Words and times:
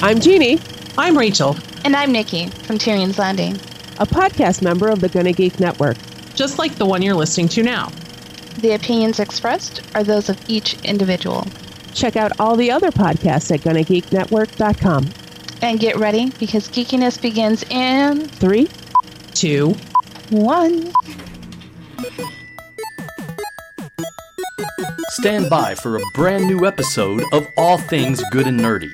I'm 0.00 0.20
Jeannie, 0.20 0.58
I'm 0.96 1.16
Rachel. 1.18 1.56
And 1.84 1.94
I'm 1.96 2.12
Nikki 2.12 2.48
from 2.48 2.78
Tyrion's 2.78 3.18
Landing. 3.18 3.54
a 4.00 4.06
podcast 4.06 4.62
member 4.62 4.88
of 4.88 5.00
the 5.00 5.08
Gonna 5.08 5.32
Geek 5.32 5.58
Network. 5.58 5.96
Just 6.34 6.56
like 6.58 6.76
the 6.76 6.86
one 6.86 7.02
you're 7.02 7.16
listening 7.16 7.48
to 7.48 7.64
now. 7.64 7.90
The 8.60 8.72
opinions 8.74 9.18
expressed 9.18 9.82
are 9.96 10.04
those 10.04 10.28
of 10.28 10.38
each 10.48 10.80
individual. 10.84 11.44
Check 11.94 12.14
out 12.16 12.30
all 12.38 12.54
the 12.54 12.70
other 12.70 12.92
podcasts 12.92 13.52
at 13.52 13.60
GonnaGeekNetwork.com. 13.60 15.08
And 15.62 15.80
get 15.80 15.96
ready 15.96 16.30
because 16.38 16.68
geekiness 16.68 17.20
begins 17.20 17.64
in 17.64 18.28
three, 18.28 18.68
two, 19.34 19.74
one. 20.30 20.92
Stand 25.10 25.50
by 25.50 25.74
for 25.74 25.96
a 25.96 26.00
brand 26.14 26.46
new 26.46 26.64
episode 26.64 27.24
of 27.32 27.44
All 27.56 27.78
Things 27.78 28.22
Good 28.30 28.46
and 28.46 28.60
Nerdy. 28.60 28.90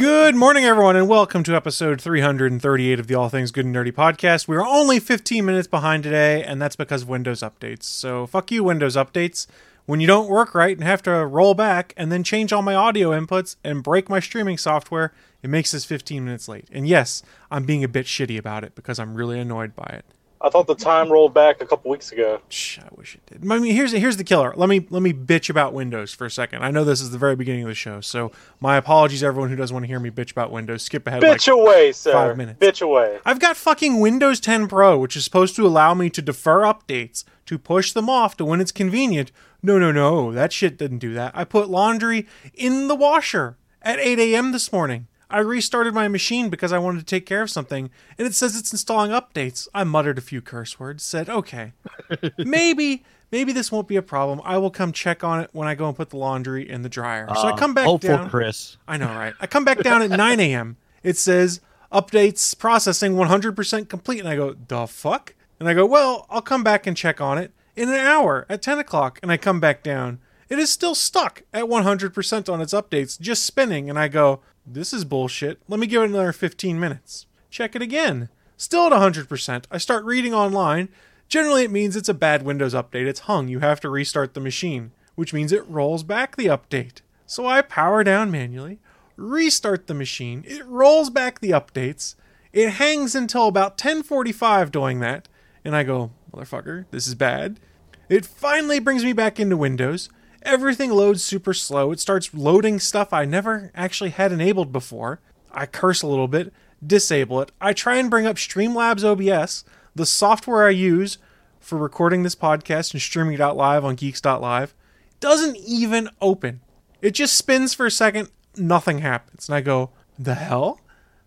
Good 0.00 0.34
morning, 0.34 0.64
everyone, 0.64 0.96
and 0.96 1.10
welcome 1.10 1.42
to 1.42 1.54
episode 1.54 2.00
338 2.00 2.98
of 2.98 3.06
the 3.06 3.14
All 3.14 3.28
Things 3.28 3.50
Good 3.50 3.66
and 3.66 3.76
Nerdy 3.76 3.92
podcast. 3.92 4.48
We're 4.48 4.66
only 4.66 4.98
15 4.98 5.44
minutes 5.44 5.68
behind 5.68 6.04
today, 6.04 6.42
and 6.42 6.60
that's 6.60 6.74
because 6.74 7.02
of 7.02 7.10
Windows 7.10 7.40
updates. 7.40 7.82
So, 7.82 8.26
fuck 8.26 8.50
you, 8.50 8.64
Windows 8.64 8.96
updates. 8.96 9.46
When 9.84 10.00
you 10.00 10.06
don't 10.06 10.30
work 10.30 10.54
right 10.54 10.74
and 10.74 10.86
have 10.86 11.02
to 11.02 11.26
roll 11.26 11.52
back 11.52 11.92
and 11.98 12.10
then 12.10 12.24
change 12.24 12.50
all 12.50 12.62
my 12.62 12.74
audio 12.74 13.10
inputs 13.10 13.56
and 13.62 13.82
break 13.82 14.08
my 14.08 14.20
streaming 14.20 14.56
software, 14.56 15.12
it 15.42 15.50
makes 15.50 15.74
us 15.74 15.84
15 15.84 16.24
minutes 16.24 16.48
late. 16.48 16.66
And 16.72 16.88
yes, 16.88 17.22
I'm 17.50 17.66
being 17.66 17.84
a 17.84 17.88
bit 17.88 18.06
shitty 18.06 18.38
about 18.38 18.64
it 18.64 18.74
because 18.74 18.98
I'm 18.98 19.12
really 19.12 19.38
annoyed 19.38 19.76
by 19.76 19.96
it. 19.98 20.06
I 20.42 20.48
thought 20.48 20.66
the 20.66 20.74
time 20.74 21.10
rolled 21.10 21.34
back 21.34 21.60
a 21.60 21.66
couple 21.66 21.90
weeks 21.90 22.12
ago. 22.12 22.40
Shh, 22.48 22.78
I 22.78 22.88
wish 22.96 23.14
it 23.14 23.26
did. 23.26 23.42
I 23.52 23.58
mean, 23.58 23.74
here's 23.74 23.92
here's 23.92 24.16
the 24.16 24.24
killer. 24.24 24.54
Let 24.56 24.68
me 24.70 24.86
let 24.88 25.02
me 25.02 25.12
bitch 25.12 25.50
about 25.50 25.74
Windows 25.74 26.14
for 26.14 26.24
a 26.24 26.30
second. 26.30 26.62
I 26.64 26.70
know 26.70 26.82
this 26.82 27.02
is 27.02 27.10
the 27.10 27.18
very 27.18 27.36
beginning 27.36 27.62
of 27.62 27.68
the 27.68 27.74
show, 27.74 28.00
so 28.00 28.32
my 28.58 28.76
apologies, 28.76 29.22
everyone 29.22 29.50
who 29.50 29.56
doesn't 29.56 29.74
want 29.74 29.84
to 29.84 29.88
hear 29.88 30.00
me 30.00 30.10
bitch 30.10 30.30
about 30.32 30.50
Windows. 30.50 30.82
Skip 30.82 31.06
ahead. 31.06 31.22
like, 31.22 31.38
Bitch 31.38 31.52
away, 31.52 31.92
sir. 31.92 32.12
five 32.12 32.36
minutes. 32.38 32.58
Bitch 32.58 32.80
away. 32.80 33.18
I've 33.26 33.38
got 33.38 33.56
fucking 33.56 34.00
Windows 34.00 34.40
10 34.40 34.66
Pro, 34.66 34.98
which 34.98 35.14
is 35.14 35.24
supposed 35.24 35.56
to 35.56 35.66
allow 35.66 35.92
me 35.92 36.08
to 36.08 36.22
defer 36.22 36.60
updates, 36.62 37.24
to 37.44 37.58
push 37.58 37.92
them 37.92 38.08
off 38.08 38.36
to 38.38 38.44
when 38.46 38.60
it's 38.62 38.72
convenient. 38.72 39.32
No, 39.62 39.78
no, 39.78 39.92
no, 39.92 40.32
that 40.32 40.54
shit 40.54 40.78
didn't 40.78 40.98
do 41.00 41.12
that. 41.12 41.32
I 41.36 41.44
put 41.44 41.68
laundry 41.68 42.26
in 42.54 42.88
the 42.88 42.94
washer 42.94 43.58
at 43.82 43.98
8 43.98 44.18
a.m. 44.18 44.52
this 44.52 44.72
morning. 44.72 45.06
I 45.30 45.38
restarted 45.38 45.94
my 45.94 46.08
machine 46.08 46.50
because 46.50 46.72
I 46.72 46.78
wanted 46.78 46.98
to 46.98 47.04
take 47.04 47.24
care 47.24 47.42
of 47.42 47.50
something, 47.50 47.90
and 48.18 48.26
it 48.26 48.34
says 48.34 48.58
it's 48.58 48.72
installing 48.72 49.12
updates. 49.12 49.68
I 49.72 49.84
muttered 49.84 50.18
a 50.18 50.20
few 50.20 50.42
curse 50.42 50.80
words, 50.80 51.02
said, 51.04 51.28
okay, 51.28 51.72
maybe, 52.38 53.04
maybe 53.30 53.52
this 53.52 53.70
won't 53.70 53.88
be 53.88 53.96
a 53.96 54.02
problem. 54.02 54.40
I 54.44 54.58
will 54.58 54.70
come 54.70 54.92
check 54.92 55.22
on 55.22 55.40
it 55.40 55.50
when 55.52 55.68
I 55.68 55.74
go 55.74 55.86
and 55.86 55.96
put 55.96 56.10
the 56.10 56.16
laundry 56.16 56.68
in 56.68 56.82
the 56.82 56.88
dryer. 56.88 57.26
so 57.34 57.42
I 57.42 57.52
ah, 57.52 57.56
come 57.56 57.74
back 57.74 57.86
hopeful 57.86 58.16
down. 58.16 58.28
Chris. 58.28 58.76
I 58.88 58.96
know, 58.96 59.06
right? 59.06 59.34
I 59.40 59.46
come 59.46 59.64
back 59.64 59.80
down 59.80 60.02
at 60.02 60.10
9 60.10 60.40
a.m. 60.40 60.76
It 61.02 61.16
says 61.16 61.60
updates 61.92 62.56
processing 62.58 63.14
100% 63.14 63.88
complete. 63.88 64.20
And 64.20 64.28
I 64.28 64.36
go, 64.36 64.54
the 64.68 64.86
fuck? 64.86 65.34
And 65.58 65.68
I 65.68 65.74
go, 65.74 65.84
well, 65.86 66.26
I'll 66.30 66.42
come 66.42 66.64
back 66.64 66.86
and 66.86 66.96
check 66.96 67.20
on 67.20 67.38
it 67.38 67.52
in 67.76 67.88
an 67.88 67.94
hour 67.94 68.46
at 68.48 68.62
10 68.62 68.78
o'clock. 68.78 69.18
And 69.22 69.30
I 69.30 69.36
come 69.36 69.60
back 69.60 69.82
down. 69.82 70.20
It 70.48 70.58
is 70.58 70.70
still 70.70 70.96
stuck 70.96 71.42
at 71.54 71.64
100% 71.64 72.52
on 72.52 72.60
its 72.60 72.72
updates, 72.72 73.20
just 73.20 73.44
spinning. 73.44 73.88
And 73.88 73.98
I 73.98 74.08
go, 74.08 74.40
this 74.74 74.92
is 74.92 75.04
bullshit. 75.04 75.60
Let 75.68 75.80
me 75.80 75.86
give 75.86 76.02
it 76.02 76.10
another 76.10 76.32
15 76.32 76.78
minutes. 76.78 77.26
Check 77.50 77.74
it 77.74 77.82
again. 77.82 78.28
Still 78.56 78.86
at 78.86 78.92
100%. 78.92 79.64
I 79.70 79.78
start 79.78 80.04
reading 80.04 80.34
online. 80.34 80.88
Generally, 81.28 81.64
it 81.64 81.70
means 81.70 81.96
it's 81.96 82.08
a 82.08 82.14
bad 82.14 82.42
Windows 82.42 82.74
update. 82.74 83.06
It's 83.06 83.20
hung. 83.20 83.48
You 83.48 83.60
have 83.60 83.80
to 83.80 83.88
restart 83.88 84.34
the 84.34 84.40
machine, 84.40 84.92
which 85.14 85.32
means 85.32 85.52
it 85.52 85.68
rolls 85.68 86.02
back 86.02 86.36
the 86.36 86.46
update. 86.46 87.00
So 87.26 87.46
I 87.46 87.62
power 87.62 88.02
down 88.02 88.30
manually, 88.30 88.80
restart 89.16 89.86
the 89.86 89.94
machine. 89.94 90.44
It 90.46 90.66
rolls 90.66 91.10
back 91.10 91.40
the 91.40 91.50
updates. 91.50 92.16
It 92.52 92.70
hangs 92.70 93.14
until 93.14 93.46
about 93.46 93.78
10:45 93.78 94.72
doing 94.72 94.98
that, 95.00 95.28
and 95.64 95.76
I 95.76 95.84
go, 95.84 96.10
"Motherfucker, 96.32 96.86
this 96.90 97.06
is 97.06 97.14
bad." 97.14 97.60
It 98.08 98.26
finally 98.26 98.80
brings 98.80 99.04
me 99.04 99.12
back 99.12 99.38
into 99.38 99.56
Windows. 99.56 100.08
Everything 100.42 100.90
loads 100.90 101.22
super 101.22 101.52
slow. 101.52 101.92
It 101.92 102.00
starts 102.00 102.32
loading 102.32 102.78
stuff 102.78 103.12
I 103.12 103.24
never 103.24 103.70
actually 103.74 104.10
had 104.10 104.32
enabled 104.32 104.72
before. 104.72 105.20
I 105.52 105.66
curse 105.66 106.02
a 106.02 106.06
little 106.06 106.28
bit, 106.28 106.52
disable 106.84 107.40
it. 107.40 107.52
I 107.60 107.72
try 107.72 107.96
and 107.96 108.10
bring 108.10 108.26
up 108.26 108.36
Streamlabs 108.36 109.04
OBS, 109.04 109.64
the 109.94 110.06
software 110.06 110.66
I 110.66 110.70
use 110.70 111.18
for 111.58 111.76
recording 111.76 112.22
this 112.22 112.34
podcast 112.34 112.92
and 112.92 113.02
streaming 113.02 113.34
it 113.34 113.40
out 113.40 113.56
live 113.56 113.84
on 113.84 113.96
geeks.live. 113.96 114.74
Doesn't 115.20 115.56
even 115.56 116.08
open. 116.20 116.60
It 117.02 117.10
just 117.10 117.36
spins 117.36 117.74
for 117.74 117.86
a 117.86 117.90
second, 117.90 118.30
nothing 118.56 118.98
happens. 118.98 119.48
And 119.48 119.54
I 119.56 119.60
go, 119.60 119.90
the 120.18 120.34
hell? 120.34 120.80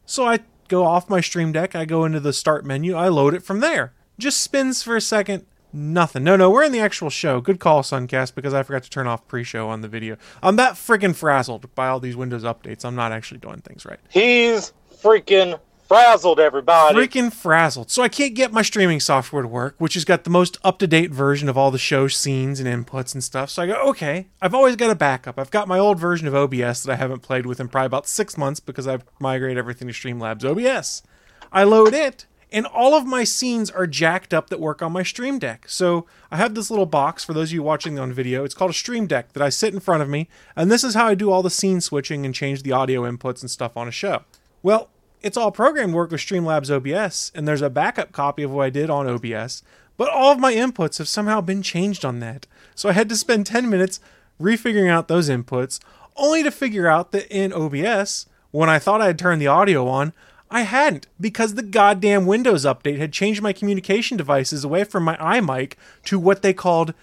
So 0.06 0.26
I 0.26 0.40
go 0.68 0.86
off 0.86 1.10
my 1.10 1.22
Stream 1.22 1.52
Deck, 1.52 1.76
I 1.76 1.86
go 1.86 2.04
into 2.06 2.20
the 2.20 2.34
start 2.34 2.66
menu, 2.66 2.96
I 2.96 3.10
load 3.10 3.34
it 3.34 3.44
from 3.44 3.60
there. 3.60 3.94
Just 4.18 4.42
spins 4.42 4.82
for 4.82 4.96
a 4.96 5.02
second, 5.02 5.46
nothing. 5.74 6.24
No, 6.24 6.36
no, 6.36 6.50
we're 6.50 6.64
in 6.64 6.72
the 6.72 6.80
actual 6.80 7.10
show. 7.10 7.42
Good 7.42 7.60
call, 7.60 7.82
Suncast, 7.82 8.36
because 8.36 8.54
I 8.54 8.64
forgot 8.64 8.84
to 8.84 8.90
turn 8.90 9.08
off 9.08 9.28
pre 9.28 9.44
show 9.44 9.70
on 9.70 9.82
the 9.82 9.88
video. 9.88 10.18
I'm 10.42 10.56
that 10.58 10.74
friggin' 10.74 11.16
frazzled 11.16 11.74
by 11.76 11.88
all 11.88 12.00
these 12.00 12.16
Windows 12.16 12.44
updates. 12.44 12.86
I'm 12.86 12.96
not 12.96 13.12
actually 13.12 13.40
doing 13.40 13.62
things 13.62 13.86
right. 13.86 14.00
He's 14.10 14.74
freaking 15.02 15.60
frazzled, 15.88 16.40
everybody. 16.40 16.98
Freaking 16.98 17.32
frazzled. 17.32 17.92
So 17.92 18.02
I 18.02 18.10
can't 18.10 18.34
get 18.34 18.52
my 18.52 18.62
streaming 18.62 19.00
software 19.00 19.42
to 19.42 19.48
work, 19.48 19.76
which 19.78 19.94
has 19.94 20.06
got 20.06 20.24
the 20.24 20.30
most 20.30 20.58
up 20.64 20.80
to 20.80 20.88
date 20.88 21.12
version 21.12 21.50
of 21.50 21.58
all 21.58 21.72
the 21.72 21.78
show 21.78 22.08
scenes 22.08 22.60
and 22.60 22.68
inputs 22.68 23.14
and 23.14 23.24
stuff. 23.24 23.50
So 23.50 23.62
I 23.62 23.68
go, 23.68 23.76
okay, 23.90 24.28
I've 24.42 24.56
always 24.56 24.76
got 24.76 24.90
a 24.90 24.96
backup. 24.96 25.38
I've 25.38 25.52
got 25.52 25.68
my 25.68 25.78
old 25.78 26.00
version 26.00 26.28
of 26.28 26.34
OBS 26.34 26.84
that 26.84 26.90
I 26.90 26.96
haven't 26.96 27.20
played 27.20 27.46
with 27.46 27.60
in 27.60 27.68
probably 27.68 27.88
about 27.88 28.08
six 28.08 28.38
months 28.38 28.60
because 28.60 28.88
I've 28.88 29.04
migrated 29.20 29.58
everything 29.58 29.88
to 29.88 29.94
Streamlabs 29.94 30.44
OBS. 30.44 31.04
I 31.52 31.64
load 31.64 31.94
it, 31.94 32.26
and 32.54 32.68
all 32.68 32.94
of 32.94 33.06
my 33.06 33.24
scenes 33.24 33.72
are 33.72 33.88
jacked 33.88 34.34
up 34.34 34.50
that 34.50 34.60
work 34.60 34.84
on 34.84 34.92
my 34.92 35.02
Stream 35.02 35.40
Deck. 35.40 35.66
So 35.68 36.06
I 36.32 36.38
have 36.38 36.54
this 36.54 36.70
little 36.70 36.86
box 36.86 37.26
for 37.26 37.34
those 37.34 37.50
of 37.50 37.54
you 37.56 37.64
watching 37.64 37.98
on 37.98 38.14
video. 38.14 38.44
It's 38.44 38.54
called 38.54 38.70
a 38.70 38.76
Stream 38.76 39.08
Deck 39.08 39.34
that 39.34 39.42
I 39.42 39.50
sit 39.50 39.74
in 39.74 39.80
front 39.80 40.04
of 40.04 40.10
me, 40.10 40.30
and 40.56 40.72
this 40.72 40.84
is 40.84 40.94
how 40.94 41.08
I 41.08 41.16
do 41.16 41.32
all 41.32 41.42
the 41.42 41.50
scene 41.50 41.82
switching 41.82 42.26
and 42.26 42.36
change 42.36 42.62
the 42.62 42.72
audio 42.72 43.02
inputs 43.02 43.42
and 43.42 43.50
stuff 43.50 43.76
on 43.76 43.88
a 43.88 43.92
show. 43.92 44.22
Well, 44.62 44.90
it's 45.24 45.36
all 45.36 45.52
programmed 45.52 45.96
work 45.96 46.12
with 46.12 46.22
Streamlabs 46.22 46.70
OBS, 46.70 47.32
and 47.34 47.48
there's 47.48 47.64
a 47.64 47.72
backup 47.72 48.12
copy 48.12 48.44
of 48.44 48.52
what 48.52 48.66
I 48.66 48.70
did 48.70 48.92
on 48.92 49.08
OBS, 49.08 49.64
but 49.98 50.10
all 50.10 50.32
of 50.32 50.40
my 50.40 50.54
inputs 50.54 51.00
have 51.00 51.08
somehow 51.08 51.42
been 51.42 51.64
changed 51.64 52.06
on 52.06 52.20
that. 52.20 52.46
So 52.76 52.90
I 52.90 52.94
had 52.94 53.10
to 53.10 53.16
spend 53.16 53.48
10 53.48 53.68
minutes 53.70 54.00
refiguring 54.40 54.90
out 54.90 55.08
those 55.08 55.30
inputs, 55.30 55.80
only 56.16 56.44
to 56.44 56.52
figure 56.52 56.88
out 56.88 57.12
that 57.14 57.28
in 57.36 57.52
OBS, 57.52 58.28
when 58.52 58.70
I 58.70 58.78
thought 58.78 59.02
I 59.02 59.08
had 59.08 59.18
turned 59.18 59.42
the 59.42 59.48
audio 59.48 59.88
on, 59.88 60.14
I 60.54 60.62
hadn't 60.62 61.08
because 61.20 61.56
the 61.56 61.64
goddamn 61.64 62.28
Windows 62.28 62.64
update 62.64 63.00
had 63.00 63.12
changed 63.12 63.42
my 63.42 63.54
communication 63.54 64.18
devices 64.18 64.64
away 64.64 64.84
from 64.84 65.04
my 65.04 65.18
iMic 65.18 65.74
to 66.06 66.20
what 66.20 66.44
they 66.44 66.54
called 66.54 66.94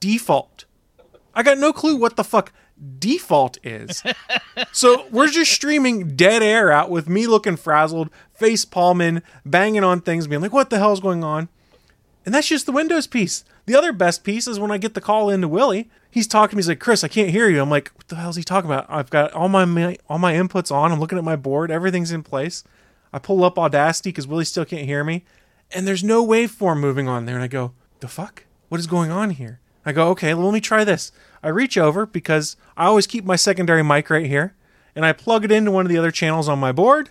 default. 0.00 0.64
I 1.34 1.42
got 1.42 1.58
no 1.58 1.70
clue 1.70 1.96
what 1.96 2.16
the 2.16 2.24
fuck 2.24 2.50
default 2.98 3.58
is. 3.62 4.02
so 4.72 5.06
we're 5.10 5.28
just 5.28 5.52
streaming 5.52 6.16
dead 6.16 6.42
air 6.42 6.72
out 6.72 6.88
with 6.88 7.06
me 7.06 7.26
looking 7.26 7.56
frazzled, 7.56 8.08
face 8.32 8.64
palming, 8.64 9.20
banging 9.44 9.84
on 9.84 10.00
things, 10.00 10.26
being 10.26 10.40
like, 10.40 10.54
what 10.54 10.70
the 10.70 10.78
hell's 10.78 11.00
going 11.00 11.22
on? 11.22 11.50
And 12.24 12.34
that's 12.34 12.48
just 12.48 12.64
the 12.64 12.72
Windows 12.72 13.06
piece. 13.06 13.44
The 13.66 13.76
other 13.76 13.92
best 13.92 14.24
piece 14.24 14.48
is 14.48 14.58
when 14.58 14.70
I 14.70 14.78
get 14.78 14.94
the 14.94 15.02
call 15.02 15.28
into 15.28 15.46
Willie. 15.46 15.90
He's 16.10 16.26
talking 16.26 16.52
to 16.52 16.56
me. 16.56 16.60
He's 16.60 16.68
like, 16.68 16.80
"Chris, 16.80 17.04
I 17.04 17.08
can't 17.08 17.28
hear 17.28 17.50
you." 17.50 17.60
I'm 17.60 17.68
like, 17.68 17.90
"What 17.96 18.08
the 18.08 18.16
hell's 18.16 18.36
he 18.36 18.44
talking 18.44 18.70
about?" 18.70 18.86
I've 18.88 19.10
got 19.10 19.32
all 19.32 19.48
my, 19.48 19.64
my 19.64 19.98
all 20.08 20.18
my 20.18 20.32
inputs 20.32 20.72
on. 20.72 20.92
I'm 20.92 21.00
looking 21.00 21.18
at 21.18 21.24
my 21.24 21.36
board. 21.36 21.70
Everything's 21.70 22.12
in 22.12 22.22
place. 22.22 22.64
I 23.14 23.20
pull 23.20 23.44
up 23.44 23.60
Audacity 23.60 24.08
because 24.08 24.26
Willie 24.26 24.44
still 24.44 24.64
can't 24.64 24.86
hear 24.86 25.04
me, 25.04 25.24
and 25.70 25.86
there's 25.86 26.02
no 26.02 26.26
waveform 26.26 26.80
moving 26.80 27.06
on 27.06 27.26
there. 27.26 27.36
And 27.36 27.44
I 27.44 27.46
go, 27.46 27.72
"The 28.00 28.08
fuck? 28.08 28.42
What 28.68 28.80
is 28.80 28.88
going 28.88 29.12
on 29.12 29.30
here?" 29.30 29.60
I 29.86 29.92
go, 29.92 30.08
"Okay, 30.08 30.34
well, 30.34 30.46
let 30.46 30.52
me 30.52 30.60
try 30.60 30.82
this." 30.82 31.12
I 31.40 31.48
reach 31.48 31.78
over 31.78 32.06
because 32.06 32.56
I 32.76 32.86
always 32.86 33.06
keep 33.06 33.24
my 33.24 33.36
secondary 33.36 33.84
mic 33.84 34.10
right 34.10 34.26
here, 34.26 34.54
and 34.96 35.06
I 35.06 35.12
plug 35.12 35.44
it 35.44 35.52
into 35.52 35.70
one 35.70 35.86
of 35.86 35.90
the 35.90 35.96
other 35.96 36.10
channels 36.10 36.48
on 36.48 36.58
my 36.58 36.72
board. 36.72 37.10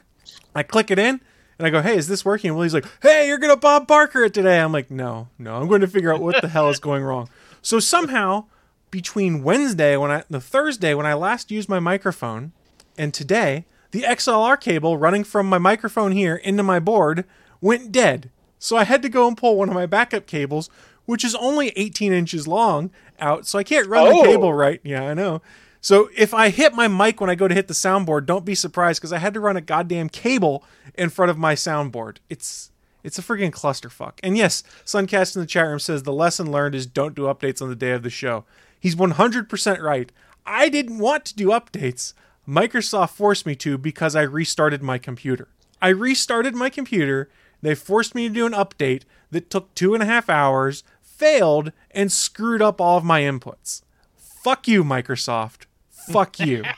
I 0.54 0.62
click 0.62 0.92
it 0.92 1.00
in, 1.00 1.22
and 1.58 1.66
I 1.66 1.70
go, 1.70 1.82
"Hey, 1.82 1.96
is 1.96 2.10
this 2.10 2.26
working?" 2.26 2.50
And 2.50 2.58
Willie's 2.58 2.74
like, 2.74 2.86
"Hey, 3.02 3.30
you're 3.30 3.38
gonna 3.38 3.56
Bob 3.56 3.88
Barker 3.88 4.26
it 4.26 4.34
today." 4.34 4.60
I'm 4.60 4.74
like, 4.74 4.92
"No, 4.92 5.30
no, 5.40 5.56
I'm 5.56 5.70
going 5.70 5.82
to 5.82 5.88
figure 5.88 6.14
out 6.14 6.22
what 6.22 6.42
the 6.42 6.50
hell 6.50 6.70
is 6.70 6.80
going 6.80 7.04
wrong." 7.04 7.30
So 7.62 7.80
somehow, 7.80 8.48
between 8.92 9.42
Wednesday 9.42 9.96
when 9.96 10.12
I 10.12 10.24
the 10.30 10.42
Thursday 10.42 10.94
when 10.94 11.06
I 11.06 11.14
last 11.14 11.50
used 11.50 11.70
my 11.70 11.80
microphone, 11.80 12.52
and 12.98 13.14
today, 13.14 13.66
the 13.94 14.02
XLR 14.02 14.60
cable 14.60 14.98
running 14.98 15.24
from 15.24 15.48
my 15.48 15.58
microphone 15.60 16.12
here 16.12 16.36
into 16.36 16.64
my 16.64 16.80
board 16.80 17.26
went 17.62 17.92
dead. 17.92 18.30
So 18.60 18.76
I 18.76 18.84
had 18.86 19.02
to 19.04 19.10
go 19.10 19.28
and 19.28 19.38
pull 19.38 19.56
one 19.56 19.70
of 19.70 19.76
my 19.76 19.86
backup 19.86 20.26
cables, 20.26 20.70
which 21.06 21.24
is 21.24 21.36
only 21.36 21.70
18 21.76 22.12
inches 22.12 22.48
long, 22.48 22.92
out. 23.20 23.46
So 23.46 23.60
I 23.60 23.64
can't 23.64 23.88
run 23.88 24.08
Oh. 24.08 24.22
the 24.24 24.28
cable 24.30 24.54
right. 24.54 24.80
Yeah, 24.84 25.04
I 25.04 25.14
know. 25.14 25.42
So 25.80 26.10
if 26.18 26.34
I 26.34 26.50
hit 26.50 26.74
my 26.74 26.88
mic 26.88 27.22
when 27.22 27.30
I 27.30 27.36
go 27.36 27.48
to 27.48 27.54
hit 27.54 27.68
the 27.68 27.74
soundboard, 27.74 28.26
don't 28.26 28.46
be 28.46 28.56
surprised 28.56 29.00
because 29.02 29.14
I 29.14 29.18
had 29.20 29.34
to 29.36 29.40
run 29.40 29.58
a 29.58 29.62
goddamn 29.62 30.10
cable 30.10 30.64
in 30.96 31.10
front 31.10 31.30
of 31.30 31.38
my 31.38 31.56
soundboard. 31.56 32.18
It's 32.30 32.72
it's 33.04 33.20
a 33.20 33.22
freaking 33.22 33.52
clusterfuck. 33.52 34.14
And 34.24 34.38
yes, 34.38 34.64
Suncast 34.86 35.36
in 35.36 35.42
the 35.42 35.46
chat 35.46 35.68
room 35.68 35.80
says 35.80 36.04
the 36.04 36.14
lesson 36.14 36.50
learned 36.52 36.74
is 36.74 36.86
don't 36.86 37.14
do 37.14 37.24
updates 37.24 37.62
on 37.62 37.68
the 37.70 37.76
day 37.76 37.92
of 37.92 38.02
the 38.02 38.10
show. 38.10 38.46
He's 38.80 38.96
100% 38.96 39.82
right. 39.82 40.10
I 40.46 40.70
didn't 40.70 41.00
want 41.00 41.26
to 41.26 41.36
do 41.36 41.48
updates. 41.50 42.14
Microsoft 42.48 43.12
forced 43.12 43.46
me 43.46 43.56
to 43.58 43.78
because 43.78 44.16
I 44.16 44.22
restarted 44.24 44.82
my 44.84 44.98
computer. 44.98 45.48
I 45.82 45.90
restarted 45.90 46.56
my 46.56 46.70
computer. 46.70 47.30
They 47.62 47.76
forced 47.76 48.14
me 48.16 48.28
to 48.28 48.34
do 48.34 48.46
an 48.46 48.52
update 48.54 49.04
that 49.32 49.50
took 49.50 49.74
two 49.76 49.94
and 49.94 50.04
a 50.04 50.06
half 50.06 50.30
hours, 50.30 50.84
failed, 51.02 51.72
and 51.92 52.12
screwed 52.12 52.62
up 52.62 52.82
all 52.82 52.98
of 52.98 53.04
my 53.06 53.22
inputs. 53.22 53.82
Fuck 54.18 54.68
you, 54.68 54.84
Microsoft. 54.84 55.66
Fuck 55.90 56.40
you. 56.40 56.64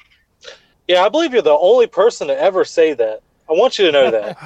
Yeah, 0.87 1.03
I 1.03 1.09
believe 1.09 1.33
you're 1.33 1.41
the 1.41 1.49
only 1.49 1.87
person 1.87 2.27
to 2.27 2.39
ever 2.39 2.63
say 2.63 2.93
that. 2.93 3.21
I 3.49 3.53
want 3.53 3.79
you 3.79 3.85
to 3.87 3.91
know 3.91 4.11
that. 4.11 4.37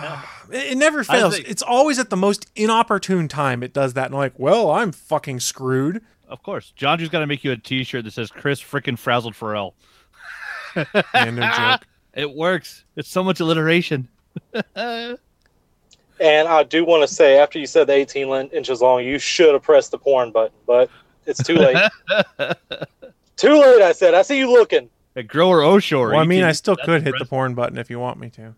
It, 0.51 0.71
it 0.71 0.77
never 0.77 1.04
fails. 1.04 1.36
think- 1.36 1.50
It's 1.50 1.62
always 1.62 2.00
at 2.00 2.10
the 2.10 2.16
most 2.16 2.48
inopportune 2.56 3.27
time 3.27 3.62
it 3.62 3.74
does 3.74 3.94
that. 3.95 4.06
And 4.06 4.16
I'm 4.16 4.19
like, 4.19 4.39
well, 4.39 4.71
I'm 4.71 4.94
fucking 4.94 5.42
screwed. 5.42 6.01
Of 6.30 6.42
course. 6.42 6.71
John 6.77 6.98
just 6.98 7.12
got 7.12 7.19
to 7.19 7.27
make 7.27 7.44
you 7.44 7.51
a 7.51 7.57
t 7.57 7.83
shirt 7.83 8.06
that 8.06 8.12
says 8.13 8.31
Chris 8.31 8.62
frickin' 8.62 8.98
frazzled 8.98 9.33
Pharrell. 9.36 9.74
Yeah, 10.75 11.30
no 11.31 11.51
joke. 11.51 11.86
It 12.16 12.33
works. 12.33 12.83
It's 12.95 13.07
so 13.10 13.24
much 13.24 13.39
alliteration. 13.39 14.07
And 16.19 16.48
I 16.50 16.63
do 16.63 16.83
want 16.83 17.07
to 17.07 17.13
say, 17.13 17.39
after 17.39 17.60
you 17.60 17.66
said 17.66 17.88
the 17.88 17.94
18 17.94 18.50
inches 18.51 18.81
long, 18.81 19.04
you 19.06 19.19
should 19.19 19.54
have 19.54 19.63
pressed 19.63 19.92
the 19.92 19.98
porn 19.98 20.31
button, 20.31 20.57
but 20.68 20.89
it's 21.25 21.42
too 21.42 21.56
late. 21.56 21.77
too 23.38 23.54
late, 23.54 23.81
I 23.81 23.94
said. 23.94 24.13
I 24.13 24.24
see 24.24 24.38
you 24.38 24.51
looking. 24.51 24.89
A 25.16 25.24
grower 25.24 25.60
Oshore. 25.62 26.12
Well, 26.12 26.19
I 26.19 26.25
mean, 26.25 26.42
can- 26.42 26.50
I 26.50 26.51
still 26.51 26.75
could 26.75 27.04
hit 27.04 27.16
the 27.19 27.25
porn 27.25 27.54
button 27.54 27.77
if 27.77 27.89
you 27.89 28.00
want 28.00 28.19
me 28.19 28.30
to. 28.31 28.54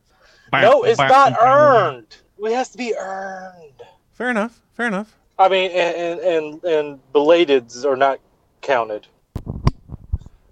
No, 0.52 0.84
it's 0.84 0.98
not 0.98 1.38
earned. 1.40 2.18
It 2.40 2.56
has 2.56 2.70
to 2.70 2.78
be 2.78 2.96
earned. 2.98 3.84
Fair 4.14 4.32
enough. 4.32 4.60
Fair 4.74 4.88
enough. 4.88 5.16
I 5.38 5.48
mean, 5.48 5.72
and 5.72 6.20
and 6.20 6.64
and 6.64 7.00
belateds 7.14 7.86
are 7.86 7.96
not 7.96 8.20
counted. 8.62 9.08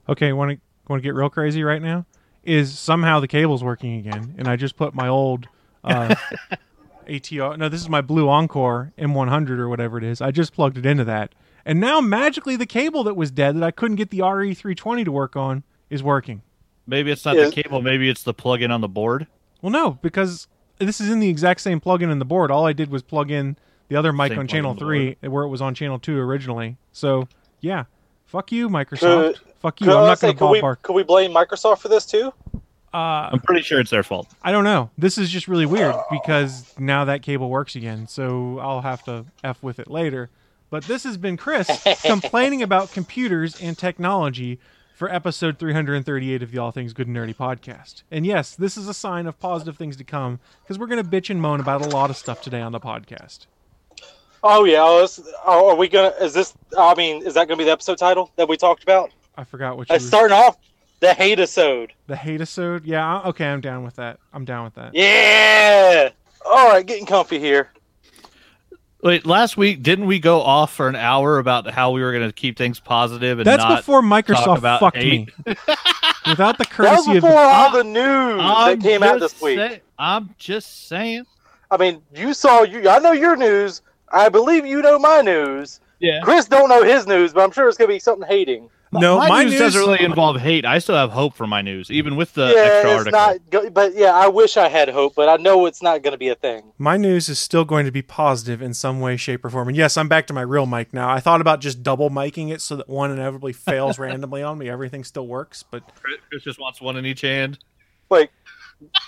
Okay, 0.07 0.31
want 0.31 0.51
to 0.51 0.57
want 0.89 1.01
to 1.01 1.07
get 1.07 1.15
real 1.15 1.29
crazy 1.29 1.63
right 1.63 1.81
now? 1.81 2.05
Is 2.43 2.77
somehow 2.77 3.19
the 3.19 3.27
cable's 3.27 3.63
working 3.63 3.97
again, 3.97 4.35
and 4.37 4.47
I 4.47 4.55
just 4.55 4.75
put 4.75 4.95
my 4.95 5.07
old 5.07 5.47
uh, 5.83 6.15
ATR. 7.07 7.57
No, 7.57 7.69
this 7.69 7.81
is 7.81 7.89
my 7.89 8.01
Blue 8.01 8.27
Encore 8.27 8.91
M100 8.97 9.51
or 9.59 9.69
whatever 9.69 9.97
it 9.97 10.03
is. 10.03 10.21
I 10.21 10.31
just 10.31 10.53
plugged 10.53 10.77
it 10.77 10.85
into 10.85 11.03
that, 11.05 11.33
and 11.65 11.79
now 11.79 12.01
magically 12.01 12.55
the 12.55 12.65
cable 12.65 13.03
that 13.03 13.15
was 13.15 13.29
dead 13.29 13.55
that 13.55 13.63
I 13.63 13.71
couldn't 13.71 13.97
get 13.97 14.09
the 14.09 14.19
RE320 14.19 15.05
to 15.05 15.11
work 15.11 15.35
on 15.35 15.63
is 15.89 16.01
working. 16.01 16.41
Maybe 16.87 17.11
it's 17.11 17.23
not 17.23 17.37
Is- 17.37 17.53
the 17.53 17.61
cable. 17.61 17.81
Maybe 17.81 18.09
it's 18.09 18.23
the 18.23 18.33
plug-in 18.33 18.71
on 18.71 18.81
the 18.81 18.87
board. 18.87 19.27
Well, 19.61 19.71
no, 19.71 19.99
because 20.01 20.47
this 20.79 20.99
is 20.99 21.09
in 21.09 21.19
the 21.19 21.29
exact 21.29 21.61
same 21.61 21.79
plug-in 21.79 22.09
in 22.09 22.19
the 22.19 22.25
board. 22.25 22.49
All 22.51 22.65
I 22.65 22.73
did 22.73 22.89
was 22.89 23.03
plug 23.03 23.29
in 23.29 23.57
the 23.89 23.95
other 23.95 24.13
mic 24.13 24.31
Same 24.31 24.39
on 24.39 24.47
channel 24.47 24.73
the 24.73 24.79
three, 24.79 25.17
where 25.21 25.43
it 25.43 25.49
was 25.49 25.61
on 25.61 25.75
channel 25.75 25.99
two 25.99 26.17
originally. 26.17 26.77
So 26.91 27.27
yeah, 27.59 27.85
fuck 28.29 28.51
you, 28.51 28.69
Microsoft. 28.69 28.99
Could- 28.99 29.39
fuck 29.59 29.81
you. 29.81 29.87
Could, 29.87 29.95
I'm 29.95 30.05
not 30.05 30.19
going 30.19 30.37
to 30.37 30.45
we 30.47 30.61
ballpark. 30.61 30.81
could 30.83 30.93
we 30.93 31.03
blame 31.03 31.31
Microsoft 31.31 31.79
for 31.79 31.89
this 31.89 32.05
too? 32.05 32.31
Uh, 32.91 33.29
I'm 33.31 33.39
pretty 33.39 33.61
sure 33.61 33.79
it's 33.79 33.91
their 33.91 34.01
fault. 34.03 34.27
I 34.41 34.51
don't 34.51 34.63
know. 34.63 34.89
This 34.97 35.17
is 35.17 35.29
just 35.29 35.47
really 35.47 35.67
weird 35.67 35.95
because 36.09 36.73
now 36.79 37.05
that 37.05 37.21
cable 37.21 37.49
works 37.49 37.75
again. 37.75 38.07
So 38.07 38.57
I'll 38.59 38.81
have 38.81 39.03
to 39.03 39.25
f 39.43 39.61
with 39.61 39.79
it 39.79 39.89
later. 39.89 40.29
But 40.71 40.83
this 40.85 41.03
has 41.03 41.17
been 41.17 41.37
Chris 41.37 41.67
complaining 42.05 42.63
about 42.63 42.91
computers 42.91 43.59
and 43.61 43.77
technology 43.77 44.59
for 44.95 45.09
episode 45.13 45.57
338 45.59 46.43
of 46.43 46.51
the 46.51 46.57
All 46.57 46.71
Things 46.71 46.93
Good 46.93 47.07
and 47.07 47.15
Nerdy 47.15 47.35
podcast. 47.35 48.03
And 48.11 48.25
yes, 48.25 48.55
this 48.55 48.75
is 48.75 48.87
a 48.87 48.93
sign 48.93 49.27
of 49.27 49.39
positive 49.39 49.77
things 49.77 49.95
to 49.97 50.03
come 50.03 50.39
because 50.63 50.77
we're 50.77 50.87
going 50.87 51.03
to 51.03 51.09
bitch 51.09 51.29
and 51.29 51.41
moan 51.41 51.59
about 51.59 51.85
a 51.85 51.89
lot 51.89 52.09
of 52.09 52.17
stuff 52.17 52.41
today 52.41 52.61
on 52.61 52.71
the 52.71 52.79
podcast. 52.79 53.45
Oh 54.43 54.63
yeah. 54.63 54.79
oh, 54.81 55.07
oh, 55.45 55.69
are 55.69 55.75
we 55.75 55.87
gonna? 55.87 56.13
Is 56.21 56.33
this? 56.33 56.53
I 56.77 56.95
mean, 56.95 57.25
is 57.25 57.33
that 57.33 57.47
gonna 57.47 57.57
be 57.57 57.63
the 57.65 57.71
episode 57.71 57.97
title 57.97 58.31
that 58.37 58.47
we 58.47 58.57
talked 58.57 58.83
about? 58.83 59.11
I 59.37 59.43
forgot 59.43 59.77
what 59.77 59.89
you 59.89 59.93
was, 59.93 60.07
starting 60.07 60.35
off 60.37 60.57
the 60.99 61.13
hate 61.13 61.39
episode. 61.39 61.93
the 62.07 62.15
hate 62.15 62.35
episode. 62.41 62.85
Yeah, 62.85 63.19
I- 63.21 63.27
okay, 63.29 63.45
I'm 63.47 63.61
down 63.61 63.83
with 63.83 63.95
that. 63.97 64.19
I'm 64.33 64.45
down 64.45 64.65
with 64.65 64.75
that. 64.75 64.93
Yeah. 64.95 66.09
All 66.45 66.69
right, 66.69 66.85
getting 66.85 67.05
comfy 67.05 67.39
here. 67.39 67.69
Wait, 69.01 69.25
last 69.25 69.55
week 69.55 69.81
didn't 69.81 70.07
we 70.07 70.19
go 70.19 70.41
off 70.41 70.73
for 70.73 70.89
an 70.89 70.95
hour 70.97 71.37
about 71.39 71.69
how 71.71 71.91
we 71.91 72.01
were 72.01 72.11
going 72.11 72.27
to 72.27 72.33
keep 72.33 72.57
things 72.57 72.81
positive 72.81 73.39
and 73.39 73.47
That's 73.47 73.63
not 73.63 73.77
before 73.77 74.01
talk 74.01 74.25
Microsoft 74.25 74.57
about 74.57 74.79
fucked 74.81 74.97
hate? 74.97 75.29
me. 75.45 75.55
Without 76.27 76.57
the 76.57 76.65
That 76.65 76.97
was 76.97 77.05
courtesy 77.05 77.11
of 77.17 77.21
before 77.23 77.39
all 77.39 77.71
the- 77.71 77.77
the 77.77 77.83
news 77.85 78.41
I'm 78.43 78.77
that 78.79 78.83
came 78.85 79.01
out 79.03 79.21
this 79.21 79.41
week. 79.41 79.57
say- 79.57 79.81
I'm 79.97 80.35
just 80.37 80.87
saying. 80.89 81.25
I 81.71 81.77
mean, 81.77 82.01
you 82.13 82.33
saw 82.33 82.63
you. 82.63 82.89
I 82.89 82.99
know 82.99 83.13
your 83.13 83.37
news. 83.37 83.81
I 84.11 84.29
believe 84.29 84.65
you 84.65 84.81
know 84.81 84.97
my 84.99 85.21
news. 85.21 85.79
Yeah. 85.99 86.21
Chris 86.23 86.45
don't 86.47 86.69
know 86.69 86.83
his 86.83 87.05
news, 87.07 87.33
but 87.33 87.41
I'm 87.43 87.51
sure 87.51 87.67
it's 87.67 87.77
gonna 87.77 87.89
be 87.89 87.99
something 87.99 88.27
hating. 88.27 88.69
no, 88.91 89.17
my, 89.19 89.27
my 89.29 89.43
news, 89.43 89.51
news 89.51 89.59
doesn't 89.59 89.81
really 89.81 90.01
involve 90.01 90.37
hate. 90.39 90.65
I 90.65 90.79
still 90.79 90.95
have 90.95 91.11
hope 91.11 91.35
for 91.35 91.45
my 91.45 91.61
news, 91.61 91.91
even 91.91 92.15
with 92.15 92.33
the 92.33 92.47
yeah, 92.47 92.61
extra 92.61 92.89
it's 92.91 92.97
article. 92.97 93.19
not. 93.19 93.49
go- 93.51 93.69
But 93.69 93.93
yeah, 93.95 94.13
I 94.15 94.27
wish 94.29 94.57
I 94.57 94.67
had 94.69 94.89
hope, 94.89 95.13
but 95.13 95.27
I 95.29 95.35
know 95.35 95.65
it's 95.67 95.83
not 95.83 96.01
gonna 96.01 96.17
be 96.17 96.29
a 96.29 96.35
thing. 96.35 96.71
My 96.77 96.95
news 96.97 97.27
is 97.29 97.37
still 97.37 97.65
going 97.65 97.85
to 97.85 97.91
be 97.91 98.01
positive 98.01 98.61
in 98.61 98.73
some 98.73 98.99
way, 99.01 99.15
shape, 99.17 99.43
or 99.45 99.49
form. 99.49 99.67
And 99.67 99.77
yes, 99.77 99.95
I'm 99.97 100.07
back 100.07 100.25
to 100.27 100.33
my 100.33 100.41
real 100.41 100.65
mic 100.65 100.93
now. 100.93 101.09
I 101.09 101.19
thought 101.19 101.41
about 101.41 101.59
just 101.59 101.83
double 101.83 102.09
miking 102.09 102.49
it 102.51 102.61
so 102.61 102.77
that 102.77 102.87
one 102.89 103.11
inevitably 103.11 103.53
fails 103.53 103.99
randomly 103.99 104.41
on 104.41 104.57
me. 104.57 104.69
Everything 104.69 105.03
still 105.03 105.27
works, 105.27 105.63
but 105.69 105.83
Chris 106.01 106.17
Chris 106.29 106.43
just 106.43 106.59
wants 106.59 106.81
one 106.81 106.95
in 106.97 107.05
each 107.05 107.21
hand. 107.21 107.59
Like, 108.09 108.31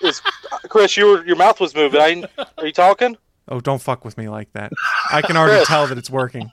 is 0.03 0.21
Chris, 0.69 0.95
your 0.97 1.25
your 1.25 1.37
mouth 1.37 1.59
was 1.59 1.73
moving. 1.73 2.01
I, 2.01 2.23
are 2.57 2.65
you 2.65 2.73
talking? 2.73 3.17
Oh, 3.51 3.59
don't 3.59 3.81
fuck 3.81 4.03
with 4.03 4.17
me 4.17 4.29
like 4.29 4.51
that. 4.53 4.71
I 5.11 5.21
can 5.21 5.37
already 5.37 5.65
tell 5.65 5.85
that 5.87 5.97
it's 5.97 6.09
working. 6.09 6.51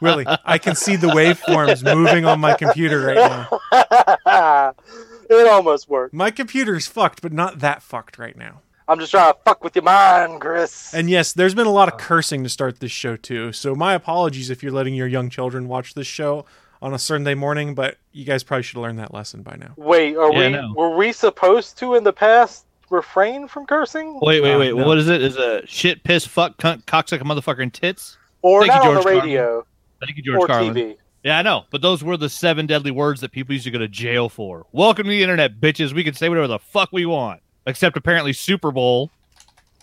Really, 0.00 0.26
I 0.44 0.58
can 0.58 0.76
see 0.76 0.96
the 0.96 1.08
waveforms 1.08 1.82
moving 1.82 2.24
on 2.24 2.38
my 2.40 2.54
computer 2.54 3.00
right 3.00 3.16
now. 3.16 4.74
it 5.30 5.48
almost 5.48 5.88
worked. 5.88 6.14
My 6.14 6.30
computer's 6.30 6.86
fucked, 6.86 7.22
but 7.22 7.32
not 7.32 7.60
that 7.60 7.82
fucked 7.82 8.18
right 8.18 8.36
now. 8.36 8.60
I'm 8.86 8.98
just 8.98 9.12
trying 9.12 9.32
to 9.32 9.38
fuck 9.44 9.62
with 9.62 9.76
your 9.76 9.84
mind, 9.84 10.40
Chris. 10.40 10.92
And 10.92 11.08
yes, 11.08 11.32
there's 11.32 11.54
been 11.54 11.68
a 11.68 11.72
lot 11.72 11.92
of 11.92 11.96
cursing 11.98 12.42
to 12.42 12.48
start 12.48 12.80
this 12.80 12.90
show 12.90 13.16
too. 13.16 13.52
So 13.52 13.74
my 13.76 13.94
apologies 13.94 14.50
if 14.50 14.62
you're 14.64 14.72
letting 14.72 14.94
your 14.94 15.06
young 15.06 15.30
children 15.30 15.68
watch 15.68 15.94
this 15.94 16.08
show 16.08 16.44
on 16.82 16.92
a 16.92 16.98
Sunday 16.98 17.34
morning, 17.34 17.74
but 17.76 17.98
you 18.10 18.24
guys 18.24 18.42
probably 18.42 18.64
should 18.64 18.76
have 18.76 18.82
learned 18.82 18.98
that 18.98 19.14
lesson 19.14 19.42
by 19.42 19.54
now. 19.54 19.74
Wait, 19.76 20.16
are 20.16 20.32
Yeah, 20.32 20.38
we 20.38 20.48
no. 20.50 20.74
were 20.76 20.96
we 20.96 21.12
supposed 21.12 21.78
to 21.78 21.94
in 21.94 22.02
the 22.02 22.12
past 22.12 22.64
refrain 22.90 23.48
from 23.48 23.66
cursing? 23.66 24.18
Wait, 24.20 24.40
wait, 24.42 24.54
Uh, 24.54 24.58
wait. 24.58 24.74
no. 24.76 24.86
What 24.86 24.98
is 24.98 25.08
it? 25.08 25.22
Is 25.22 25.36
a 25.36 25.64
shit, 25.66 26.02
piss, 26.04 26.26
fuck, 26.26 26.56
cunt, 26.58 26.84
cocksucker, 26.84 27.22
motherfucker, 27.22 27.62
and 27.62 27.72
tits? 27.72 28.18
Or 28.42 28.60
Thank 28.66 28.72
you, 28.72 28.78
not 28.78 28.86
on 28.88 28.94
the 28.96 29.02
George 29.02 29.22
radio 29.22 29.66
Thank 30.04 30.16
you, 30.16 30.22
George 30.22 30.40
or 30.40 30.46
Carlin. 30.46 30.74
TV? 30.74 30.96
Yeah, 31.22 31.38
I 31.38 31.42
know, 31.42 31.64
but 31.70 31.82
those 31.82 32.02
were 32.02 32.16
the 32.16 32.30
seven 32.30 32.66
deadly 32.66 32.90
words 32.90 33.20
that 33.20 33.30
people 33.32 33.52
used 33.52 33.64
to 33.66 33.70
go 33.70 33.78
to 33.78 33.88
jail 33.88 34.28
for. 34.30 34.64
Welcome 34.72 35.04
to 35.04 35.10
the 35.10 35.22
internet, 35.22 35.60
bitches. 35.60 35.92
We 35.92 36.02
can 36.04 36.14
say 36.14 36.28
whatever 36.30 36.48
the 36.48 36.58
fuck 36.58 36.88
we 36.92 37.04
want, 37.04 37.40
except 37.66 37.96
apparently 37.98 38.32
Super 38.32 38.70
Bowl. 38.72 39.10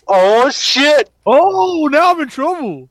Oh 0.08 0.50
shit! 0.50 1.10
Oh, 1.26 1.88
now 1.92 2.12
I'm 2.12 2.20
in 2.20 2.28
trouble. 2.28 2.88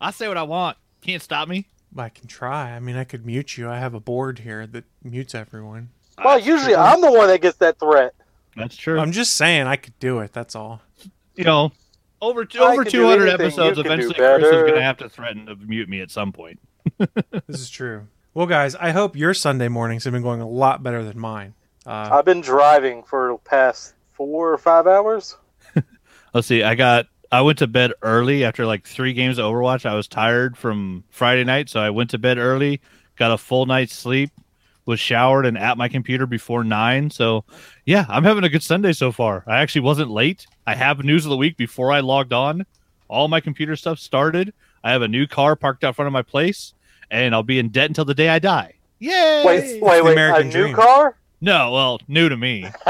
I 0.00 0.10
say 0.10 0.28
what 0.28 0.36
I 0.36 0.42
want. 0.42 0.76
Can't 1.00 1.22
stop 1.22 1.48
me. 1.48 1.66
I 1.96 2.08
can 2.10 2.26
try. 2.26 2.72
I 2.72 2.80
mean, 2.80 2.96
I 2.96 3.04
could 3.04 3.24
mute 3.24 3.56
you. 3.56 3.68
I 3.70 3.78
have 3.78 3.94
a 3.94 4.00
board 4.00 4.40
here 4.40 4.66
that 4.66 4.84
mutes 5.02 5.34
everyone. 5.34 5.88
Well, 6.22 6.38
usually. 6.38 6.74
I'm 6.76 7.00
the 7.00 7.10
one 7.10 7.28
that 7.28 7.40
gets 7.40 7.56
that 7.58 7.78
threat. 7.78 8.14
That's 8.58 8.76
true. 8.76 8.98
I'm 8.98 9.12
just 9.12 9.36
saying 9.36 9.66
I 9.66 9.76
could 9.76 9.98
do 9.98 10.18
it. 10.20 10.32
That's 10.32 10.54
all. 10.54 10.80
you 11.34 11.44
know, 11.44 11.72
over 12.20 12.44
two, 12.44 12.58
over 12.60 12.84
200 12.84 13.28
episodes. 13.28 13.78
you 13.78 13.84
can 13.84 13.98
do 13.98 14.10
Eventually, 14.10 14.14
Chris 14.14 14.44
is 14.44 14.62
going 14.62 14.74
to 14.74 14.82
have 14.82 14.96
to 14.98 15.08
threaten 15.08 15.46
to 15.46 15.56
mute 15.56 15.88
me 15.88 16.00
at 16.00 16.10
some 16.10 16.32
point. 16.32 16.60
This 17.46 17.60
is 17.60 17.70
true. 17.70 18.06
Well, 18.34 18.46
guys, 18.46 18.74
I 18.74 18.90
hope 18.90 19.16
your 19.16 19.34
Sunday 19.34 19.68
mornings 19.68 20.04
have 20.04 20.12
been 20.12 20.22
going 20.22 20.40
a 20.40 20.48
lot 20.48 20.82
better 20.82 21.02
than 21.04 21.18
mine. 21.18 21.54
Uh, 21.86 22.08
I've 22.12 22.24
been 22.24 22.40
driving 22.40 23.02
for 23.02 23.32
the 23.32 23.38
past 23.38 23.94
four 24.12 24.52
or 24.52 24.58
five 24.58 24.86
hours. 24.86 25.36
Let's 26.34 26.46
see. 26.46 26.62
I 26.62 26.74
got. 26.74 27.06
I 27.30 27.42
went 27.42 27.58
to 27.58 27.66
bed 27.66 27.92
early 28.02 28.44
after 28.44 28.64
like 28.64 28.86
three 28.86 29.12
games 29.12 29.38
of 29.38 29.44
Overwatch. 29.44 29.84
I 29.84 29.94
was 29.94 30.08
tired 30.08 30.56
from 30.56 31.04
Friday 31.10 31.44
night, 31.44 31.68
so 31.68 31.78
I 31.80 31.90
went 31.90 32.10
to 32.10 32.18
bed 32.18 32.38
early. 32.38 32.80
Got 33.16 33.32
a 33.32 33.38
full 33.38 33.66
night's 33.66 33.94
sleep. 33.94 34.30
Was 34.88 34.98
showered 34.98 35.44
and 35.44 35.58
at 35.58 35.76
my 35.76 35.86
computer 35.86 36.26
before 36.26 36.64
nine. 36.64 37.10
So, 37.10 37.44
yeah, 37.84 38.06
I'm 38.08 38.24
having 38.24 38.42
a 38.44 38.48
good 38.48 38.62
Sunday 38.62 38.94
so 38.94 39.12
far. 39.12 39.44
I 39.46 39.58
actually 39.58 39.82
wasn't 39.82 40.10
late. 40.10 40.46
I 40.66 40.74
have 40.74 41.04
news 41.04 41.26
of 41.26 41.30
the 41.30 41.36
week 41.36 41.58
before 41.58 41.92
I 41.92 42.00
logged 42.00 42.32
on. 42.32 42.64
All 43.06 43.28
my 43.28 43.38
computer 43.40 43.76
stuff 43.76 43.98
started. 43.98 44.54
I 44.82 44.92
have 44.92 45.02
a 45.02 45.08
new 45.08 45.26
car 45.26 45.56
parked 45.56 45.84
out 45.84 45.94
front 45.94 46.06
of 46.06 46.14
my 46.14 46.22
place, 46.22 46.72
and 47.10 47.34
I'll 47.34 47.42
be 47.42 47.58
in 47.58 47.68
debt 47.68 47.90
until 47.90 48.06
the 48.06 48.14
day 48.14 48.30
I 48.30 48.38
die. 48.38 48.76
Yay! 48.98 49.42
Wait, 49.44 49.82
wait, 49.82 50.02
wait! 50.02 50.16
A 50.16 50.44
new 50.44 50.50
dream. 50.50 50.74
car? 50.74 51.18
No, 51.42 51.70
well, 51.70 52.00
new 52.08 52.30
to 52.30 52.36
me. 52.38 52.62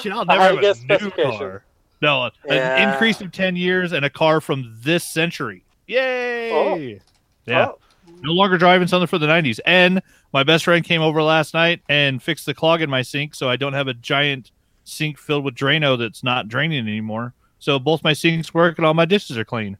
Shit, 0.00 0.12
I'll 0.12 0.24
I 0.30 0.38
never 0.38 0.64
have 0.64 0.78
a 0.88 1.02
new 1.02 1.10
car. 1.10 1.64
No, 2.00 2.30
an 2.48 2.88
increase 2.88 3.20
of 3.20 3.32
ten 3.32 3.56
years 3.56 3.92
and 3.92 4.04
a 4.04 4.10
car 4.10 4.40
from 4.40 4.76
this 4.80 5.02
century. 5.02 5.64
Yay! 5.88 6.52
Oh. 6.52 7.00
Yeah, 7.46 7.66
Oh, 7.70 7.78
no 8.22 8.32
longer 8.32 8.56
driving 8.58 8.88
something 8.88 9.06
from 9.06 9.20
the 9.20 9.26
'90s. 9.26 9.60
And 9.66 10.02
my 10.32 10.42
best 10.44 10.64
friend 10.64 10.84
came 10.84 11.02
over 11.02 11.22
last 11.22 11.54
night 11.54 11.82
and 11.88 12.22
fixed 12.22 12.46
the 12.46 12.54
clog 12.54 12.80
in 12.82 12.88
my 12.90 13.02
sink, 13.02 13.34
so 13.34 13.48
I 13.48 13.56
don't 13.56 13.72
have 13.74 13.88
a 13.88 13.94
giant 13.94 14.50
sink 14.84 15.18
filled 15.18 15.44
with 15.44 15.54
Drano 15.54 15.98
that's 15.98 16.22
not 16.24 16.48
draining 16.48 16.80
anymore. 16.80 17.34
So 17.58 17.78
both 17.78 18.02
my 18.02 18.12
sinks 18.12 18.52
work 18.52 18.78
and 18.78 18.86
all 18.86 18.94
my 18.94 19.04
dishes 19.04 19.38
are 19.38 19.44
clean. 19.44 19.76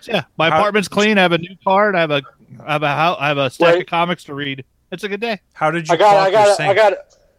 So 0.00 0.12
yeah, 0.12 0.24
my 0.36 0.50
How- 0.50 0.58
apartment's 0.58 0.88
clean. 0.88 1.18
I 1.18 1.22
have 1.22 1.32
a 1.32 1.38
new 1.38 1.56
car 1.64 1.88
and 1.88 1.96
I 1.96 2.00
have 2.00 2.10
a 2.10 2.22
I 2.66 2.72
have 2.72 2.82
a 2.82 2.88
house, 2.94 3.16
I 3.20 3.28
have 3.28 3.38
a 3.38 3.50
stack 3.50 3.74
Wait. 3.74 3.80
of 3.82 3.86
comics 3.88 4.24
to 4.24 4.34
read. 4.34 4.64
It's 4.90 5.04
a 5.04 5.08
good 5.08 5.20
day. 5.20 5.40
How 5.52 5.70
did 5.70 5.86
you 5.88 5.94
I 5.94 5.96
got, 5.98 6.10
clock 6.12 6.26
I 6.28 6.30
got, 6.30 6.56
sink? 6.56 6.70
I 6.70 6.74
got. 6.74 6.94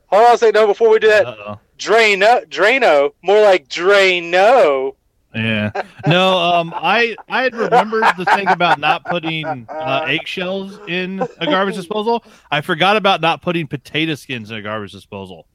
Hold 0.07 0.25
on 0.25 0.33
a 0.33 0.37
second. 0.37 0.55
No, 0.61 0.67
before 0.67 0.89
we 0.89 0.97
do 0.99 1.07
that, 1.07 1.25
Uh-oh. 1.27 1.59
Drano, 1.77 2.45
Drano, 2.47 3.11
more 3.21 3.41
like 3.41 3.67
Drano. 3.69 4.95
Yeah. 5.33 5.71
No, 6.07 6.37
um, 6.37 6.73
I 6.75 7.15
I 7.27 7.43
had 7.43 7.53
remembered 7.53 8.03
the 8.17 8.25
thing 8.25 8.47
about 8.47 8.79
not 8.79 9.05
putting 9.05 9.45
uh, 9.69 10.05
eggshells 10.07 10.79
in 10.87 11.21
a 11.37 11.45
garbage 11.45 11.75
disposal. 11.75 12.23
I 12.49 12.61
forgot 12.61 12.97
about 12.97 13.21
not 13.21 13.41
putting 13.41 13.67
potato 13.67 14.15
skins 14.15 14.49
in 14.49 14.57
a 14.57 14.61
garbage 14.61 14.91
disposal, 14.91 15.45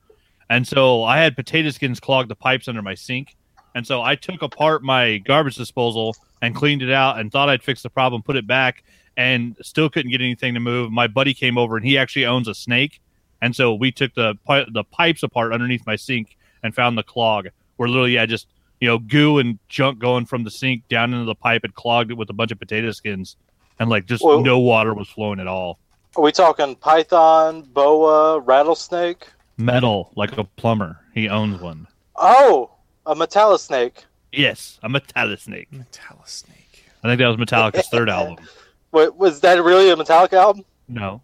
and 0.48 0.66
so 0.66 1.02
I 1.02 1.18
had 1.18 1.34
potato 1.34 1.70
skins 1.70 1.98
clog 1.98 2.28
the 2.28 2.36
pipes 2.36 2.68
under 2.68 2.82
my 2.82 2.94
sink, 2.94 3.36
and 3.74 3.84
so 3.84 4.00
I 4.00 4.14
took 4.14 4.42
apart 4.42 4.84
my 4.84 5.18
garbage 5.18 5.56
disposal 5.56 6.14
and 6.40 6.54
cleaned 6.54 6.82
it 6.82 6.92
out 6.92 7.18
and 7.18 7.32
thought 7.32 7.48
I'd 7.48 7.62
fix 7.62 7.82
the 7.82 7.90
problem, 7.90 8.22
put 8.22 8.36
it 8.36 8.46
back, 8.46 8.84
and 9.16 9.56
still 9.60 9.90
couldn't 9.90 10.12
get 10.12 10.20
anything 10.20 10.54
to 10.54 10.60
move. 10.60 10.92
My 10.92 11.08
buddy 11.08 11.34
came 11.34 11.58
over 11.58 11.76
and 11.76 11.84
he 11.84 11.98
actually 11.98 12.26
owns 12.26 12.46
a 12.46 12.54
snake, 12.54 13.00
and 13.42 13.56
so 13.56 13.74
we 13.74 13.90
took 13.90 14.14
the 14.14 14.38
the 14.46 14.84
pipes 14.84 15.24
apart 15.24 15.52
underneath 15.52 15.84
my 15.84 15.96
sink 15.96 16.36
and 16.62 16.72
found 16.74 16.96
the 16.96 17.02
clog 17.02 17.48
where 17.76 17.88
literally 17.88 18.20
I 18.20 18.26
just 18.26 18.46
you 18.80 18.88
know, 18.88 18.98
goo 18.98 19.38
and 19.38 19.58
junk 19.68 19.98
going 19.98 20.26
from 20.26 20.44
the 20.44 20.50
sink 20.50 20.86
down 20.88 21.12
into 21.14 21.24
the 21.24 21.34
pipe 21.34 21.64
and 21.64 21.74
clogged 21.74 22.10
it 22.10 22.14
with 22.14 22.28
a 22.30 22.34
bunch 22.34 22.50
of 22.52 22.58
potato 22.58 22.90
skins, 22.92 23.36
and 23.78 23.88
like 23.90 24.06
just 24.06 24.22
Well- 24.24 24.40
no 24.42 24.58
water 24.58 24.94
was 24.94 25.08
flowing 25.08 25.40
at 25.40 25.46
all. 25.46 25.78
Are 26.16 26.22
we 26.22 26.30
talking 26.32 26.76
python, 26.76 27.62
boa, 27.62 28.38
rattlesnake? 28.40 29.26
Metal, 29.56 30.12
like 30.16 30.36
a 30.38 30.44
plumber. 30.44 31.00
He 31.14 31.28
owns 31.28 31.60
one. 31.60 31.86
Oh, 32.16 32.70
a 33.06 33.14
metallisnake. 33.14 34.04
Yes, 34.32 34.78
a 34.82 34.88
metallic 34.88 35.40
snake. 35.40 35.68
Metallisnake. 35.72 36.82
I 37.02 37.08
think 37.08 37.18
that 37.18 37.26
was 37.28 37.36
Metallica's 37.36 37.88
third 37.88 38.08
album. 38.10 38.44
Wait, 38.92 39.14
was 39.16 39.40
that 39.40 39.62
really 39.62 39.90
a 39.90 39.96
Metallica 39.96 40.34
album? 40.34 40.64
No, 40.88 41.20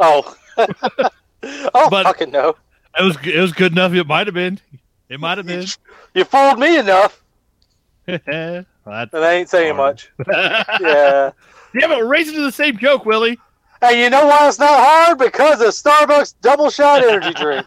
Oh, 0.00 0.36
I 0.58 0.66
don't 0.66 1.12
oh, 1.74 1.88
But- 1.90 2.04
fucking 2.04 2.30
know. 2.30 2.54
it 2.98 3.02
was 3.02 3.16
it 3.24 3.40
was 3.40 3.52
good 3.52 3.72
enough. 3.72 3.92
It 3.94 4.06
might 4.06 4.26
have 4.26 4.34
been. 4.34 4.60
It 5.08 5.20
might 5.20 5.38
have 5.38 5.46
been. 5.46 5.66
You 6.14 6.24
fooled 6.24 6.58
me 6.58 6.78
enough, 6.78 7.22
Well, 8.06 8.18
that- 8.18 8.64
and 9.12 9.24
I 9.24 9.32
ain't 9.34 9.48
saying 9.48 9.74
Hard. 9.76 10.02
much. 10.18 10.26
Yeah. 10.80 11.30
yeah, 11.74 11.86
but 11.88 11.98
we're 11.98 12.06
racing 12.06 12.34
to 12.34 12.42
the 12.42 12.52
same 12.52 12.76
joke, 12.78 13.04
Willie. 13.06 13.38
Hey, 13.80 14.02
you 14.02 14.08
know 14.10 14.26
why 14.26 14.48
it's 14.48 14.58
not 14.58 14.70
hard? 14.78 15.18
Because 15.18 15.60
of 15.60 15.68
Starbucks 15.68 16.34
double 16.40 16.70
shot 16.70 17.02
energy 17.04 17.32
drink. 17.34 17.66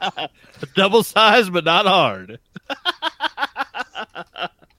Double 0.75 1.03
size, 1.03 1.50
but 1.50 1.63
not 1.63 1.86
hard. 1.86 2.39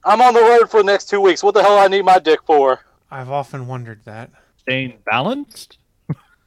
I'm 0.05 0.21
on 0.23 0.35
the 0.35 0.41
road 0.41 0.71
for 0.71 0.81
the 0.81 0.87
next 0.87 1.09
two 1.09 1.21
weeks. 1.21 1.43
What 1.43 1.55
the 1.55 1.63
hell 1.63 1.79
I 1.79 1.87
need 1.89 2.05
my 2.05 2.19
dick 2.19 2.41
for? 2.47 2.81
I've 3.11 3.31
often 3.31 3.67
wondered 3.67 4.01
that. 4.05 4.31
Staying 4.59 4.99
balanced. 5.07 5.79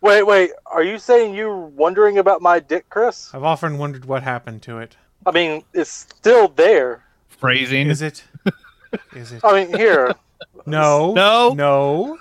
Wait, 0.01 0.23
wait. 0.23 0.51
Are 0.65 0.83
you 0.83 0.97
saying 0.97 1.35
you're 1.35 1.55
wondering 1.57 2.17
about 2.17 2.41
my 2.41 2.59
dick, 2.59 2.89
Chris? 2.89 3.33
I've 3.33 3.43
often 3.43 3.77
wondered 3.77 4.05
what 4.05 4.23
happened 4.23 4.61
to 4.63 4.79
it. 4.79 4.95
I 5.25 5.31
mean, 5.31 5.63
it's 5.73 5.89
still 5.89 6.47
there. 6.49 7.03
Phrasing. 7.29 7.89
Is 7.89 8.01
it? 8.01 8.23
Is 9.15 9.31
it? 9.31 9.41
I 9.43 9.63
mean, 9.65 9.77
here. 9.77 10.13
No. 10.65 11.13
No. 11.13 11.53
No. 11.53 12.17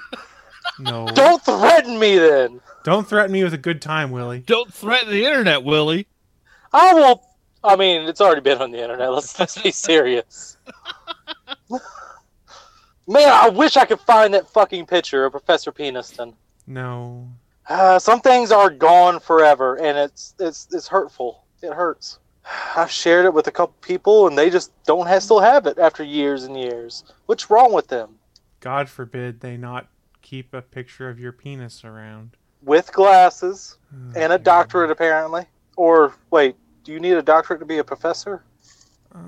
No. 0.78 1.07
Don't 1.09 1.42
threaten 1.42 1.99
me 1.99 2.19
then. 2.19 2.61
Don't 2.85 3.07
threaten 3.07 3.33
me 3.33 3.45
with 3.45 3.54
a 3.54 3.59
good 3.59 3.83
time, 3.83 4.11
Willie. 4.11 4.40
Don't 4.40 4.73
threaten 4.73 5.11
the 5.11 5.25
internet, 5.25 5.62
Willie. 5.64 6.07
I 6.73 6.95
will. 6.95 7.23
I 7.62 7.76
mean, 7.76 8.09
it's 8.09 8.21
already 8.21 8.40
been 8.40 8.62
on 8.62 8.71
the 8.71 8.80
internet. 8.80 9.12
Let's 9.12 9.38
let's 9.38 9.61
be 9.61 9.71
serious. 9.71 10.57
Man, 11.71 13.28
I 13.28 13.49
wish 13.49 13.76
I 13.76 13.85
could 13.87 14.00
find 14.00 14.33
that 14.35 14.49
fucking 14.49 14.87
picture 14.87 15.25
of 15.25 15.33
Professor 15.33 15.73
Peniston. 15.73 16.35
No. 16.66 17.28
Uh, 17.69 17.99
some 17.99 18.21
things 18.21 18.52
are 18.52 18.71
gone 18.71 19.19
forever, 19.21 19.76
and 19.76 19.99
it's 19.99 20.35
it's 20.38 20.69
it's 20.73 20.87
hurtful. 20.88 21.45
It 21.61 21.73
hurts. 21.73 22.19
I've 22.76 22.90
shared 22.90 23.26
it 23.26 23.35
with 23.35 23.47
a 23.47 23.50
couple 23.50 23.75
people, 23.82 24.26
and 24.26 24.37
they 24.37 24.50
just 24.50 24.73
don't 24.85 25.06
have, 25.06 25.23
still 25.23 25.40
have 25.40 25.66
it 25.66 25.78
after 25.78 26.02
years 26.02 26.44
and 26.44 26.59
years. 26.59 27.04
What's 27.26 27.50
wrong 27.50 27.73
with 27.73 27.88
them? 27.88 28.16
God 28.61 28.88
forbid 28.88 29.40
they 29.40 29.56
not 29.56 29.88
keep 30.23 30.52
a 30.54 30.62
picture 30.62 31.09
of 31.09 31.18
your 31.18 31.32
penis 31.32 31.85
around. 31.85 32.37
With 32.62 32.92
glasses 32.92 33.78
Oh, 33.92 33.97
and 34.16 34.32
a 34.32 34.38
dear. 34.38 34.44
doctorate, 34.44 34.90
apparently. 34.90 35.47
Or 35.76 36.14
wait, 36.30 36.56
do 36.85 36.92
you 36.92 37.00
need 37.00 37.12
a 37.14 37.23
doctorate 37.23 37.61
to 37.61 37.66
be 37.66 37.78
a 37.78 37.85
professor? 37.85 38.42
Uh, 39.14 39.18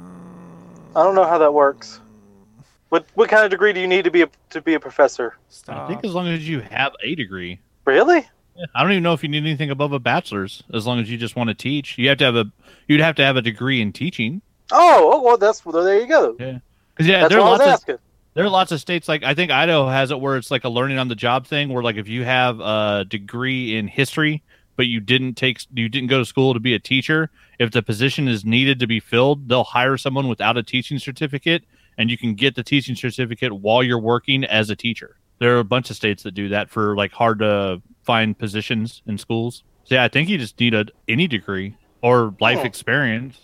I 0.95 1.03
don't 1.03 1.15
know 1.15 1.25
how 1.25 1.39
that 1.39 1.53
works. 1.53 2.01
What 2.91 3.07
what 3.15 3.31
kind 3.31 3.43
of 3.45 3.51
degree 3.51 3.73
do 3.73 3.81
you 3.81 3.89
need 3.89 4.05
to 4.05 4.11
be 4.11 4.21
a, 4.23 4.29
to 4.51 4.61
be 4.61 4.75
a 4.75 4.81
professor? 4.81 5.37
Stop. 5.49 5.79
I 5.79 5.89
think 5.89 6.05
as 6.05 6.13
long 6.13 6.29
as 6.29 6.47
you 6.47 6.61
have 6.61 6.93
a 7.03 7.15
degree. 7.15 7.59
Really? 7.87 8.29
I 8.75 8.83
don't 8.83 8.93
even 8.93 9.03
know 9.03 9.13
if 9.13 9.23
you 9.23 9.29
need 9.29 9.45
anything 9.45 9.71
above 9.71 9.93
a 9.93 9.99
bachelor's. 9.99 10.63
As 10.73 10.87
long 10.87 11.01
as 11.01 11.11
you 11.11 11.17
just 11.17 11.37
want 11.37 11.49
to 11.49 11.55
teach, 11.55 11.97
you 11.99 12.09
have 12.09 12.19
to 12.19 12.25
have 12.25 12.37
a 12.37 12.47
you'd 12.89 13.01
have 13.01 13.17
to 13.17 13.25
have 13.25 13.37
a 13.37 13.43
degree 13.43 13.81
in 13.81 13.93
teaching. 13.93 14.43
Oh, 14.71 15.11
oh 15.13 15.23
well, 15.23 15.39
that's 15.39 15.65
well, 15.65 15.83
there 15.85 16.01
you 16.01 16.07
go. 16.07 16.37
Yeah, 16.39 16.59
because 16.95 17.07
yeah, 17.07 17.21
that's 17.21 17.31
there 17.31 17.41
are 17.41 17.47
I 17.47 17.51
was 17.51 17.59
lots 17.61 17.63
of 17.63 17.75
asking. 17.75 17.99
there 18.35 18.45
are 18.45 18.51
lots 18.51 18.73
of 18.73 18.81
states 18.81 19.09
like 19.09 19.23
I 19.23 19.35
think 19.35 19.51
Idaho 19.51 19.89
has 19.89 20.11
it 20.11 20.21
where 20.21 20.37
it's 20.37 20.51
like 20.51 20.65
a 20.65 20.69
learning 20.69 20.99
on 20.99 21.09
the 21.09 21.15
job 21.15 21.47
thing 21.47 21.73
where 21.73 21.83
like 21.83 21.97
if 21.97 22.09
you 22.09 22.25
have 22.25 22.61
a 22.61 23.05
degree 23.09 23.77
in 23.77 23.89
history 23.89 24.43
but 24.77 24.87
you 24.87 25.01
didn't 25.01 25.35
take 25.35 25.61
you 25.73 25.89
didn't 25.89 26.09
go 26.09 26.19
to 26.19 26.25
school 26.25 26.55
to 26.55 26.61
be 26.61 26.75
a 26.75 26.79
teacher, 26.79 27.31
if 27.59 27.71
the 27.71 27.83
position 27.83 28.29
is 28.29 28.45
needed 28.45 28.79
to 28.81 28.87
be 28.87 29.01
filled, 29.01 29.49
they'll 29.49 29.65
hire 29.65 29.97
someone 29.97 30.29
without 30.29 30.57
a 30.57 30.63
teaching 30.63 30.99
certificate 30.99 31.65
and 31.99 32.11
you 32.11 32.17
can 32.17 32.35
get 32.35 32.55
the 32.55 32.63
teaching 32.63 32.97
certificate 32.97 33.53
while 33.53 33.83
you're 33.83 33.99
working 33.99 34.45
as 34.45 34.71
a 34.71 34.77
teacher. 34.77 35.17
There 35.43 35.57
are 35.57 35.59
a 35.59 35.65
bunch 35.65 35.91
of 35.91 35.97
states 35.97 36.23
that 36.23 36.35
do 36.35 36.51
that 36.51 36.71
for 36.71 36.95
like 36.95 37.11
hard 37.11 37.41
to 37.41 37.83
find 38.05 38.39
positions 38.39 39.03
in 39.09 39.19
schools. 39.19 39.65
So 39.83 39.97
yeah, 39.97 40.05
I 40.05 40.09
think 40.09 40.29
you 40.29 40.39
just 40.39 40.61
need 40.61 40.73
a 40.73 40.87
any 41.09 41.27
degree 41.27 41.77
or 42.01 42.33
life 42.41 42.61
Hmm. 42.61 42.67
experience. 42.67 43.41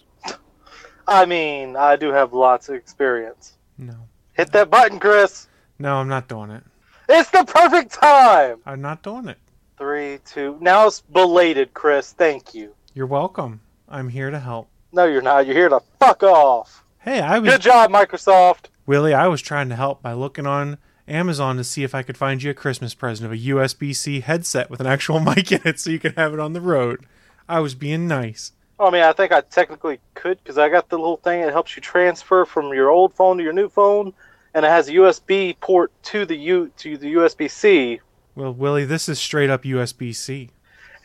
I 1.08 1.26
mean, 1.26 1.74
I 1.74 1.96
do 1.96 2.12
have 2.12 2.32
lots 2.32 2.68
of 2.68 2.76
experience. 2.76 3.54
No. 3.78 3.96
Hit 4.34 4.52
that 4.52 4.70
button, 4.70 5.00
Chris. 5.00 5.48
No, 5.80 5.96
I'm 5.96 6.06
not 6.06 6.28
doing 6.28 6.50
it. 6.52 6.62
It's 7.08 7.30
the 7.30 7.42
perfect 7.44 7.94
time. 7.94 8.58
I'm 8.64 8.80
not 8.80 9.02
doing 9.02 9.26
it. 9.26 9.38
Three, 9.76 10.20
two. 10.24 10.56
Now 10.60 10.86
it's 10.86 11.00
belated, 11.00 11.74
Chris. 11.74 12.12
Thank 12.12 12.54
you. 12.54 12.74
You're 12.94 13.06
welcome. 13.08 13.60
I'm 13.88 14.08
here 14.08 14.30
to 14.30 14.38
help. 14.38 14.68
No, 14.92 15.04
you're 15.04 15.20
not. 15.20 15.46
You're 15.46 15.56
here 15.56 15.68
to 15.68 15.80
fuck 15.98 16.22
off. 16.22 16.84
Hey, 16.98 17.20
I 17.20 17.40
was 17.40 17.50
Good 17.54 17.62
job, 17.62 17.90
Microsoft. 17.90 18.66
Willie, 18.86 19.14
I 19.14 19.26
was 19.26 19.42
trying 19.42 19.68
to 19.70 19.74
help 19.76 20.00
by 20.00 20.12
looking 20.12 20.46
on 20.46 20.78
Amazon 21.08 21.56
to 21.56 21.64
see 21.64 21.84
if 21.84 21.94
I 21.94 22.02
could 22.02 22.16
find 22.16 22.42
you 22.42 22.50
a 22.50 22.54
Christmas 22.54 22.94
present 22.94 23.26
of 23.26 23.32
a 23.32 23.42
USB 23.42 23.94
C 23.94 24.20
headset 24.20 24.70
with 24.70 24.80
an 24.80 24.86
actual 24.86 25.20
mic 25.34 25.50
in 25.52 25.60
it 25.64 25.80
so 25.80 25.90
you 25.90 25.98
could 25.98 26.16
have 26.16 26.34
it 26.34 26.40
on 26.40 26.52
the 26.52 26.60
road. 26.60 27.06
I 27.48 27.60
was 27.60 27.74
being 27.74 28.06
nice. 28.06 28.52
I 28.80 28.90
mean, 28.90 29.02
I 29.02 29.12
think 29.12 29.32
I 29.32 29.40
technically 29.40 29.98
could 30.14 30.38
because 30.42 30.58
I 30.58 30.68
got 30.68 30.88
the 30.88 30.98
little 30.98 31.16
thing 31.16 31.40
that 31.40 31.50
helps 31.50 31.74
you 31.74 31.82
transfer 31.82 32.44
from 32.44 32.72
your 32.72 32.90
old 32.90 33.12
phone 33.12 33.38
to 33.38 33.42
your 33.42 33.52
new 33.52 33.68
phone, 33.68 34.12
and 34.54 34.64
it 34.64 34.68
has 34.68 34.88
a 34.88 34.92
USB 34.92 35.58
port 35.58 35.90
to 36.04 36.24
the 36.24 36.36
U 36.36 36.70
to 36.78 36.96
the 36.96 37.14
USB 37.14 37.50
C. 37.50 38.00
Well, 38.36 38.52
Willie, 38.52 38.84
this 38.84 39.08
is 39.08 39.18
straight 39.18 39.50
up 39.50 39.64
USB 39.64 40.14
C. 40.14 40.50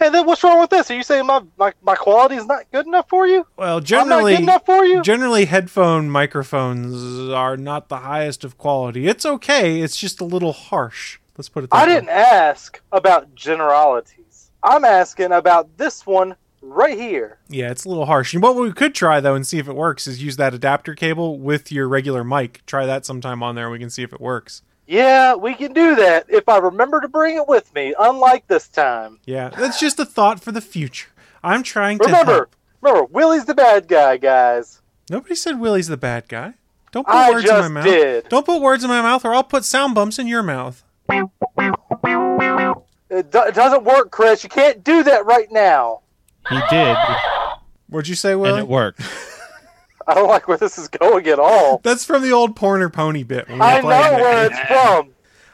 And 0.03 0.13
then 0.13 0.25
what's 0.25 0.43
wrong 0.43 0.59
with 0.59 0.69
this? 0.69 0.91
Are 0.91 0.95
you 0.95 1.03
saying 1.03 1.25
my 1.25 1.41
my, 1.57 1.73
my 1.81 1.95
quality 1.95 2.35
is 2.35 2.45
not 2.45 2.69
good 2.71 2.85
enough 2.85 3.07
for 3.07 3.25
you? 3.25 3.47
Well, 3.55 3.77
I'm 3.77 3.81
not 3.81 3.85
generally, 3.85 4.33
good 4.33 4.43
enough 4.43 4.65
for 4.65 4.85
you. 4.85 5.01
generally 5.01 5.45
headphone 5.45 6.09
microphones 6.09 7.29
are 7.31 7.55
not 7.55 7.87
the 7.89 7.97
highest 7.97 8.43
of 8.43 8.57
quality. 8.57 9.07
It's 9.07 9.25
okay. 9.25 9.79
It's 9.81 9.95
just 9.95 10.19
a 10.19 10.25
little 10.25 10.51
harsh. 10.53 11.19
Let's 11.37 11.49
put 11.49 11.63
it 11.63 11.69
that 11.69 11.75
I 11.77 11.87
way. 11.87 11.93
didn't 11.95 12.09
ask 12.09 12.81
about 12.91 13.33
generalities. 13.33 14.51
I'm 14.61 14.83
asking 14.85 15.31
about 15.31 15.77
this 15.77 16.05
one 16.05 16.35
right 16.61 16.97
here. 16.97 17.39
Yeah, 17.49 17.71
it's 17.71 17.85
a 17.85 17.89
little 17.89 18.05
harsh. 18.05 18.33
And 18.33 18.43
what 18.43 18.55
we 18.55 18.71
could 18.71 18.93
try 18.93 19.19
though 19.19 19.35
and 19.35 19.47
see 19.47 19.57
if 19.57 19.67
it 19.67 19.75
works 19.75 20.05
is 20.05 20.21
use 20.21 20.35
that 20.37 20.53
adapter 20.53 20.95
cable 20.95 21.39
with 21.39 21.71
your 21.71 21.87
regular 21.87 22.23
mic. 22.23 22.65
Try 22.65 22.85
that 22.85 23.05
sometime 23.05 23.41
on 23.41 23.55
there 23.55 23.65
and 23.65 23.71
we 23.71 23.79
can 23.79 23.89
see 23.89 24.03
if 24.03 24.11
it 24.13 24.21
works. 24.21 24.63
Yeah, 24.93 25.33
we 25.35 25.55
can 25.55 25.73
do 25.73 25.95
that 25.95 26.25
if 26.29 26.47
I 26.47 26.59
remember 26.59 27.01
to 27.01 27.07
bring 27.07 27.35
it 27.35 27.47
with 27.47 27.73
me. 27.73 27.95
Unlike 27.97 28.47
this 28.47 28.67
time. 28.67 29.19
Yeah, 29.25 29.49
that's 29.49 29.79
just 29.79 29.99
a 29.99 30.05
thought 30.05 30.39
for 30.39 30.51
the 30.51 30.61
future. 30.61 31.09
I'm 31.43 31.63
trying 31.63 31.97
to 31.97 32.05
Remember, 32.05 32.31
help. 32.33 32.55
remember, 32.81 33.05
Willie's 33.11 33.45
the 33.45 33.55
bad 33.55 33.87
guy, 33.87 34.17
guys. 34.17 34.81
Nobody 35.09 35.33
said 35.35 35.59
Willie's 35.59 35.87
the 35.87 35.97
bad 35.97 36.27
guy. 36.29 36.53
Don't 36.91 37.05
put 37.07 37.15
I 37.15 37.31
words 37.31 37.45
in 37.45 37.49
my 37.55 37.59
just 37.61 37.71
mouth. 37.71 37.83
did. 37.85 38.29
Don't 38.29 38.45
put 38.45 38.61
words 38.61 38.83
in 38.83 38.89
my 38.89 39.01
mouth 39.01 39.25
or 39.25 39.33
I'll 39.33 39.43
put 39.43 39.65
sound 39.65 39.95
bumps 39.95 40.19
in 40.19 40.27
your 40.27 40.43
mouth. 40.43 40.83
It, 41.09 41.29
do- 43.31 43.43
it 43.43 43.55
doesn't 43.55 43.83
work, 43.83 44.11
Chris. 44.11 44.43
You 44.43 44.49
can't 44.49 44.83
do 44.83 45.01
that 45.03 45.25
right 45.25 45.51
now. 45.51 46.01
He 46.49 46.59
did, 46.69 46.95
What'd 47.89 48.07
you 48.07 48.15
say, 48.15 48.35
Willie? 48.35 48.59
and 48.59 48.67
Willie? 48.67 48.67
it 48.67 48.69
worked. 48.69 49.01
I 50.07 50.13
don't 50.15 50.27
like 50.29 50.47
where 50.47 50.57
this 50.57 50.77
is 50.77 50.87
going 50.87 51.27
at 51.27 51.39
all. 51.39 51.77
That's 51.83 52.05
from 52.05 52.21
the 52.21 52.31
old 52.31 52.55
Porner 52.55 52.91
Pony 52.91 53.23
bit. 53.23 53.47
When 53.49 53.61
I 53.61 53.75
were 53.75 53.81
playing 53.81 54.11
know 54.11 54.17
it. 54.17 54.21
where 54.21 54.45
it's 54.47 54.59
from, 54.59 55.09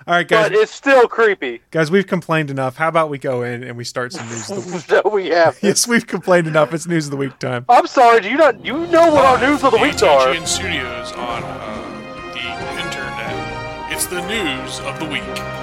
All 0.07 0.15
right, 0.15 0.27
guys. 0.27 0.49
but 0.49 0.57
it's 0.57 0.71
still 0.73 1.07
creepy. 1.07 1.61
Guys, 1.71 1.91
we've 1.91 2.07
complained 2.07 2.49
enough. 2.49 2.75
How 2.77 2.87
about 2.87 3.09
we 3.09 3.17
go 3.17 3.43
in 3.43 3.63
and 3.63 3.77
we 3.77 3.83
start 3.83 4.13
some 4.13 4.27
news 4.27 4.49
of 4.49 4.65
the 4.65 4.73
week? 4.75 4.89
no, 5.05 5.11
we 5.11 5.27
have. 5.27 5.57
yes, 5.61 5.87
we've 5.87 6.07
complained 6.07 6.47
enough. 6.47 6.73
It's 6.73 6.87
news 6.87 7.05
of 7.05 7.11
the 7.11 7.17
week 7.17 7.37
time. 7.39 7.65
I'm 7.69 7.87
sorry. 7.87 8.21
Do 8.21 8.29
you 8.29 8.37
not? 8.37 8.63
You 8.65 8.87
know 8.87 9.11
what 9.13 9.25
our 9.25 9.39
news 9.49 9.63
of 9.63 9.71
the 9.71 9.77
week 9.79 10.01
are? 10.03 10.27
ATGN 10.27 10.47
Studios 10.47 11.11
on 11.13 11.43
uh, 11.43 12.31
the 12.33 12.83
internet. 12.83 13.91
It's 13.91 14.05
the 14.07 14.25
news 14.27 14.79
of 14.81 14.99
the 14.99 15.05
week. 15.05 15.58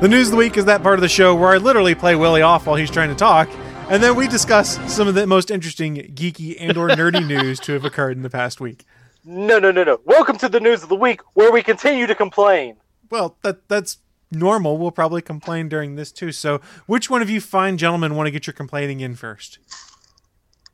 The 0.00 0.06
news 0.08 0.28
of 0.28 0.32
the 0.32 0.36
week 0.36 0.56
is 0.56 0.64
that 0.66 0.82
part 0.84 0.94
of 0.94 1.00
the 1.00 1.08
show 1.08 1.34
where 1.34 1.50
I 1.50 1.56
literally 1.56 1.94
play 1.96 2.14
Willie 2.14 2.42
off 2.42 2.66
while 2.66 2.76
he's 2.76 2.90
trying 2.90 3.08
to 3.08 3.16
talk, 3.16 3.48
and 3.90 4.00
then 4.00 4.14
we 4.14 4.28
discuss 4.28 4.78
some 4.92 5.08
of 5.08 5.14
the 5.16 5.26
most 5.26 5.50
interesting 5.50 5.96
geeky 6.14 6.56
and 6.60 6.76
or 6.76 6.88
nerdy 6.88 7.26
news 7.26 7.58
to 7.60 7.72
have 7.72 7.84
occurred 7.84 8.16
in 8.16 8.22
the 8.22 8.30
past 8.30 8.60
week. 8.60 8.84
No, 9.24 9.58
no, 9.58 9.72
no, 9.72 9.82
no. 9.82 9.98
Welcome 10.04 10.38
to 10.38 10.48
the 10.48 10.60
news 10.60 10.84
of 10.84 10.88
the 10.88 10.94
week, 10.94 11.20
where 11.34 11.50
we 11.50 11.62
continue 11.64 12.06
to 12.06 12.14
complain. 12.14 12.76
Well, 13.10 13.36
that 13.42 13.66
that's 13.68 13.98
normal. 14.30 14.78
We'll 14.78 14.92
probably 14.92 15.20
complain 15.20 15.68
during 15.68 15.96
this 15.96 16.12
too. 16.12 16.30
So, 16.30 16.60
which 16.86 17.10
one 17.10 17.20
of 17.20 17.28
you 17.28 17.40
fine 17.40 17.76
gentlemen 17.76 18.14
want 18.14 18.28
to 18.28 18.30
get 18.30 18.46
your 18.46 18.54
complaining 18.54 19.00
in 19.00 19.16
first? 19.16 19.58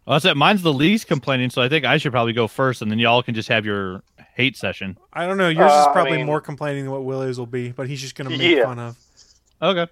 Well, 0.06 0.16
I 0.16 0.18
said 0.18 0.36
mine's 0.36 0.60
the 0.62 0.72
least 0.72 1.06
complaining, 1.06 1.48
so 1.48 1.62
I 1.62 1.70
think 1.70 1.86
I 1.86 1.96
should 1.96 2.12
probably 2.12 2.34
go 2.34 2.46
first, 2.46 2.82
and 2.82 2.90
then 2.90 2.98
y'all 2.98 3.22
can 3.22 3.34
just 3.34 3.48
have 3.48 3.64
your 3.64 4.02
hate 4.34 4.58
session. 4.58 4.98
I 5.14 5.26
don't 5.26 5.38
know. 5.38 5.48
Yours 5.48 5.72
is 5.72 5.78
Uh, 5.78 5.88
I 5.88 5.92
probably 5.94 6.18
mean- 6.18 6.26
more 6.26 6.42
complaining 6.42 6.84
than 6.84 6.92
what 6.92 7.04
Willie's 7.04 7.38
will 7.38 7.46
be, 7.46 7.70
but 7.70 7.88
he's 7.88 8.02
just 8.02 8.14
going 8.16 8.30
to 8.30 8.36
make 8.36 8.56
Yeah. 8.58 8.64
fun 8.64 8.78
of. 8.78 8.96
Okay. 9.60 9.90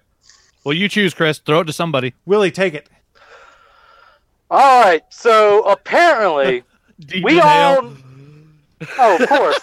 Well, 0.63 0.73
you 0.73 0.87
choose, 0.87 1.13
Chris. 1.13 1.39
Throw 1.39 1.61
it 1.61 1.65
to 1.65 1.73
somebody. 1.73 2.13
Willie, 2.25 2.51
take 2.51 2.73
it. 2.73 2.89
All 4.49 4.83
right, 4.83 5.03
so 5.09 5.63
apparently 5.63 6.63
we 7.23 7.39
all. 7.39 7.91
Oh, 8.99 9.17
of 9.19 9.27
course. 9.27 9.59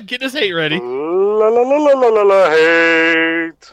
get 0.06 0.22
his 0.22 0.32
hate 0.32 0.52
ready. 0.52 0.78
la, 0.78 1.48
la, 1.48 1.60
la, 1.60 1.76
la, 1.76 1.92
la, 1.92 2.08
la, 2.08 2.22
la, 2.22 2.50
hate. 2.50 3.72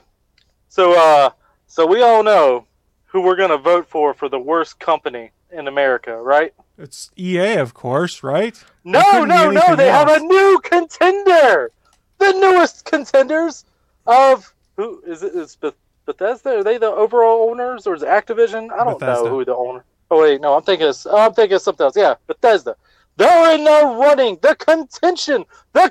So, 0.67 0.99
uh, 0.99 1.29
so 1.67 1.85
we 1.85 2.01
all 2.01 2.23
know 2.23 2.65
who 3.05 3.21
we're 3.21 3.35
gonna 3.35 3.57
vote 3.57 3.87
for 3.87 4.13
for 4.13 4.27
the 4.27 4.39
worst 4.39 4.79
company 4.79 5.31
in 5.51 5.67
America, 5.67 6.17
right? 6.21 6.53
It's 6.77 7.09
EA, 7.17 7.53
of 7.53 7.73
course, 7.73 8.21
right? 8.21 8.61
No, 8.83 9.23
no, 9.23 9.49
no. 9.49 9.61
anything 9.61 9.77
They 9.77 9.89
have 9.89 10.09
a 10.09 10.19
new 10.19 10.59
contender. 10.63 11.71
The 12.17 12.33
newest 12.33 12.85
contenders 12.85 13.65
of 14.07 14.53
who 14.77 15.01
is 15.05 15.23
it? 15.23 15.33
Is 15.35 15.55
Beth- 15.55 15.73
Bethesda? 16.05 16.57
Are 16.59 16.63
they 16.63 16.77
the 16.77 16.87
overall 16.91 17.49
owners, 17.49 17.87
or 17.87 17.95
is 17.95 18.03
it 18.03 18.07
Activision? 18.09 18.71
I 18.71 18.83
don't 18.83 18.99
Bethesda. 18.99 19.23
know 19.25 19.29
who 19.29 19.45
the 19.45 19.55
owner. 19.55 19.83
Oh 20.11 20.21
wait, 20.21 20.41
no, 20.41 20.55
I'm 20.55 20.61
thinking. 20.63 20.87
Of, 20.87 20.97
oh, 21.05 21.17
I'm 21.17 21.33
thinking 21.33 21.55
of 21.55 21.61
something 21.61 21.83
else. 21.83 21.95
Yeah, 21.97 22.15
Bethesda. 22.27 22.75
They're 23.17 23.55
in 23.55 23.63
the 23.63 23.97
running, 23.99 24.37
the 24.41 24.55
contention, 24.55 25.45
the 25.73 25.89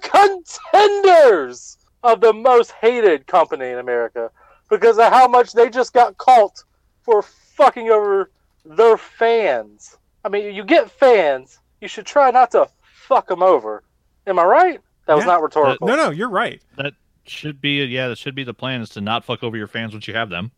contenders 0.75 1.79
of 2.03 2.21
the 2.21 2.33
most 2.33 2.71
hated 2.73 3.27
company 3.27 3.71
in 3.71 3.79
America 3.79 4.31
because 4.69 4.99
of 4.99 5.11
how 5.13 5.27
much 5.27 5.53
they 5.53 5.71
just 5.71 5.93
got 5.95 6.17
caught 6.19 6.63
for 7.03 7.23
fucking 7.23 7.89
over 7.91 8.31
their 8.65 8.97
fans. 8.99 9.97
I 10.25 10.29
mean, 10.29 10.55
you 10.55 10.65
get 10.65 10.91
fans, 10.91 11.59
you 11.81 11.89
should 11.89 12.07
try 12.07 12.31
not 12.31 12.51
to 12.53 12.69
fuck 12.83 13.27
them 13.29 13.43
over. 13.43 13.83
Am 14.27 14.39
I 14.39 14.45
right? 14.45 14.81
That 15.07 15.15
was 15.15 15.23
Yeah. 15.25 15.33
not 15.33 15.43
rhetorical. 15.43 15.87
No, 15.87 15.97
no, 15.97 16.11
you're 16.11 16.31
right. 16.31 16.61
That 16.77 16.95
should 17.27 17.61
be 17.61 17.85
yeah. 17.85 18.09
That 18.09 18.19
should 18.19 18.35
be 18.35 18.45
the 18.45 18.55
plan 18.55 18.81
is 18.81 18.91
to 18.91 19.01
not 19.01 19.25
fuck 19.25 19.43
over 19.43 19.57
your 19.57 19.67
fans 19.67 19.93
once 19.93 20.09
you 20.09 20.15
have 20.15 20.31
them. 20.31 20.53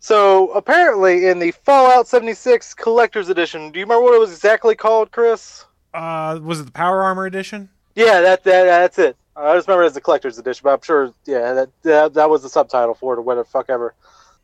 So 0.00 0.50
apparently, 0.52 1.26
in 1.26 1.38
the 1.38 1.50
Fallout 1.50 2.06
76 2.06 2.74
Collector's 2.74 3.28
Edition, 3.28 3.72
do 3.72 3.80
you 3.80 3.84
remember 3.84 4.04
what 4.04 4.14
it 4.14 4.20
was 4.20 4.30
exactly 4.30 4.76
called, 4.76 5.10
Chris? 5.10 5.64
Uh, 5.92 6.38
was 6.42 6.60
it 6.60 6.66
the 6.66 6.72
Power 6.72 7.02
Armor 7.02 7.26
edition? 7.26 7.68
Yeah, 7.94 8.20
that, 8.20 8.44
that 8.44 8.64
that's 8.64 8.98
it. 8.98 9.16
I 9.34 9.54
just 9.56 9.66
remember 9.66 9.84
it 9.84 9.86
as 9.86 9.94
the 9.94 10.00
Collector's 10.00 10.38
Edition, 10.38 10.62
but 10.64 10.74
I'm 10.74 10.82
sure, 10.82 11.12
yeah, 11.24 11.52
that 11.52 11.70
that, 11.82 12.14
that 12.14 12.30
was 12.30 12.42
the 12.42 12.48
subtitle 12.48 12.94
for 12.94 13.14
it 13.14 13.18
or 13.18 13.22
whatever 13.22 13.44
fuck 13.44 13.70
ever. 13.70 13.94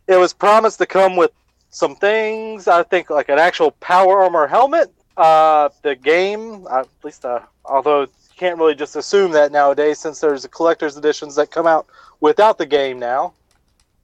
It 0.07 0.17
was 0.17 0.33
promised 0.33 0.79
to 0.79 0.87
come 0.87 1.17
with 1.17 1.31
some 1.71 1.97
things. 1.97 2.69
I 2.69 2.83
think 2.83 3.11
like 3.11 3.29
an 3.29 3.39
actual 3.39 3.73
Power 3.73 4.23
Armor 4.23 4.47
helmet. 4.47 4.93
Uh, 5.17 5.69
the 5.83 5.95
game, 5.95 6.67
uh, 6.69 6.81
at 6.81 6.89
least, 7.05 7.25
uh, 7.25 7.41
although 7.65 8.03
you 8.03 8.09
can't 8.37 8.59
really 8.59 8.75
just 8.75 8.97
assume 8.97 9.33
that 9.33 9.53
nowadays, 9.53 9.99
since 9.99 10.21
there's 10.21 10.47
collector's 10.47 10.97
editions 10.97 11.35
that 11.37 11.51
come 11.51 11.67
out 11.67 11.87
without 12.21 12.59
the 12.59 12.67
game 12.67 12.99
now. 12.99 13.33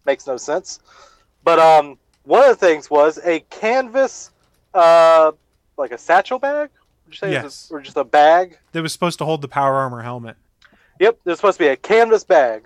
Makes 0.06 0.26
no 0.26 0.36
sense. 0.36 0.80
But 1.44 1.58
um, 1.58 1.98
one 2.24 2.42
of 2.42 2.48
the 2.48 2.66
things 2.66 2.90
was 2.90 3.18
a 3.24 3.40
canvas, 3.50 4.30
uh, 4.74 5.32
like 5.76 5.90
a 5.92 5.98
satchel 5.98 6.38
bag. 6.38 6.70
Would 7.06 7.14
you 7.14 7.18
say 7.18 7.34
it 7.34 7.42
was- 7.42 7.68
Yes. 7.68 7.68
or 7.70 7.80
just 7.80 7.96
a 7.96 8.04
bag? 8.04 8.58
That 8.72 8.82
was 8.82 8.92
supposed 8.92 9.18
to 9.18 9.24
hold 9.24 9.42
the 9.42 9.48
Power 9.48 9.74
Armor 9.74 10.02
helmet. 10.02 10.36
Yep, 11.00 11.18
there's 11.24 11.38
supposed 11.38 11.58
to 11.58 11.64
be 11.64 11.68
a 11.68 11.76
canvas 11.76 12.24
bag. 12.24 12.64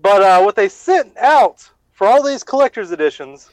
But 0.00 0.22
uh, 0.22 0.40
what 0.42 0.56
they 0.56 0.68
sent 0.68 1.16
out 1.16 1.68
for 1.92 2.06
all 2.06 2.22
these 2.22 2.42
collector's 2.44 2.90
editions 2.92 3.50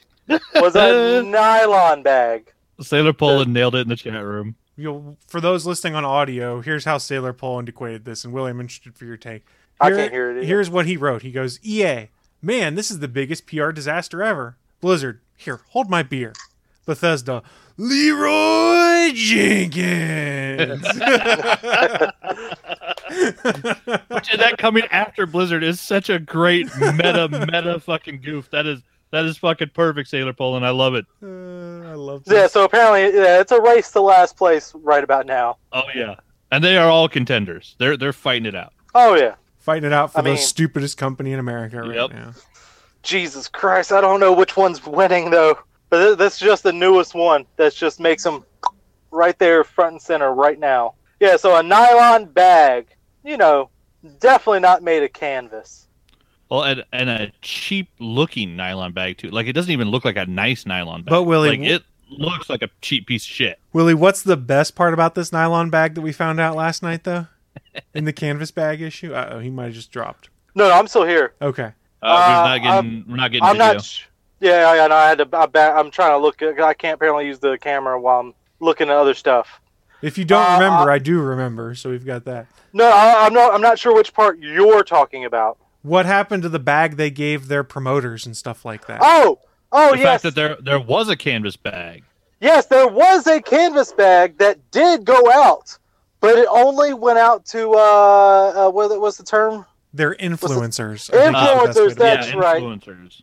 was 0.56 0.76
a 0.76 1.22
nylon 1.26 2.04
bag. 2.04 2.52
Sailor 2.82 3.14
Poland 3.14 3.54
nailed 3.54 3.76
it 3.76 3.80
in 3.80 3.88
the 3.90 3.96
chat 3.96 4.24
room. 4.24 4.56
You'll, 4.78 5.18
for 5.28 5.40
those 5.40 5.66
listening 5.66 5.96
on 5.96 6.04
audio, 6.04 6.62
here's 6.62 6.86
how 6.86 6.98
Sailor 6.98 7.32
Poland 7.34 7.70
equated 7.70 8.04
this, 8.04 8.26
and 8.26 8.34
Willie, 8.34 8.52
I'm 8.52 8.60
interested 8.60 8.96
for 8.96 9.06
your 9.06 9.18
take. 9.18 9.46
I 9.80 9.90
can't 9.90 10.12
hear 10.12 10.32
it 10.32 10.38
either. 10.38 10.46
Here's 10.48 10.70
what 10.70 10.86
he 10.86 10.98
wrote. 10.98 11.22
He 11.22 11.32
goes, 11.32 11.60
EA, 11.64 12.10
man, 12.42 12.76
this 12.76 12.92
is 12.92 13.00
the 13.00 13.08
biggest 13.08 13.48
PR 13.48 13.72
disaster 13.72 14.22
ever. 14.22 14.58
Blizzard, 14.82 15.22
here, 15.38 15.62
hold 15.70 15.90
my 15.90 16.04
beer. 16.04 16.34
Bethesda, 16.86 17.42
Leroy 17.78 19.12
Jenkins. 19.14 20.82
Which 24.08 24.34
is 24.34 24.40
that 24.40 24.56
coming 24.58 24.84
after 24.92 25.26
Blizzard 25.26 25.64
is 25.64 25.80
such 25.82 26.10
a 26.10 26.20
great 26.20 26.68
meta 26.78 27.28
meta 27.30 27.80
fucking 27.80 28.22
goof. 28.22 28.50
That 28.52 28.66
is 28.66 28.82
that 29.16 29.26
is 29.26 29.38
fucking 29.38 29.70
perfect, 29.74 30.10
Sailor 30.10 30.34
Poland. 30.34 30.66
I 30.66 30.70
love 30.72 30.94
it. 30.96 31.06
Uh, 31.24 31.90
I 31.90 31.94
love 31.96 32.24
Yeah, 32.28 32.48
so 32.48 32.64
apparently 32.66 33.04
yeah, 33.20 33.40
it's 33.40 33.52
a 33.52 33.62
race 33.62 33.92
to 33.92 34.02
last 34.02 34.36
place 34.38 34.74
right 34.76 35.04
about 35.04 35.26
now. 35.26 35.58
Oh 35.72 35.84
yeah, 35.96 36.16
and 36.52 36.64
they 36.64 36.78
are 36.78 36.90
all 36.90 37.08
contenders. 37.10 37.76
They're 37.80 37.98
they're 37.98 38.14
fighting 38.14 38.46
it 38.46 38.56
out. 38.56 38.74
Oh 38.94 39.16
yeah. 39.16 39.36
Fighting 39.60 39.86
it 39.88 39.94
out 39.94 40.12
for 40.12 40.20
I 40.20 40.22
the 40.22 40.30
mean- 40.30 40.38
stupidest 40.38 40.98
company 40.98 41.32
in 41.34 41.40
America 41.40 41.82
right 41.82 41.96
Yep. 41.96 42.12
now. 42.14 42.34
Jesus 43.04 43.48
Christ, 43.48 43.92
I 43.92 44.02
don't 44.02 44.20
know 44.20 44.34
which 44.34 44.58
one's 44.58 44.86
winning 44.86 45.30
though. 45.32 45.58
But 45.90 46.04
th- 46.06 46.18
this 46.18 46.34
is 46.34 46.40
just 46.40 46.64
the 46.64 46.74
newest 46.74 47.14
one 47.16 47.46
that 47.58 47.74
just 47.74 48.00
makes 48.00 48.24
them 48.24 48.44
right 49.12 49.38
there 49.40 49.64
front 49.64 49.92
and 49.94 50.02
center 50.02 50.34
right 50.34 50.60
now. 50.60 50.96
Yeah, 51.20 51.38
so 51.38 51.56
a 51.56 51.64
nylon 51.64 52.26
bag, 52.26 52.88
you 53.24 53.38
know, 53.38 53.70
definitely 54.20 54.60
not 54.60 54.84
made 54.84 55.04
of 55.04 55.14
canvas. 55.14 55.85
Well, 56.56 56.64
and, 56.64 56.84
and 56.94 57.10
a 57.10 57.32
cheap 57.42 57.90
looking 58.00 58.56
nylon 58.56 58.92
bag 58.94 59.18
too. 59.18 59.30
Like 59.30 59.48
it 59.48 59.54
doesn't 59.54 59.72
even 59.72 59.90
look 59.90 60.06
like 60.06 60.18
a 60.18 60.26
nice 60.26 60.66
nylon 60.66 61.02
bag. 61.04 61.10
But, 61.12 61.24
Willie, 61.24 61.50
like 61.50 61.60
it 61.62 61.84
looks 62.10 62.50
like 62.50 62.62
a 62.62 62.70
cheap 62.82 63.08
piece 63.08 63.24
of 63.24 63.30
shit. 63.30 63.60
Willie, 63.74 63.94
what's 63.94 64.22
the 64.24 64.38
best 64.38 64.76
part 64.76 64.94
about 64.94 65.16
this 65.16 65.32
nylon 65.32 65.70
bag 65.70 65.96
that 65.96 66.02
we 66.02 66.12
found 66.12 66.40
out 66.40 66.56
last 66.56 66.82
night, 66.84 67.04
though? 67.04 67.28
In 67.94 68.06
the 68.06 68.14
canvas 68.14 68.52
bag 68.52 68.82
issue? 68.82 69.14
Uh 69.14 69.30
oh, 69.34 69.40
he 69.40 69.50
might 69.50 69.66
have 69.66 69.74
just 69.74 69.92
dropped. 69.92 70.30
No, 70.56 70.68
no, 70.70 70.74
I'm 70.76 70.88
still 70.88 71.06
here. 71.06 71.34
Okay. 71.42 71.72
Uh, 72.02 72.06
Uh, 72.06 72.18
we're 72.28 72.58
not 72.58 72.58
getting 72.84 73.06
we're 73.10 73.16
not 73.18 73.32
getting 73.32 73.44
I'm 73.44 73.58
video. 73.58 73.74
not. 73.74 73.84
sh- 73.84 74.04
Yeah, 74.40 74.76
yeah, 74.76 74.88
no, 74.88 74.96
I 74.96 75.08
had 75.10 75.18
to. 75.18 75.28
I 75.34 75.46
ba- 75.48 75.74
I'm 75.76 75.92
trying 75.92 76.12
to 76.12 76.18
look. 76.18 76.42
I 76.42 76.74
can't 76.74 76.96
apparently 76.96 77.26
use 77.28 77.40
the 77.40 77.58
camera 77.58 78.00
while 78.00 78.20
I'm 78.20 78.34
looking 78.60 78.90
at 78.90 78.96
other 78.96 79.14
stuff. 79.14 79.60
If 80.02 80.18
you 80.18 80.26
don't 80.26 80.42
Uh, 80.48 80.54
remember, 80.56 80.92
uh, 80.92 80.94
I 80.94 81.00
do 81.00 81.20
remember, 81.20 81.74
so 81.74 81.90
we've 81.90 82.06
got 82.06 82.26
that. 82.26 82.48
No, 82.74 82.86
I, 82.86 83.26
I'm 83.26 83.34
not. 83.34 83.54
I'm 83.54 83.62
not 83.62 83.80
sure 83.80 83.96
which 83.96 84.14
part 84.14 84.38
you're 84.40 84.84
talking 84.84 85.26
about. 85.26 85.58
What 85.86 86.08
happened 86.08 86.42
to 86.42 86.50
the 86.50 86.58
bag 86.58 86.98
they 86.98 87.12
gave 87.12 87.48
their 87.48 87.64
promoters 87.64 88.26
and 88.26 88.36
stuff 88.36 88.66
like 88.66 88.88
that? 88.88 89.02
Oh, 89.04 89.38
oh 89.72 89.92
the 89.92 90.00
yes, 90.00 90.06
fact 90.06 90.24
that 90.24 90.34
there 90.36 90.56
there 90.60 90.80
was 90.80 91.10
a 91.10 91.16
canvas 91.16 91.56
bag. 91.58 92.04
yes. 92.40 92.66
There 92.66 92.88
was 92.88 93.28
a 93.28 93.40
canvas 93.40 93.92
bag 93.92 94.40
that 94.40 94.72
did 94.72 95.06
go 95.06 95.32
out, 95.32 95.78
but 96.22 96.40
it 96.40 96.48
only 96.50 96.96
went 96.96 97.20
out 97.20 97.46
to 97.48 97.74
uh, 97.74 98.68
uh 98.68 98.72
what 98.72 99.00
was 99.00 99.18
the 99.18 99.24
term? 99.24 99.64
They're 99.94 100.16
influencers. 100.16 101.14
I 101.14 101.32
think 101.32 101.70
is 101.70 101.76
the 101.76 101.84
Influencers, 101.84 101.90
to- 101.90 101.96
That's 101.96 102.28
yeah, 102.30 102.38
right. 102.40 102.64
influencers. 102.64 103.22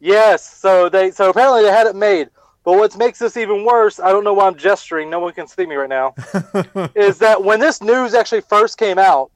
Yes. 0.00 0.58
So 0.58 0.88
they. 0.88 1.12
So 1.12 1.30
apparently 1.30 1.62
they 1.62 1.70
had 1.70 1.86
it 1.86 1.94
made. 1.94 2.28
But 2.64 2.72
what 2.74 2.96
makes 2.96 3.20
this 3.20 3.36
even 3.36 3.64
worse, 3.64 4.00
I 4.00 4.10
don't 4.10 4.24
know 4.24 4.34
why 4.34 4.48
I'm 4.48 4.56
gesturing. 4.56 5.10
No 5.10 5.20
one 5.20 5.32
can 5.32 5.46
see 5.46 5.64
me 5.66 5.76
right 5.76 5.88
now. 5.88 6.14
is 6.96 7.18
that 7.18 7.42
when 7.44 7.60
this 7.60 7.80
news 7.80 8.14
actually 8.14 8.40
first 8.40 8.78
came 8.78 8.98
out, 8.98 9.30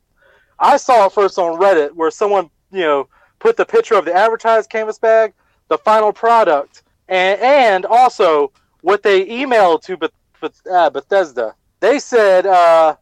I 0.58 0.76
saw 0.76 1.06
it 1.06 1.12
first 1.12 1.38
on 1.38 1.58
Reddit 1.58 1.92
where 1.92 2.10
someone, 2.10 2.50
you 2.72 2.80
know, 2.82 3.08
put 3.38 3.56
the 3.56 3.64
picture 3.66 3.94
of 3.96 4.04
the 4.04 4.14
advertised 4.14 4.70
canvas 4.70 4.98
bag, 4.98 5.32
the 5.68 5.78
final 5.78 6.12
product, 6.12 6.82
and 7.08 7.40
and 7.40 7.86
also 7.86 8.52
what 8.80 9.02
they 9.02 9.26
emailed 9.26 9.82
to 9.82 9.96
Beth- 9.96 10.10
Beth- 10.40 10.66
uh, 10.70 10.90
Bethesda. 10.90 11.54
They 11.80 11.98
said, 11.98 12.46
uh, 12.46 12.96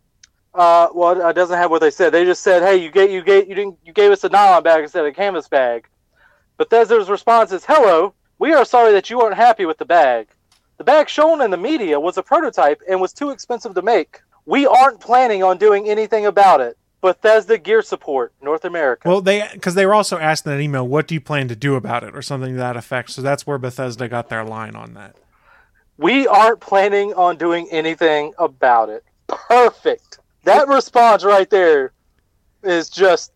uh, 0.54 0.88
well, 0.94 1.28
it 1.28 1.34
doesn't 1.34 1.56
have 1.58 1.70
what 1.70 1.80
they 1.80 1.90
said. 1.90 2.10
They 2.10 2.24
just 2.24 2.42
said, 2.42 2.62
hey, 2.62 2.76
you 2.76 2.90
gave 2.90 3.10
you 3.10 3.22
gave 3.22 3.48
you 3.48 3.54
didn't 3.54 3.78
you 3.84 3.92
gave 3.92 4.10
us 4.10 4.24
a 4.24 4.28
nylon 4.28 4.62
bag 4.62 4.82
instead 4.82 5.04
of 5.04 5.06
a 5.06 5.12
canvas 5.12 5.48
bag. 5.48 5.86
Bethesda's 6.56 7.10
response 7.10 7.50
is, 7.52 7.64
hello, 7.64 8.14
we 8.38 8.52
are 8.52 8.64
sorry 8.64 8.92
that 8.92 9.10
you 9.10 9.20
aren't 9.20 9.36
happy 9.36 9.66
with 9.66 9.78
the 9.78 9.84
bag. 9.84 10.28
The 10.78 10.84
bag 10.84 11.08
shown 11.08 11.40
in 11.40 11.50
the 11.50 11.56
media 11.56 11.98
was 11.98 12.16
a 12.16 12.22
prototype 12.22 12.80
and 12.88 13.00
was 13.00 13.12
too 13.12 13.30
expensive 13.30 13.74
to 13.74 13.82
make. 13.82 14.20
We 14.46 14.66
aren't 14.66 15.00
planning 15.00 15.42
on 15.42 15.58
doing 15.58 15.88
anything 15.88 16.26
about 16.26 16.60
it. 16.60 16.76
Bethesda 17.04 17.58
Gear 17.58 17.82
Support, 17.82 18.32
North 18.40 18.64
America. 18.64 19.06
Well, 19.06 19.20
they 19.20 19.46
because 19.52 19.74
they 19.74 19.84
were 19.84 19.92
also 19.94 20.18
asked 20.18 20.46
in 20.46 20.52
that 20.52 20.60
email, 20.62 20.88
"What 20.88 21.06
do 21.06 21.14
you 21.14 21.20
plan 21.20 21.48
to 21.48 21.54
do 21.54 21.74
about 21.74 22.02
it?" 22.02 22.16
or 22.16 22.22
something 22.22 22.52
to 22.52 22.58
that 22.58 22.78
effect. 22.78 23.10
So 23.10 23.20
that's 23.20 23.46
where 23.46 23.58
Bethesda 23.58 24.08
got 24.08 24.30
their 24.30 24.42
line 24.42 24.74
on 24.74 24.94
that. 24.94 25.14
we 25.98 26.26
aren't 26.26 26.60
planning 26.60 27.12
on 27.12 27.36
doing 27.36 27.68
anything 27.70 28.32
about 28.38 28.88
it. 28.88 29.04
Perfect. 29.28 30.18
That 30.44 30.66
response 30.66 31.24
right 31.24 31.48
there 31.50 31.92
is 32.62 32.88
just 32.88 33.32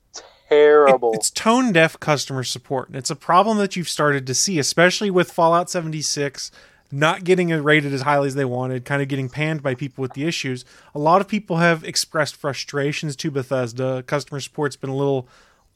terrible. 0.48 1.12
It's 1.12 1.30
tone 1.30 1.70
deaf 1.72 2.00
customer 2.00 2.44
support. 2.44 2.88
And 2.88 2.96
it's 2.96 3.10
a 3.10 3.16
problem 3.16 3.58
that 3.58 3.76
you've 3.76 3.88
started 3.88 4.26
to 4.26 4.34
see, 4.34 4.58
especially 4.58 5.10
with 5.10 5.30
Fallout 5.30 5.68
76 5.70 6.50
not 6.90 7.24
getting 7.24 7.50
rated 7.50 7.92
as 7.92 8.02
highly 8.02 8.28
as 8.28 8.34
they 8.34 8.44
wanted, 8.44 8.84
kind 8.84 9.02
of 9.02 9.08
getting 9.08 9.28
panned 9.28 9.62
by 9.62 9.74
people 9.74 10.02
with 10.02 10.14
the 10.14 10.24
issues. 10.24 10.64
A 10.94 10.98
lot 10.98 11.20
of 11.20 11.28
people 11.28 11.58
have 11.58 11.84
expressed 11.84 12.36
frustrations 12.36 13.14
to 13.16 13.30
Bethesda. 13.30 14.02
Customer 14.04 14.40
support's 14.40 14.76
been 14.76 14.90
a 14.90 14.96
little 14.96 15.28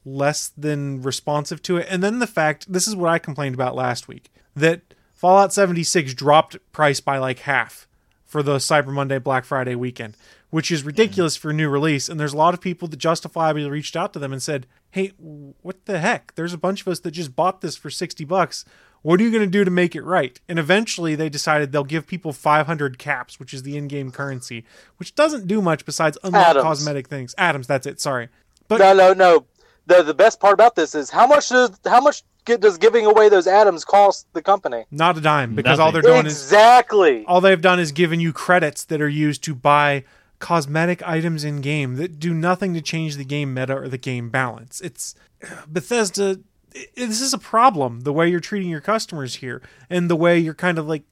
less 0.05 0.49
than 0.57 1.03
responsive 1.03 1.63
to 1.63 1.77
it. 1.77 1.87
And 1.91 2.03
then 2.03 2.19
the 2.19 2.27
fact 2.27 2.73
this 2.73 2.89
is 2.89 2.97
what 2.97 3.11
I 3.11 3.19
complained 3.19 3.55
about 3.55 3.75
last 3.75 4.09
week 4.09 4.31
that 4.57 4.95
Fallout 5.15 5.53
76 5.53 6.15
dropped 6.15 6.57
price 6.73 7.01
by 7.01 7.19
like 7.19 7.41
half 7.41 7.87
for 8.25 8.43
the 8.43 8.57
Cyber 8.57 8.93
Monday 8.93 9.19
Black 9.19 9.45
Friday 9.45 9.75
weekend, 9.75 10.17
which 10.51 10.71
is 10.71 10.83
ridiculous 10.85 11.37
for 11.37 11.51
a 11.51 11.55
new 11.55 11.69
release. 11.69 12.09
And 12.09 12.19
there's 12.19 12.33
a 12.33 12.39
lot 12.39 12.55
of 12.55 12.61
people 12.61 12.89
that 12.89 12.97
justifiably 12.97 13.69
reached 13.69 13.97
out 13.97 14.13
to 14.15 14.19
them 14.19 14.33
and 14.33 14.43
said, 14.43 14.67
"Hey, 14.91 15.13
what 15.19 15.85
the 15.85 16.01
heck? 16.01 16.35
There's 16.35 16.55
a 16.55 16.59
bunch 16.59 16.81
of 16.81 16.89
us 16.89 17.01
that 17.01 17.13
just 17.13 17.37
bought 17.37 17.61
this 17.61 17.77
for 17.77 17.91
60 17.91 18.25
bucks. 18.25 18.65
What 19.03 19.21
are 19.21 19.25
you 19.25 19.31
going 19.31 19.43
to 19.43 19.51
do 19.51 19.65
to 19.65 19.71
make 19.71 19.95
it 19.95 20.03
right?" 20.03 20.41
And 20.49 20.59
eventually 20.59 21.15
they 21.15 21.29
decided 21.29 21.73
they'll 21.73 21.85
give 21.85 22.07
people 22.07 22.33
500 22.33 22.99
caps, 22.99 23.39
which 23.39 23.53
is 23.53 23.63
the 23.63 23.77
in-game 23.77 24.11
currency, 24.11 24.65
which 24.97 25.15
doesn't 25.15 25.47
do 25.47 25.61
much 25.61 25.85
besides 25.85 26.19
unlock 26.23 26.49
Atoms. 26.49 26.63
cosmetic 26.65 27.09
things. 27.09 27.35
Atoms, 27.39 27.67
that's 27.67 27.87
it. 27.87 28.01
Sorry. 28.01 28.29
But 28.69 28.79
no, 28.79 28.95
no, 28.95 29.13
no. 29.13 29.47
The 29.87 30.03
the 30.03 30.15
best 30.15 30.41
part 30.41 30.55
about 30.55 30.77
this 30.77 30.95
is 30.95 31.11
how 31.11 31.27
much 31.27 31.49
does 31.49 31.79
how 31.85 32.01
much 32.01 32.23
does 32.45 32.79
giving 32.79 33.07
away 33.07 33.29
those 33.29 33.47
atoms 33.47 33.85
cost 33.85 34.27
the 34.33 34.43
company? 34.43 34.85
not 34.91 35.17
a 35.17 35.21
dime 35.21 35.55
because 35.55 35.79
all 35.79 35.93
they're 35.93 36.03
doing 36.03 36.27
is 36.27 36.43
exactly. 36.43 37.25
all 37.27 37.41
they've 37.41 37.61
done 37.61 37.79
is 37.79 37.93
given 37.93 38.21
you 38.21 38.33
credits 38.33 38.85
that 38.85 39.01
are 39.01 39.09
used 39.09 39.45
to 39.45 39.55
buy 39.55 40.05
cosmetic 40.39 41.03
items 41.07 41.45
in 41.45 41.61
game 41.61 41.97
that 41.97 42.19
do 42.19 42.35
nothing 42.35 42.75
to 42.75 42.81
change 42.81 43.17
the 43.17 43.25
game 43.25 43.55
meta 43.55 43.75
or 43.77 43.89
the 43.89 43.99
game 43.99 44.29
balance. 44.29 44.81
It's 44.81 45.15
Bethesda. 45.69 46.41
This 46.95 47.21
is 47.21 47.33
a 47.35 47.39
problem. 47.39 48.01
The 48.01 48.13
way 48.13 48.29
you're 48.29 48.41
treating 48.41 48.69
your 48.69 48.81
customers 48.81 49.37
here, 49.37 49.63
and 49.91 50.11
the 50.11 50.17
way 50.17 50.39
you're 50.39 50.55
kind 50.55 50.79
of 50.79 50.89
like, 50.89 51.03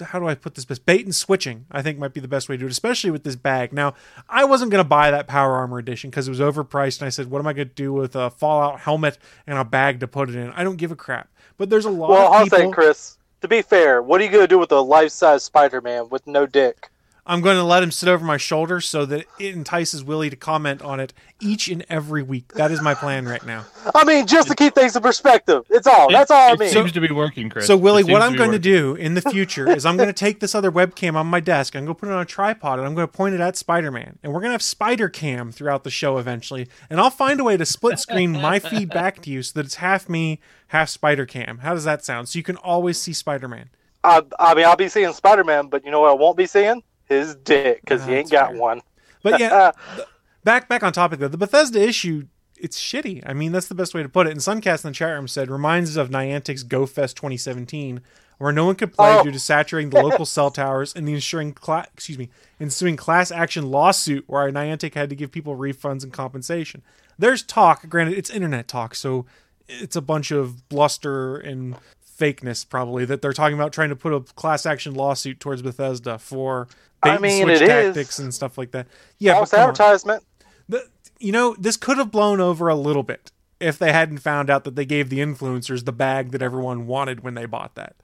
how 0.00 0.20
do 0.20 0.28
I 0.28 0.34
put 0.34 0.54
this 0.54 0.64
best? 0.64 0.86
Bait 0.86 1.04
and 1.04 1.14
switching. 1.14 1.66
I 1.70 1.82
think 1.82 1.98
might 1.98 2.14
be 2.14 2.20
the 2.20 2.28
best 2.28 2.48
way 2.48 2.56
to 2.56 2.60
do 2.60 2.66
it, 2.66 2.70
especially 2.70 3.10
with 3.10 3.24
this 3.24 3.36
bag. 3.36 3.72
Now, 3.72 3.94
I 4.28 4.44
wasn't 4.44 4.70
gonna 4.70 4.84
buy 4.84 5.10
that 5.10 5.26
Power 5.26 5.54
Armor 5.56 5.78
edition 5.78 6.10
because 6.10 6.28
it 6.28 6.30
was 6.30 6.40
overpriced, 6.40 7.00
and 7.00 7.06
I 7.06 7.10
said, 7.10 7.30
what 7.30 7.40
am 7.40 7.46
I 7.46 7.52
gonna 7.52 7.64
do 7.64 7.92
with 7.92 8.14
a 8.14 8.30
Fallout 8.30 8.80
helmet 8.80 9.18
and 9.46 9.58
a 9.58 9.64
bag 9.64 10.00
to 10.00 10.06
put 10.06 10.28
it 10.28 10.36
in? 10.36 10.50
I 10.52 10.62
don't 10.64 10.76
give 10.76 10.92
a 10.92 10.96
crap. 10.96 11.28
But 11.56 11.70
there's 11.70 11.84
a 11.84 11.90
lot 11.90 12.10
Well, 12.10 12.32
I'll 12.32 12.44
people. 12.44 12.58
say, 12.58 12.70
Chris. 12.70 13.18
To 13.40 13.48
be 13.48 13.62
fair, 13.62 14.02
what 14.02 14.20
are 14.20 14.24
you 14.24 14.30
gonna 14.30 14.46
do 14.48 14.58
with 14.58 14.72
a 14.72 14.80
life-size 14.80 15.44
Spider-Man 15.44 16.08
with 16.08 16.26
no 16.26 16.46
dick? 16.46 16.90
I'm 17.28 17.42
going 17.42 17.56
to 17.56 17.62
let 17.62 17.82
him 17.82 17.90
sit 17.90 18.08
over 18.08 18.24
my 18.24 18.38
shoulder 18.38 18.80
so 18.80 19.04
that 19.04 19.26
it 19.38 19.54
entices 19.54 20.02
Willie 20.02 20.30
to 20.30 20.36
comment 20.36 20.80
on 20.80 20.98
it 20.98 21.12
each 21.40 21.68
and 21.68 21.84
every 21.90 22.22
week. 22.22 22.54
That 22.54 22.70
is 22.70 22.80
my 22.80 22.94
plan 22.94 23.28
right 23.28 23.44
now. 23.44 23.66
I 23.94 24.02
mean, 24.04 24.26
just 24.26 24.48
to 24.48 24.54
keep 24.54 24.74
things 24.74 24.96
in 24.96 25.02
perspective. 25.02 25.66
It's 25.68 25.86
all. 25.86 26.10
That's 26.10 26.30
all 26.30 26.48
I 26.48 26.52
It 26.54 26.58
mean. 26.58 26.70
seems 26.70 26.90
to 26.92 27.00
be 27.02 27.12
working, 27.12 27.50
Chris. 27.50 27.66
So, 27.66 27.76
Willie, 27.76 28.02
what 28.02 28.22
I'm 28.22 28.32
be 28.32 28.38
going 28.38 28.52
to 28.52 28.58
do 28.58 28.94
in 28.94 29.12
the 29.12 29.20
future 29.30 29.70
is 29.70 29.84
I'm 29.84 29.98
going 29.98 30.08
to 30.08 30.14
take 30.14 30.40
this 30.40 30.54
other 30.54 30.72
webcam 30.72 31.16
on 31.16 31.26
my 31.26 31.40
desk. 31.40 31.76
I'm 31.76 31.84
going 31.84 31.94
to 31.94 32.00
put 32.00 32.08
it 32.08 32.12
on 32.12 32.22
a 32.22 32.24
tripod 32.24 32.78
and 32.78 32.88
I'm 32.88 32.94
going 32.94 33.06
to 33.06 33.12
point 33.12 33.34
it 33.34 33.40
at 33.40 33.58
Spider 33.58 33.90
Man. 33.90 34.18
And 34.22 34.32
we're 34.32 34.40
going 34.40 34.48
to 34.48 34.52
have 34.52 34.62
Spider 34.62 35.10
Cam 35.10 35.52
throughout 35.52 35.84
the 35.84 35.90
show 35.90 36.16
eventually. 36.16 36.66
And 36.88 36.98
I'll 36.98 37.10
find 37.10 37.38
a 37.40 37.44
way 37.44 37.58
to 37.58 37.66
split 37.66 37.98
screen 37.98 38.32
my 38.32 38.58
feed 38.58 38.88
back 38.88 39.20
to 39.22 39.30
you 39.30 39.42
so 39.42 39.52
that 39.56 39.66
it's 39.66 39.74
half 39.76 40.08
me, 40.08 40.40
half 40.68 40.88
Spider 40.88 41.26
Cam. 41.26 41.58
How 41.58 41.74
does 41.74 41.84
that 41.84 42.06
sound? 42.06 42.30
So 42.30 42.38
you 42.38 42.42
can 42.42 42.56
always 42.56 42.98
see 43.00 43.12
Spider 43.12 43.48
Man. 43.48 43.68
I, 44.04 44.22
I 44.38 44.54
mean, 44.54 44.64
I'll 44.64 44.76
be 44.76 44.88
seeing 44.88 45.12
Spider-Man, 45.12 45.66
but 45.66 45.84
you 45.84 45.90
know 45.90 46.00
what 46.00 46.10
I 46.10 46.14
won't 46.14 46.36
be 46.36 46.46
seeing? 46.46 46.82
His 47.08 47.34
dick, 47.36 47.80
because 47.80 48.04
he 48.04 48.12
Ah, 48.14 48.16
ain't 48.16 48.30
got 48.30 48.50
fair. 48.50 48.60
one. 48.60 48.82
But 49.22 49.40
yeah, 49.40 49.72
back 50.44 50.68
back 50.68 50.82
on 50.82 50.92
topic 50.92 51.20
though, 51.20 51.28
the 51.28 51.36
Bethesda 51.38 51.80
issue, 51.80 52.26
it's 52.60 52.78
shitty. 52.80 53.22
I 53.26 53.32
mean, 53.32 53.52
that's 53.52 53.68
the 53.68 53.74
best 53.74 53.94
way 53.94 54.02
to 54.02 54.08
put 54.08 54.26
it. 54.26 54.30
And 54.30 54.40
Suncast 54.40 54.84
in 54.84 54.90
the 54.90 54.94
chat 54.94 55.10
room 55.14 55.28
said 55.28 55.50
reminds 55.50 55.90
us 55.90 55.96
of 55.96 56.10
Niantic's 56.10 56.62
Go 56.64 56.86
Fest 56.86 57.16
2017, 57.16 58.00
where 58.38 58.52
no 58.52 58.66
one 58.66 58.74
could 58.74 58.92
play 58.92 59.16
Oh. 59.18 59.22
due 59.24 59.32
to 59.32 59.38
saturating 59.40 59.90
the 59.90 60.02
local 60.02 60.26
cell 60.26 60.50
towers 60.50 60.94
and 60.94 61.06
the 61.08 61.14
ensuing 61.14 61.52
cla- 61.52 61.86
excuse 61.94 62.18
me 62.18 62.28
ensuing 62.60 62.96
class 62.96 63.30
action 63.30 63.70
lawsuit 63.70 64.24
where 64.26 64.50
Niantic 64.50 64.94
had 64.94 65.08
to 65.10 65.16
give 65.16 65.30
people 65.32 65.56
refunds 65.56 66.02
and 66.04 66.12
compensation. 66.12 66.82
There's 67.18 67.42
talk, 67.42 67.88
granted 67.88 68.16
it's 68.18 68.30
internet 68.30 68.68
talk, 68.68 68.94
so 68.94 69.26
it's 69.68 69.96
a 69.96 70.00
bunch 70.00 70.30
of 70.30 70.68
bluster 70.68 71.36
and 71.36 71.76
fakeness 72.18 72.68
probably 72.68 73.04
that 73.04 73.22
they're 73.22 73.32
talking 73.32 73.56
about 73.56 73.72
trying 73.72 73.88
to 73.90 73.96
put 73.96 74.12
a 74.12 74.20
class 74.34 74.66
action 74.66 74.94
lawsuit 74.94 75.38
towards 75.40 75.62
Bethesda 75.62 76.18
for 76.18 76.66
bait 77.02 77.10
I 77.10 77.14
and 77.14 77.20
switch 77.20 77.48
it 77.48 77.62
is. 77.62 77.68
tactics 77.68 78.18
and 78.18 78.34
stuff 78.34 78.58
like 78.58 78.72
that. 78.72 78.86
Yeah, 79.18 79.34
False 79.34 79.50
but 79.50 79.56
come 79.56 79.62
on. 79.64 79.68
advertisement. 79.70 80.24
The, 80.68 80.88
you 81.20 81.32
know, 81.32 81.54
this 81.58 81.76
could 81.76 81.96
have 81.98 82.10
blown 82.10 82.40
over 82.40 82.68
a 82.68 82.74
little 82.74 83.02
bit 83.04 83.30
if 83.60 83.78
they 83.78 83.92
hadn't 83.92 84.18
found 84.18 84.50
out 84.50 84.64
that 84.64 84.76
they 84.76 84.84
gave 84.84 85.08
the 85.10 85.18
influencers 85.18 85.84
the 85.84 85.92
bag 85.92 86.30
that 86.32 86.42
everyone 86.42 86.86
wanted 86.86 87.20
when 87.20 87.34
they 87.34 87.46
bought 87.46 87.74
that. 87.76 87.96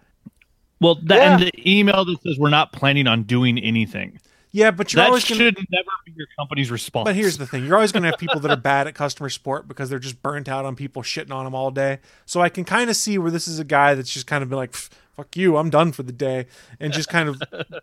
Well, 0.80 0.96
that, 1.04 1.16
Yeah. 1.16 1.32
and 1.34 1.42
the 1.42 1.52
email 1.78 2.04
that 2.04 2.22
says 2.22 2.36
we're 2.38 2.50
not 2.50 2.72
planning 2.72 3.06
on 3.06 3.22
doing 3.24 3.58
anything. 3.58 4.18
Yeah, 4.54 4.70
but 4.70 4.92
you're 4.92 5.02
that 5.02 5.08
always 5.08 5.24
going 5.24 5.40
to. 5.40 5.44
should 5.46 5.66
never 5.72 5.88
be 6.06 6.12
your 6.14 6.28
company's 6.38 6.70
response. 6.70 7.06
But 7.06 7.16
here's 7.16 7.38
the 7.38 7.46
thing: 7.46 7.64
you're 7.66 7.74
always 7.74 7.90
going 7.90 8.04
to 8.04 8.10
have 8.10 8.20
people 8.20 8.38
that 8.38 8.48
are 8.52 8.56
bad 8.56 8.86
at 8.86 8.94
customer 8.94 9.28
support 9.28 9.66
because 9.66 9.90
they're 9.90 9.98
just 9.98 10.22
burnt 10.22 10.48
out 10.48 10.64
on 10.64 10.76
people 10.76 11.02
shitting 11.02 11.32
on 11.32 11.44
them 11.44 11.56
all 11.56 11.72
day. 11.72 11.98
So 12.24 12.40
I 12.40 12.48
can 12.48 12.64
kind 12.64 12.88
of 12.88 12.94
see 12.94 13.18
where 13.18 13.32
this 13.32 13.48
is 13.48 13.58
a 13.58 13.64
guy 13.64 13.96
that's 13.96 14.12
just 14.12 14.28
kind 14.28 14.44
of 14.44 14.48
been 14.48 14.58
like, 14.58 14.72
"Fuck 14.72 15.36
you, 15.36 15.56
I'm 15.56 15.70
done 15.70 15.90
for 15.90 16.04
the 16.04 16.12
day," 16.12 16.46
and 16.78 16.92
just 16.92 17.08
kind 17.08 17.28
of 17.28 17.42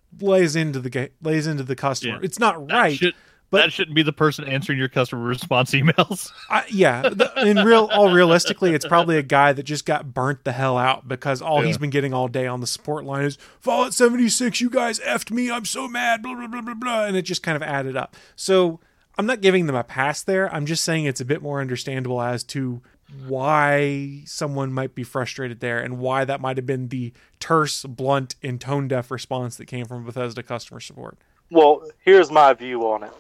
lays 0.22 0.56
into 0.56 0.80
the 0.80 1.12
lays 1.22 1.46
into 1.46 1.64
the 1.64 1.76
customer. 1.76 2.14
Yeah. 2.14 2.20
It's 2.24 2.40
not 2.40 2.72
right. 2.72 2.96
should, 2.96 3.16
but- 3.52 3.58
that 3.58 3.74
shouldn't 3.74 3.96
be 3.96 4.04
the 4.04 4.14
person 4.14 4.46
answering 4.46 4.80
your 4.80 4.88
customer 4.90 5.24
response 5.24 5.72
emails. 5.72 6.32
I, 6.50 6.66
yeah, 6.70 7.02
the, 7.04 7.32
in 7.46 7.58
real, 7.58 7.90
all 7.92 8.12
realistically, 8.12 8.74
it's 8.74 8.86
probably 8.86 9.18
a 9.18 9.24
guy 9.24 9.54
that 9.54 9.64
just 9.64 9.86
got 9.86 10.14
burnt 10.14 10.44
the 10.44 10.54
hell 10.54 10.78
out 10.78 11.08
because 11.08 11.42
all 11.42 11.62
he's 11.62 11.78
been 11.78 11.90
getting 11.90 12.14
all 12.14 12.28
day 12.28 12.48
on 12.48 12.62
the 12.62 12.68
support 12.68 13.06
line 13.06 13.26
is 13.26 13.38
Fallout 13.60 13.94
76. 13.94 14.62
You 14.62 14.70
guys 14.70 15.00
effed 15.02 15.32
me. 15.32 15.52
I'm 15.52 15.66
so 15.66 15.88
mad. 15.88 16.24
Blah 16.24 16.36
blah 16.36 16.48
blah 16.48 16.62
blah 16.62 16.74
blah, 16.74 17.06
and 17.06 17.16
it 17.16 17.24
just 17.24 17.44
kind 17.44 17.56
of 17.56 17.62
added 17.62 17.96
up. 17.96 18.16
So 18.36 18.80
I'm 19.18 19.26
not 19.26 19.42
giving 19.42 19.68
them 19.68 19.76
a 19.76 19.84
pass 19.84 20.24
there. 20.24 20.54
I'm 20.54 20.66
just 20.66 20.84
saying 20.84 21.06
it's 21.06 21.22
a 21.22 21.26
bit 21.26 21.42
more 21.42 21.62
understandable 21.62 22.22
as 22.22 22.44
to 22.46 22.82
why 23.28 24.22
someone 24.26 24.72
might 24.72 24.96
be 24.96 25.04
frustrated 25.04 25.60
there 25.60 25.80
and 25.80 26.00
why 26.00 26.24
that 26.26 26.40
might 26.40 26.58
have 26.58 26.66
been 26.66 26.88
the 26.88 27.12
terse, 27.40 27.84
blunt, 27.84 28.36
and 28.42 28.62
tone 28.62 28.88
deaf 28.88 29.12
response 29.12 29.58
that 29.58 29.66
came 29.66 29.86
from 29.86 30.06
Bethesda 30.06 30.42
customer 30.42 30.80
support. 30.80 31.18
Well, 31.50 31.84
here's 32.00 32.32
my 32.32 32.54
view 32.54 32.88
on 32.88 33.04
it. 33.04 33.12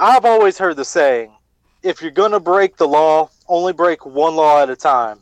I've 0.00 0.24
always 0.24 0.56
heard 0.56 0.78
the 0.78 0.84
saying, 0.84 1.30
if 1.82 2.00
you're 2.00 2.10
gonna 2.10 2.40
break 2.40 2.78
the 2.78 2.88
law, 2.88 3.28
only 3.48 3.74
break 3.74 4.06
one 4.06 4.34
law 4.34 4.62
at 4.62 4.70
a 4.70 4.74
time. 4.74 5.18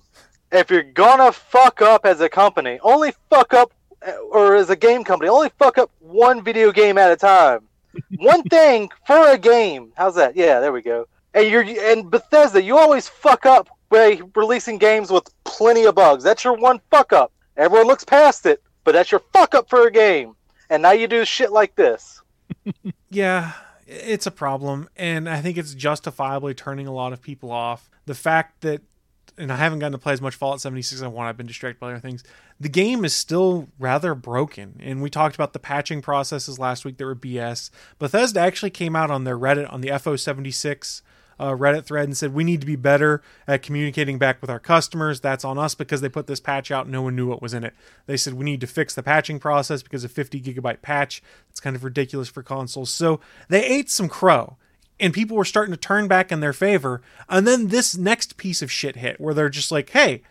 If 0.53 0.71
you're 0.71 0.85
gonna 0.85 1.33
fuck 1.33 1.83
up 1.83 2.07
as 2.07 2.21
a 2.21 2.29
company, 2.29 2.79
only 2.85 3.13
fuck 3.29 3.53
up, 3.55 3.73
or 4.31 4.55
as 4.55 4.71
a 4.71 4.77
game 4.77 5.03
company, 5.03 5.29
only 5.29 5.51
fuck 5.59 5.79
up 5.79 5.91
one 5.99 6.45
video 6.45 6.71
game 6.71 6.97
at 6.97 7.11
a 7.11 7.17
time. 7.17 7.67
one 8.19 8.45
thing 8.45 8.89
for 9.05 9.33
a 9.33 9.37
game. 9.37 9.93
How's 9.97 10.15
that? 10.15 10.37
Yeah, 10.37 10.61
there 10.61 10.73
we 10.73 10.83
go. 10.83 11.09
And 11.35 11.51
you're 11.51 11.65
and 11.65 12.09
Bethesda, 12.09 12.63
you 12.63 12.79
always 12.79 13.09
fuck 13.09 13.47
up 13.47 13.69
by 13.89 14.21
releasing 14.37 14.79
games 14.79 15.11
with 15.11 15.29
plenty 15.43 15.87
of 15.87 15.97
bugs. 15.97 16.23
That's 16.23 16.45
your 16.45 16.55
one 16.55 16.81
fuck 16.89 17.13
up. 17.13 17.33
Everyone 17.57 17.89
looks 17.89 18.05
past 18.05 18.47
it, 18.47 18.63
but 18.85 18.93
that's 18.93 19.11
your 19.11 19.23
fuck 19.33 19.57
up 19.57 19.69
for 19.69 19.89
a 19.89 19.91
game. 19.91 20.37
And 20.71 20.83
now 20.83 20.93
you 20.93 21.09
do 21.09 21.25
shit 21.25 21.51
like 21.51 21.75
this. 21.75 22.23
Yeah, 23.11 23.55
it's 23.89 24.27
a 24.27 24.31
problem, 24.31 24.89
and 24.97 25.29
I 25.29 25.41
think 25.41 25.57
it's 25.57 25.75
justifiably 25.75 26.53
turning 26.53 26.87
a 26.87 26.93
lot 26.93 27.15
of 27.15 27.23
people 27.23 27.51
off. 27.51 27.91
The 28.05 28.15
fact 28.15 28.61
that, 28.61 28.83
and 29.39 29.51
I 29.51 29.57
haven't 29.57 29.79
gotten 29.79 29.93
to 29.93 29.99
play 29.99 30.13
as 30.13 30.21
much 30.21 30.35
Fallout 30.35 30.61
76 30.61 31.01
as 31.01 31.03
I 31.03 31.09
want, 31.09 31.29
I've 31.29 31.39
been 31.39 31.47
distracted 31.47 31.81
by 31.81 31.93
other 31.93 31.99
things. 31.99 32.23
The 32.61 32.69
game 32.69 33.05
is 33.05 33.15
still 33.15 33.69
rather 33.79 34.15
broken, 34.15 34.79
and 34.83 35.01
we 35.01 35.09
talked 35.09 35.35
about 35.35 35.55
the 35.55 35.59
patching 35.59 36.03
processes 36.03 36.59
last 36.59 36.85
week 36.85 36.99
that 36.99 37.07
were 37.07 37.17
BS. 37.17 37.71
Bethesda 37.99 38.41
actually 38.41 38.71
came 38.71 38.95
out 38.95 39.11
on 39.11 39.25
their 39.25 39.39
Reddit 39.39 39.73
on 39.73 39.81
the 39.81 39.89
FO76 39.89 41.01
uh, 41.39 41.53
Reddit 41.53 41.85
thread 41.85 42.05
and 42.05 42.17
said 42.17 42.35
we 42.35 42.45
need 42.45 42.61
to 42.61 42.67
be 42.67 42.77
better 42.77 43.23
at 43.47 43.63
communicating 43.63 44.19
back 44.19 44.41
with 44.41 44.51
our 44.51 44.59
customers. 44.59 45.21
That's 45.21 45.45
on 45.45 45.59
us 45.59 45.75
because 45.75 46.01
they 46.01 46.09
put 46.09 46.27
this 46.27 46.41
patch 46.41 46.71
out. 46.71 46.89
No 46.89 47.03
one 47.03 47.17
knew 47.17 47.27
what 47.27 47.43
was 47.43 47.55
in 47.55 47.65
it. 47.65 47.75
They 48.07 48.17
said 48.17 48.35
we 48.35 48.45
need 48.45 48.61
to 48.61 48.67
fix 48.67 48.95
the 48.95 49.03
patching 49.03 49.39
process 49.39 49.83
because 49.83 50.05
a 50.05 50.09
50 50.09 50.41
gigabyte 50.41 50.83
patch. 50.83 51.23
It's 51.51 51.61
kind 51.61 51.77
of 51.77 51.85
ridiculous 51.85 52.29
for 52.29 52.43
consoles. 52.43 52.91
So 52.91 53.21
they 53.49 53.65
ate 53.65 53.91
some 53.91 54.09
crow. 54.09 54.57
And 55.01 55.15
people 55.15 55.37
were 55.37 55.45
starting 55.45 55.73
to 55.73 55.79
turn 55.79 56.09
back 56.09 56.33
in 56.33 56.41
their 56.41 56.53
favor. 56.53 57.01
And 57.29 57.47
then 57.47 57.69
this 57.69 57.97
next 57.97 58.37
piece 58.37 58.63
of 58.63 58.73
shit 58.73 58.97
hit 58.97 59.21
where 59.21 59.33
they're 59.33 59.49
just 59.49 59.71
like, 59.71 59.91
hey, 59.91 60.23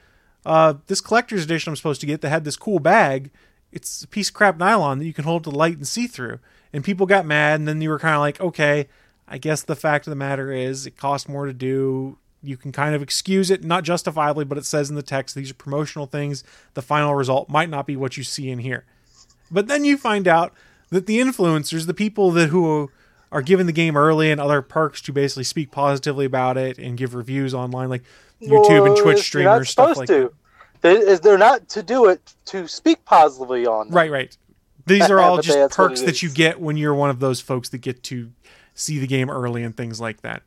uh, 0.45 0.75
this 0.87 1.01
collector's 1.01 1.45
edition 1.45 1.71
I'm 1.71 1.75
supposed 1.77 2.01
to 2.01 2.07
get 2.07 2.21
that 2.21 2.29
had 2.29 2.43
this 2.43 2.57
cool 2.57 2.79
bag, 2.79 3.31
it's 3.71 4.03
a 4.03 4.07
piece 4.07 4.29
of 4.29 4.33
crap 4.33 4.57
nylon 4.57 4.99
that 4.99 5.05
you 5.05 5.13
can 5.13 5.25
hold 5.25 5.43
to 5.43 5.49
the 5.49 5.57
light 5.57 5.77
and 5.77 5.87
see 5.87 6.07
through. 6.07 6.39
And 6.73 6.83
people 6.83 7.05
got 7.05 7.25
mad, 7.25 7.59
and 7.59 7.67
then 7.67 7.81
you 7.81 7.89
were 7.89 7.99
kind 7.99 8.15
of 8.15 8.21
like, 8.21 8.39
okay, 8.39 8.87
I 9.27 9.37
guess 9.37 9.61
the 9.61 9.75
fact 9.75 10.07
of 10.07 10.11
the 10.11 10.15
matter 10.15 10.51
is 10.51 10.85
it 10.85 10.97
costs 10.97 11.27
more 11.27 11.45
to 11.45 11.53
do. 11.53 12.17
You 12.41 12.55
can 12.55 12.71
kind 12.71 12.95
of 12.95 13.01
excuse 13.01 13.49
it, 13.51 13.63
not 13.63 13.83
justifiably, 13.83 14.45
but 14.45 14.57
it 14.57 14.65
says 14.65 14.89
in 14.89 14.95
the 14.95 15.01
text 15.03 15.35
these 15.35 15.51
are 15.51 15.55
promotional 15.55 16.05
things. 16.05 16.43
The 16.75 16.81
final 16.81 17.15
result 17.15 17.49
might 17.49 17.69
not 17.69 17.85
be 17.85 17.95
what 17.95 18.15
you 18.15 18.23
see 18.23 18.49
in 18.49 18.59
here. 18.59 18.85
But 19.51 19.67
then 19.67 19.83
you 19.83 19.97
find 19.97 20.27
out 20.27 20.53
that 20.89 21.07
the 21.07 21.19
influencers, 21.19 21.85
the 21.87 21.93
people 21.93 22.31
that 22.31 22.49
who 22.49 22.89
are 23.31 23.41
giving 23.41 23.65
the 23.65 23.73
game 23.73 23.97
early 23.97 24.31
and 24.31 24.39
other 24.39 24.61
perks 24.61 25.01
to 25.01 25.11
basically 25.11 25.43
speak 25.43 25.71
positively 25.71 26.25
about 26.25 26.57
it 26.57 26.77
and 26.77 26.97
give 26.97 27.13
reviews 27.13 27.53
online, 27.53 27.89
like 27.89 28.03
YouTube 28.41 28.85
and 28.85 28.93
Well, 28.93 28.95
Twitch 28.95 29.33
you're 29.33 29.43
not 29.43 29.65
streamers, 29.65 29.69
stuff 29.69 29.89
supposed 29.89 29.99
like 29.99 30.07
to. 30.07 30.33
They, 30.81 31.15
they're 31.17 31.37
not 31.37 31.67
to 31.69 31.83
do 31.83 32.05
it 32.07 32.35
to 32.45 32.67
speak 32.67 33.03
positively 33.03 33.65
on. 33.65 33.89
that. 33.89 33.95
Right, 33.95 34.11
right. 34.11 34.37
These 34.85 35.09
are 35.09 35.19
all 35.19 35.41
just 35.41 35.75
perks 35.75 36.01
that 36.01 36.21
you 36.21 36.29
get 36.29 36.59
when 36.61 36.77
you're 36.77 36.93
one 36.93 37.09
of 37.09 37.19
those 37.19 37.41
folks 37.41 37.69
that 37.69 37.79
get 37.79 38.03
to 38.03 38.31
see 38.77 38.99
the 38.99 39.07
game 39.07 39.29
early 39.29 39.63
and 39.63 39.75
things 39.75 39.99
like 39.99 40.21
that. 40.21 40.43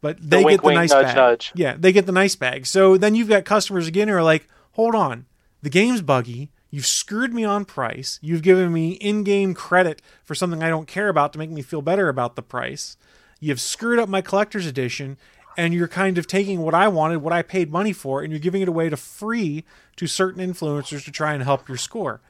But 0.00 0.18
they 0.20 0.44
wink, 0.44 0.60
get 0.60 0.62
the 0.62 0.66
wink, 0.66 0.76
nice 0.76 0.90
nudge, 0.90 1.06
bag. 1.06 1.16
nudge. 1.16 1.52
Yeah, 1.54 1.76
they 1.78 1.90
get 1.90 2.06
the 2.06 2.12
nice 2.12 2.36
bag. 2.36 2.66
So 2.66 2.96
then 2.96 3.14
you've 3.14 3.28
got 3.28 3.44
customers 3.44 3.88
again 3.88 4.08
who 4.08 4.14
are 4.14 4.22
like, 4.22 4.46
hold 4.72 4.94
on, 4.94 5.26
the 5.62 5.70
game's 5.70 6.02
buggy. 6.02 6.50
You've 6.70 6.86
screwed 6.86 7.32
me 7.32 7.44
on 7.44 7.64
price. 7.64 8.18
You've 8.20 8.42
given 8.42 8.72
me 8.72 8.92
in 8.92 9.24
game 9.24 9.54
credit 9.54 10.02
for 10.24 10.34
something 10.34 10.62
I 10.62 10.68
don't 10.68 10.88
care 10.88 11.08
about 11.08 11.32
to 11.32 11.38
make 11.38 11.50
me 11.50 11.62
feel 11.62 11.82
better 11.82 12.08
about 12.08 12.36
the 12.36 12.42
price. 12.42 12.96
You've 13.40 13.60
screwed 13.60 13.98
up 13.98 14.08
my 14.08 14.20
collector's 14.20 14.66
edition, 14.66 15.16
and 15.56 15.72
you're 15.72 15.88
kind 15.88 16.18
of 16.18 16.26
taking 16.26 16.60
what 16.60 16.74
I 16.74 16.88
wanted, 16.88 17.18
what 17.18 17.32
I 17.32 17.42
paid 17.42 17.70
money 17.70 17.92
for, 17.92 18.22
and 18.22 18.32
you're 18.32 18.40
giving 18.40 18.60
it 18.60 18.68
away 18.68 18.88
to 18.88 18.96
free 18.96 19.64
to 19.96 20.06
certain 20.06 20.44
influencers 20.44 21.04
to 21.04 21.12
try 21.12 21.32
and 21.32 21.42
help 21.42 21.68
your 21.68 21.76
score. 21.78 22.20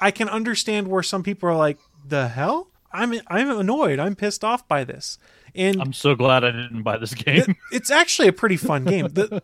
I 0.00 0.10
can 0.10 0.28
understand 0.28 0.88
where 0.88 1.02
some 1.02 1.22
people 1.22 1.48
are 1.48 1.56
like, 1.56 1.78
the 2.06 2.28
hell? 2.28 2.68
I'm 2.92 3.14
I'm 3.28 3.50
annoyed. 3.50 3.98
I'm 3.98 4.14
pissed 4.14 4.44
off 4.44 4.66
by 4.68 4.84
this. 4.84 5.18
And 5.54 5.80
I'm 5.82 5.92
so 5.92 6.14
glad 6.14 6.44
I 6.44 6.50
didn't 6.50 6.82
buy 6.82 6.96
this 6.96 7.14
game. 7.14 7.38
it- 7.50 7.56
it's 7.72 7.90
actually 7.90 8.28
a 8.28 8.32
pretty 8.32 8.56
fun 8.56 8.84
game. 8.84 9.08
The, 9.08 9.42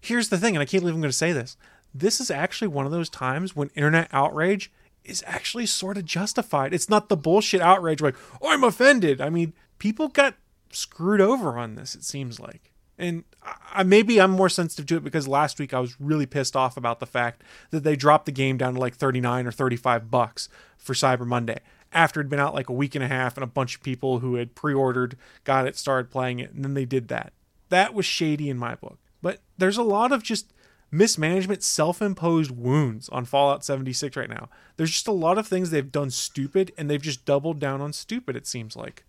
here's 0.00 0.28
the 0.28 0.38
thing, 0.38 0.54
and 0.54 0.62
I 0.62 0.66
can't 0.66 0.82
believe 0.82 0.94
I'm 0.94 1.00
going 1.00 1.10
to 1.10 1.16
say 1.16 1.32
this. 1.32 1.56
This 1.94 2.20
is 2.20 2.30
actually 2.30 2.68
one 2.68 2.86
of 2.86 2.92
those 2.92 3.08
times 3.08 3.56
when 3.56 3.70
internet 3.74 4.08
outrage 4.12 4.70
is 5.04 5.24
actually 5.26 5.66
sort 5.66 5.96
of 5.96 6.04
justified. 6.04 6.72
It's 6.74 6.88
not 6.88 7.08
the 7.08 7.16
bullshit 7.16 7.60
outrage 7.60 8.00
like, 8.00 8.14
oh, 8.42 8.50
I'm 8.52 8.62
offended. 8.62 9.20
I 9.20 9.30
mean, 9.30 9.52
people 9.78 10.08
got 10.08 10.34
screwed 10.70 11.20
over 11.20 11.58
on 11.58 11.74
this, 11.76 11.94
it 11.94 12.04
seems 12.04 12.38
like. 12.38 12.72
And 12.98 13.24
I, 13.72 13.84
maybe 13.84 14.20
I'm 14.20 14.32
more 14.32 14.48
sensitive 14.48 14.86
to 14.86 14.96
it 14.96 15.04
because 15.04 15.26
last 15.26 15.58
week 15.58 15.72
I 15.72 15.80
was 15.80 16.00
really 16.00 16.26
pissed 16.26 16.56
off 16.56 16.76
about 16.76 17.00
the 17.00 17.06
fact 17.06 17.42
that 17.70 17.84
they 17.84 17.96
dropped 17.96 18.26
the 18.26 18.32
game 18.32 18.58
down 18.58 18.74
to 18.74 18.80
like 18.80 18.94
39 18.96 19.46
or 19.46 19.52
35 19.52 20.10
bucks 20.10 20.48
for 20.76 20.92
Cyber 20.94 21.26
Monday 21.26 21.58
after 21.92 22.20
it'd 22.20 22.30
been 22.30 22.40
out 22.40 22.54
like 22.54 22.68
a 22.68 22.74
week 22.74 22.94
and 22.94 23.04
a 23.04 23.08
half 23.08 23.36
and 23.36 23.44
a 23.44 23.48
bunch 23.48 23.76
of 23.76 23.82
people 23.82 24.18
who 24.18 24.34
had 24.34 24.54
pre-ordered 24.54 25.16
got 25.44 25.66
it 25.66 25.76
started 25.76 26.10
playing 26.10 26.38
it 26.38 26.52
and 26.52 26.64
then 26.64 26.74
they 26.74 26.84
did 26.84 27.08
that. 27.08 27.32
That 27.68 27.94
was 27.94 28.06
shady 28.06 28.50
in 28.50 28.58
my 28.58 28.74
book. 28.74 28.98
But 29.20 29.40
there's 29.56 29.76
a 29.76 29.82
lot 29.82 30.12
of 30.12 30.22
just 30.22 30.52
mismanagement 30.90 31.62
self-imposed 31.62 32.50
wounds 32.50 33.08
on 33.10 33.24
fallout 33.24 33.64
76 33.64 34.16
right 34.16 34.30
now. 34.30 34.48
There's 34.76 34.90
just 34.90 35.08
a 35.08 35.12
lot 35.12 35.38
of 35.38 35.46
things 35.46 35.70
they've 35.70 35.92
done 35.92 36.10
stupid 36.10 36.72
and 36.78 36.88
they've 36.88 37.02
just 37.02 37.24
doubled 37.24 37.58
down 37.58 37.80
on 37.80 37.92
stupid 37.92 38.36
it 38.36 38.46
seems 38.46 38.76
like. 38.76 39.04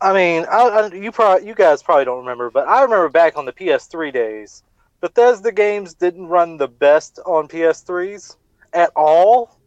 I 0.00 0.12
mean, 0.12 0.44
I, 0.50 0.60
I, 0.60 0.94
you 0.94 1.10
probably, 1.10 1.48
you 1.48 1.54
guys 1.54 1.82
probably 1.82 2.04
don't 2.04 2.18
remember, 2.18 2.50
but 2.50 2.68
I 2.68 2.82
remember 2.82 3.08
back 3.08 3.36
on 3.38 3.46
the 3.46 3.52
PS3 3.52 4.12
days, 4.12 4.62
Bethesda 5.00 5.52
games 5.52 5.94
didn't 5.94 6.26
run 6.26 6.58
the 6.58 6.68
best 6.68 7.18
on 7.24 7.48
PS3s 7.48 8.36
at 8.74 8.90
all, 8.94 9.58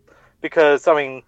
because 0.41 0.87
I 0.87 0.95
mean, 0.95 1.23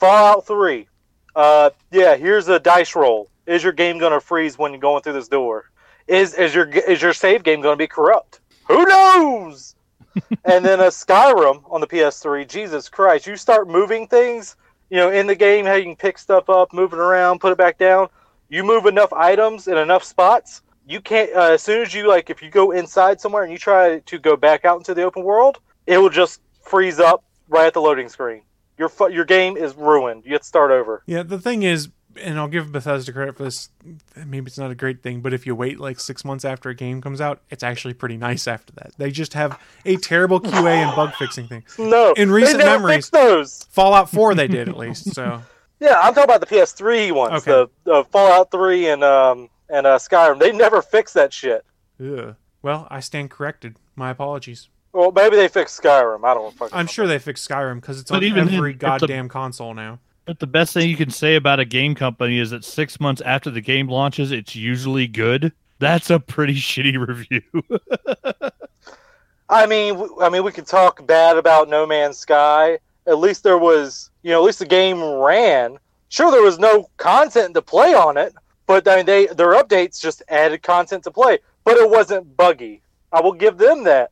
Fallout 0.00 0.46
3, 0.46 0.88
uh, 1.36 1.70
yeah, 1.92 2.16
here's 2.16 2.48
a 2.48 2.58
dice 2.58 2.96
roll. 2.96 3.28
Is 3.46 3.62
your 3.62 3.72
game 3.72 3.98
gonna 3.98 4.20
freeze 4.20 4.58
when 4.58 4.72
you're 4.72 4.80
going 4.80 5.02
through 5.02 5.12
this 5.12 5.28
door? 5.28 5.70
Is 6.08 6.34
is 6.34 6.54
your 6.54 6.66
is 6.68 7.00
your 7.00 7.12
save 7.12 7.44
game 7.44 7.60
gonna 7.60 7.76
be 7.76 7.86
corrupt? 7.86 8.40
Who 8.66 8.84
knows? 8.86 9.76
and 10.44 10.64
then 10.64 10.80
a 10.80 10.88
Skyrim 10.88 11.62
on 11.70 11.80
the 11.80 11.86
PS3. 11.86 12.48
Jesus 12.48 12.88
Christ, 12.88 13.26
you 13.26 13.36
start 13.36 13.68
moving 13.68 14.08
things, 14.08 14.56
you 14.88 14.96
know, 14.96 15.10
in 15.10 15.28
the 15.28 15.36
game, 15.36 15.64
how 15.66 15.74
you 15.74 15.84
can 15.84 15.96
pick 15.96 16.18
stuff 16.18 16.50
up, 16.50 16.72
move 16.72 16.92
it 16.92 16.98
around, 16.98 17.40
put 17.40 17.52
it 17.52 17.58
back 17.58 17.78
down 17.78 18.08
you 18.50 18.64
move 18.64 18.84
enough 18.84 19.12
items 19.12 19.68
in 19.68 19.78
enough 19.78 20.04
spots 20.04 20.60
you 20.86 21.00
can't 21.00 21.32
uh, 21.34 21.52
as 21.52 21.62
soon 21.62 21.80
as 21.80 21.94
you 21.94 22.06
like 22.06 22.28
if 22.28 22.42
you 22.42 22.50
go 22.50 22.72
inside 22.72 23.20
somewhere 23.20 23.44
and 23.44 23.52
you 23.52 23.58
try 23.58 24.00
to 24.00 24.18
go 24.18 24.36
back 24.36 24.64
out 24.66 24.76
into 24.76 24.92
the 24.92 25.02
open 25.02 25.22
world 25.22 25.60
it 25.86 25.96
will 25.96 26.10
just 26.10 26.42
freeze 26.62 27.00
up 27.00 27.24
right 27.48 27.68
at 27.68 27.72
the 27.72 27.80
loading 27.80 28.08
screen 28.08 28.42
your 28.80 28.90
your 29.10 29.24
game 29.24 29.56
is 29.56 29.74
ruined. 29.76 30.24
You 30.26 30.32
have 30.32 30.40
to 30.40 30.46
start 30.48 30.72
over. 30.72 31.02
Yeah 31.06 31.22
the 31.22 31.38
thing 31.38 31.62
is 31.62 31.88
and 32.20 32.40
i'll 32.40 32.48
give 32.48 32.72
bethesda 32.72 33.12
credit 33.12 33.36
for 33.36 33.44
this 33.44 33.68
maybe 34.26 34.48
it's 34.48 34.58
not 34.58 34.68
a 34.72 34.74
great 34.74 35.00
thing 35.00 35.20
but 35.20 35.32
if 35.32 35.46
you 35.46 35.54
wait 35.54 35.78
like 35.78 36.00
six 36.00 36.24
months 36.24 36.44
after 36.44 36.68
a 36.68 36.74
game 36.74 37.00
comes 37.00 37.20
out 37.20 37.40
it's 37.50 37.62
actually 37.62 37.94
pretty 37.94 38.16
nice 38.16 38.48
after 38.48 38.72
that. 38.72 38.90
They 38.98 39.12
just 39.12 39.34
have 39.34 39.56
a 39.86 39.94
terrible 39.96 40.40
qa 40.40 40.66
and 40.66 40.96
bug 40.96 41.14
fixing 41.14 41.46
thing. 41.46 41.62
No 41.78 42.12
In 42.14 42.32
recent 42.32 42.58
they 42.58 42.64
never 42.64 42.88
memories- 42.88 43.10
those. 43.10 43.62
Fallout 43.70 44.10
4 44.10 44.34
they 44.34 44.48
did 44.48 44.68
at 44.68 44.76
least 44.76 45.14
so. 45.14 45.42
Yeah 45.78 45.98
i'm 46.02 46.12
talking 46.12 46.24
about 46.24 46.40
the 46.40 46.46
ps3 46.54 47.12
ones 47.12 47.32
Okay. 47.46 47.52
the, 47.52 47.68
the 47.84 48.04
fallout 48.10 48.50
3 48.50 48.88
and 48.88 49.04
um 49.04 49.48
and 49.68 49.86
uh, 49.86 49.96
skyrim. 49.98 50.40
They 50.40 50.50
never 50.50 50.82
fixed 50.82 51.14
that 51.14 51.32
shit. 51.32 51.64
Ugh. 52.04 52.34
well 52.60 52.88
i 52.90 52.98
stand 52.98 53.30
corrected. 53.30 53.76
My 53.94 54.10
apologies 54.10 54.68
well 54.92 55.12
maybe 55.12 55.36
they 55.36 55.48
fixed 55.48 55.80
skyrim 55.80 56.24
i 56.24 56.34
don't 56.34 56.54
fucking 56.56 56.76
i'm 56.76 56.86
sure 56.86 57.06
they 57.06 57.18
fixed 57.18 57.48
skyrim 57.48 57.76
because 57.76 58.00
it's 58.00 58.10
But 58.10 58.18
on 58.18 58.22
even 58.24 58.48
every 58.54 58.72
then, 58.74 58.92
if 58.94 59.00
the- 59.00 59.06
goddamn 59.06 59.28
console 59.28 59.74
now 59.74 59.98
But 60.26 60.38
the 60.38 60.46
best 60.46 60.74
thing 60.74 60.88
you 60.88 60.96
can 60.96 61.10
say 61.10 61.36
about 61.36 61.58
a 61.60 61.64
game 61.64 61.94
company 61.94 62.38
is 62.38 62.50
that 62.50 62.64
six 62.64 63.00
months 63.00 63.20
after 63.22 63.50
the 63.50 63.60
game 63.60 63.88
launches, 63.88 64.30
it's 64.30 64.54
usually 64.54 65.06
good. 65.08 65.52
That's 65.80 66.10
a 66.10 66.20
pretty 66.20 66.54
shitty 66.70 66.96
review. 67.04 67.42
I 69.48 69.66
mean, 69.66 69.94
w- 69.94 70.16
I 70.20 70.28
mean, 70.28 70.44
we 70.44 70.52
could 70.52 70.66
talk 70.66 71.04
bad 71.06 71.36
about 71.36 71.68
No 71.68 71.86
Man's 71.86 72.18
Sky. 72.18 72.78
At 73.06 73.18
least 73.18 73.42
there 73.42 73.58
was, 73.58 74.10
you 74.22 74.30
know, 74.30 74.40
at 74.40 74.44
least 74.44 74.60
the 74.60 74.66
game 74.66 75.02
ran. 75.02 75.78
Sure, 76.10 76.30
there 76.30 76.42
was 76.42 76.58
no 76.58 76.88
content 76.98 77.54
to 77.54 77.62
play 77.62 77.94
on 77.94 78.16
it, 78.16 78.34
but 78.66 78.86
I 78.86 78.96
mean, 78.96 79.06
they 79.06 79.26
their 79.26 79.54
updates 79.54 80.00
just 80.00 80.22
added 80.28 80.62
content 80.62 81.02
to 81.04 81.10
play. 81.10 81.38
But 81.64 81.76
it 81.76 81.88
wasn't 81.90 82.36
buggy. 82.36 82.82
I 83.12 83.20
will 83.20 83.32
give 83.32 83.58
them 83.58 83.84
that. 83.84 84.10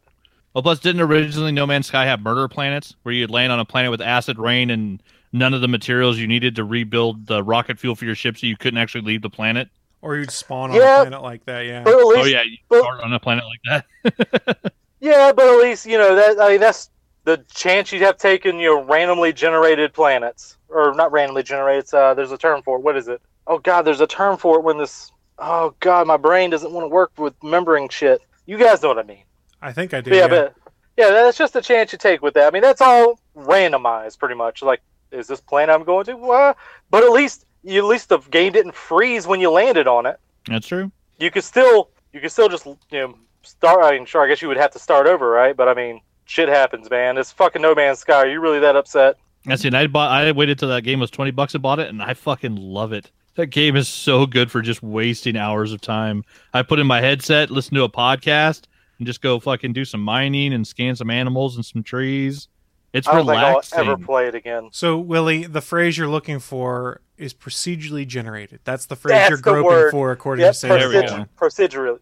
Well, 0.54 0.62
plus, 0.62 0.80
didn't 0.80 1.02
originally 1.02 1.52
No 1.52 1.66
Man's 1.66 1.86
Sky 1.86 2.04
have 2.06 2.20
murder 2.20 2.48
planets 2.48 2.96
where 3.02 3.14
you'd 3.14 3.30
land 3.30 3.52
on 3.52 3.60
a 3.60 3.64
planet 3.64 3.90
with 3.90 4.00
acid 4.00 4.38
rain 4.38 4.70
and 4.70 5.02
none 5.32 5.54
of 5.54 5.60
the 5.60 5.68
materials 5.68 6.18
you 6.18 6.26
needed 6.26 6.56
to 6.56 6.64
rebuild 6.64 7.26
the 7.26 7.42
rocket 7.42 7.78
fuel 7.78 7.94
for 7.94 8.04
your 8.06 8.14
ship, 8.14 8.36
so 8.38 8.46
you 8.46 8.56
couldn't 8.56 8.78
actually 8.78 9.02
leave 9.02 9.22
the 9.22 9.30
planet? 9.30 9.68
or 10.00 10.16
you'd 10.16 10.30
spawn 10.30 10.70
on 10.70 10.76
Yeah. 10.76 10.98
a 10.98 11.02
planet 11.02 11.22
like 11.22 11.44
that 11.46 11.66
yeah 11.66 11.82
But 11.82 11.94
at 11.98 12.06
least, 12.06 12.20
Oh 12.20 12.24
yeah, 12.26 12.42
you 12.42 12.56
but- 12.68 12.82
start 12.82 13.00
on 13.02 13.12
a 13.12 13.18
planet 13.18 13.44
like 13.44 13.84
that. 14.04 14.72
yeah, 15.00 15.32
but 15.32 15.48
at 15.48 15.56
least 15.60 15.86
you 15.86 15.98
know 15.98 16.14
that. 16.14 16.40
I 16.40 16.50
mean, 16.52 16.60
that's 16.60 16.90
the 17.24 17.44
chance 17.52 17.90
you'd 17.90 18.02
have 18.02 18.16
taken. 18.16 18.60
You 18.60 18.76
know, 18.76 18.84
randomly 18.84 19.32
generated 19.32 19.92
planets, 19.92 20.56
or 20.68 20.94
not 20.94 21.10
randomly 21.10 21.42
generated. 21.42 21.80
It's, 21.82 21.94
uh, 21.94 22.14
there's 22.14 22.30
a 22.30 22.38
term 22.38 22.62
for 22.62 22.78
it. 22.78 22.82
What 22.82 22.96
is 22.96 23.08
it? 23.08 23.20
Oh 23.48 23.58
God, 23.58 23.82
there's 23.82 24.00
a 24.00 24.06
term 24.06 24.36
for 24.36 24.58
it 24.58 24.62
when 24.62 24.78
this. 24.78 25.10
Oh 25.40 25.74
God, 25.80 26.06
my 26.06 26.16
brain 26.16 26.50
doesn't 26.50 26.70
want 26.72 26.84
to 26.84 26.88
work 26.88 27.10
with 27.18 27.34
remembering 27.42 27.88
shit. 27.88 28.20
You 28.46 28.56
guys 28.56 28.80
know 28.80 28.88
what 28.88 28.98
I 28.98 29.02
mean. 29.02 29.24
I 29.62 29.72
think 29.72 29.94
i 29.94 30.00
do 30.00 30.10
yeah, 30.10 30.22
yeah, 30.22 30.28
but 30.28 30.54
yeah, 30.98 31.10
that's 31.10 31.38
just 31.38 31.54
a 31.54 31.62
chance 31.62 31.92
you 31.92 31.98
take 31.98 32.22
with 32.22 32.34
that. 32.34 32.48
I 32.48 32.50
mean, 32.50 32.60
that's 32.60 32.80
all 32.80 33.20
randomized, 33.36 34.18
pretty 34.18 34.34
much. 34.34 34.62
Like, 34.62 34.80
is 35.12 35.28
this 35.28 35.40
planet 35.40 35.72
I'm 35.72 35.84
going 35.84 36.04
to? 36.06 36.16
Well, 36.16 36.56
but 36.90 37.04
at 37.04 37.12
least, 37.12 37.46
you, 37.62 37.78
at 37.78 37.84
least 37.84 38.08
the 38.08 38.18
game 38.18 38.52
didn't 38.52 38.74
freeze 38.74 39.24
when 39.24 39.40
you 39.40 39.48
landed 39.48 39.86
on 39.86 40.06
it. 40.06 40.18
That's 40.48 40.66
true. 40.66 40.90
You 41.20 41.30
could 41.30 41.44
still, 41.44 41.90
you 42.12 42.20
could 42.20 42.32
still 42.32 42.48
just, 42.48 42.66
you 42.66 42.76
know, 42.90 43.14
start. 43.42 43.84
I 43.84 43.92
mean, 43.92 44.06
sure, 44.06 44.24
I 44.24 44.28
guess 44.28 44.42
you 44.42 44.48
would 44.48 44.56
have 44.56 44.72
to 44.72 44.80
start 44.80 45.06
over, 45.06 45.30
right? 45.30 45.56
But 45.56 45.68
I 45.68 45.74
mean, 45.74 46.00
shit 46.24 46.48
happens, 46.48 46.90
man. 46.90 47.16
It's 47.16 47.30
fucking 47.30 47.62
No 47.62 47.76
Man's 47.76 48.00
Sky. 48.00 48.14
Are 48.14 48.28
you 48.28 48.40
really 48.40 48.58
that 48.58 48.74
upset? 48.74 49.18
That's 49.44 49.64
it. 49.64 49.74
I 49.74 49.86
bought. 49.86 50.10
I 50.10 50.32
waited 50.32 50.58
till 50.58 50.68
that 50.70 50.82
game 50.82 50.98
was 50.98 51.12
twenty 51.12 51.30
bucks 51.30 51.54
and 51.54 51.62
bought 51.62 51.78
it, 51.78 51.88
and 51.88 52.02
I 52.02 52.14
fucking 52.14 52.56
love 52.56 52.92
it. 52.92 53.12
That 53.36 53.46
game 53.46 53.76
is 53.76 53.88
so 53.88 54.26
good 54.26 54.50
for 54.50 54.62
just 54.62 54.82
wasting 54.82 55.36
hours 55.36 55.72
of 55.72 55.80
time. 55.80 56.24
I 56.52 56.62
put 56.62 56.80
in 56.80 56.88
my 56.88 57.00
headset, 57.00 57.52
listen 57.52 57.76
to 57.76 57.84
a 57.84 57.88
podcast, 57.88 58.62
and 58.98 59.06
just 59.06 59.20
go 59.20 59.38
fucking 59.40 59.72
do 59.72 59.84
some 59.84 60.02
mining 60.02 60.52
and 60.52 60.66
scan 60.66 60.96
some 60.96 61.10
animals 61.10 61.56
and 61.56 61.64
some 61.64 61.82
trees. 61.82 62.48
It's 62.92 63.06
I 63.06 63.12
don't 63.16 63.26
relaxing. 63.26 63.76
think 63.76 63.86
I'll 63.88 63.94
ever 63.94 64.04
play 64.04 64.28
it 64.28 64.34
again. 64.34 64.70
So, 64.72 64.98
Willie, 64.98 65.44
the 65.44 65.60
phrase 65.60 65.98
you're 65.98 66.08
looking 66.08 66.38
for 66.38 67.02
is 67.18 67.34
procedurally 67.34 68.06
generated. 68.06 68.60
That's 68.64 68.86
the 68.86 68.96
phrase 68.96 69.12
That's 69.12 69.28
you're 69.30 69.36
the 69.36 69.42
groping 69.42 69.64
word. 69.66 69.90
for, 69.90 70.10
according 70.10 70.44
Yep, 70.46 70.52
to 70.52 70.58
Sarah. 70.58 70.78
There 70.78 70.88
we 70.88 70.94
procedurally. 70.94 71.16
go. 71.18 71.98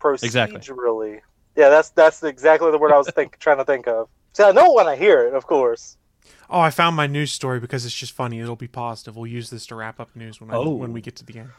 Procedurally. 0.00 0.24
Exactly. 0.24 1.20
Yeah, 1.56 1.68
that's 1.68 1.90
that's 1.90 2.22
exactly 2.22 2.70
the 2.70 2.78
word 2.78 2.92
I 2.92 2.98
was 2.98 3.10
think, 3.10 3.38
trying 3.40 3.58
to 3.58 3.64
think 3.64 3.88
of. 3.88 4.08
See, 4.32 4.42
I 4.44 4.52
know 4.52 4.72
when 4.72 4.86
I 4.86 4.96
hear 4.96 5.26
it, 5.26 5.34
of 5.34 5.46
course. 5.46 5.96
Oh, 6.48 6.60
I 6.60 6.70
found 6.70 6.96
my 6.96 7.06
news 7.06 7.32
story 7.32 7.60
because 7.60 7.84
it's 7.84 7.94
just 7.94 8.12
funny. 8.12 8.40
It'll 8.40 8.56
be 8.56 8.68
positive. 8.68 9.16
We'll 9.16 9.26
use 9.26 9.50
this 9.50 9.66
to 9.66 9.74
wrap 9.74 10.00
up 10.00 10.14
news 10.14 10.40
when 10.40 10.50
I, 10.50 10.54
Oh. 10.54 10.70
when 10.70 10.92
we 10.92 11.00
oh. 11.00 11.02
get 11.02 11.16
to 11.16 11.24
the 11.26 11.40
end. 11.40 11.50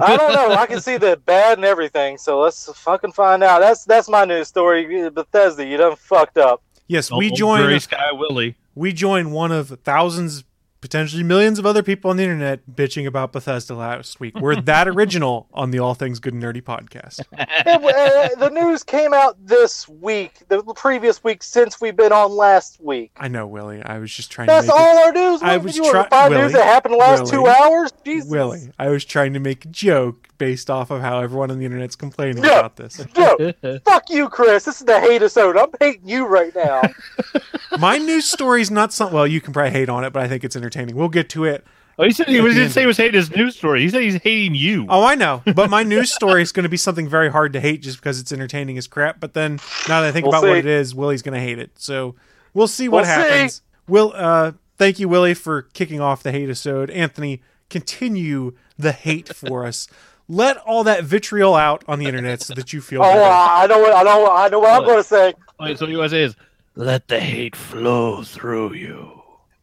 I 0.00 0.16
don't 0.16 0.32
know. 0.32 0.54
I 0.54 0.66
can 0.66 0.80
see 0.80 0.96
the 0.96 1.16
bad 1.16 1.58
and 1.58 1.64
everything, 1.64 2.18
so 2.18 2.40
let's 2.40 2.70
fucking 2.78 3.12
find 3.12 3.42
out. 3.42 3.60
That's 3.60 3.84
that's 3.84 4.08
my 4.08 4.24
news 4.24 4.48
story. 4.48 5.10
Bethesda, 5.10 5.64
you 5.64 5.76
done 5.76 5.96
fucked 5.96 6.38
up. 6.38 6.62
Yes, 6.86 7.10
we 7.10 7.30
Old 7.30 7.38
join 7.38 7.62
Gray 7.64 7.78
Sky 7.78 8.12
Willie. 8.12 8.56
we 8.74 8.92
join 8.92 9.30
one 9.30 9.52
of 9.52 9.68
thousands 9.84 10.44
potentially 10.80 11.22
millions 11.22 11.58
of 11.58 11.66
other 11.66 11.82
people 11.82 12.10
on 12.10 12.16
the 12.16 12.22
internet 12.22 12.60
bitching 12.72 13.06
about 13.06 13.32
Bethesda 13.32 13.74
last 13.74 14.18
week. 14.20 14.34
We're 14.40 14.60
that 14.62 14.88
original 14.96 15.46
on 15.52 15.70
the 15.70 15.78
All 15.78 15.94
Things 15.94 16.18
Good 16.20 16.32
and 16.34 16.42
Nerdy 16.42 16.62
podcast. 16.62 17.20
It- 17.32 18.30
uh, 18.30 18.34
the 18.38 18.50
news 18.50 18.82
came 18.82 19.12
out 19.12 19.36
this 19.44 19.88
week, 19.88 20.38
the 20.48 20.62
previous 20.74 21.22
week 21.22 21.42
since 21.42 21.80
we've 21.80 21.96
been 21.96 22.12
on 22.12 22.30
last 22.32 22.80
week. 22.80 23.10
I 23.16 23.28
know, 23.28 23.46
Willie. 23.46 23.82
I 23.82 23.98
was 23.98 24.12
just 24.14 24.30
trying 24.30 24.46
That's 24.46 24.66
to 24.66 24.72
make 24.72 24.80
all 24.80 24.98
our 25.04 25.12
news. 25.12 25.42
I 25.42 25.56
What, 25.56 25.64
was 25.64 25.76
you 25.76 25.82
want 25.82 25.92
try- 25.94 26.08
five 26.08 26.30
Willie, 26.30 26.42
news 26.44 26.52
that 26.52 26.64
happened 26.64 26.94
the 26.94 26.98
last 26.98 27.26
two 27.30 27.46
hours. 27.46 27.92
Jesus. 28.04 28.30
Willie. 28.30 28.70
I 28.78 28.88
was 28.88 29.04
trying 29.04 29.32
to 29.34 29.40
make 29.40 29.64
a 29.64 29.68
joke 29.68 30.28
based 30.38 30.70
off 30.70 30.90
of 30.90 31.02
how 31.02 31.20
everyone 31.20 31.50
on 31.50 31.58
the 31.58 31.66
internet's 31.66 31.96
complaining 31.96 32.42
Yeah. 32.42 32.60
about 32.60 32.76
this. 32.76 33.04
No, 33.16 33.52
fuck 33.84 34.04
you, 34.08 34.28
Chris. 34.30 34.64
This 34.64 34.80
is 34.80 34.86
the 34.86 34.98
hate 34.98 35.16
episode. 35.16 35.56
I'm 35.58 35.68
hating 35.78 36.08
you 36.08 36.26
right 36.26 36.54
now. 36.54 36.80
My 37.78 37.98
news 37.98 38.26
story's 38.26 38.70
not 38.70 38.92
something. 38.92 39.14
Well, 39.14 39.26
you 39.26 39.40
can 39.42 39.52
probably 39.52 39.72
hate 39.72 39.88
on 39.90 40.04
it, 40.04 40.12
but 40.12 40.22
I 40.22 40.28
think 40.28 40.42
it's 40.44 40.56
entertaining. 40.56 40.69
We'll 40.70 41.08
get 41.08 41.28
to 41.30 41.44
it. 41.44 41.64
Oh, 41.98 42.04
he 42.04 42.12
said 42.12 42.28
he 42.28 42.40
was, 42.40 42.54
didn't 42.54 42.70
say 42.70 42.80
he 42.80 42.86
was 42.86 42.96
hating 42.96 43.14
his 43.14 43.30
news 43.30 43.56
story. 43.56 43.82
He 43.82 43.90
said 43.90 44.00
he's 44.00 44.14
hating 44.22 44.54
you. 44.54 44.86
Oh, 44.88 45.04
I 45.04 45.16
know. 45.16 45.42
But 45.54 45.68
my 45.68 45.82
news 45.82 46.10
story 46.10 46.40
is 46.40 46.50
going 46.50 46.62
to 46.62 46.70
be 46.70 46.78
something 46.78 47.06
very 47.06 47.30
hard 47.30 47.52
to 47.52 47.60
hate 47.60 47.82
just 47.82 47.98
because 47.98 48.18
it's 48.18 48.32
entertaining 48.32 48.78
as 48.78 48.86
crap. 48.86 49.20
But 49.20 49.34
then 49.34 49.60
now 49.86 50.00
that 50.00 50.08
I 50.08 50.12
think 50.12 50.24
We'll 50.24 50.38
about 50.38 50.48
what 50.48 50.56
it 50.56 50.66
is, 50.66 50.94
Willie's 50.94 51.20
going 51.20 51.34
to 51.34 51.40
hate 51.40 51.58
it. 51.58 51.72
So 51.74 52.14
we'll 52.54 52.68
see 52.68 52.88
what 52.88 53.04
We'll 53.04 53.04
see. 53.04 53.10
happens. 53.10 53.62
Will, 53.86 54.14
uh, 54.16 54.52
thank 54.78 54.98
you, 54.98 55.10
Willie, 55.10 55.34
for 55.34 55.62
kicking 55.62 56.00
off 56.00 56.22
the 56.22 56.32
hate 56.32 56.44
episode. 56.44 56.90
Anthony, 56.90 57.42
continue 57.68 58.54
the 58.78 58.92
hate 58.92 59.34
for 59.36 59.66
us. 59.66 59.86
Let 60.26 60.56
all 60.58 60.84
that 60.84 61.04
vitriol 61.04 61.54
out 61.54 61.84
on 61.86 61.98
the 61.98 62.06
internet 62.06 62.40
so 62.40 62.54
that 62.54 62.72
you 62.72 62.80
feel 62.80 63.02
oh, 63.02 63.04
better. 63.04 63.20
I 63.20 63.66
know 63.66 63.78
what 63.78 63.94
I 63.94 64.02
know. 64.04 64.30
I 64.30 64.48
know 64.48 64.58
what 64.60 64.70
I'm 64.70 64.84
going 64.84 64.96
to 64.96 65.04
say. 65.04 65.34
Wait, 65.58 65.76
so 65.76 65.84
what 65.84 65.90
you 65.90 65.98
want 65.98 66.10
to 66.10 66.16
say 66.16 66.22
is 66.22 66.36
let 66.76 67.08
the 67.08 67.20
hate 67.20 67.56
flow 67.56 68.22
through 68.22 68.72
you. 68.74 69.19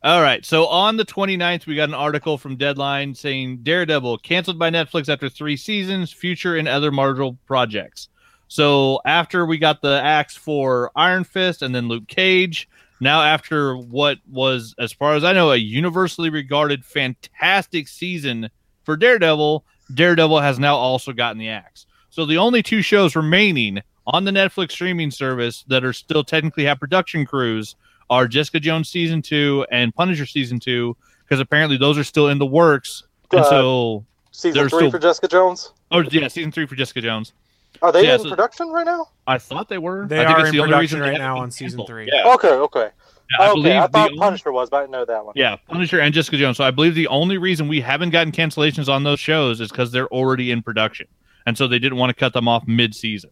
All 0.07 0.21
right. 0.21 0.45
So 0.45 0.67
on 0.67 0.95
the 0.95 1.03
29th, 1.03 1.65
we 1.65 1.75
got 1.75 1.89
an 1.89 1.93
article 1.93 2.37
from 2.37 2.55
Deadline 2.55 3.13
saying 3.13 3.57
Daredevil 3.63 4.19
canceled 4.19 4.57
by 4.57 4.69
Netflix 4.69 5.09
after 5.09 5.27
three 5.27 5.57
seasons, 5.57 6.13
future 6.13 6.55
and 6.55 6.65
other 6.65 6.93
Marvel 6.93 7.37
projects. 7.45 8.07
So 8.47 9.01
after 9.03 9.45
we 9.45 9.57
got 9.57 9.81
the 9.81 10.01
axe 10.01 10.37
for 10.37 10.91
Iron 10.95 11.25
Fist 11.25 11.61
and 11.61 11.75
then 11.75 11.89
Luke 11.89 12.07
Cage, 12.07 12.69
now 13.01 13.21
after 13.21 13.75
what 13.75 14.19
was, 14.31 14.73
as 14.79 14.93
far 14.93 15.15
as 15.15 15.25
I 15.25 15.33
know, 15.33 15.51
a 15.51 15.57
universally 15.57 16.29
regarded 16.29 16.85
fantastic 16.85 17.89
season 17.89 18.49
for 18.85 18.95
Daredevil, 18.95 19.65
Daredevil 19.93 20.39
has 20.39 20.57
now 20.57 20.77
also 20.77 21.11
gotten 21.11 21.37
the 21.37 21.49
axe. 21.49 21.85
So 22.11 22.25
the 22.25 22.37
only 22.37 22.63
two 22.63 22.81
shows 22.81 23.13
remaining 23.13 23.81
on 24.05 24.23
the 24.23 24.31
Netflix 24.31 24.71
streaming 24.71 25.11
service 25.11 25.65
that 25.67 25.83
are 25.83 25.91
still 25.91 26.23
technically 26.23 26.63
have 26.63 26.79
production 26.79 27.25
crews 27.25 27.75
are 28.09 28.27
Jessica 28.27 28.59
Jones 28.59 28.89
season 28.89 29.21
two 29.21 29.65
and 29.71 29.93
Punisher 29.93 30.25
season 30.25 30.59
two, 30.59 30.95
because 31.23 31.39
apparently 31.39 31.77
those 31.77 31.97
are 31.97 32.03
still 32.03 32.29
in 32.29 32.37
the 32.37 32.45
works. 32.45 33.03
And 33.31 33.41
Uh, 33.41 33.49
so, 33.49 34.05
Season 34.31 34.69
three 34.69 34.79
still- 34.79 34.91
for 34.91 34.99
Jessica 34.99 35.27
Jones. 35.27 35.73
oh 35.91 36.01
yeah, 36.11 36.27
season 36.27 36.51
three 36.51 36.65
for 36.65 36.75
Jessica 36.75 37.01
Jones. 37.01 37.33
Are 37.81 37.91
they 37.91 38.05
Yeah, 38.05 38.15
in 38.15 38.21
so- 38.21 38.29
production 38.29 38.69
right 38.69 38.85
now? 38.85 39.09
I 39.27 39.37
thought 39.37 39.67
they 39.69 39.77
were. 39.77 40.07
They 40.07 40.19
I 40.21 40.25
think 40.25 40.37
are 40.37 40.41
it's 40.41 40.49
in 40.49 40.55
the 40.55 40.61
only 40.61 40.71
production 40.73 40.99
reason 40.99 41.11
right 41.13 41.19
now 41.19 41.37
on 41.39 41.51
season 41.51 41.79
canceled. 41.79 41.87
three. 41.87 42.09
Yeah, 42.11 42.33
Okay, 42.33 42.49
okay. 42.49 42.89
yeah, 43.31 43.37
I 43.41 43.49
okay, 43.49 43.53
believe 43.61 43.75
I 43.75 43.81
the 43.87 43.91
thought 43.93 44.09
only- 44.11 44.19
Punisher 44.19 44.51
was, 44.51 44.69
but 44.69 44.77
I 44.77 44.79
didn't 44.81 44.91
know 44.93 45.05
that 45.05 45.25
one. 45.25 45.33
Yeah, 45.35 45.57
Punisher 45.67 45.99
and 45.99 46.13
Jessica 46.13 46.37
Jones. 46.37 46.57
So 46.57 46.63
I 46.63 46.71
believe 46.71 46.95
the 46.95 47.07
only 47.07 47.37
reason 47.37 47.67
we 47.67 47.81
haven't 47.81 48.11
gotten 48.11 48.31
cancellations 48.31 48.87
on 48.87 49.03
those 49.03 49.19
shows 49.19 49.59
is 49.59 49.69
because 49.69 49.91
they're 49.91 50.07
already 50.07 50.49
in 50.51 50.61
production, 50.63 51.07
and 51.45 51.57
so 51.57 51.67
they 51.67 51.77
didn't 51.79 51.97
want 51.97 52.09
to 52.09 52.15
cut 52.15 52.33
them 52.33 52.47
off 52.47 52.63
mid-season. 52.67 53.29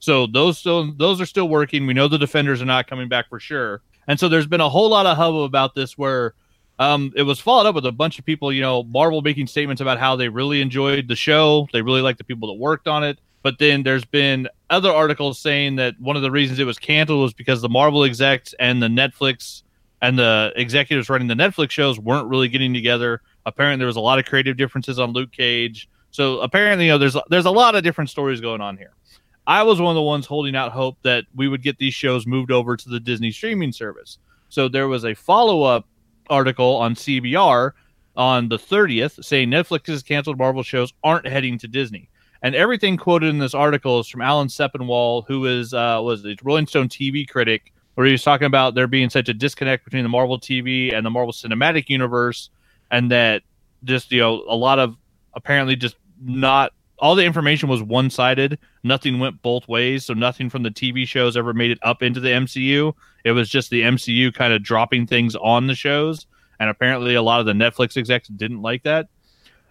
So 0.00 0.26
those 0.26 0.58
still 0.58 0.92
those 0.92 1.20
are 1.20 1.26
still 1.26 1.48
working. 1.48 1.86
We 1.86 1.94
know 1.94 2.08
the 2.08 2.18
defenders 2.18 2.60
are 2.60 2.66
not 2.66 2.86
coming 2.88 3.08
back 3.08 3.28
for 3.28 3.38
sure, 3.40 3.80
and 4.08 4.18
so 4.18 4.28
there's 4.28 4.46
been 4.46 4.60
a 4.60 4.68
whole 4.68 4.88
lot 4.90 5.06
of 5.06 5.16
hubbub 5.16 5.42
about 5.42 5.74
this 5.74 5.96
where. 5.96 6.34
Um, 6.80 7.12
it 7.16 7.24
was 7.24 7.40
followed 7.40 7.66
up 7.66 7.74
with 7.74 7.86
a 7.86 7.90
bunch 7.90 8.20
of 8.20 8.24
people, 8.24 8.52
you 8.52 8.60
know, 8.60 8.84
Marvel 8.84 9.20
making 9.20 9.48
statements 9.48 9.82
about 9.82 9.98
how 9.98 10.14
they 10.14 10.28
really 10.28 10.60
enjoyed 10.60 11.08
the 11.08 11.16
show. 11.16 11.66
They 11.72 11.82
really 11.82 12.02
liked 12.02 12.18
the 12.18 12.24
people 12.24 12.46
that 12.46 12.54
worked 12.54 12.86
on 12.86 13.02
it. 13.02 13.18
But 13.42 13.58
then 13.58 13.82
there's 13.82 14.04
been 14.04 14.48
other 14.70 14.90
articles 14.90 15.38
saying 15.38 15.76
that 15.76 15.98
one 16.00 16.16
of 16.16 16.22
the 16.22 16.30
reasons 16.30 16.58
it 16.58 16.64
was 16.64 16.78
canceled 16.78 17.20
was 17.20 17.32
because 17.34 17.62
the 17.62 17.68
Marvel 17.68 18.04
execs 18.04 18.54
and 18.58 18.82
the 18.82 18.88
Netflix 18.88 19.62
and 20.02 20.18
the 20.18 20.52
executives 20.56 21.08
running 21.08 21.28
the 21.28 21.34
Netflix 21.34 21.70
shows 21.70 21.98
weren't 21.98 22.28
really 22.28 22.48
getting 22.48 22.74
together. 22.74 23.22
Apparently, 23.46 23.78
there 23.78 23.86
was 23.86 23.96
a 23.96 24.00
lot 24.00 24.18
of 24.18 24.26
creative 24.26 24.56
differences 24.56 24.98
on 24.98 25.12
Luke 25.12 25.32
Cage. 25.32 25.88
So 26.10 26.40
apparently, 26.40 26.86
you 26.86 26.92
know, 26.92 26.98
there's 26.98 27.16
there's 27.28 27.46
a 27.46 27.50
lot 27.50 27.74
of 27.74 27.82
different 27.82 28.10
stories 28.10 28.40
going 28.40 28.60
on 28.60 28.76
here. 28.76 28.92
I 29.48 29.62
was 29.62 29.80
one 29.80 29.92
of 29.92 29.94
the 29.94 30.02
ones 30.02 30.26
holding 30.26 30.54
out 30.54 30.72
hope 30.72 30.98
that 31.04 31.24
we 31.34 31.48
would 31.48 31.62
get 31.62 31.78
these 31.78 31.94
shows 31.94 32.26
moved 32.26 32.52
over 32.52 32.76
to 32.76 32.88
the 32.90 33.00
Disney 33.00 33.30
streaming 33.30 33.72
service. 33.72 34.18
So 34.50 34.68
there 34.68 34.88
was 34.88 35.06
a 35.06 35.14
follow 35.14 35.62
up 35.62 35.86
article 36.28 36.76
on 36.76 36.94
CBR 36.94 37.72
on 38.14 38.50
the 38.50 38.58
30th 38.58 39.24
saying 39.24 39.48
Netflix's 39.48 40.02
canceled 40.02 40.36
Marvel 40.36 40.62
shows 40.62 40.92
aren't 41.02 41.26
heading 41.26 41.56
to 41.60 41.66
Disney. 41.66 42.10
And 42.42 42.54
everything 42.54 42.98
quoted 42.98 43.30
in 43.30 43.38
this 43.38 43.54
article 43.54 43.98
is 44.00 44.08
from 44.08 44.20
Alan 44.20 44.48
Sepinwall, 44.48 45.24
who 45.26 45.46
is 45.46 45.72
uh, 45.72 45.98
was 46.02 46.26
a 46.26 46.36
Rolling 46.42 46.66
Stone 46.66 46.90
TV 46.90 47.26
critic, 47.26 47.72
where 47.94 48.06
he 48.06 48.12
was 48.12 48.22
talking 48.22 48.46
about 48.46 48.74
there 48.74 48.86
being 48.86 49.08
such 49.08 49.30
a 49.30 49.34
disconnect 49.34 49.82
between 49.84 50.02
the 50.02 50.10
Marvel 50.10 50.38
TV 50.38 50.94
and 50.94 51.06
the 51.06 51.10
Marvel 51.10 51.32
Cinematic 51.32 51.88
Universe, 51.88 52.50
and 52.90 53.10
that 53.10 53.42
just 53.82 54.12
you 54.12 54.20
know 54.20 54.44
a 54.46 54.54
lot 54.54 54.78
of 54.78 54.94
apparently 55.34 55.74
just 55.74 55.96
not 56.22 56.72
all 56.98 57.14
the 57.14 57.24
information 57.24 57.68
was 57.68 57.82
one 57.82 58.10
sided. 58.10 58.58
Nothing 58.82 59.18
went 59.18 59.42
both 59.42 59.68
ways, 59.68 60.04
so 60.04 60.14
nothing 60.14 60.50
from 60.50 60.62
the 60.62 60.70
TV 60.70 61.06
shows 61.06 61.36
ever 61.36 61.54
made 61.54 61.70
it 61.70 61.78
up 61.82 62.02
into 62.02 62.20
the 62.20 62.30
MCU. 62.30 62.92
It 63.24 63.32
was 63.32 63.48
just 63.48 63.70
the 63.70 63.82
MCU 63.82 64.34
kind 64.34 64.52
of 64.52 64.62
dropping 64.62 65.06
things 65.06 65.36
on 65.36 65.66
the 65.66 65.74
shows, 65.74 66.26
and 66.58 66.68
apparently 66.70 67.14
a 67.14 67.22
lot 67.22 67.40
of 67.40 67.46
the 67.46 67.52
Netflix 67.52 67.96
execs 67.96 68.28
didn't 68.28 68.62
like 68.62 68.82
that. 68.82 69.08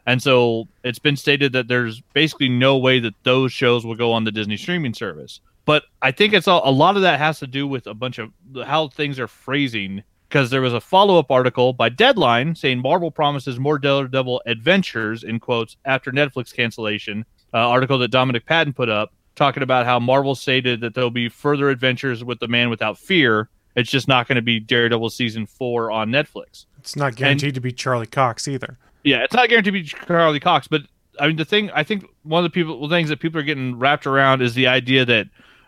And 0.06 0.24
so 0.24 0.70
it's 0.86 1.00
been 1.00 1.18
stated 1.18 1.52
that 1.52 1.68
there's 1.68 2.02
basically 2.14 2.48
no 2.48 2.78
way 2.78 3.00
that 3.00 3.14
those 3.24 3.52
shows 3.52 3.86
will 3.86 3.96
go 3.96 4.14
on 4.14 4.24
the 4.24 4.32
Disney 4.32 4.56
streaming 4.56 4.94
service. 4.94 5.42
But 5.66 5.84
I 6.02 6.12
think 6.12 6.34
it's 6.34 6.48
a, 6.48 6.52
a 6.64 6.72
lot 6.72 6.96
of 6.96 7.02
that 7.02 7.20
has 7.20 7.40
to 7.40 7.48
do 7.48 7.68
with 7.68 7.88
a 7.88 7.94
bunch 7.94 8.20
of 8.20 8.32
how 8.66 8.88
things 8.88 9.20
are 9.20 9.28
phrasing. 9.28 10.04
Because 10.28 10.50
there 10.50 10.62
was 10.62 10.74
a 10.74 10.82
follow 10.82 11.20
up 11.20 11.32
article 11.32 11.72
by 11.74 11.90
Deadline 11.90 12.56
saying 12.56 12.80
Marvel 12.80 13.12
promises 13.12 13.60
more 13.60 13.80
Daredevil 13.80 14.42
adventures, 14.46 15.24
in 15.24 15.40
quotes, 15.40 15.78
after 15.86 16.12
Netflix 16.12 16.54
cancellation. 16.54 17.26
Uh, 17.54 17.60
article 17.70 17.98
that 18.00 18.10
Dominic 18.10 18.46
Patten 18.46 18.74
put 18.74 18.90
up 18.90 19.14
talking 19.36 19.64
about 19.64 19.86
how 19.86 20.00
Marvel 20.00 20.36
stated 20.36 20.82
that 20.82 20.96
there'll 20.96 21.10
be 21.10 21.30
further 21.30 21.70
adventures 21.70 22.24
with 22.24 22.40
the 22.40 22.48
Man 22.48 22.70
Without 22.70 22.98
Fear. 22.98 23.50
It's 23.76 23.90
just 23.90 24.08
not 24.08 24.28
going 24.28 24.36
to 24.36 24.42
be 24.42 24.60
Daredevil 24.60 25.12
season 25.12 25.46
four 25.46 25.92
on 25.92 26.10
Netflix. 26.10 26.66
It's 26.80 26.96
not 26.96 27.16
guaranteed 27.16 27.54
to 27.54 27.62
be 27.62 27.72
Charlie 27.72 28.08
Cox 28.08 28.48
either. 28.48 28.78
Yeah, 29.04 29.24
it's 29.24 29.36
not 29.36 29.48
guaranteed 29.48 29.74
to 29.74 29.80
be 29.80 29.84
Charlie 29.84 30.40
Cox, 30.40 30.68
but 30.68 30.82
I 31.20 31.28
mean 31.28 31.38
the 31.38 31.46
thing 31.46 31.70
I 31.72 31.84
think 31.84 32.06
one 32.24 32.44
of 32.44 32.52
the 32.52 32.54
people 32.54 32.88
the 32.88 32.96
things 32.96 33.10
that 33.10 33.20
people 33.20 33.40
are 33.40 33.44
getting 33.44 33.78
wrapped 33.78 34.08
around 34.08 34.42
is 34.42 34.56
the 34.56 34.68
idea 34.68 35.06
that 35.06 35.28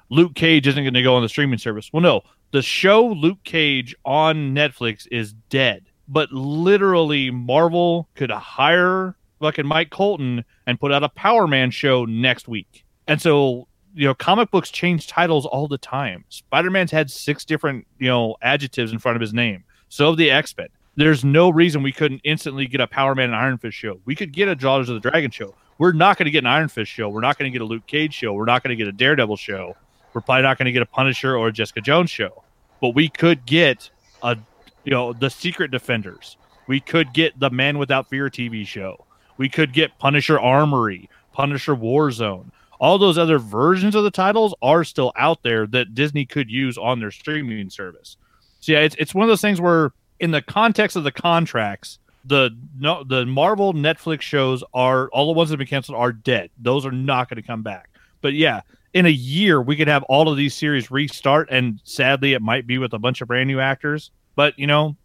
Luke 0.10 0.34
Cage 0.34 0.68
isn't 0.68 0.84
going 0.84 0.94
to 0.96 1.04
go 1.04 1.16
on 1.16 1.22
the 1.22 1.30
streaming 1.30 1.60
service. 1.60 1.92
Well, 1.94 2.02
no, 2.02 2.24
the 2.52 2.62
show 2.62 3.08
Luke 3.08 3.44
Cage 3.44 3.96
on 4.06 4.54
Netflix 4.54 5.08
is 5.12 5.34
dead. 5.50 5.86
But 6.08 6.32
literally, 6.32 7.30
Marvel 7.30 8.10
could 8.16 8.32
hire 8.32 9.16
fucking 9.40 9.68
Mike 9.68 9.92
Colter 9.92 10.44
and 10.66 10.80
put 10.80 10.92
out 10.92 11.04
a 11.04 11.10
Power 11.10 11.48
Man 11.48 11.72
show 11.72 12.06
next 12.06 12.48
week. 12.48 12.84
And 13.08 13.22
so, 13.22 13.68
you 13.94 14.06
know, 14.06 14.16
comic 14.16 14.50
books 14.52 14.72
change 14.72 15.08
titles 15.08 15.46
all 15.46 15.68
the 15.68 15.78
time. 15.78 16.26
Spider 16.30 16.72
Man's 16.72 16.92
had 16.92 17.12
six 17.12 17.46
different, 17.46 17.86
you 18.00 18.08
know, 18.08 18.36
adjectives 18.42 18.92
in 18.92 19.00
front 19.00 19.16
of 19.16 19.22
his 19.22 19.34
name. 19.34 19.64
So 19.90 20.16
the 20.16 20.32
X 20.32 20.56
Men 20.58 20.70
there's 21.00 21.24
no 21.24 21.50
reason 21.50 21.82
we 21.82 21.94
couldn't 21.94 22.20
instantly 22.26 22.68
get 22.68 22.82
a 22.82 22.88
Power 22.88 23.16
Man 23.16 23.26
and 23.26 23.36
Iron 23.36 23.58
Fist 23.58 23.78
show. 23.78 24.02
We 24.04 24.16
could 24.16 24.34
get 24.34 24.50
a 24.50 24.56
Daughters 24.56 24.90
of 24.90 25.02
the 25.02 25.10
Dragon 25.10 25.32
show. 25.32 25.56
We're 25.78 25.94
not 25.94 26.18
going 26.18 26.26
to 26.26 26.32
get 26.32 26.40
an 26.40 26.48
Iron 26.48 26.68
Fist 26.68 26.92
show. 26.92 27.08
We're 27.08 27.22
not 27.22 27.38
going 27.38 27.50
to 27.50 27.58
get 27.58 27.62
a 27.62 27.66
Luke 27.66 27.88
Cage 27.88 28.14
show. 28.14 28.34
We're 28.34 28.46
not 28.46 28.64
going 28.64 28.76
to 28.78 28.84
get 28.84 28.90
a 28.90 28.92
Daredevil 28.92 29.38
show. 29.38 29.78
We're 30.14 30.22
probably 30.22 30.44
not 30.44 30.58
going 30.58 30.66
to 30.66 30.72
get 30.72 30.82
a 30.82 30.88
Punisher 30.88 31.36
or 31.36 31.48
a 31.48 31.52
Jessica 31.52 31.82
Jones 31.82 32.10
show. 32.10 32.44
But 32.82 32.96
we 32.96 33.10
could 33.10 33.46
get 33.46 33.90
a, 34.24 34.38
you 34.84 34.92
know, 34.92 35.14
the 35.14 35.30
Secret 35.30 35.72
Defenders. 35.72 36.38
We 36.68 36.80
could 36.80 37.14
get 37.14 37.40
the 37.40 37.50
Man 37.50 37.78
Without 37.78 38.10
Fear 38.10 38.30
TV 38.30 38.66
show. 38.66 39.06
We 39.38 39.50
could 39.50 39.74
get 39.74 39.98
Punisher 40.00 40.40
Armory, 40.40 41.10
Punisher 41.34 41.76
Warzone. 41.76 42.52
All 42.80 42.98
those 42.98 43.18
other 43.18 43.40
versions 43.40 43.96
of 43.96 44.04
the 44.04 44.12
titles 44.12 44.54
are 44.62 44.84
still 44.84 45.12
out 45.18 45.44
there 45.44 45.68
that 45.68 45.96
Disney 45.96 46.26
could 46.26 46.50
use 46.50 46.78
on 46.78 47.00
their 47.00 47.12
streaming 47.12 47.70
service. 47.70 48.18
So 48.60 48.74
yeah, 48.74 48.80
it's 48.80 48.96
it's 49.00 49.14
one 49.14 49.24
of 49.24 49.30
those 49.30 49.42
things 49.42 49.60
where 49.60 49.92
in 50.20 50.32
the 50.32 50.42
context 50.42 50.96
of 50.96 51.04
the 51.04 51.12
contracts, 51.12 52.00
the 52.26 52.52
no 52.78 53.04
the 53.04 53.26
Marvel 53.26 53.74
Netflix 53.74 54.22
shows 54.22 54.64
are 54.74 55.10
all 55.10 55.28
the 55.28 55.34
ones 55.34 55.50
that 55.50 55.54
have 55.54 55.60
been 55.60 55.68
canceled 55.68 55.98
are 55.98 56.12
dead. 56.12 56.50
Those 56.58 56.86
are 56.86 56.92
not 56.92 57.30
going 57.30 57.42
to 57.42 57.48
come 57.48 57.64
back. 57.64 57.90
But 58.22 58.34
yeah, 58.34 58.62
in 58.94 59.06
a 59.06 59.10
year 59.10 59.62
we 59.62 59.76
could 59.76 59.88
have 59.88 60.04
all 60.04 60.30
of 60.30 60.38
these 60.38 60.56
series 60.56 60.92
restart, 60.92 61.50
and 61.52 61.80
sadly, 61.84 62.34
it 62.34 62.42
might 62.42 62.68
be 62.68 62.78
with 62.78 62.94
a 62.94 63.00
bunch 63.00 63.22
of 63.22 63.28
brand 63.28 63.48
new 63.48 63.60
actors. 63.60 64.12
But 64.36 64.58
you 64.58 64.68
know, 64.68 64.96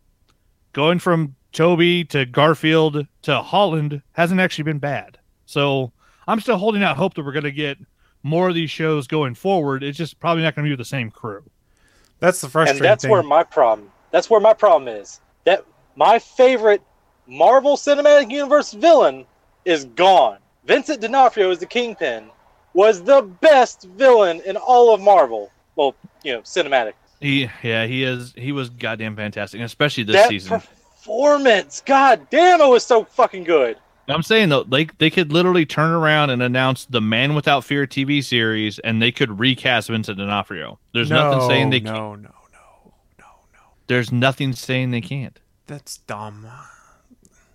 going 0.73 0.99
from 0.99 1.35
Tobey 1.53 2.05
to 2.07 2.27
Garfield 2.27 3.07
to 3.23 3.43
Holland 3.43 4.03
hasn't 4.13 4.41
actually 4.41 4.65
been 4.65 4.79
bad. 4.79 5.19
So 5.47 5.93
I'm 6.27 6.41
still 6.41 6.57
holding 6.57 6.83
out 6.83 6.97
hope 6.97 7.15
that 7.15 7.25
we're 7.25 7.33
going 7.33 7.45
to 7.45 7.53
get 7.53 7.79
more 8.23 8.49
of 8.49 8.55
these 8.55 8.71
shows 8.71 9.07
going 9.07 9.35
forward. 9.35 9.83
It's 9.83 9.99
just 9.99 10.19
probably 10.19 10.43
not 10.43 10.55
going 10.55 10.65
to 10.65 10.69
be 10.69 10.73
with 10.73 10.79
the 10.79 10.85
same 10.85 11.11
crew. 11.11 11.45
That's 12.21 12.41
the 12.41 12.47
and 12.47 12.53
frustrating 12.53 12.83
that's 12.83 13.03
thing. 13.03 13.11
where 13.11 13.23
my 13.23 13.43
problem. 13.43 13.91
That's 14.11 14.31
where 14.31 14.41
my 14.41 14.55
problem 14.55 14.89
is. 14.89 15.21
That 15.45 15.65
my 15.97 16.19
favorite 16.19 16.83
Marvel 17.27 17.77
Cinematic 17.77 18.31
Universe 18.31 18.73
villain 18.73 19.27
is 19.65 19.85
gone. 19.85 20.39
Vincent 20.65 21.01
D'Onofrio 21.01 21.51
is 21.51 21.59
the 21.59 21.67
Kingpin 21.67 22.31
was 22.75 23.03
the 23.03 23.23
best 23.23 23.85
villain 23.97 24.43
in 24.45 24.57
all 24.57 24.93
of 24.93 25.01
Marvel. 25.01 25.51
Well, 25.77 25.95
you 26.23 26.33
know, 26.35 26.41
cinematic. 26.41 26.93
He 27.21 27.49
yeah 27.63 27.87
he 27.87 28.05
is 28.05 28.35
he 28.37 28.53
was 28.53 28.69
goddamn 28.69 29.17
fantastic, 29.17 29.61
especially 29.61 30.05
this 30.05 30.17
that 30.17 30.29
season. 30.29 30.61
performance, 30.61 31.83
god 31.87 32.29
damn, 32.31 32.61
it 32.61 32.69
was 32.69 32.85
so 32.85 33.05
fucking 33.05 33.45
good. 33.45 33.79
I'm 34.09 34.23
saying 34.23 34.51
though, 34.51 34.65
they 34.65 34.85
they 34.99 35.09
could 35.09 35.33
literally 35.33 35.65
turn 35.65 35.93
around 35.93 36.31
and 36.31 36.43
announce 36.43 36.85
the 36.85 37.01
Man 37.01 37.35
Without 37.35 37.65
Fear 37.65 37.87
TV 37.87 38.23
series, 38.23 38.79
and 38.81 39.01
they 39.01 39.11
could 39.11 39.39
recast 39.39 39.89
Vincent 39.89 40.19
D'Onofrio. 40.19 40.79
There's 40.93 41.11
nothing 41.11 41.49
saying 41.49 41.71
they 41.71 41.81
can't. 41.81 41.97
no, 41.97 42.15
no, 42.15 42.29
no, 42.53 42.93
no, 43.19 43.27
no. 43.55 43.61
There's 43.87 44.13
nothing 44.13 44.53
saying 44.53 44.91
they 44.91 45.01
can't. 45.01 45.41
That's 45.67 45.99
dumb. 45.99 46.47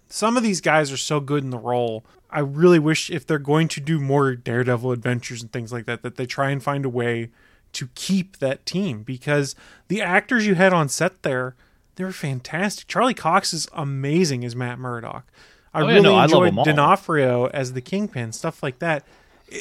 Some 0.07 0.37
of 0.37 0.41
these 0.41 0.61
guys 0.61 0.91
are 0.91 0.97
so 0.97 1.19
good 1.19 1.43
in 1.43 1.51
the 1.51 1.59
role. 1.59 2.03
I 2.31 2.39
really 2.39 2.79
wish 2.79 3.09
if 3.09 3.25
they're 3.25 3.39
going 3.39 3.67
to 3.69 3.79
do 3.81 3.99
more 3.99 4.35
Daredevil 4.35 4.91
adventures 4.91 5.41
and 5.41 5.51
things 5.51 5.73
like 5.73 5.85
that, 5.85 6.03
that 6.03 6.15
they 6.15 6.25
try 6.25 6.51
and 6.51 6.61
find 6.61 6.85
a 6.85 6.89
way 6.89 7.29
to 7.73 7.87
keep 7.95 8.37
that 8.37 8.65
team 8.65 9.03
because 9.03 9.55
the 9.87 10.01
actors 10.01 10.45
you 10.45 10.55
had 10.55 10.73
on 10.73 10.89
set 10.89 11.23
there, 11.23 11.55
they 11.95 12.03
were 12.03 12.11
fantastic. 12.11 12.87
Charlie 12.87 13.13
Cox 13.13 13.53
is 13.53 13.67
amazing 13.73 14.45
as 14.45 14.55
Matt 14.55 14.79
Murdock. 14.79 15.25
I 15.73 15.81
Oh, 15.81 15.87
yeah, 15.87 15.93
really 15.93 16.01
no, 16.03 16.13
love 16.15 16.23
enjoyed 16.25 16.57
all. 16.57 16.63
D'Onofrio 16.65 17.45
as 17.47 17.73
the 17.73 17.81
Kingpin, 17.81 18.31
stuff 18.31 18.61
like 18.63 18.79
that. 18.79 19.03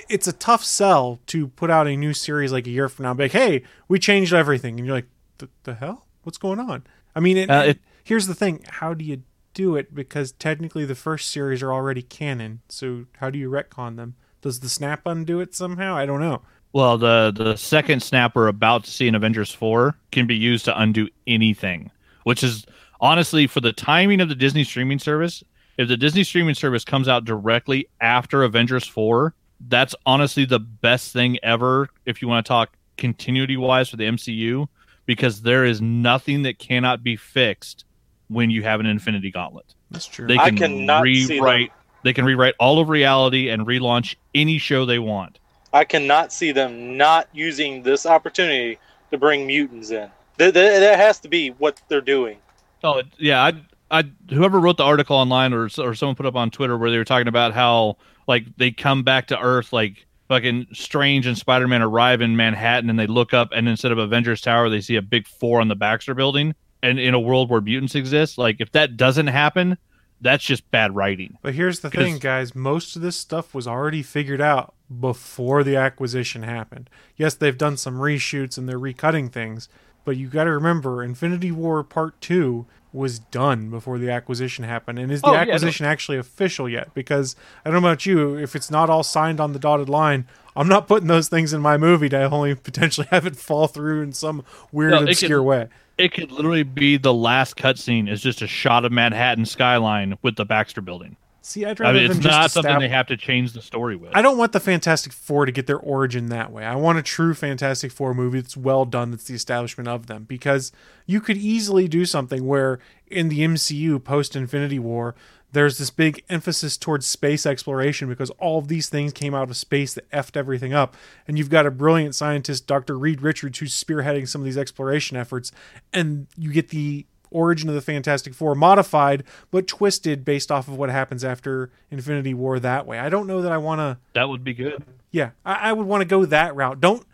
It's 0.08 0.26
a 0.28 0.32
tough 0.32 0.64
sell 0.64 1.18
to 1.28 1.48
put 1.48 1.70
out 1.70 1.86
a 1.86 1.96
new 1.96 2.12
series 2.12 2.52
like 2.52 2.66
a 2.66 2.70
year 2.70 2.88
from 2.90 3.04
now, 3.04 3.14
be 3.14 3.24
like, 3.24 3.32
"Hey, 3.32 3.62
we 3.88 3.98
changed 3.98 4.34
everything," 4.34 4.76
and 4.78 4.86
you're 4.86 4.96
like, 4.96 5.08
"The, 5.38 5.48
the 5.64 5.74
hell? 5.74 6.06
What's 6.24 6.36
going 6.38 6.58
on?" 6.60 6.84
I 7.16 7.20
mean, 7.20 7.36
it, 7.38 7.50
Uh, 7.50 7.62
it- 7.68 7.78
here's 8.04 8.26
the 8.26 8.34
thing: 8.34 8.64
how 8.68 8.92
do 8.94 9.04
you 9.04 9.22
do 9.58 9.74
it? 9.74 9.92
Because 9.92 10.30
technically, 10.30 10.84
the 10.84 10.94
first 10.94 11.32
series 11.32 11.64
are 11.64 11.72
already 11.72 12.00
canon. 12.00 12.60
So 12.68 13.06
how 13.18 13.28
do 13.28 13.40
you 13.40 13.50
retcon 13.50 13.96
them? 13.96 14.14
Does 14.40 14.60
the 14.60 14.68
snap 14.68 15.02
undo 15.04 15.40
it 15.40 15.52
somehow? 15.52 15.96
I 15.96 16.06
don't 16.06 16.20
know. 16.20 16.42
Well, 16.72 16.96
the 16.96 17.32
the 17.34 17.56
second 17.56 18.02
snap 18.04 18.36
we're 18.36 18.46
about 18.46 18.84
to 18.84 18.90
see 18.90 19.08
in 19.08 19.16
Avengers 19.16 19.52
four 19.52 19.98
can 20.12 20.28
be 20.28 20.36
used 20.36 20.64
to 20.66 20.80
undo 20.80 21.08
anything, 21.26 21.90
which 22.22 22.44
is 22.44 22.66
honestly 23.00 23.48
for 23.48 23.60
the 23.60 23.72
timing 23.72 24.20
of 24.20 24.28
the 24.28 24.36
Disney 24.36 24.62
streaming 24.62 25.00
service. 25.00 25.42
If 25.76 25.88
the 25.88 25.96
Disney 25.96 26.22
streaming 26.22 26.54
service 26.54 26.84
comes 26.84 27.08
out 27.08 27.24
directly 27.24 27.88
after 28.00 28.44
Avengers 28.44 28.86
four, 28.86 29.34
that's 29.68 29.94
honestly 30.06 30.44
the 30.44 30.60
best 30.60 31.12
thing 31.12 31.36
ever. 31.42 31.88
If 32.06 32.22
you 32.22 32.28
want 32.28 32.46
to 32.46 32.48
talk 32.48 32.76
continuity 32.96 33.56
wise 33.56 33.88
for 33.88 33.96
the 33.96 34.04
MCU, 34.04 34.68
because 35.04 35.42
there 35.42 35.64
is 35.64 35.80
nothing 35.80 36.42
that 36.42 36.60
cannot 36.60 37.02
be 37.02 37.16
fixed 37.16 37.86
when 38.28 38.50
you 38.50 38.62
have 38.62 38.80
an 38.80 38.86
Infinity 38.86 39.30
Gauntlet. 39.30 39.74
That's 39.90 40.06
true. 40.06 40.26
They 40.26 40.38
I 40.38 40.48
can 40.50 40.58
cannot 40.58 41.04
see 41.04 41.26
them. 41.26 41.44
rewrite. 41.44 41.72
They 42.04 42.12
can 42.12 42.24
rewrite 42.24 42.54
all 42.60 42.78
of 42.78 42.88
reality 42.88 43.48
and 43.48 43.66
relaunch 43.66 44.14
any 44.34 44.58
show 44.58 44.86
they 44.86 44.98
want. 44.98 45.40
I 45.72 45.84
cannot 45.84 46.32
see 46.32 46.52
them 46.52 46.96
not 46.96 47.28
using 47.32 47.82
this 47.82 48.06
opportunity 48.06 48.78
to 49.10 49.18
bring 49.18 49.46
mutants 49.46 49.90
in. 49.90 50.08
That, 50.38 50.54
that, 50.54 50.80
that 50.80 50.98
has 50.98 51.18
to 51.20 51.28
be 51.28 51.50
what 51.50 51.80
they're 51.88 52.00
doing. 52.00 52.38
Oh 52.84 53.02
yeah, 53.18 53.42
I 53.42 53.54
I 53.90 54.04
whoever 54.30 54.60
wrote 54.60 54.76
the 54.76 54.84
article 54.84 55.16
online 55.16 55.52
or 55.52 55.68
or 55.78 55.94
someone 55.94 56.14
put 56.14 56.26
up 56.26 56.36
on 56.36 56.50
Twitter 56.50 56.76
where 56.78 56.90
they 56.90 56.98
were 56.98 57.04
talking 57.04 57.28
about 57.28 57.54
how 57.54 57.96
like 58.26 58.44
they 58.56 58.70
come 58.70 59.02
back 59.02 59.26
to 59.28 59.40
Earth 59.40 59.72
like 59.72 60.06
fucking 60.28 60.68
Strange 60.72 61.26
and 61.26 61.36
Spider 61.36 61.66
Man 61.66 61.82
arrive 61.82 62.20
in 62.20 62.36
Manhattan 62.36 62.90
and 62.90 62.98
they 62.98 63.06
look 63.06 63.34
up 63.34 63.48
and 63.52 63.68
instead 63.68 63.90
of 63.90 63.98
Avengers 63.98 64.40
Tower 64.40 64.68
they 64.68 64.80
see 64.80 64.96
a 64.96 65.02
big 65.02 65.26
four 65.26 65.60
on 65.60 65.68
the 65.68 65.74
Baxter 65.74 66.14
Building 66.14 66.54
and 66.82 66.98
in 66.98 67.14
a 67.14 67.20
world 67.20 67.50
where 67.50 67.60
mutants 67.60 67.94
exist 67.94 68.38
like 68.38 68.56
if 68.60 68.70
that 68.72 68.96
doesn't 68.96 69.26
happen 69.28 69.76
that's 70.20 70.42
just 70.44 70.68
bad 70.72 70.96
writing. 70.96 71.38
But 71.42 71.54
here's 71.54 71.78
the 71.78 71.90
thing, 71.90 72.18
guys. 72.18 72.52
Most 72.52 72.96
of 72.96 73.02
this 73.02 73.14
stuff 73.16 73.54
was 73.54 73.68
already 73.68 74.02
figured 74.02 74.40
out 74.40 74.74
before 75.00 75.62
the 75.62 75.76
acquisition 75.76 76.42
happened. 76.42 76.90
Yes, 77.16 77.34
they've 77.34 77.56
done 77.56 77.76
some 77.76 77.98
reshoots 77.98 78.58
and 78.58 78.68
they're 78.68 78.80
recutting 78.80 79.30
things, 79.30 79.68
but 80.04 80.16
you 80.16 80.26
got 80.26 80.44
to 80.44 80.50
remember 80.50 81.04
Infinity 81.04 81.52
War 81.52 81.84
Part 81.84 82.20
2 82.20 82.66
was 82.92 83.20
done 83.20 83.70
before 83.70 83.96
the 83.96 84.10
acquisition 84.10 84.64
happened. 84.64 84.98
And 84.98 85.12
is 85.12 85.20
the 85.20 85.28
Oh, 85.28 85.32
yeah, 85.34 85.44
no. 85.44 85.52
acquisition 85.52 85.86
actually 85.86 86.18
official 86.18 86.68
yet? 86.68 86.92
Because 86.94 87.36
I 87.64 87.70
don't 87.70 87.80
know 87.80 87.88
about 87.88 88.04
you, 88.04 88.36
if 88.36 88.56
it's 88.56 88.72
not 88.72 88.90
all 88.90 89.04
signed 89.04 89.38
on 89.38 89.52
the 89.52 89.60
dotted 89.60 89.88
line, 89.88 90.26
I'm 90.56 90.66
not 90.66 90.88
putting 90.88 91.06
those 91.06 91.28
things 91.28 91.52
in 91.52 91.60
my 91.60 91.76
movie 91.76 92.08
to 92.08 92.28
only 92.28 92.54
potentially 92.56 93.06
have 93.12 93.24
it 93.24 93.36
fall 93.36 93.68
through 93.68 94.02
in 94.02 94.12
some 94.12 94.44
weird, 94.72 94.90
No, 94.90 95.04
obscure 95.04 95.38
can- 95.38 95.44
way. 95.44 95.68
It 95.98 96.12
could 96.12 96.30
literally 96.30 96.62
be 96.62 96.96
the 96.96 97.12
last 97.12 97.56
cutscene 97.56 98.08
is 98.08 98.22
just 98.22 98.40
a 98.40 98.46
shot 98.46 98.84
of 98.84 98.92
Manhattan 98.92 99.44
skyline 99.44 100.16
with 100.22 100.36
the 100.36 100.44
Baxter 100.44 100.80
Building. 100.80 101.16
See, 101.48 101.64
I'd 101.64 101.80
I 101.80 101.92
mean, 101.92 102.10
it's 102.10 102.22
not 102.22 102.50
something 102.50 102.78
they 102.78 102.88
have 102.88 103.06
to 103.06 103.16
change 103.16 103.54
the 103.54 103.62
story 103.62 103.96
with. 103.96 104.10
I 104.14 104.20
don't 104.20 104.36
want 104.36 104.52
the 104.52 104.60
Fantastic 104.60 105.12
Four 105.14 105.46
to 105.46 105.52
get 105.52 105.66
their 105.66 105.78
origin 105.78 106.26
that 106.26 106.52
way. 106.52 106.64
I 106.64 106.74
want 106.76 106.98
a 106.98 107.02
true 107.02 107.32
Fantastic 107.32 107.90
Four 107.90 108.12
movie 108.12 108.40
that's 108.40 108.56
well 108.56 108.84
done, 108.84 109.12
that's 109.12 109.24
the 109.24 109.34
establishment 109.34 109.88
of 109.88 110.08
them. 110.08 110.24
Because 110.24 110.72
you 111.06 111.22
could 111.22 111.38
easily 111.38 111.88
do 111.88 112.04
something 112.04 112.46
where 112.46 112.80
in 113.10 113.28
the 113.28 113.40
MCU 113.40 114.02
post 114.02 114.36
Infinity 114.36 114.78
War, 114.78 115.14
there's 115.52 115.78
this 115.78 115.90
big 115.90 116.24
emphasis 116.28 116.76
towards 116.76 117.06
space 117.06 117.46
exploration 117.46 118.08
because 118.08 118.30
all 118.32 118.58
of 118.58 118.68
these 118.68 118.88
things 118.88 119.12
came 119.12 119.34
out 119.34 119.48
of 119.48 119.56
space 119.56 119.94
that 119.94 120.10
effed 120.10 120.36
everything 120.36 120.74
up. 120.74 120.94
And 121.26 121.38
you've 121.38 121.50
got 121.50 121.66
a 121.66 121.70
brilliant 121.70 122.14
scientist, 122.14 122.66
Dr. 122.66 122.98
Reed 122.98 123.22
Richards, 123.22 123.58
who's 123.58 123.72
spearheading 123.72 124.28
some 124.28 124.42
of 124.42 124.44
these 124.44 124.58
exploration 124.58 125.16
efforts. 125.16 125.50
And 125.92 126.26
you 126.36 126.52
get 126.52 126.68
the 126.68 127.06
origin 127.30 127.68
of 127.68 127.74
the 127.74 127.80
Fantastic 127.80 128.34
Four 128.34 128.54
modified 128.54 129.24
but 129.50 129.66
twisted 129.66 130.24
based 130.24 130.50
off 130.50 130.68
of 130.68 130.76
what 130.76 130.90
happens 130.90 131.24
after 131.24 131.70
Infinity 131.90 132.34
War 132.34 132.58
that 132.58 132.86
way. 132.86 132.98
I 132.98 133.08
don't 133.08 133.26
know 133.26 133.42
that 133.42 133.52
I 133.52 133.58
want 133.58 133.80
to. 133.80 133.98
That 134.14 134.28
would 134.28 134.44
be 134.44 134.54
good. 134.54 134.82
Yeah, 135.10 135.30
I, 135.44 135.70
I 135.70 135.72
would 135.72 135.86
want 135.86 136.02
to 136.02 136.06
go 136.06 136.24
that 136.26 136.54
route. 136.54 136.80
Don't. 136.80 137.06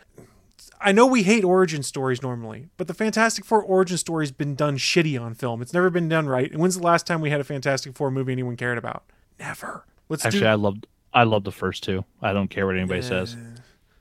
I 0.84 0.92
know 0.92 1.06
we 1.06 1.22
hate 1.22 1.44
origin 1.44 1.82
stories 1.82 2.22
normally, 2.22 2.68
but 2.76 2.86
the 2.88 2.94
Fantastic 2.94 3.44
Four 3.44 3.62
origin 3.62 3.96
story's 3.96 4.30
been 4.30 4.54
done 4.54 4.76
shitty 4.76 5.20
on 5.20 5.34
film. 5.34 5.62
It's 5.62 5.72
never 5.72 5.88
been 5.88 6.08
done 6.08 6.26
right. 6.28 6.50
And 6.50 6.60
when's 6.60 6.76
the 6.76 6.82
last 6.82 7.06
time 7.06 7.22
we 7.22 7.30
had 7.30 7.40
a 7.40 7.44
Fantastic 7.44 7.96
Four 7.96 8.10
movie 8.10 8.32
anyone 8.32 8.56
cared 8.56 8.76
about? 8.76 9.04
Never. 9.38 9.86
Let's 10.10 10.26
Actually, 10.26 10.40
do. 10.40 10.46
I 10.46 10.54
loved 10.54 10.86
I 11.14 11.24
love 11.24 11.44
the 11.44 11.52
first 11.52 11.82
two. 11.82 12.04
I 12.20 12.32
don't 12.32 12.48
care 12.48 12.66
what 12.66 12.76
anybody 12.76 13.00
says. 13.00 13.36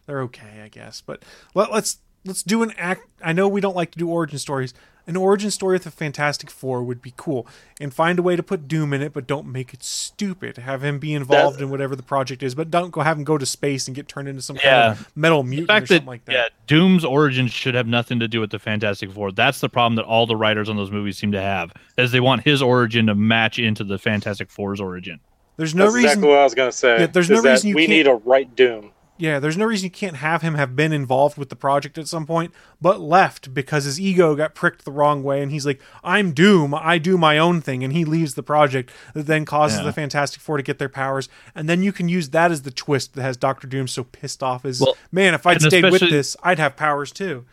they're 0.06 0.22
okay, 0.24 0.62
I 0.64 0.68
guess. 0.68 1.02
But 1.02 1.24
let, 1.56 1.72
let's 1.72 2.00
let's 2.26 2.44
do 2.44 2.64
an 2.64 2.74
act. 2.78 3.08
I 3.24 3.32
know 3.32 3.48
we 3.48 3.62
don't 3.62 3.76
like 3.76 3.92
to 3.92 3.98
do 3.98 4.10
origin 4.10 4.38
stories. 4.38 4.74
An 5.06 5.18
origin 5.18 5.52
story 5.52 5.76
with 5.76 5.84
the 5.84 5.92
Fantastic 5.92 6.50
Four 6.50 6.82
would 6.82 7.02
be 7.02 7.14
cool, 7.18 7.46
and 7.82 7.94
find 7.94 8.18
a 8.18 8.22
way 8.22 8.38
to 8.38 8.44
put 8.44 8.70
Doom 8.70 8.94
in 8.94 9.02
it, 9.02 9.12
but 9.12 9.28
don't 9.28 9.52
make 9.52 9.74
it 9.74 9.84
stupid. 9.84 10.56
Have 10.58 10.82
him 10.82 10.98
be 10.98 11.14
involved 11.14 11.60
in 11.60 11.70
whatever 11.70 11.94
the 11.94 12.04
project 12.04 12.42
is, 12.42 12.56
but 12.56 12.72
don't 12.72 12.92
go 12.92 13.02
have 13.02 13.18
him 13.18 13.26
go 13.26 13.38
to 13.38 13.46
space 13.46 13.86
and 13.88 13.96
get 13.96 14.08
turned 14.08 14.30
into 14.30 14.42
some 14.42 14.56
kind 14.56 14.92
of 14.94 15.12
metal 15.14 15.44
mutant 15.44 15.68
fact 15.68 15.84
or 15.84 15.88
that, 15.88 15.94
something 15.96 16.08
like 16.08 16.24
that. 16.26 16.32
yeah, 16.32 16.48
Doom's 16.68 17.04
origin 17.04 17.48
should 17.48 17.76
have 17.76 17.86
nothing 17.86 18.18
to 18.22 18.30
do 18.30 18.40
with 18.40 18.52
the 18.52 18.60
Fantastic 18.60 19.12
Four. 19.12 19.34
That's 19.34 19.60
the 19.60 19.68
problem 19.68 19.98
that 19.98 20.06
all 20.06 20.26
the 20.26 20.38
writers 20.38 20.70
on 20.70 20.78
those 20.78 20.90
movies 20.92 21.18
seem 21.18 21.34
to 21.34 21.42
have, 21.42 21.74
as 21.98 22.14
they 22.14 22.22
want 22.22 22.44
his 22.46 22.62
origin 22.62 23.08
to 23.08 23.16
match 23.16 23.60
into 23.60 23.84
the 23.84 23.98
Fantastic 23.98 24.50
Four's 24.50 24.80
origin. 24.80 25.20
There's 25.58 25.76
no 25.76 25.84
That's 25.84 25.96
reason. 25.96 26.10
exactly 26.12 26.30
what 26.30 26.38
I 26.40 26.44
was 26.46 26.56
going 26.56 26.72
to 26.72 26.78
say. 26.78 27.00
Yeah, 27.02 27.06
there's 27.08 27.30
is 27.30 27.36
no 27.36 27.42
that 27.42 27.52
reason 27.52 27.70
you 27.72 27.76
we 27.76 27.82
can't- 27.88 27.90
need 27.92 28.08
a 28.08 28.16
right 28.16 28.56
Doom. 28.56 28.92
Yeah, 29.18 29.40
there's 29.40 29.58
no 29.58 29.66
reason 29.66 29.86
you 29.86 29.92
can't 29.92 30.16
have 30.18 30.42
him 30.42 30.56
have 30.56 30.76
been 30.76 30.92
involved 30.92 31.38
with 31.38 31.50
the 31.50 31.56
project 31.56 32.00
at 32.00 32.08
some 32.08 32.26
point, 32.26 32.52
but 32.82 33.00
left 33.00 33.54
because 33.54 33.84
his 33.84 34.00
ego 34.00 34.36
got 34.36 34.56
pricked 34.56 34.86
the 34.86 34.92
wrong 34.92 35.22
way, 35.22 35.42
and 35.42 35.52
he's 35.52 35.68
like, 35.68 35.80
"I'm 36.04 36.32
Doom. 36.34 36.74
I 36.74 36.98
do 36.98 37.16
my 37.18 37.38
own 37.38 37.62
thing," 37.62 37.84
and 37.84 37.94
he 37.94 38.06
leaves 38.06 38.34
the 38.34 38.42
project. 38.42 38.92
That 39.14 39.28
then 39.28 39.46
causes 39.46 39.80
Yeah. 39.80 39.86
the 39.86 39.94
Fantastic 39.94 40.42
Four 40.42 40.58
to 40.58 40.64
get 40.64 40.80
their 40.80 40.90
powers, 40.90 41.30
and 41.54 41.70
then 41.70 41.84
you 41.84 41.92
can 41.92 42.10
use 42.10 42.30
that 42.30 42.52
as 42.52 42.64
the 42.64 42.72
twist 42.72 43.14
that 43.14 43.22
has 43.22 43.38
Doctor 43.38 43.68
Doom 43.68 43.88
so 43.88 44.04
pissed 44.04 44.42
off. 44.42 44.66
Is 44.66 44.82
Well, 44.82 44.98
man, 45.12 45.36
if 45.36 45.46
I'd 45.46 45.62
stayed 45.62 45.92
with 45.92 46.02
this, 46.02 46.36
I'd 46.42 46.60
have 46.60 46.76
powers 46.76 47.12
too. 47.12 47.46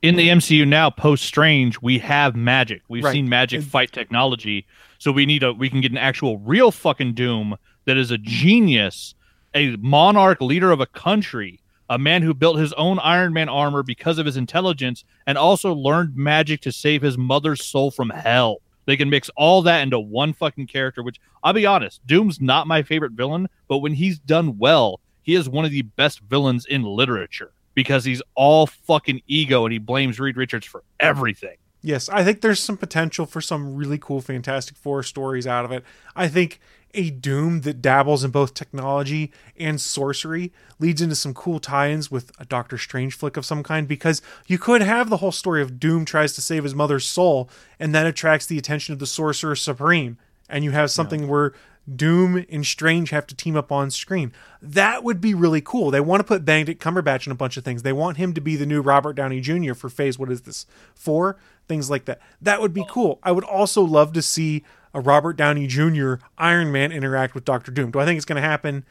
In 0.00 0.16
the 0.16 0.30
MCU 0.30 0.64
now, 0.66 0.88
post 0.90 1.24
Strange, 1.24 1.80
we 1.82 1.98
have 1.98 2.34
magic. 2.34 2.82
We've 2.88 3.04
Right. 3.04 3.12
seen 3.12 3.28
magic 3.28 3.60
And- 3.60 3.70
fight 3.70 3.92
technology, 3.92 4.66
so 4.98 5.12
we 5.12 5.26
need 5.26 5.42
a 5.42 5.52
we 5.52 5.68
can 5.68 5.82
get 5.82 5.92
an 5.92 5.98
actual 5.98 6.38
real 6.38 6.70
fucking 6.70 7.12
Doom 7.14 7.56
that 7.84 7.96
is 7.98 8.10
a 8.10 8.18
genius, 8.18 9.14
a 9.54 9.76
monarch 9.76 10.40
leader 10.40 10.70
of 10.70 10.80
a 10.80 10.86
country, 10.86 11.60
a 11.88 11.98
man 11.98 12.22
who 12.22 12.34
built 12.34 12.58
his 12.58 12.72
own 12.74 12.98
Iron 13.00 13.32
Man 13.32 13.48
armor 13.48 13.82
because 13.82 14.18
of 14.18 14.26
his 14.26 14.36
intelligence, 14.36 15.04
and 15.26 15.36
also 15.36 15.74
learned 15.74 16.16
magic 16.16 16.60
to 16.62 16.72
save 16.72 17.02
his 17.02 17.18
mother's 17.18 17.64
soul 17.64 17.90
from 17.90 18.10
hell. 18.10 18.58
They 18.86 18.96
can 18.96 19.10
mix 19.10 19.30
all 19.36 19.62
that 19.62 19.82
into 19.82 20.00
one 20.00 20.32
fucking 20.32 20.66
character, 20.66 21.02
which 21.02 21.20
I'll 21.42 21.52
be 21.52 21.66
honest, 21.66 22.04
Doom's 22.06 22.40
not 22.40 22.66
my 22.66 22.82
favorite 22.82 23.12
villain, 23.12 23.48
but 23.68 23.78
when 23.78 23.94
he's 23.94 24.18
done 24.18 24.58
well, 24.58 25.00
he 25.22 25.34
is 25.34 25.48
one 25.48 25.64
of 25.64 25.70
the 25.70 25.82
best 25.82 26.20
villains 26.20 26.66
in 26.66 26.82
literature 26.82 27.52
because 27.74 28.04
he's 28.04 28.22
all 28.34 28.66
fucking 28.66 29.22
ego 29.26 29.64
and 29.64 29.72
he 29.72 29.78
blames 29.78 30.18
Reed 30.18 30.36
Richards 30.36 30.66
for 30.66 30.82
everything. 31.00 31.56
Yes, 31.80 32.08
I 32.08 32.22
think 32.22 32.40
there's 32.40 32.60
some 32.60 32.76
potential 32.76 33.26
for 33.26 33.40
some 33.40 33.74
really 33.74 33.98
cool 33.98 34.20
Fantastic 34.20 34.76
Four 34.76 35.02
stories 35.02 35.46
out 35.48 35.64
of 35.64 35.72
it. 35.72 35.84
I 36.14 36.28
think 36.28 36.60
a 36.94 37.10
Doom 37.10 37.62
that 37.62 37.82
dabbles 37.82 38.24
in 38.24 38.30
both 38.30 38.54
technology 38.54 39.32
and 39.56 39.80
sorcery 39.80 40.52
leads 40.78 41.00
into 41.00 41.14
some 41.14 41.34
cool 41.34 41.58
tie-ins 41.58 42.10
with 42.10 42.32
a 42.38 42.44
Doctor 42.44 42.78
Strange 42.78 43.14
flick 43.14 43.36
of 43.36 43.46
some 43.46 43.62
kind 43.62 43.88
because 43.88 44.22
you 44.46 44.58
could 44.58 44.82
have 44.82 45.08
the 45.08 45.18
whole 45.18 45.32
story 45.32 45.62
of 45.62 45.80
Doom 45.80 46.04
tries 46.04 46.32
to 46.34 46.40
save 46.40 46.64
his 46.64 46.74
mother's 46.74 47.06
soul 47.06 47.48
and 47.78 47.94
that 47.94 48.06
attracts 48.06 48.46
the 48.46 48.58
attention 48.58 48.92
of 48.92 48.98
the 48.98 49.06
Sorcerer 49.06 49.56
Supreme 49.56 50.18
and 50.48 50.64
you 50.64 50.72
have 50.72 50.90
something 50.90 51.28
where 51.28 51.52
Doom 51.92 52.44
and 52.48 52.64
Strange 52.64 53.10
have 53.10 53.26
to 53.26 53.34
team 53.34 53.56
up 53.56 53.72
on 53.72 53.90
screen. 53.90 54.32
That 54.60 55.02
would 55.02 55.20
be 55.20 55.34
really 55.34 55.60
cool. 55.60 55.90
They 55.90 56.00
want 56.00 56.20
to 56.20 56.24
put 56.24 56.44
Benedict 56.44 56.80
Cumberbatch 56.80 57.26
in 57.26 57.32
a 57.32 57.36
bunch 57.36 57.56
of 57.56 57.64
things. 57.64 57.82
They 57.82 57.92
want 57.92 58.18
him 58.18 58.34
to 58.34 58.40
be 58.40 58.54
the 58.54 58.66
new 58.66 58.80
Robert 58.80 59.14
Downey 59.14 59.40
Jr. 59.40 59.74
for 59.74 59.88
phase 59.88 60.18
what 60.18 60.30
is 60.30 60.42
this? 60.42 60.66
4, 60.94 61.36
things 61.72 61.88
like 61.90 62.04
that. 62.04 62.20
That 62.42 62.60
would 62.60 62.74
be 62.74 62.84
cool. 62.88 63.18
I 63.22 63.32
would 63.32 63.44
also 63.44 63.82
love 63.82 64.12
to 64.12 64.20
see 64.22 64.62
a 64.94 65.00
Robert 65.00 65.38
Downey 65.38 65.66
Jr. 65.66 66.14
Iron 66.36 66.70
Man 66.70 66.92
interact 66.92 67.34
with 67.34 67.46
Doctor 67.46 67.72
Doom. 67.72 67.90
Do 67.90 67.98
I 67.98 68.04
think 68.04 68.18
it's 68.18 68.26
going 68.26 68.40
to 68.40 68.46
happen? 68.46 68.84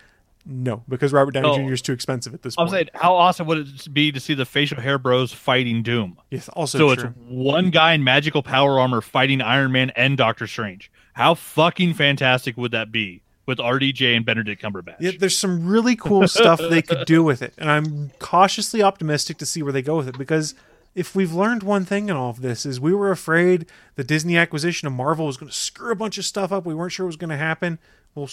No, 0.44 0.84
because 0.90 1.14
Robert 1.14 1.34
Downey 1.36 1.50
Oh. 1.50 1.58
Jr. 1.68 1.74
is 1.74 1.84
too 1.84 1.94
expensive 1.94 2.34
at 2.34 2.42
this 2.42 2.56
I'm 2.58 2.66
point. 2.66 2.72
saying, 2.72 2.88
how 2.96 3.14
awesome 3.16 3.46
would 3.46 3.60
it 3.60 3.94
be 3.94 4.12
to 4.12 4.20
see 4.20 4.34
the 4.34 4.46
facial 4.46 4.82
hair 4.82 4.98
bros 4.98 5.32
fighting 5.32 5.84
Doom? 5.84 6.18
yes, 6.32 6.50
also 6.50 6.80
so 6.80 6.96
true. 6.96 7.10
it's 7.10 7.18
one 7.28 7.70
guy 7.70 7.94
in 7.94 8.04
magical 8.04 8.42
power 8.42 8.80
armor 8.80 9.02
fighting 9.02 9.42
Iron 9.42 9.72
Man 9.72 9.92
and 9.96 10.18
Doctor 10.18 10.48
Strange. 10.48 10.92
How 11.14 11.36
fucking 11.36 11.94
fantastic 11.94 12.58
would 12.58 12.72
that 12.72 12.92
be 12.92 13.22
with 13.46 13.60
RDJ 13.60 14.16
and 14.16 14.26
Benedict 14.26 14.60
Cumberbatch? 14.64 14.96
Yeah, 15.00 15.12
there's 15.20 15.38
some 15.38 15.68
really 15.68 15.96
cool 15.96 16.28
stuff 16.28 16.60
they 16.60 16.82
could 16.82 17.06
do 17.06 17.24
with 17.24 17.44
it, 17.44 17.54
and 17.60 17.70
I'm 17.70 18.10
cautiously 18.18 18.82
optimistic 18.82 19.38
to 19.38 19.46
see 19.46 19.62
where 19.62 19.74
they 19.74 19.84
go 19.84 19.98
with 19.98 20.08
it 20.08 20.18
because 20.18 20.56
if 20.94 21.16
we've 21.16 21.34
learned 21.34 21.64
one 21.64 21.86
thing 21.86 22.10
in 22.10 22.16
all 22.16 22.30
of 22.30 22.42
this 22.42 22.66
is 22.66 22.80
we 22.80 22.94
were 22.94 23.12
afraid 23.12 23.66
the 23.96 24.04
Disney 24.04 24.38
acquisition 24.38 24.88
of 24.88 24.94
Marvel 24.94 25.26
was 25.26 25.38
going 25.38 25.50
to 25.50 25.56
screw 25.56 25.92
a 25.92 25.96
bunch 25.96 26.18
of 26.18 26.26
stuff 26.26 26.52
up. 26.52 26.66
We 26.66 26.76
weren't 26.76 26.92
sure 26.92 27.06
it 27.06 27.08
was 27.08 27.16
going 27.16 27.30
to 27.30 27.38
happen. 27.38 27.80
Well, 28.14 28.30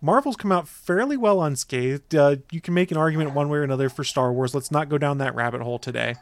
Marvel's 0.00 0.36
come 0.36 0.50
out 0.50 0.66
fairly 0.66 1.16
well 1.16 1.42
unscathed. 1.42 2.14
Uh, 2.14 2.36
you 2.50 2.60
can 2.60 2.74
make 2.74 2.90
an 2.90 2.96
argument 2.96 3.34
one 3.34 3.48
way 3.48 3.58
or 3.58 3.62
another 3.62 3.88
for 3.88 4.02
Star 4.02 4.32
Wars. 4.32 4.54
Let's 4.54 4.70
not 4.70 4.88
go 4.88 4.98
down 4.98 5.18
that 5.18 5.34
rabbit 5.34 5.60
hole 5.60 5.78
today. 5.78 6.16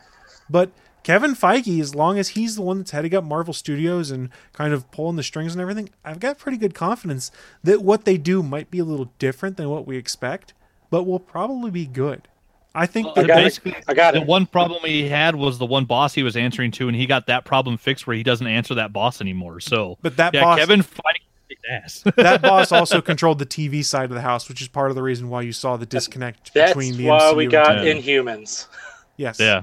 But 0.51 0.71
Kevin 1.05 1.35
Feige, 1.35 1.81
as 1.81 1.95
long 1.95 2.19
as 2.19 2.31
he's 2.31 2.57
the 2.57 2.63
one 2.63 2.79
that's 2.79 2.91
heading 2.91 3.15
up 3.15 3.25
Marvel 3.25 3.55
Studios 3.55 4.11
and 4.11 4.29
kind 4.53 4.75
of 4.75 4.91
pulling 4.91 5.17
the 5.17 5.23
strings 5.23 5.55
and 5.55 5.63
everything, 5.63 5.89
I've 6.05 6.21
got 6.21 6.39
pretty 6.39 6.59
good 6.59 6.75
confidence 6.75 7.31
that 7.63 7.83
what 7.83 8.05
they 8.05 8.19
do 8.19 8.43
might 8.43 8.71
be 8.71 8.79
a 8.79 8.85
little 8.85 9.13
different 9.19 9.57
than 9.57 9.71
what 9.71 9.87
we 9.87 9.97
expect, 9.97 10.53
but 10.91 11.05
will 11.05 11.21
probably 11.21 11.71
be 11.71 11.87
good. 11.87 12.29
I 12.79 12.87
think 12.87 13.09
I 13.09 13.13
that 13.23 13.27
got 13.27 13.39
it. 13.41 13.43
basically, 13.45 13.75
I 13.89 13.95
got 13.95 14.15
the 14.15 14.21
it. 14.21 14.27
one 14.27 14.47
problem 14.47 14.83
he 14.85 15.09
had 15.09 15.35
was 15.37 15.59
the 15.59 15.67
one 15.67 15.85
boss 15.85 16.15
he 16.15 16.23
was 16.23 16.37
answering 16.37 16.71
to, 16.73 16.89
and 16.89 16.97
he 16.97 17.07
got 17.07 17.27
that 17.27 17.45
problem 17.45 17.77
fixed 17.77 18.07
where 18.07 18.17
he 18.17 18.23
doesn't 18.23 18.47
answer 18.47 18.75
that 18.77 18.93
boss 18.93 19.21
anymore. 19.21 19.61
So, 19.61 19.99
But 20.03 20.17
that 20.17 20.33
yeah, 20.35 20.43
boss- 20.45 20.59
Kevin 20.59 20.83
fighting 20.83 21.23
kicked 21.49 21.67
ass. 21.71 22.03
that 22.17 22.43
boss 22.43 22.73
also 22.73 23.01
controlled 23.01 23.39
the 23.39 23.47
TV 23.47 23.85
side 23.85 24.05
of 24.05 24.15
the 24.15 24.21
house, 24.21 24.49
which 24.49 24.63
is 24.63 24.69
part 24.69 24.91
of 24.91 24.95
the 24.97 25.03
reason 25.03 25.29
why 25.29 25.43
you 25.43 25.53
saw 25.53 25.77
the 25.77 25.87
disconnect 25.87 26.53
That's 26.55 26.71
between 26.73 26.97
the 26.97 27.07
why 27.07 27.19
MCU 27.21 27.37
we 27.37 27.47
got 27.47 27.79
TV. 27.79 28.01
Inhumans. 28.03 28.67
Yes. 29.17 29.41
yeah, 29.41 29.63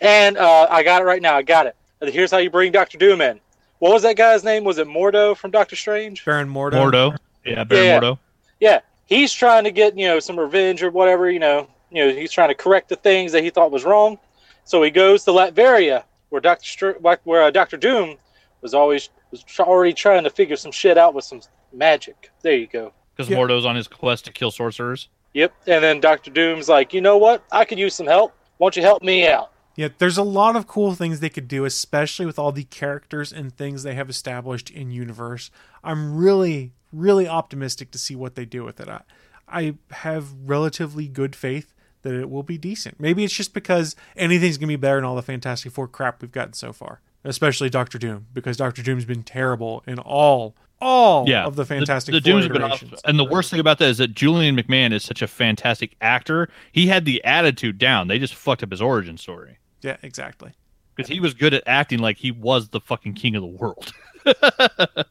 And 0.00 0.36
uh, 0.36 0.66
I 0.70 0.82
got 0.82 1.00
it 1.02 1.06
right 1.06 1.22
now. 1.22 1.36
I 1.36 1.42
got 1.42 1.66
it. 1.66 1.76
Here's 2.02 2.30
how 2.30 2.38
you 2.38 2.50
bring 2.50 2.72
Doctor 2.72 2.98
Doom 2.98 3.20
in. 3.22 3.40
What 3.78 3.92
was 3.92 4.02
that 4.02 4.16
guy's 4.16 4.44
name? 4.44 4.64
Was 4.64 4.78
it 4.78 4.86
Mordo 4.86 5.36
from 5.36 5.50
Doctor 5.50 5.76
Strange? 5.76 6.24
Baron 6.24 6.48
Mordo. 6.48 6.72
Mordo. 6.72 7.16
Yeah, 7.44 7.64
Baron 7.64 7.84
Yeah. 7.84 8.00
Mordo. 8.00 8.18
Yeah, 8.60 8.80
he's 9.06 9.32
trying 9.32 9.64
to 9.64 9.70
get 9.70 9.96
you 9.98 10.06
know 10.06 10.18
some 10.18 10.38
revenge 10.38 10.82
or 10.82 10.90
whatever. 10.90 11.30
You 11.30 11.38
know, 11.38 11.68
you 11.90 12.04
know 12.04 12.12
he's 12.14 12.32
trying 12.32 12.48
to 12.48 12.54
correct 12.54 12.88
the 12.88 12.96
things 12.96 13.32
that 13.32 13.42
he 13.44 13.50
thought 13.50 13.70
was 13.70 13.84
wrong. 13.84 14.18
So 14.64 14.82
he 14.82 14.90
goes 14.90 15.24
to 15.24 15.30
Latveria, 15.30 16.04
where 16.30 16.40
Doctor 16.40 16.64
Str- 16.66 17.18
where 17.24 17.42
uh, 17.42 17.50
Doctor 17.50 17.76
Doom 17.76 18.16
was 18.62 18.74
always 18.74 19.10
was 19.30 19.42
tr- 19.42 19.62
already 19.62 19.92
trying 19.92 20.24
to 20.24 20.30
figure 20.30 20.56
some 20.56 20.72
shit 20.72 20.98
out 20.98 21.14
with 21.14 21.24
some 21.24 21.40
magic. 21.72 22.30
There 22.42 22.56
you 22.56 22.66
go. 22.66 22.92
Because 23.16 23.30
Yeah. 23.30 23.36
Mordo's 23.38 23.64
on 23.64 23.76
his 23.76 23.88
quest 23.88 24.24
to 24.26 24.32
kill 24.32 24.50
sorcerers. 24.50 25.08
Yep. 25.34 25.52
And 25.66 25.84
then 25.84 26.00
Doctor 26.00 26.30
Doom's 26.30 26.68
like, 26.68 26.92
you 26.94 27.00
know 27.00 27.18
what? 27.18 27.44
I 27.52 27.64
could 27.64 27.78
use 27.78 27.94
some 27.94 28.06
help. 28.06 28.34
Why 28.58 28.66
don't 28.66 28.76
you 28.76 28.82
help 28.82 29.02
me 29.02 29.26
out? 29.26 29.52
Yeah, 29.76 29.88
there's 29.98 30.16
a 30.16 30.22
lot 30.22 30.56
of 30.56 30.66
cool 30.66 30.94
things 30.94 31.20
they 31.20 31.28
could 31.28 31.48
do, 31.48 31.66
especially 31.66 32.24
with 32.24 32.38
all 32.38 32.50
the 32.50 32.64
characters 32.64 33.30
and 33.32 33.54
things 33.54 33.82
they 33.82 33.94
have 33.94 34.08
established 34.08 34.70
in 34.70 34.90
universe. 34.90 35.50
I'm 35.84 36.16
really, 36.16 36.72
really 36.90 37.28
optimistic 37.28 37.90
to 37.90 37.98
see 37.98 38.16
what 38.16 38.34
they 38.36 38.46
do 38.46 38.64
with 38.64 38.80
it. 38.80 38.88
I, 38.88 39.02
I 39.46 39.74
have 39.90 40.32
relatively 40.46 41.06
good 41.08 41.36
faith 41.36 41.74
that 42.06 42.20
it 42.20 42.30
will 42.30 42.42
be 42.42 42.56
decent. 42.58 42.98
Maybe 43.00 43.24
it's 43.24 43.34
just 43.34 43.52
because 43.52 43.96
anything's 44.16 44.56
gonna 44.58 44.68
be 44.68 44.76
better 44.76 44.96
than 44.96 45.04
all 45.04 45.16
the 45.16 45.22
Fantastic 45.22 45.72
Four 45.72 45.88
crap 45.88 46.22
we've 46.22 46.32
gotten 46.32 46.52
so 46.54 46.72
far, 46.72 47.00
especially 47.24 47.68
Doctor 47.70 47.98
Doom, 47.98 48.26
because 48.32 48.56
Doctor 48.56 48.82
Doom's 48.82 49.04
been 49.04 49.22
terrible 49.22 49.82
in 49.86 49.98
all, 49.98 50.54
all 50.80 51.28
Yeah, 51.28 51.44
of 51.44 51.56
the 51.56 51.64
Fantastic 51.64 52.12
The, 52.12 52.20
the 52.20 52.30
Four 52.30 52.40
Dooms 52.40 52.44
have 52.44 52.52
been 52.52 52.62
off, 52.62 53.00
and 53.04 53.18
the 53.18 53.24
worst 53.24 53.50
thing 53.50 53.60
about 53.60 53.78
that 53.78 53.88
is 53.88 53.98
that 53.98 54.14
Julian 54.14 54.56
McMahon 54.56 54.92
is 54.92 55.02
such 55.04 55.22
a 55.22 55.26
fantastic 55.26 55.96
actor. 56.00 56.48
He 56.72 56.86
had 56.86 57.04
the 57.04 57.22
attitude 57.24 57.78
down. 57.78 58.08
They 58.08 58.18
just 58.18 58.34
fucked 58.34 58.62
up 58.62 58.70
his 58.70 58.80
origin 58.82 59.16
story 59.18 59.58
Yeah, 59.82 59.96
exactly. 60.02 60.52
because 60.94 61.08
he 61.10 61.18
was 61.20 61.34
good 61.34 61.52
at 61.54 61.62
acting 61.66 61.98
like 61.98 62.18
he 62.18 62.30
was 62.30 62.68
the 62.68 62.80
fucking 62.80 63.14
king 63.14 63.34
of 63.36 63.42
the 63.42 63.48
world. 63.48 63.92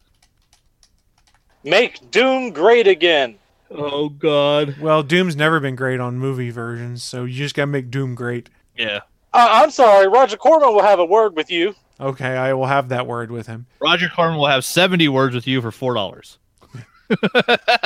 Make 1.63 2.11
Doom 2.11 2.51
great 2.51 2.87
again. 2.87 3.37
Oh 3.77 4.09
God. 4.09 4.77
Well, 4.79 5.03
Doom's 5.03 5.35
never 5.35 5.59
been 5.59 5.75
great 5.75 5.99
on 5.99 6.17
movie 6.17 6.49
versions, 6.49 7.03
so 7.03 7.25
you 7.25 7.33
just 7.35 7.55
gotta 7.55 7.67
make 7.67 7.91
Doom 7.91 8.15
great. 8.15 8.49
Yeah. 8.77 9.01
Uh, 9.33 9.47
I'm 9.51 9.71
sorry, 9.71 10.07
Roger 10.07 10.37
Corman 10.37 10.69
will 10.73 10.81
have 10.81 10.99
a 10.99 11.05
word 11.05 11.35
with 11.35 11.51
you. 11.51 11.75
Okay, 11.99 12.35
I 12.37 12.53
will 12.53 12.65
have 12.67 12.89
that 12.89 13.07
word 13.07 13.31
with 13.31 13.47
him. 13.47 13.65
Roger 13.79 14.09
Corman 14.09 14.37
will 14.37 14.47
have 14.47 14.65
seventy 14.65 15.07
words 15.07 15.35
with 15.35 15.47
you 15.47 15.61
for 15.61 15.71
four 15.71 15.93
dollars. 15.93 16.37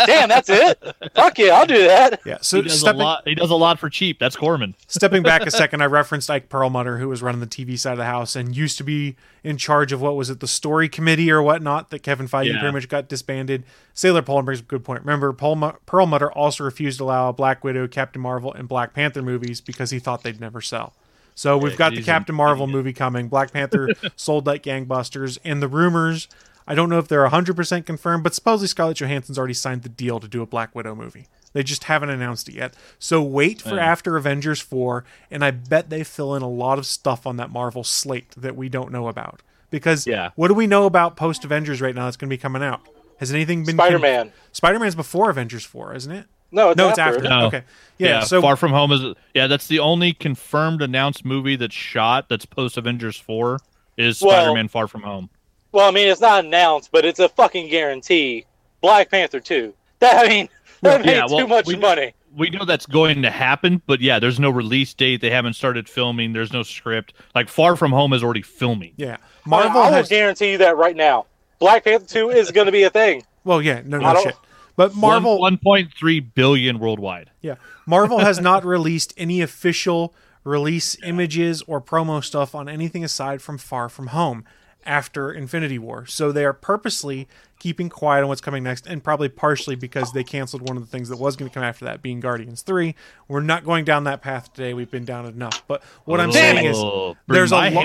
Damn, 0.05 0.29
that's 0.29 0.49
it. 0.49 0.81
Fuck 1.13 1.37
yeah, 1.39 1.53
I'll 1.53 1.65
do 1.65 1.87
that. 1.87 2.21
Yeah. 2.25 2.37
So 2.41 2.57
He 2.57 2.63
does 2.69 2.79
stepping, 2.79 3.01
a 3.01 3.03
lot. 3.03 3.27
He 3.27 3.35
does 3.35 3.49
a 3.51 3.55
lot 3.55 3.79
for 3.79 3.89
cheap. 3.89 4.19
That's 4.19 4.35
Corman. 4.35 4.75
stepping 4.87 5.23
back 5.23 5.45
a 5.45 5.51
second, 5.51 5.81
I 5.81 5.85
referenced 5.85 6.29
Ike 6.29 6.49
Perlmutter, 6.49 6.97
who 6.97 7.09
was 7.09 7.21
running 7.21 7.41
the 7.41 7.47
TV 7.47 7.77
side 7.77 7.93
of 7.93 7.97
the 7.97 8.05
house 8.05 8.35
and 8.35 8.55
used 8.55 8.77
to 8.77 8.83
be 8.83 9.15
in 9.43 9.57
charge 9.57 9.91
of 9.91 10.01
what 10.01 10.15
was 10.15 10.29
it, 10.29 10.39
the 10.39 10.47
story 10.47 10.89
committee 10.89 11.31
or 11.31 11.41
whatnot 11.41 11.89
that 11.89 11.99
Kevin 12.03 12.27
Feige 12.27 12.47
Yeah. 12.53 12.59
pretty 12.59 12.73
much 12.73 12.87
got 12.89 13.07
disbanded. 13.09 13.63
Sailor 13.93 14.21
Paul 14.21 14.41
brings 14.43 14.59
a 14.59 14.63
good 14.63 14.83
point. 14.83 15.01
Remember, 15.01 15.33
Paul 15.33 15.73
Perlmutter 15.85 16.31
also 16.31 16.63
refused 16.63 16.99
to 16.99 17.03
allow 17.05 17.31
Black 17.31 17.63
Widow, 17.63 17.87
Captain 17.87 18.21
Marvel, 18.21 18.53
and 18.53 18.67
Black 18.67 18.93
Panther 18.93 19.21
movies 19.21 19.61
because 19.61 19.91
he 19.91 19.99
thought 19.99 20.23
they'd 20.23 20.39
never 20.39 20.61
sell. 20.61 20.93
So 21.35 21.57
we've 21.57 21.71
Yeah, 21.71 21.77
got 21.77 21.95
the 21.95 22.03
Captain 22.03 22.35
Marvel 22.35 22.65
idiot. 22.65 22.75
movie 22.75 22.93
coming. 22.93 23.29
Black 23.29 23.53
Panther 23.53 23.89
sold 24.17 24.45
like 24.45 24.61
gangbusters, 24.63 25.37
and 25.45 25.61
the 25.61 25.69
rumors. 25.69 26.27
I 26.69 26.75
don't 26.75 26.87
know 26.89 26.99
if 26.99 27.07
they're 27.07 27.27
100% 27.27 27.85
confirmed, 27.85 28.23
but 28.23 28.33
supposedly 28.35 28.67
Scarlett 28.67 28.97
Johansson's 28.97 29.37
already 29.39 29.55
signed 29.55 29.81
the 29.81 29.89
deal 29.89 30.19
to 30.19 30.27
do 30.27 30.41
a 30.41 30.45
Black 30.45 30.73
Widow 30.75 30.93
movie. 30.95 31.27
They 31.51 31.63
just 31.63 31.85
haven't 31.85 32.11
announced 32.11 32.47
it 32.47 32.53
yet. 32.55 32.75
So 32.99 33.23
wait 33.23 33.59
for 33.61 33.75
Yeah. 33.75 33.85
after 33.85 34.15
Avengers 34.17 34.61
4, 34.61 35.03
and 35.31 35.43
I 35.43 35.49
bet 35.49 35.89
they 35.89 36.03
fill 36.03 36.35
in 36.35 36.43
a 36.43 36.47
lot 36.47 36.77
of 36.77 36.85
stuff 36.85 37.25
on 37.25 37.37
that 37.37 37.49
Marvel 37.49 37.83
slate 37.83 38.31
that 38.37 38.55
we 38.55 38.69
don't 38.69 38.91
know 38.91 39.07
about. 39.07 39.41
Because 39.71 40.05
Yeah. 40.05 40.29
what 40.35 40.47
do 40.49 40.53
we 40.53 40.67
know 40.67 40.85
about 40.85 41.15
post 41.15 41.43
Avengers 41.43 41.81
right 41.81 41.95
now 41.95 42.05
that's 42.05 42.17
going 42.17 42.29
to 42.29 42.33
be 42.33 42.37
coming 42.39 42.61
out? 42.63 42.81
Has 43.19 43.33
anything 43.33 43.65
been. 43.65 43.75
Spider 43.75 43.97
Man. 43.99 44.31
Spider 44.51 44.77
Man's 44.79 44.95
before 44.95 45.29
Avengers 45.31 45.65
4, 45.65 45.95
isn't 45.95 46.11
it? 46.11 46.25
No, 46.51 46.69
it's 46.69 46.77
no, 46.77 46.89
after. 46.89 46.99
it's 46.99 46.99
after. 47.17 47.23
No. 47.29 47.45
Okay. 47.47 47.63
Yeah, 47.97 48.21
so 48.21 48.41
Far 48.41 48.55
From 48.55 48.71
Home 48.71 48.91
is 48.91 49.01
yeah. 49.35 49.45
That's 49.47 49.67
the 49.67 49.79
only 49.79 50.13
confirmed 50.13 50.81
announced 50.81 51.25
movie 51.25 51.55
that's 51.55 51.75
shot 51.75 52.29
that's 52.29 52.45
post 52.45 52.77
Avengers 52.77 53.17
four 53.17 53.59
is 53.97 54.21
Well- 54.21 54.31
Spider 54.31 54.53
Man 54.53 54.67
Far 54.67 54.87
From 54.87 55.01
Home. 55.03 55.29
Well, 55.71 55.87
I 55.87 55.91
mean, 55.91 56.07
it's 56.07 56.21
not 56.21 56.45
announced, 56.45 56.89
but 56.91 57.05
it's 57.05 57.19
a 57.19 57.29
fucking 57.29 57.69
guarantee. 57.69 58.45
Black 58.81 59.09
Panther 59.11 59.39
2. 59.39 59.73
That, 59.99 60.25
I 60.25 60.29
mean, 60.29 60.49
that 60.81 61.05
made 61.05 61.11
Yeah, 61.15 61.25
well, 61.29 61.39
too 61.39 61.47
much 61.47 61.67
we- 61.67 61.75
money. 61.77 62.13
We 62.35 62.51
know 62.51 62.63
that's 62.63 62.85
going 62.85 63.23
to 63.23 63.31
happen, 63.31 63.81
but 63.87 64.01
yeah, 64.01 64.19
there's 64.19 64.39
no 64.39 64.51
release 64.51 64.93
date. 64.93 65.19
They 65.19 65.31
haven't 65.31 65.53
started 65.53 65.89
filming. 65.89 66.31
There's 66.33 66.53
no 66.53 66.61
script. 66.61 67.13
Like 67.33 67.49
Far 67.49 67.75
From 67.75 67.91
Home 67.91 68.13
is 68.13 68.23
already 68.23 68.43
filming. 68.43 68.93
yeah. 68.97 69.17
Marvel 69.47 69.69
Marvel 69.71 69.81
I, 69.81 69.85
will 69.89 69.93
has. 69.97 70.09
guarantee 70.09 70.51
you 70.51 70.57
that 70.59 70.77
right 70.77 70.95
now. 70.95 71.25
Black 71.57 71.83
Panther 71.85 72.05
2 72.05 72.29
is 72.29 72.51
going 72.53 72.67
to 72.67 72.71
be 72.71 72.83
a 72.83 72.89
thing. 72.91 73.23
Well, 73.43 73.63
yeah, 73.63 73.81
no, 73.83 73.97
no 73.97 74.13
don't- 74.13 74.23
shit. 74.23 74.35
But 74.75 74.95
Marvel. 74.95 75.39
one 75.39 75.57
point 75.57 75.91
three 75.97 76.19
billion 76.21 76.77
worldwide. 76.79 77.31
Yeah. 77.41 77.55
Marvel 77.87 78.19
has 78.19 78.39
not 78.39 78.63
released 78.75 79.11
any 79.17 79.41
official 79.41 80.13
release 80.45 80.95
images 81.03 81.61
or 81.63 81.81
promo 81.81 82.23
stuff 82.23 82.53
on 82.55 82.69
anything 82.69 83.03
aside 83.03 83.41
from 83.41 83.57
Far 83.57 83.89
From 83.89 84.07
Home 84.07 84.45
after 84.85 85.31
Infinity 85.31 85.77
War. 85.79 86.05
So 86.05 86.31
they 86.31 86.45
are 86.45 86.53
purposely 86.53 87.27
keeping 87.59 87.89
quiet 87.89 88.21
on 88.21 88.27
what's 88.29 88.39
coming 88.41 88.63
next, 88.63 88.87
and 88.87 89.03
probably 89.03 89.27
partially 89.29 89.75
because 89.75 90.13
they 90.13 90.23
canceled 90.23 90.67
one 90.67 90.77
of 90.77 90.83
the 90.83 90.89
things 90.89 91.09
that 91.09 91.17
was 91.17 91.35
going 91.35 91.49
to 91.49 91.53
come 91.53 91.63
after 91.63 91.83
that, 91.85 92.01
being 92.01 92.19
Guardians 92.21 92.61
3. 92.61 92.95
We're 93.27 93.41
not 93.41 93.65
going 93.65 93.83
down 93.85 94.05
that 94.05 94.21
path 94.21 94.53
today. 94.53 94.73
We've 94.73 94.89
been 94.89 95.05
down 95.05 95.25
enough. 95.25 95.63
But 95.67 95.83
what 96.05 96.19
I'm 96.21 96.31
saying 96.31 96.65
is 96.65 96.77
Oh, 96.77 97.17
there's 97.27 97.51
a 97.51 97.55
lo- 97.75 97.81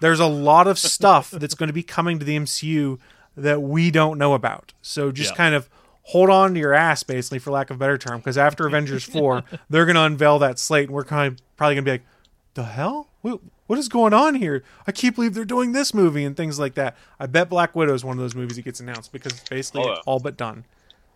there's 0.00 0.20
a 0.20 0.26
lot 0.26 0.66
of 0.66 0.78
stuff 0.78 1.30
that's 1.30 1.54
going 1.54 1.68
to 1.68 1.72
be 1.72 1.82
coming 1.82 2.18
to 2.20 2.24
the 2.24 2.36
MCU 2.36 2.98
that 3.36 3.60
we 3.62 3.90
don't 3.90 4.16
know 4.18 4.34
about. 4.34 4.72
So 4.82 5.10
just 5.10 5.32
Yeah. 5.32 5.36
kind 5.36 5.54
of 5.56 5.68
hold 6.08 6.30
on 6.30 6.54
to 6.54 6.60
your 6.60 6.74
ass, 6.74 7.02
basically, 7.02 7.38
for 7.40 7.50
lack 7.50 7.70
of 7.70 7.76
a 7.76 7.78
better 7.78 7.98
term, 7.98 8.18
because 8.18 8.36
after 8.38 8.66
Avengers 8.66 9.02
4, 9.04 9.42
they're 9.70 9.86
going 9.86 9.96
to 9.96 10.02
unveil 10.02 10.38
that 10.38 10.58
slate, 10.60 10.84
and 10.88 10.94
we're 10.94 11.02
kind 11.04 11.32
of 11.32 11.56
probably 11.56 11.74
going 11.76 11.84
to 11.84 11.88
be 11.88 11.92
like, 11.92 12.02
the 12.54 12.64
hell? 12.64 13.08
What 13.66 13.78
is 13.78 13.88
going 13.88 14.12
on 14.12 14.34
here? 14.34 14.62
I 14.86 14.92
can't 14.92 15.14
believe 15.14 15.34
they're 15.34 15.44
doing 15.44 15.72
this 15.72 15.94
movie 15.94 16.24
and 16.24 16.36
things 16.36 16.58
like 16.58 16.74
that. 16.74 16.96
I 17.18 17.26
bet 17.26 17.48
Black 17.48 17.74
Widow 17.74 17.94
is 17.94 18.04
one 18.04 18.16
of 18.18 18.22
those 18.22 18.34
movies 18.34 18.56
that 18.56 18.62
gets 18.64 18.80
announced 18.80 19.12
because 19.12 19.32
it's 19.32 19.48
basically 19.48 19.82
Oh, 19.84 19.88
yeah. 19.94 20.00
all 20.06 20.18
but 20.20 20.36
done. 20.36 20.64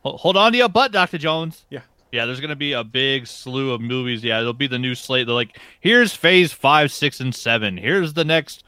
Hold 0.02 0.36
on 0.36 0.52
to 0.52 0.58
your 0.58 0.68
butt, 0.68 0.92
Doctor 0.92 1.18
Jones. 1.18 1.64
Yeah. 1.70 1.80
Yeah, 2.10 2.24
there's 2.24 2.40
gonna 2.40 2.56
be 2.56 2.72
a 2.72 2.82
big 2.84 3.26
slew 3.26 3.72
of 3.72 3.82
movies. 3.82 4.24
Yeah, 4.24 4.40
it'll 4.40 4.54
be 4.54 4.66
the 4.66 4.78
new 4.78 4.94
slate. 4.94 5.26
They're 5.26 5.34
like, 5.34 5.58
here's 5.80 6.14
Phase 6.14 6.52
Five, 6.54 6.90
Six, 6.90 7.20
and 7.20 7.34
Seven. 7.34 7.76
Here's 7.76 8.14
the 8.14 8.24
next 8.24 8.64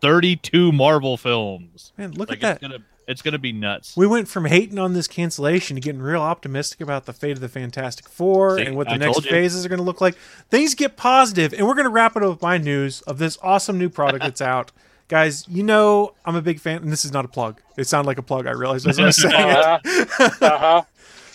thirty-two 0.00 0.72
Marvel 0.72 1.16
films. 1.18 1.92
Man, 1.98 2.12
look 2.12 2.30
like 2.30 2.42
at 2.42 2.52
it's 2.52 2.60
that. 2.62 2.66
gonna 2.70 2.82
it's 3.08 3.22
gonna 3.22 3.38
be 3.38 3.52
nuts. 3.52 3.96
We 3.96 4.06
went 4.06 4.28
from 4.28 4.44
hating 4.44 4.78
on 4.78 4.92
this 4.92 5.08
cancellation 5.08 5.74
to 5.76 5.80
getting 5.80 6.00
real 6.00 6.20
optimistic 6.22 6.80
about 6.80 7.06
the 7.06 7.12
fate 7.12 7.32
of 7.32 7.40
the 7.40 7.48
Fantastic 7.48 8.08
Four 8.08 8.58
See, 8.58 8.66
and 8.66 8.76
what 8.76 8.86
the 8.86 8.94
I 8.94 8.96
next 8.98 9.26
phases 9.26 9.64
are 9.66 9.68
going 9.68 9.78
to 9.78 9.84
look 9.84 10.00
like. 10.00 10.14
Things 10.50 10.74
get 10.74 10.96
positive, 10.96 11.52
and 11.52 11.66
we're 11.66 11.74
going 11.74 11.86
to 11.86 11.90
wrap 11.90 12.16
it 12.16 12.22
up 12.22 12.28
with 12.30 12.42
my 12.42 12.58
news 12.58 13.00
of 13.02 13.18
this 13.18 13.38
awesome 13.42 13.78
new 13.78 13.88
product 13.88 14.22
that's 14.22 14.40
out. 14.54 14.70
Guys, 15.08 15.44
you 15.48 15.62
know 15.62 16.12
I'm 16.24 16.36
a 16.36 16.42
big 16.42 16.60
fan, 16.60 16.82
and 16.82 16.92
this 16.92 17.04
is 17.04 17.12
not 17.12 17.24
a 17.24 17.28
plug. 17.28 17.60
It 17.76 17.84
sounded 17.84 18.06
like 18.06 18.18
a 18.18 18.22
plug. 18.22 18.46
I 18.46 18.50
realized 18.50 18.86
as 18.86 18.98
I 18.98 19.06
was 19.06 19.16
saying 19.16 19.34
it. 19.34 19.56
Uh-huh. 19.56 20.30
uh-huh. 20.42 20.82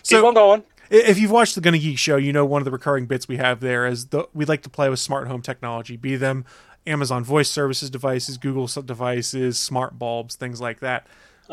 So- 0.03 0.17
Keep 0.17 0.25
on 0.25 0.33
going. 0.35 0.63
If 0.89 1.17
you've 1.17 1.31
watched 1.31 1.55
the 1.55 1.61
Gonna 1.61 1.79
Geek 1.79 1.97
show, 1.97 2.17
you 2.17 2.31
know 2.31 2.45
one 2.45 2.61
of 2.61 2.65
the 2.65 2.71
recurring 2.71 3.07
bits 3.07 3.27
we 3.27 3.37
have 3.37 3.61
there 3.61 3.87
is 3.87 4.07
the 4.07 4.27
we 4.31 4.45
like 4.45 4.61
to 4.61 4.69
play 4.69 4.89
with 4.89 4.99
smart 4.99 5.27
home 5.27 5.41
technology, 5.41 5.97
be 5.97 6.15
them 6.17 6.45
Amazon 6.85 7.23
Voice 7.23 7.49
Services 7.49 7.89
devices, 7.89 8.37
Google 8.37 8.67
devices, 8.67 9.57
smart 9.57 9.97
bulbs, 9.97 10.35
things 10.35 10.61
like 10.61 10.81
that. 10.81 11.07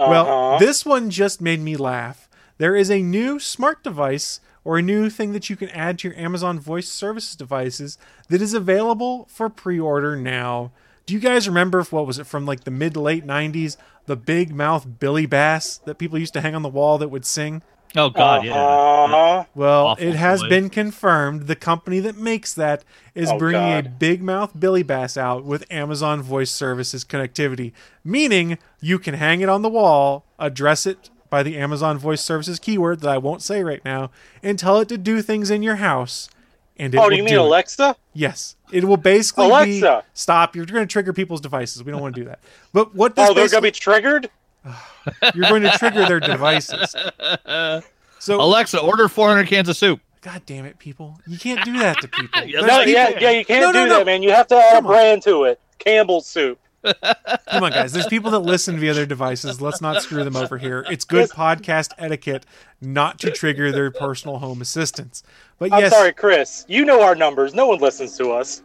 Well, 0.08 0.26
Uh-huh. 0.28 0.58
this 0.58 0.84
one 0.86 1.10
just 1.10 1.40
made 1.40 1.60
me 1.60 1.76
laugh. 1.76 2.28
There 2.58 2.74
is 2.76 2.90
a 2.90 3.02
new 3.02 3.38
smart 3.38 3.82
device 3.82 4.40
or 4.64 4.78
a 4.78 4.82
new 4.82 5.08
thing 5.10 5.32
that 5.32 5.48
you 5.48 5.56
can 5.56 5.68
add 5.70 5.98
to 5.98 6.08
your 6.08 6.16
Amazon 6.18 6.58
Voice 6.60 6.88
Services 6.88 7.34
devices 7.36 7.96
that 8.28 8.42
is 8.42 8.54
available 8.54 9.26
for 9.30 9.48
pre-order 9.48 10.16
now. 10.16 10.72
Do 11.06 11.14
you 11.14 11.20
guys 11.20 11.48
remember 11.48 11.82
what 11.84 12.06
was 12.06 12.18
it 12.18 12.26
from 12.26 12.44
like 12.46 12.64
the 12.64 12.70
mid 12.70 12.96
late 12.96 13.26
90s, 13.26 13.76
the 14.06 14.16
big 14.16 14.54
mouth 14.54 14.98
Billy 15.00 15.26
Bass 15.26 15.78
that 15.78 15.98
people 15.98 16.18
used 16.18 16.34
to 16.34 16.40
hang 16.40 16.54
on 16.54 16.62
the 16.62 16.68
wall 16.68 16.98
that 16.98 17.08
would 17.08 17.24
sing? 17.24 17.62
Oh 17.96 18.10
God, 18.10 18.44
yeah. 18.44 18.54
Uh-huh. 18.54 19.44
Well, 19.54 19.86
Awful 19.88 20.06
it 20.06 20.14
has 20.14 20.40
toy. 20.42 20.48
been 20.48 20.70
confirmed 20.70 21.46
the 21.46 21.56
company 21.56 22.00
that 22.00 22.16
makes 22.16 22.52
that 22.54 22.84
is 23.14 23.30
Oh, 23.30 23.38
bringing 23.38 23.78
a 23.78 23.82
big 23.82 24.22
mouth 24.22 24.52
Billy 24.58 24.82
Bass 24.82 25.16
out 25.16 25.44
with 25.44 25.64
Amazon 25.70 26.22
Voice 26.22 26.50
Services 26.50 27.04
connectivity, 27.04 27.72
meaning 28.04 28.58
you 28.80 28.98
can 28.98 29.14
hang 29.14 29.40
it 29.40 29.48
on 29.48 29.62
the 29.62 29.68
wall, 29.68 30.24
address 30.38 30.86
it 30.86 31.10
by 31.28 31.42
the 31.42 31.56
Amazon 31.56 31.98
Voice 31.98 32.20
Services 32.22 32.58
keyword 32.58 33.00
that 33.00 33.08
I 33.10 33.18
won't 33.18 33.42
say 33.42 33.62
right 33.62 33.84
now, 33.84 34.10
and 34.42 34.58
tell 34.58 34.78
it 34.80 34.88
to 34.88 34.98
do 34.98 35.22
things 35.22 35.50
in 35.50 35.62
your 35.62 35.76
house. 35.76 36.28
And 36.76 36.94
it 36.94 36.98
Oh, 36.98 37.10
do 37.10 37.16
you 37.16 37.22
mean 37.22 37.34
do 37.34 37.40
it. 37.40 37.44
Alexa? 37.44 37.94
Yes, 38.14 38.56
it 38.72 38.84
will 38.84 38.96
basically 38.96 39.44
be 39.48 39.80
Alexa. 39.82 40.04
stop. 40.14 40.56
You're 40.56 40.64
going 40.64 40.86
to 40.86 40.90
trigger 40.90 41.12
people's 41.12 41.40
devices. 41.42 41.84
We 41.84 41.92
don't 41.92 42.00
want 42.00 42.14
to 42.14 42.20
do 42.22 42.24
that. 42.26 42.40
But 42.72 42.94
what 42.94 43.14
this 43.16 43.28
Oh, 43.28 43.34
they're 43.34 43.48
gonna 43.48 43.60
be 43.62 43.70
triggered. 43.70 44.30
you're 45.34 45.48
going 45.48 45.62
to 45.62 45.70
trigger 45.78 46.06
their 46.06 46.20
devices. 46.20 46.94
So 48.22 48.38
Alexa, 48.38 48.78
order 48.78 49.08
400 49.08 49.46
cans 49.46 49.70
of 49.70 49.78
soup. 49.78 49.98
God 50.20 50.42
damn 50.44 50.66
it, 50.66 50.78
people! 50.78 51.18
You 51.26 51.38
can't 51.38 51.64
do 51.64 51.78
that 51.78 52.02
to 52.02 52.08
people. 52.08 52.42
Yeah, 52.46 52.60
There's 52.60 52.66
No, 52.66 52.78
people- 52.84 52.92
yeah, 52.92 53.18
yeah, 53.18 53.30
you 53.30 53.44
can't 53.46 53.62
No, 53.62 53.70
no, 53.72 53.84
do 53.84 53.88
no. 53.88 53.96
that, 54.00 54.04
man. 54.06 54.22
You 54.22 54.30
have 54.32 54.46
to 54.48 54.56
add 54.56 54.72
Come 54.74 54.84
a 54.84 54.88
on. 54.88 54.94
brand 54.94 55.22
to 55.22 55.44
it. 55.44 55.58
Campbell's 55.78 56.26
soup. 56.26 56.58
Come 56.84 57.62
on, 57.64 57.72
guys. 57.72 57.92
There's 57.92 58.06
people 58.08 58.30
that 58.32 58.40
listen 58.40 58.78
via 58.78 58.92
their 58.92 59.06
devices. 59.06 59.62
Let's 59.62 59.80
not 59.80 60.02
screw 60.02 60.22
them 60.22 60.36
over 60.36 60.58
here. 60.58 60.84
It's 60.90 61.06
good 61.06 61.30
podcast 61.30 61.92
etiquette 61.96 62.44
not 62.82 63.18
to 63.20 63.30
trigger 63.30 63.72
their 63.72 63.90
personal 63.90 64.38
home 64.38 64.60
assistants. 64.60 65.22
But 65.58 65.72
I'm 65.72 65.80
yes, 65.80 65.92
sorry, 65.92 66.12
Chris. 66.12 66.66
You 66.68 66.84
know 66.84 67.02
our 67.02 67.14
numbers. 67.14 67.54
No 67.54 67.66
one 67.68 67.78
listens 67.78 68.18
to 68.18 68.32
us. 68.32 68.60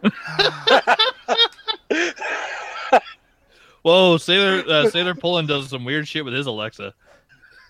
Whoa, 3.86 4.16
Sailor 4.16 4.64
uh, 4.68 4.90
Sailor 4.90 5.14
Pullen 5.14 5.46
does 5.46 5.68
some 5.68 5.84
weird 5.84 6.08
shit 6.08 6.24
with 6.24 6.34
his 6.34 6.46
Alexa. 6.46 6.92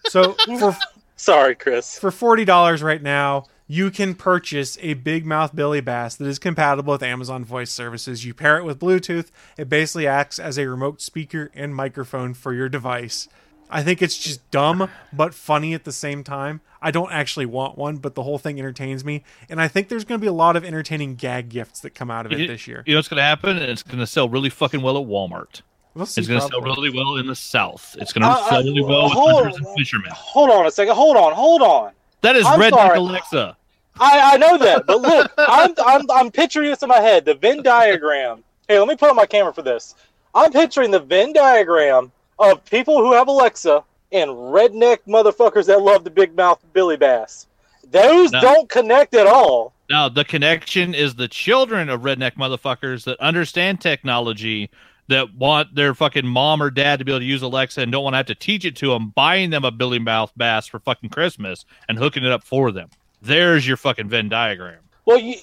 so 0.06 0.32
for 0.58 0.74
Sorry, 1.14 1.54
Chris. 1.54 1.98
for 1.98 2.10
forty 2.10 2.46
dollars 2.46 2.82
right 2.82 3.02
now, 3.02 3.44
you 3.66 3.90
can 3.90 4.14
purchase 4.14 4.78
a 4.80 4.94
big 4.94 5.26
mouth 5.26 5.54
Billy 5.54 5.82
Bass 5.82 6.16
that 6.16 6.26
is 6.26 6.38
compatible 6.38 6.92
with 6.92 7.02
Amazon 7.02 7.44
Voice 7.44 7.70
Services. 7.70 8.24
You 8.24 8.32
pair 8.32 8.56
it 8.56 8.64
with 8.64 8.78
Bluetooth. 8.80 9.28
It 9.58 9.68
basically 9.68 10.06
acts 10.06 10.38
as 10.38 10.56
a 10.58 10.66
remote 10.66 11.02
speaker 11.02 11.50
and 11.54 11.74
microphone 11.74 12.32
for 12.32 12.54
your 12.54 12.70
device. 12.70 13.28
I 13.68 13.82
think 13.82 14.00
it's 14.00 14.16
just 14.16 14.50
dumb 14.50 14.88
but 15.12 15.34
funny 15.34 15.74
at 15.74 15.84
the 15.84 15.92
same 15.92 16.24
time. 16.24 16.62
I 16.80 16.92
don't 16.92 17.12
actually 17.12 17.44
want 17.44 17.76
one, 17.76 17.98
but 17.98 18.14
the 18.14 18.22
whole 18.22 18.38
thing 18.38 18.58
entertains 18.58 19.04
me, 19.04 19.22
and 19.50 19.60
I 19.60 19.68
think 19.68 19.90
there's 19.90 20.04
going 20.06 20.18
to 20.18 20.22
be 20.24 20.28
a 20.28 20.32
lot 20.32 20.56
of 20.56 20.64
entertaining 20.64 21.16
gag 21.16 21.50
gifts 21.50 21.80
that 21.80 21.90
come 21.94 22.10
out 22.10 22.24
of 22.24 22.32
it 22.32 22.38
You- 22.38 22.46
this 22.46 22.66
year. 22.66 22.84
You 22.86 22.94
know 22.94 22.98
what's 23.00 23.08
going 23.08 23.18
to 23.18 23.22
happen? 23.24 23.58
It's 23.58 23.82
going 23.82 23.98
to 23.98 24.06
sell 24.06 24.30
really 24.30 24.48
fucking 24.48 24.80
well 24.80 24.96
at 24.96 25.06
Walmart. 25.06 25.60
We'll. 25.96 26.04
It's 26.04 26.28
going 26.28 26.40
to 26.40 26.46
sell 26.46 26.60
really 26.60 26.90
well 26.90 27.16
in 27.16 27.26
the 27.26 27.34
South. 27.34 27.96
It's 27.98 28.12
going 28.12 28.22
to 28.22 28.28
Uh, 28.28 28.48
sell 28.50 28.58
uh, 28.58 28.62
really 28.62 28.82
well 28.82 29.04
with 29.04 29.12
hold 29.12 29.44
hunters 29.44 29.56
and 29.56 29.66
fishermen. 29.76 30.10
Hold 30.14 30.50
on 30.50 30.66
a 30.66 30.70
second. 30.70 30.94
Hold 30.94 31.16
on. 31.16 31.32
Hold 31.32 31.62
on. 31.62 31.92
That 32.22 32.36
is 32.36 32.44
I'm 32.46 32.60
redneck 32.60 32.70
sorry. 32.70 32.98
Alexa. 32.98 33.56
I, 33.98 34.34
I 34.34 34.36
know 34.36 34.58
that, 34.58 34.84
but 34.86 35.00
look, 35.00 35.32
I'm, 35.38 35.72
I'm 35.84 36.10
I'm 36.10 36.30
picturing 36.30 36.68
this 36.70 36.82
in 36.82 36.88
my 36.90 37.00
head. 37.00 37.24
The 37.24 37.34
Venn 37.34 37.62
diagram. 37.62 38.44
Hey, 38.68 38.78
let 38.78 38.88
me 38.88 38.94
put 38.96 39.08
on 39.08 39.16
my 39.16 39.24
camera 39.26 39.54
for 39.54 39.62
this. 39.62 39.94
I'm 40.34 40.52
picturing 40.52 40.90
the 40.90 41.00
Venn 41.00 41.32
diagram 41.32 42.12
of 42.38 42.62
people 42.66 42.98
who 42.98 43.12
have 43.14 43.28
Alexa 43.28 43.82
and 44.12 44.30
redneck 44.30 44.98
motherfuckers 45.08 45.64
that 45.66 45.80
love 45.80 46.04
the 46.04 46.10
big 46.10 46.36
mouth 46.36 46.60
Billy 46.74 46.96
Bass. 46.98 47.46
Those 47.90 48.32
No. 48.32 48.40
don't 48.42 48.68
connect 48.68 49.14
at 49.14 49.26
all. 49.26 49.72
Now, 49.88 50.08
the 50.08 50.24
connection 50.24 50.94
is 50.94 51.14
the 51.14 51.28
children 51.28 51.88
of 51.88 52.02
redneck 52.02 52.32
motherfuckers 52.32 53.04
that 53.04 53.18
understand 53.20 53.80
technology, 53.80 54.68
that 55.08 55.34
want 55.34 55.74
their 55.74 55.94
fucking 55.94 56.26
mom 56.26 56.62
or 56.62 56.70
dad 56.70 56.98
to 56.98 57.04
be 57.04 57.12
able 57.12 57.20
to 57.20 57.24
use 57.24 57.42
Alexa 57.42 57.80
and 57.80 57.92
don't 57.92 58.02
want 58.04 58.14
to 58.14 58.18
have 58.18 58.26
to 58.26 58.34
teach 58.34 58.64
it 58.64 58.76
to 58.76 58.88
them, 58.90 59.10
buying 59.10 59.50
them 59.50 59.64
a 59.64 59.70
Billy 59.70 59.98
Mouth 59.98 60.32
Bass 60.36 60.66
for 60.66 60.78
fucking 60.80 61.10
Christmas 61.10 61.64
and 61.88 61.98
hooking 61.98 62.24
it 62.24 62.32
up 62.32 62.42
for 62.44 62.72
them. 62.72 62.88
There's 63.22 63.66
your 63.66 63.76
fucking 63.76 64.08
Venn 64.08 64.28
diagram. 64.28 64.80
Well, 65.04 65.18
you, 65.18 65.36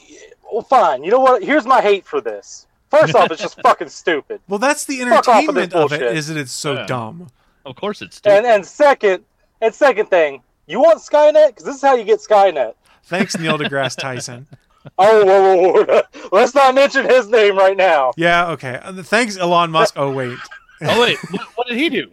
well, 0.51 0.61
fine. 0.64 1.03
You 1.03 1.11
know 1.11 1.20
what? 1.20 1.43
Here's 1.43 1.66
my 1.66 1.82
hate 1.82 2.05
for 2.05 2.20
this. 2.22 2.68
First 2.91 3.16
off, 3.16 3.32
it's 3.32 3.41
just 3.41 3.59
fucking 3.64 3.89
stupid. 3.89 4.41
Well, 4.47 4.59
that's 4.59 4.86
the 4.86 4.99
Fuck 4.99 5.28
off 5.28 5.47
with 5.47 5.55
this 5.55 5.64
entertainment 5.64 5.74
of 5.74 5.93
it. 5.93 5.99
bullshit. 6.01 6.18
Is 6.18 6.28
that 6.28 6.38
it's 6.38 6.51
so 6.51 6.74
Yeah. 6.74 6.86
dumb. 6.86 7.28
Of 7.66 7.76
course, 7.76 8.01
it's 8.01 8.18
stupid. 8.18 8.38
And 8.39 8.45
and 8.45 8.66
second, 8.66 9.24
and 9.61 9.74
second 9.74 10.07
thing, 10.07 10.43
you 10.68 10.80
want 10.82 10.99
Skynet? 10.99 11.47
Because 11.47 11.64
this 11.66 11.76
is 11.78 11.82
how 11.82 11.95
you 11.95 12.03
get 12.03 12.20
Skynet. 12.20 12.74
Thanks, 13.05 13.38
Neil 13.39 13.57
deGrasse 13.57 13.97
Tyson. 13.97 14.45
Oh, 14.98 15.26
whoa, 15.26 15.72
whoa, 15.72 15.84
whoa. 15.86 16.02
let's 16.32 16.54
not 16.56 16.76
mention 16.76 17.06
his 17.06 17.28
name 17.30 17.58
right 17.58 17.78
now. 17.78 18.12
Yeah, 18.18 18.50
okay. 18.52 18.80
Uh, 18.84 19.02
Thanks, 19.04 19.38
Elon 19.38 19.72
Musk. 19.72 19.94
Oh 19.98 20.12
wait, 20.12 20.38
oh 20.82 21.02
wait, 21.02 21.18
what, 21.32 21.42
what 21.56 21.68
did 21.68 21.78
he 21.78 21.90
do? 21.90 22.12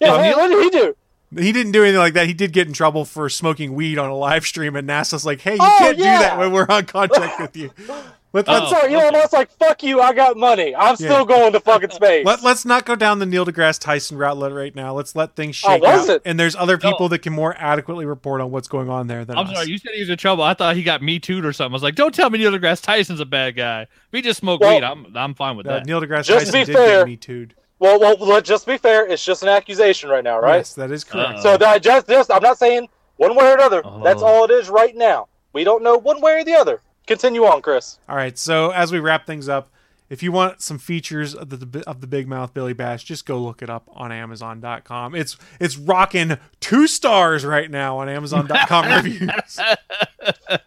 Yeah, 0.00 0.14
Oh, 0.14 0.18
hey, 0.22 0.34
what 0.34 0.48
did 0.48 0.62
he 0.64 0.70
do? 0.70 0.96
he 1.42 1.52
didn't 1.52 1.72
do 1.72 1.82
anything 1.82 1.98
like 1.98 2.14
that. 2.14 2.26
He 2.26 2.34
did 2.34 2.52
get 2.52 2.66
in 2.68 2.72
trouble 2.72 3.04
for 3.04 3.28
smoking 3.28 3.74
weed 3.74 3.98
on 3.98 4.08
a 4.10 4.14
live 4.16 4.46
stream, 4.46 4.76
and 4.76 4.88
NASA's 4.88 5.26
like, 5.26 5.40
"Hey, 5.40 5.54
you 5.54 5.58
Oh, 5.60 5.76
can't 5.78 5.98
yeah. 5.98 6.18
do 6.18 6.22
that 6.24 6.38
when 6.38 6.52
we're 6.52 6.66
on 6.68 6.86
contract 6.86 7.40
with 7.40 7.56
you." 7.56 7.70
Let, 8.36 8.48
Oh. 8.48 8.52
let's, 8.52 8.68
Sorry, 8.70 8.92
Elon 8.94 9.06
okay. 9.06 9.16
Musk's 9.16 9.32
like, 9.32 9.50
fuck 9.52 9.82
you, 9.82 10.00
I 10.02 10.12
got 10.12 10.36
money. 10.36 10.74
I'm 10.76 10.88
Yeah. 10.90 10.94
still 10.94 11.24
going 11.24 11.52
to 11.54 11.60
fucking 11.60 11.88
space. 11.90 12.26
let, 12.26 12.42
let's 12.42 12.66
not 12.66 12.84
go 12.84 12.94
down 12.94 13.18
the 13.18 13.24
Neil 13.24 13.46
deGrasse 13.46 13.80
Tyson 13.80 14.18
route 14.18 14.52
right 14.52 14.74
now. 14.74 14.92
Let's 14.92 15.16
let 15.16 15.34
things 15.34 15.58
Oh, 15.64 15.70
shake 15.72 15.82
was 15.82 16.10
out. 16.10 16.16
it? 16.16 16.22
And 16.26 16.38
there's 16.38 16.54
other 16.54 16.76
people 16.76 17.06
No. 17.06 17.08
that 17.08 17.20
can 17.20 17.32
more 17.32 17.54
adequately 17.58 18.04
report 18.04 18.42
on 18.42 18.50
what's 18.50 18.68
going 18.68 18.90
on 18.90 19.06
there 19.06 19.24
than 19.24 19.38
I'm 19.38 19.46
us. 19.46 19.54
sorry, 19.54 19.68
you 19.68 19.78
said 19.78 19.92
he 19.94 20.00
was 20.00 20.10
in 20.10 20.18
trouble. 20.18 20.44
I 20.44 20.52
thought 20.52 20.76
he 20.76 20.82
got 20.82 21.02
me 21.02 21.18
tooed 21.18 21.46
or 21.46 21.52
something. 21.54 21.72
I 21.72 21.76
was 21.76 21.82
like, 21.82 21.94
don't 21.94 22.14
tell 22.14 22.28
me 22.28 22.38
Neil 22.38 22.52
deGrasse 22.52 22.82
Tyson's 22.82 23.20
a 23.20 23.24
bad 23.26 23.56
guy. 23.56 23.82
If 23.82 23.88
he 24.12 24.20
just 24.20 24.40
smoked 24.40 24.60
Well- 24.62 24.74
weed, 24.74 24.84
I'm 24.84 25.06
I'm 25.16 25.34
fine 25.34 25.56
with 25.56 25.66
Uh, 25.66 25.74
that. 25.74 25.86
Neil 25.86 26.00
deGrasse 26.02 26.24
Just 26.24 26.46
to 26.46 26.52
Tyson 26.52 26.60
be 26.60 26.64
did 26.66 26.76
fair- 26.76 26.98
get 27.00 27.06
me 27.06 27.16
tooed. 27.16 27.54
well, 27.78 27.98
well, 27.98 28.16
let's 28.20 28.46
just 28.46 28.66
be 28.66 28.76
fair. 28.76 29.06
It's 29.06 29.24
just 29.24 29.42
an 29.42 29.48
accusation 29.48 30.10
right 30.10 30.22
now, 30.24 30.38
right? 30.38 30.56
Yes, 30.58 30.74
that 30.74 30.90
is 30.90 31.04
correct. 31.04 31.38
Uh, 31.38 31.40
So 31.42 31.56
that 31.56 31.82
just, 31.82 32.06
just, 32.06 32.30
I'm 32.30 32.42
not 32.42 32.58
saying 32.58 32.88
one 33.16 33.34
way 33.34 33.50
or 33.50 33.54
another. 33.54 33.82
That's 34.04 34.20
Oh. 34.22 34.26
all 34.26 34.44
it 34.44 34.50
is 34.50 34.68
right 34.68 34.94
now. 34.94 35.28
We 35.54 35.64
don't 35.64 35.82
know 35.82 35.96
one 35.96 36.20
way 36.20 36.40
or 36.40 36.44
the 36.44 36.52
other. 36.54 36.82
Continue 37.06 37.44
on, 37.44 37.62
Chris. 37.62 37.98
All 38.08 38.16
right, 38.16 38.36
so 38.36 38.70
as 38.70 38.92
we 38.92 38.98
wrap 38.98 39.26
things 39.26 39.48
up, 39.48 39.70
if 40.08 40.22
you 40.22 40.30
want 40.30 40.62
some 40.62 40.78
features 40.78 41.34
of 41.34 41.48
the 41.50 41.82
of 41.86 42.00
the 42.00 42.06
Big 42.06 42.28
Mouth 42.28 42.54
Billy 42.54 42.72
Bash, 42.72 43.02
just 43.04 43.26
go 43.26 43.38
look 43.38 43.60
it 43.60 43.68
up 43.70 43.88
on 43.92 44.12
Amazon.com. 44.12 45.14
It's 45.16 45.36
it's 45.60 45.76
rocking 45.76 46.38
two 46.60 46.86
stars 46.86 47.44
right 47.44 47.68
now 47.70 47.98
on 47.98 48.08
Amazon.com 48.08 48.86
reviews. 49.04 49.30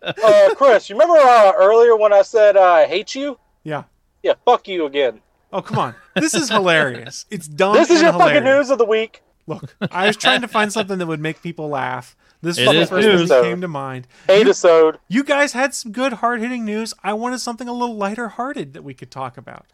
Uh, 0.01 0.53
Chris, 0.55 0.89
you 0.89 0.95
remember 0.95 1.17
uh, 1.17 1.51
earlier 1.57 1.95
when 1.95 2.13
I 2.13 2.21
said 2.21 2.55
uh, 2.57 2.61
I 2.63 2.85
hate 2.85 3.15
you? 3.15 3.37
Yeah. 3.63 3.83
Yeah, 4.23 4.33
fuck 4.45 4.67
you 4.67 4.85
again. 4.85 5.21
Oh 5.51 5.61
come 5.61 5.77
on, 5.79 5.95
this 6.15 6.33
is 6.33 6.49
hilarious. 6.49 7.25
It's 7.29 7.47
dumb. 7.47 7.73
This 7.75 7.89
is 7.89 7.97
and 7.97 8.05
your 8.05 8.11
hilarious. 8.13 8.39
fucking 8.39 8.43
news 8.57 8.69
of 8.69 8.77
the 8.77 8.85
week. 8.85 9.21
Look, 9.47 9.75
I 9.91 10.07
was 10.07 10.15
trying 10.17 10.41
to 10.41 10.47
find 10.47 10.71
something 10.71 10.97
that 10.99 11.07
would 11.07 11.19
make 11.19 11.41
people 11.41 11.69
laugh. 11.69 12.15
This 12.41 12.57
It 12.57 12.67
was 12.67 12.75
the 12.75 12.85
first 12.85 13.05
thing 13.07 13.15
news. 13.17 13.29
that 13.29 13.43
came 13.43 13.61
to 13.61 13.67
mind. 13.67 14.07
Hate 14.27 14.41
episode. 14.43 14.97
You 15.09 15.23
guys 15.23 15.53
had 15.53 15.73
some 15.75 15.91
good 15.91 16.13
hard 16.13 16.39
hitting 16.41 16.63
news. 16.63 16.93
I 17.03 17.13
wanted 17.13 17.39
something 17.39 17.67
a 17.67 17.73
little 17.73 17.95
lighter 17.97 18.29
hearted 18.29 18.73
that 18.73 18.83
we 18.83 18.93
could 18.93 19.11
talk 19.11 19.37
about. 19.37 19.65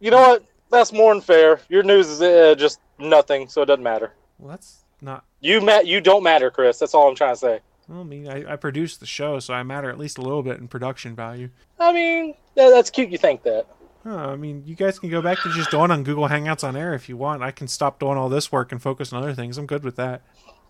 You 0.00 0.10
know 0.12 0.20
what? 0.20 0.44
That's 0.70 0.92
more 0.92 1.12
than 1.12 1.20
fair. 1.20 1.60
Your 1.68 1.82
news 1.82 2.08
is 2.08 2.22
uh, 2.22 2.54
just 2.56 2.80
nothing, 2.98 3.48
so 3.48 3.62
it 3.62 3.66
doesn't 3.66 3.82
matter. 3.82 4.12
Well, 4.38 4.50
that's 4.50 4.84
not. 5.00 5.24
You 5.40 5.60
ma- 5.60 5.80
You 5.80 6.00
don't 6.00 6.22
matter, 6.22 6.50
Chris. 6.50 6.78
That's 6.78 6.94
all 6.94 7.08
I'm 7.08 7.14
trying 7.14 7.34
to 7.34 7.38
say. 7.38 7.60
Well, 7.88 8.00
I 8.00 8.04
mean, 8.04 8.28
I, 8.28 8.52
I 8.52 8.56
produced 8.56 9.00
the 9.00 9.06
show, 9.06 9.38
so 9.40 9.52
I 9.52 9.62
matter 9.64 9.90
at 9.90 9.98
least 9.98 10.18
a 10.18 10.22
little 10.22 10.42
bit 10.42 10.58
in 10.58 10.68
production 10.68 11.14
value. 11.16 11.50
I 11.78 11.92
mean, 11.92 12.34
yeah, 12.54 12.70
that's 12.70 12.88
cute. 12.90 13.10
You 13.10 13.18
think 13.18 13.42
that? 13.42 13.66
Huh, 14.04 14.30
I 14.30 14.36
mean, 14.36 14.62
you 14.66 14.74
guys 14.76 14.98
can 14.98 15.10
go 15.10 15.20
back 15.22 15.38
to 15.42 15.52
just 15.52 15.70
doing 15.70 15.90
on 15.90 16.02
Google 16.04 16.28
Hangouts 16.28 16.64
on 16.64 16.76
air 16.76 16.94
if 16.94 17.08
you 17.08 17.16
want. 17.16 17.42
I 17.42 17.50
can 17.50 17.68
stop 17.68 17.98
doing 18.00 18.16
all 18.16 18.28
this 18.28 18.50
work 18.50 18.72
and 18.72 18.80
focus 18.80 19.12
on 19.12 19.22
other 19.22 19.34
things. 19.34 19.58
I'm 19.58 19.66
good 19.66 19.84
with 19.84 19.96
that. 19.96 20.22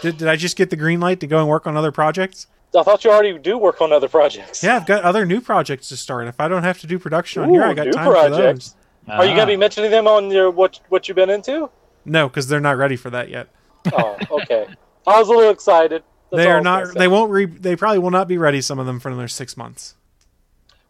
Did, 0.00 0.16
did 0.18 0.28
I 0.28 0.36
just 0.36 0.56
get 0.56 0.70
the 0.70 0.76
green 0.76 1.00
light 1.00 1.20
to 1.20 1.26
go 1.26 1.38
and 1.38 1.48
work 1.48 1.66
on 1.66 1.76
other 1.76 1.92
projects? 1.92 2.46
I 2.76 2.82
thought 2.82 3.04
you 3.04 3.10
already 3.10 3.36
do 3.38 3.58
work 3.58 3.82
on 3.82 3.92
other 3.92 4.08
projects. 4.08 4.62
Yeah, 4.64 4.76
I've 4.76 4.86
got 4.86 5.02
other 5.02 5.26
new 5.26 5.42
projects 5.42 5.88
to 5.90 5.96
start. 5.96 6.26
If 6.26 6.40
I 6.40 6.48
don't 6.48 6.62
have 6.62 6.80
to 6.80 6.86
do 6.86 6.98
production 6.98 7.42
on 7.42 7.50
here, 7.50 7.60
Ooh, 7.62 7.70
I 7.70 7.74
got 7.74 7.86
new 7.86 7.92
time 7.92 8.06
for 8.06 8.12
projects. 8.12 8.74
those. 9.06 9.14
Are 9.14 9.24
you 9.26 9.32
gonna 9.32 9.42
Ah. 9.42 9.46
be 9.46 9.56
mentioning 9.56 9.90
them 9.90 10.06
on 10.06 10.30
your 10.30 10.50
what 10.50 10.80
what 10.88 11.06
you've 11.06 11.16
been 11.16 11.28
into? 11.28 11.68
No, 12.06 12.28
because 12.28 12.48
they're 12.48 12.60
not 12.60 12.78
ready 12.78 12.96
for 12.96 13.10
that 13.10 13.28
yet. 13.28 13.48
Oh, 13.92 14.16
okay. 14.30 14.66
I 15.06 15.18
was 15.18 15.28
a 15.28 15.32
little 15.32 15.50
excited. 15.50 16.02
That's 16.30 16.42
they 16.44 16.46
are 16.50 16.54
I 16.54 16.58
was 16.60 16.64
gonna 16.64 16.84
not. 16.86 16.94
They 16.94 17.08
won't. 17.08 17.30
Re, 17.30 17.44
they 17.46 17.76
probably 17.76 17.98
will 17.98 18.10
not 18.10 18.26
be 18.28 18.38
ready. 18.38 18.60
Some 18.62 18.78
of 18.78 18.86
them 18.86 19.00
for 19.00 19.10
another 19.10 19.28
six 19.28 19.54
months. 19.56 19.96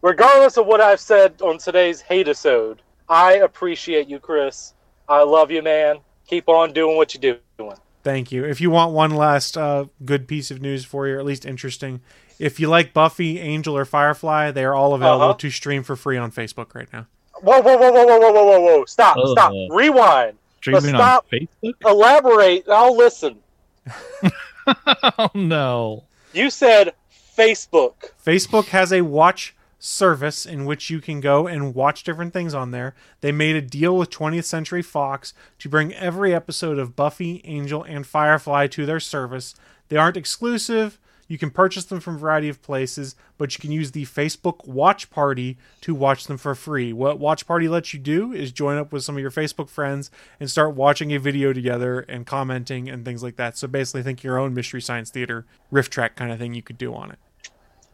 Regardless 0.01 0.57
of 0.57 0.65
what 0.67 0.79
I've 0.81 0.99
said 0.99 1.41
on 1.41 1.57
today's 1.57 2.01
hate 2.01 2.27
episode, 2.27 2.81
I 3.09 3.33
appreciate 3.35 4.07
you, 4.07 4.19
Chris. 4.19 4.73
I 5.09 5.23
love 5.23 5.49
you, 5.51 5.61
man. 5.61 5.97
Keep 6.27 6.47
on 6.49 6.71
doing 6.73 6.95
what 6.97 7.13
you're 7.13 7.21
doing. 7.33 7.39
Thank 8.03 8.31
you. 8.31 8.43
If 8.43 8.59
you 8.59 8.69
want 8.69 8.93
one 8.93 9.11
last 9.11 9.57
uh, 9.57 9.85
good 10.03 10.27
piece 10.27 10.51
of 10.51 10.61
news 10.61 10.83
for 10.83 11.07
you, 11.07 11.15
or 11.15 11.19
at 11.19 11.25
least 11.25 11.45
interesting, 11.45 12.01
if 12.37 12.59
you 12.59 12.67
like 12.67 12.93
Buffy, 12.93 13.39
Angel, 13.39 13.77
or 13.77 13.85
Firefly, 13.85 14.51
they 14.51 14.65
are 14.65 14.75
all 14.75 14.93
available 14.93 15.25
uh-huh. 15.25 15.37
to 15.37 15.49
stream 15.49 15.83
for 15.83 15.95
free 15.95 16.17
on 16.17 16.31
Facebook 16.31 16.75
right 16.75 16.91
now. 16.91 17.07
Whoa, 17.41 17.61
whoa, 17.61 17.77
whoa, 17.77 17.91
whoa, 17.91 18.05
whoa, 18.05 18.19
whoa, 18.19 18.31
whoa, 18.31 18.59
whoa! 18.59 18.85
Stop, 18.85 19.17
uh, 19.17 19.27
stop, 19.27 19.53
rewind. 19.71 20.37
Streaming 20.57 20.95
stop, 20.95 21.25
on 21.31 21.39
Facebook. 21.39 21.73
Elaborate. 21.85 22.67
I'll 22.69 22.95
listen. 22.95 23.37
oh 25.17 25.29
no! 25.33 26.03
You 26.33 26.49
said 26.49 26.93
Facebook. 27.37 28.11
Facebook 28.25 28.67
has 28.67 28.93
a 28.93 29.01
watch 29.01 29.55
service 29.85 30.45
in 30.45 30.63
which 30.63 30.89
you 30.89 31.01
can 31.01 31.19
go 31.19 31.45
and 31.45 31.75
watch 31.75 32.03
different 32.05 32.31
things 32.31 32.53
on 32.53 32.71
there. 32.71 32.95
They 33.19 33.33
made 33.33 33.57
a 33.57 33.61
deal 33.61 33.97
with 33.97 34.09
20th 34.09 34.45
Century 34.45 34.81
Fox 34.81 35.33
to 35.59 35.67
bring 35.67 35.93
every 35.93 36.33
episode 36.33 36.79
of 36.79 36.95
Buffy, 36.95 37.41
Angel, 37.43 37.83
and 37.83 38.07
Firefly 38.07 38.67
to 38.67 38.85
their 38.85 39.01
service. 39.01 39.55
They 39.89 39.97
aren't 39.97 40.15
exclusive. 40.15 40.99
You 41.27 41.37
can 41.37 41.51
purchase 41.51 41.83
them 41.83 41.99
from 41.99 42.15
a 42.15 42.19
variety 42.19 42.47
of 42.47 42.61
places, 42.61 43.17
but 43.37 43.53
you 43.53 43.61
can 43.61 43.73
use 43.73 43.91
the 43.91 44.05
Facebook 44.05 44.65
Watch 44.65 45.09
Party 45.09 45.57
to 45.81 45.93
watch 45.93 46.27
them 46.27 46.37
for 46.37 46.55
free. 46.55 46.93
What 46.93 47.19
Watch 47.19 47.45
Party 47.45 47.67
lets 47.67 47.93
you 47.93 47.99
do 47.99 48.31
is 48.31 48.53
join 48.53 48.77
up 48.77 48.93
with 48.93 49.03
some 49.03 49.15
of 49.15 49.21
your 49.21 49.31
Facebook 49.31 49.69
friends 49.69 50.09
and 50.39 50.49
start 50.49 50.75
watching 50.75 51.11
a 51.11 51.19
video 51.19 51.51
together 51.51 51.99
and 52.01 52.25
commenting 52.25 52.89
and 52.89 53.03
things 53.03 53.21
like 53.21 53.35
that. 53.35 53.57
So 53.57 53.67
basically, 53.67 54.03
think 54.03 54.23
your 54.23 54.37
own 54.37 54.53
Mystery 54.53 54.81
Science 54.81 55.09
Theater 55.09 55.45
riff 55.71 55.89
track 55.89 56.15
kind 56.15 56.31
of 56.31 56.39
thing 56.39 56.53
you 56.53 56.61
could 56.61 56.77
do 56.77 56.93
on 56.93 57.11
it. 57.11 57.19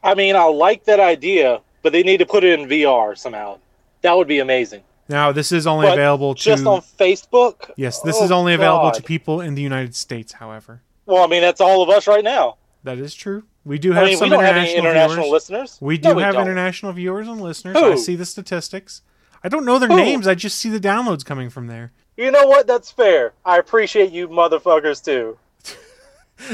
I 0.03 0.13
mean, 0.13 0.35
I 0.35 0.43
like 0.43 0.85
that 0.85 0.99
idea, 0.99 1.61
but 1.81 1.91
they 1.93 2.03
need 2.03 2.17
to 2.17 2.25
put 2.25 2.43
it 2.43 2.59
in 2.59 2.67
VR 2.67 3.17
somehow. 3.17 3.57
That 4.01 4.15
would 4.17 4.27
be 4.27 4.39
amazing. 4.39 4.83
Now, 5.07 5.31
this 5.31 5.51
is 5.51 5.65
only 5.65 5.87
But 5.87 5.93
available 5.97 6.35
to 6.35 6.41
Just 6.43 6.65
on 6.65 6.81
Facebook? 6.81 7.71
Yes, 7.75 7.99
this 8.01 8.17
Oh, 8.19 8.25
is 8.25 8.31
only 8.31 8.53
available 8.53 8.91
to 8.91 9.01
people 9.01 9.41
in 9.41 9.55
the 9.55 9.61
United 9.61 9.95
States, 9.95 10.33
however. 10.33 10.81
Well, 11.07 11.23
I 11.23 11.27
mean, 11.27 11.41
that's 11.41 11.59
all 11.61 11.81
of 11.81 11.89
us 11.89 12.07
right 12.07 12.23
now. 12.23 12.57
That 12.83 12.99
is 12.99 13.15
true. 13.15 13.43
We 13.65 13.79
do 13.79 13.91
have 13.91 14.03
I 14.03 14.07
mean, 14.07 14.17
some 14.17 14.29
don't 14.29 14.39
have 14.43 14.55
international, 14.55 14.85
international 14.85 15.15
viewers. 15.25 15.31
listeners. 15.31 15.77
We 15.81 15.97
No, 15.97 16.11
do 16.11 16.15
we 16.17 16.23
have 16.23 16.33
don't. 16.35 16.43
international 16.43 16.93
viewers 16.93 17.27
and 17.27 17.41
listeners. 17.41 17.75
Who? 17.77 17.91
I 17.91 17.95
see 17.95 18.15
the 18.15 18.25
statistics. 18.25 19.01
I 19.43 19.49
don't 19.49 19.65
know 19.65 19.79
their 19.79 19.89
Who? 19.89 19.95
names. 19.97 20.27
I 20.27 20.35
just 20.35 20.57
see 20.59 20.69
the 20.69 20.79
downloads 20.79 21.25
coming 21.25 21.49
from 21.49 21.67
there. 21.67 21.91
You 22.15 22.29
know 22.31 22.45
what? 22.45 22.67
That's 22.67 22.91
fair. 22.91 23.33
I 23.43 23.57
appreciate 23.57 24.11
you 24.11 24.27
motherfuckers 24.27 25.03
too. 25.03 25.37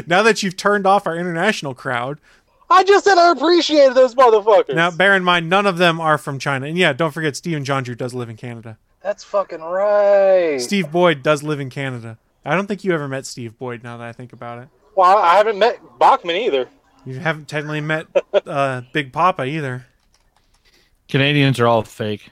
Now 0.07 0.23
that 0.23 0.41
you've 0.41 0.57
turned 0.57 0.88
off 0.88 1.05
our 1.05 1.15
international 1.15 1.76
crowd, 1.76 2.19
I 2.70 2.84
just 2.84 3.05
said 3.05 3.18
I 3.18 3.32
appreciated 3.32 3.93
those 3.95 4.16
motherfuckers. 4.16 4.76
now 4.76 4.91
bear 4.91 5.16
in 5.16 5.24
mind 5.24 5.49
none 5.49 5.66
of 5.66 5.78
them 5.78 6.01
are 6.01 6.18
from 6.18 6.39
China. 6.39 6.66
And 6.68 6.78
yeah, 6.78 6.93
don't 6.93 7.11
forget 7.11 7.36
Steven 7.36 7.63
John 7.63 7.84
Drew 7.84 7.95
does 7.95 8.13
live 8.13 8.30
in 8.30 8.38
Canada. 8.38 8.78
That's 9.01 9.24
fucking 9.24 9.61
right. 9.61 10.57
Steve 10.59 10.91
Boyd 10.91 11.22
does 11.22 11.43
live 11.43 11.59
in 11.59 11.70
Canada. 11.70 12.18
I 12.43 12.55
don't 12.55 12.66
think 12.68 12.84
you 12.84 12.91
ever 12.93 13.07
met 13.07 13.26
Steve 13.26 13.57
Boyd. 13.57 13.84
Now 13.84 13.97
that 13.97 14.07
I 14.07 14.11
think 14.13 14.34
about 14.34 14.59
it, 14.63 14.68
Well, 14.95 15.18
I 15.18 15.36
haven't 15.36 15.59
met 15.59 15.80
Bachman 15.99 16.36
either. 16.36 16.68
you 17.05 17.20
haven't 17.20 17.47
technically 17.47 17.82
met 17.82 18.07
uh, 18.34 18.82
Big 18.93 19.13
Papa 19.13 19.43
either. 19.45 19.86
Canadians 21.07 21.59
are 21.59 21.68
all 21.68 21.84
fake. 21.84 22.30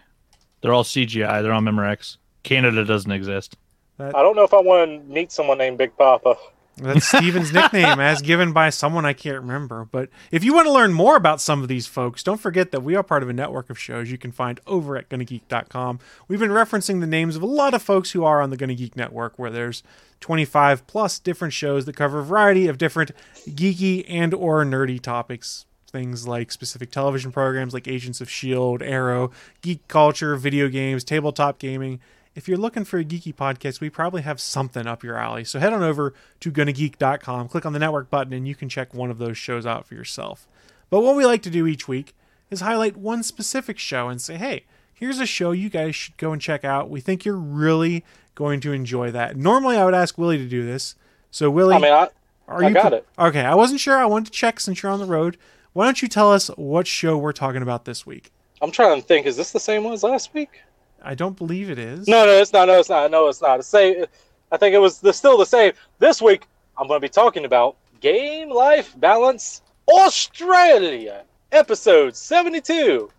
They're 0.62 0.74
all 0.74 0.84
CGI. 0.84 1.44
They're 1.44 1.54
all 1.54 1.62
Memorex. 1.62 2.18
Canada 2.44 2.84
doesn't 2.86 3.12
exist. 3.12 3.56
I 4.00 4.12
don't 4.12 4.36
know 4.36 4.44
if 4.44 4.54
I 4.54 4.60
want 4.60 4.90
to 5.08 5.14
meet 5.14 5.32
someone 5.32 5.60
named 5.60 5.78
Big 5.78 5.96
Papa. 5.96 6.36
That's 6.78 7.08
Steven's 7.08 7.54
nickname, 7.54 8.00
as 8.00 8.22
given 8.22 8.52
by 8.52 8.70
someone 8.72 9.06
I 9.06 9.14
can't 9.14 9.42
remember. 9.42 9.86
But 9.86 10.10
if 10.32 10.44
you 10.44 10.54
want 10.54 10.66
to 10.68 10.74
learn 10.74 10.92
more 10.92 11.16
about 11.16 11.40
some 11.40 11.62
of 11.62 11.68
these 11.68 11.86
folks, 11.86 12.24
don't 12.24 12.40
forget 12.42 12.72
that 12.72 12.82
we 12.82 12.96
are 12.96 13.04
part 13.04 13.22
of 13.22 13.30
a 13.30 13.34
network 13.34 13.70
of 13.70 13.78
shows 13.78 14.10
you 14.10 14.18
can 14.18 14.32
find 14.32 14.60
over 14.66 14.98
at 14.98 15.10
GonnaGeek.com. 15.10 16.00
We've 16.28 16.40
been 16.40 16.50
referencing 16.50 17.00
the 17.00 17.08
names 17.08 17.36
of 17.36 17.44
a 17.44 17.48
lot 17.48 17.74
of 17.74 17.84
folks 17.84 18.12
who 18.12 18.24
are 18.24 18.42
on 18.42 18.50
the 18.50 18.58
Gonna 18.58 18.74
Geek 18.74 18.96
network, 18.96 19.38
where 19.38 19.52
there's 19.52 19.84
25 20.20 20.88
plus 20.88 21.20
different 21.20 21.54
shows 21.54 21.86
that 21.86 21.96
cover 21.96 22.20
a 22.20 22.24
variety 22.24 22.68
of 22.68 22.78
different 22.78 23.12
geeky 23.48 24.06
and 24.10 24.34
or 24.34 24.66
nerdy 24.66 25.00
topics. 25.00 25.66
Things 25.88 26.28
like 26.28 26.52
specific 26.52 26.90
television 26.90 27.32
programs 27.32 27.76
like 27.76 27.88
Agents 27.88 28.20
of 28.20 28.28
S.H.I.E.L.D., 28.28 28.84
Arrow, 28.84 29.30
geek 29.62 29.88
culture, 29.88 30.36
video 30.36 30.68
games, 30.68 31.04
tabletop 31.04 31.60
gaming 31.60 32.00
if 32.36 32.48
you're 32.48 32.58
looking 32.58 32.84
for 32.84 32.98
a 33.00 33.04
geeky 33.04 33.34
podcast, 33.34 33.80
we 33.80 33.90
probably 33.90 34.24
have 34.24 34.40
something 34.40 34.88
up 34.88 35.04
your 35.04 35.18
alley. 35.18 35.44
So 35.44 35.60
head 35.60 35.74
on 35.74 35.84
over 35.84 36.14
to 36.40 36.52
gonnageek.com, 36.52 37.48
click 37.48 37.66
on 37.66 37.74
the 37.74 37.80
network 37.80 38.10
button, 38.10 38.34
and 38.34 38.48
you 38.48 38.56
can 38.56 38.70
check 38.70 38.94
one 38.94 39.12
of 39.12 39.18
those 39.18 39.38
shows 39.38 39.66
out 39.66 39.86
for 39.86 39.96
yourself. 39.96 40.48
But 40.90 41.02
what 41.02 41.16
we 41.16 41.26
like 41.26 41.42
to 41.44 41.50
do 41.50 41.68
each 41.68 41.88
week 41.88 42.16
is 42.50 42.62
highlight 42.62 42.98
one 42.98 43.24
specific 43.24 43.78
show 43.80 44.10
and 44.10 44.22
say, 44.22 44.38
hey, 44.38 44.66
here's 44.94 45.20
a 45.20 45.26
show 45.26 45.52
you 45.52 45.70
guys 45.70 45.96
should 45.96 46.18
go 46.18 46.32
and 46.32 46.42
check 46.42 46.64
out. 46.64 46.90
We 46.90 47.02
think 47.02 47.26
you're 47.26 47.36
really 47.36 48.04
going 48.36 48.62
to 48.62 48.74
enjoy 48.74 49.12
that. 49.12 49.38
Normally, 49.38 49.78
I 49.78 49.86
would 49.86 49.94
ask 49.94 50.18
Willie 50.18 50.38
to 50.38 50.48
do 50.48 50.66
this. 50.66 50.96
So, 51.32 51.50
Willie, 51.50 51.76
I 51.76 51.80
mean, 51.80 51.94
I, 51.94 52.10
are 52.48 52.64
I 52.64 52.68
you 52.68 52.74
got 52.74 52.94
it. 52.94 53.08
Okay, 53.18 53.42
I 53.42 53.56
wasn't 53.56 53.80
sure. 53.80 53.98
I 53.98 54.06
wanted 54.06 54.26
to 54.26 54.32
check 54.32 54.60
since 54.60 54.82
you're 54.82 54.92
on 54.92 55.00
the 55.00 55.06
road. 55.06 55.38
Why 55.74 55.86
don't 55.86 56.02
you 56.02 56.08
tell 56.08 56.32
us 56.32 56.48
what 56.50 56.86
show 56.86 57.18
we're 57.18 57.32
talking 57.32 57.62
about 57.62 57.86
this 57.86 58.06
week? 58.06 58.32
I'm 58.62 58.72
trying 58.72 59.02
to 59.02 59.08
think. 59.08 59.26
Is 59.26 59.36
this 59.36 59.52
the 59.52 59.60
same 59.60 59.84
one 59.84 59.94
as 59.94 60.04
last 60.04 60.34
week? 60.34 60.62
I 61.04 61.16
don't 61.16 61.38
believe 61.38 61.70
it 61.70 61.78
is. 61.80 62.08
No, 62.08 62.26
no, 62.26 62.32
it's 62.32 62.54
not. 62.54 62.68
No, 62.68 62.80
it's 62.80 62.90
not. 62.90 63.12
No, 63.12 63.28
it's 63.28 63.42
not. 63.42 63.60
It's 63.60 63.68
same. 63.68 64.06
I 64.52 64.58
think 64.58 64.74
it 64.74 64.80
was 64.80 65.00
the, 65.00 65.12
still 65.14 65.38
the 65.38 65.46
same. 65.46 65.74
This 66.00 66.22
week, 66.22 66.48
I'm 66.78 66.88
going 66.88 66.98
to 67.00 67.06
be 67.06 67.10
talking 67.10 67.46
about 67.46 67.76
Game 68.00 68.50
Life 68.50 68.94
Balance 69.00 69.62
Australia, 69.92 71.24
episode 71.52 72.16
72. 72.16 73.10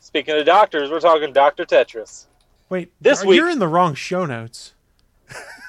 Speaking 0.00 0.38
of 0.38 0.46
doctors, 0.46 0.90
we're 0.90 1.00
talking 1.00 1.32
Dr. 1.32 1.64
Tetris. 1.64 2.26
Wait, 2.68 2.92
This 3.00 3.22
are- 3.22 3.26
week- 3.26 3.36
you're 3.36 3.50
in 3.50 3.58
the 3.58 3.68
wrong 3.68 3.94
show 3.94 4.24
notes. 4.24 4.74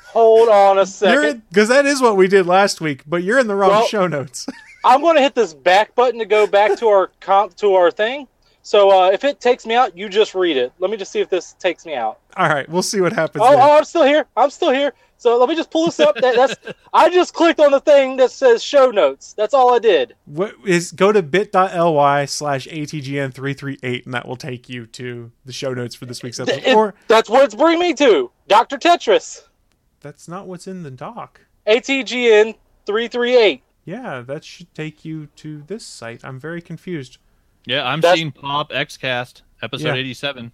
Hold 0.09 0.49
on 0.49 0.77
a 0.79 0.85
second. 0.85 1.41
Because 1.49 1.69
that 1.69 1.85
is 1.85 2.01
what 2.01 2.17
we 2.17 2.27
did 2.27 2.45
last 2.45 2.81
week, 2.81 3.03
but 3.07 3.23
you're 3.23 3.39
in 3.39 3.47
the 3.47 3.55
wrong 3.55 3.69
Well- 3.71 3.87
show 3.87 4.07
notes. 4.07 4.45
I'm 4.85 5.01
going 5.01 5.15
to 5.15 5.21
hit 5.21 5.35
this 5.35 5.53
back 5.53 5.95
button 5.95 6.19
to 6.19 6.25
go 6.25 6.47
back 6.47 6.77
to 6.79 6.87
our 6.87 7.11
comp 7.19 7.55
to 7.57 7.73
our 7.73 7.91
thing. 7.91 8.27
So 8.67 8.89
uh, 8.91 9.11
if 9.11 9.23
it 9.23 9.39
takes 9.39 9.65
me 9.65 9.75
out, 9.75 9.97
you 9.97 10.09
just 10.09 10.35
read 10.35 10.57
it. 10.57 10.73
Let 10.79 10.91
me 10.91 10.97
just 10.97 11.09
see 11.09 11.21
if 11.21 11.29
this 11.29 11.53
takes 11.53 11.85
me 11.85 11.95
out. 11.95 12.19
All 12.35 12.49
right, 12.49 12.67
we'll 12.67 12.81
see 12.81 12.99
what 12.99 13.13
happens. 13.13 13.41
Oh, 13.41 13.55
oh, 13.57 13.77
I'm 13.77 13.85
still 13.85 14.03
here. 14.03 14.25
I'm 14.35 14.49
still 14.49 14.71
here. 14.71 14.91
So 15.17 15.37
let 15.39 15.47
me 15.47 15.55
just 15.55 15.71
pull 15.71 15.85
this 15.85 16.01
up. 16.01 16.15
That, 16.15 16.35
that's 16.35 16.75
I 16.93 17.09
just 17.09 17.33
clicked 17.33 17.61
on 17.61 17.71
the 17.71 17.79
thing 17.79 18.17
that 18.17 18.29
says 18.29 18.61
show 18.61 18.91
notes. 18.91 19.31
That's 19.31 19.53
all 19.53 19.73
I 19.73 19.79
did. 19.79 20.15
What 20.25 20.53
is 20.65 20.91
go 20.91 21.13
to 21.13 21.23
bit.ly 21.23 22.25
slash 22.25 22.67
ATGN338 22.67 24.03
and 24.03 24.13
that 24.13 24.27
will 24.27 24.35
take 24.35 24.67
you 24.67 24.85
to 24.85 25.31
the 25.45 25.53
show 25.53 25.73
notes 25.73 25.95
for 25.95 26.05
this 26.05 26.21
week's 26.21 26.37
episode. 26.41 26.63
It- 26.65 26.75
or 26.75 26.93
that's 27.07 27.29
what 27.29 27.45
it's 27.45 27.55
bringing 27.55 27.79
me 27.79 27.93
to. 27.93 28.31
Dr. 28.49 28.77
Tetris. 28.77 29.47
that's 30.01 30.27
not 30.27 30.45
what's 30.45 30.67
in 30.67 30.83
the 30.83 30.91
doc. 30.91 31.39
ATGN 31.65 32.55
338. 32.85 33.63
Yeah, 33.85 34.19
that 34.27 34.43
should 34.43 34.75
take 34.75 35.05
you 35.05 35.27
to 35.37 35.63
this 35.67 35.85
site. 35.85 36.25
I'm 36.25 36.37
very 36.37 36.61
confused. 36.61 37.17
Yeah, 37.67 37.87
I'm 37.87 38.01
That's- 38.01 38.17
seeing 38.17 38.31
Pop 38.31 38.71
Xcast 38.71 39.41
episode 39.61 39.89
Yeah. 39.89 39.95
87. 39.95 40.51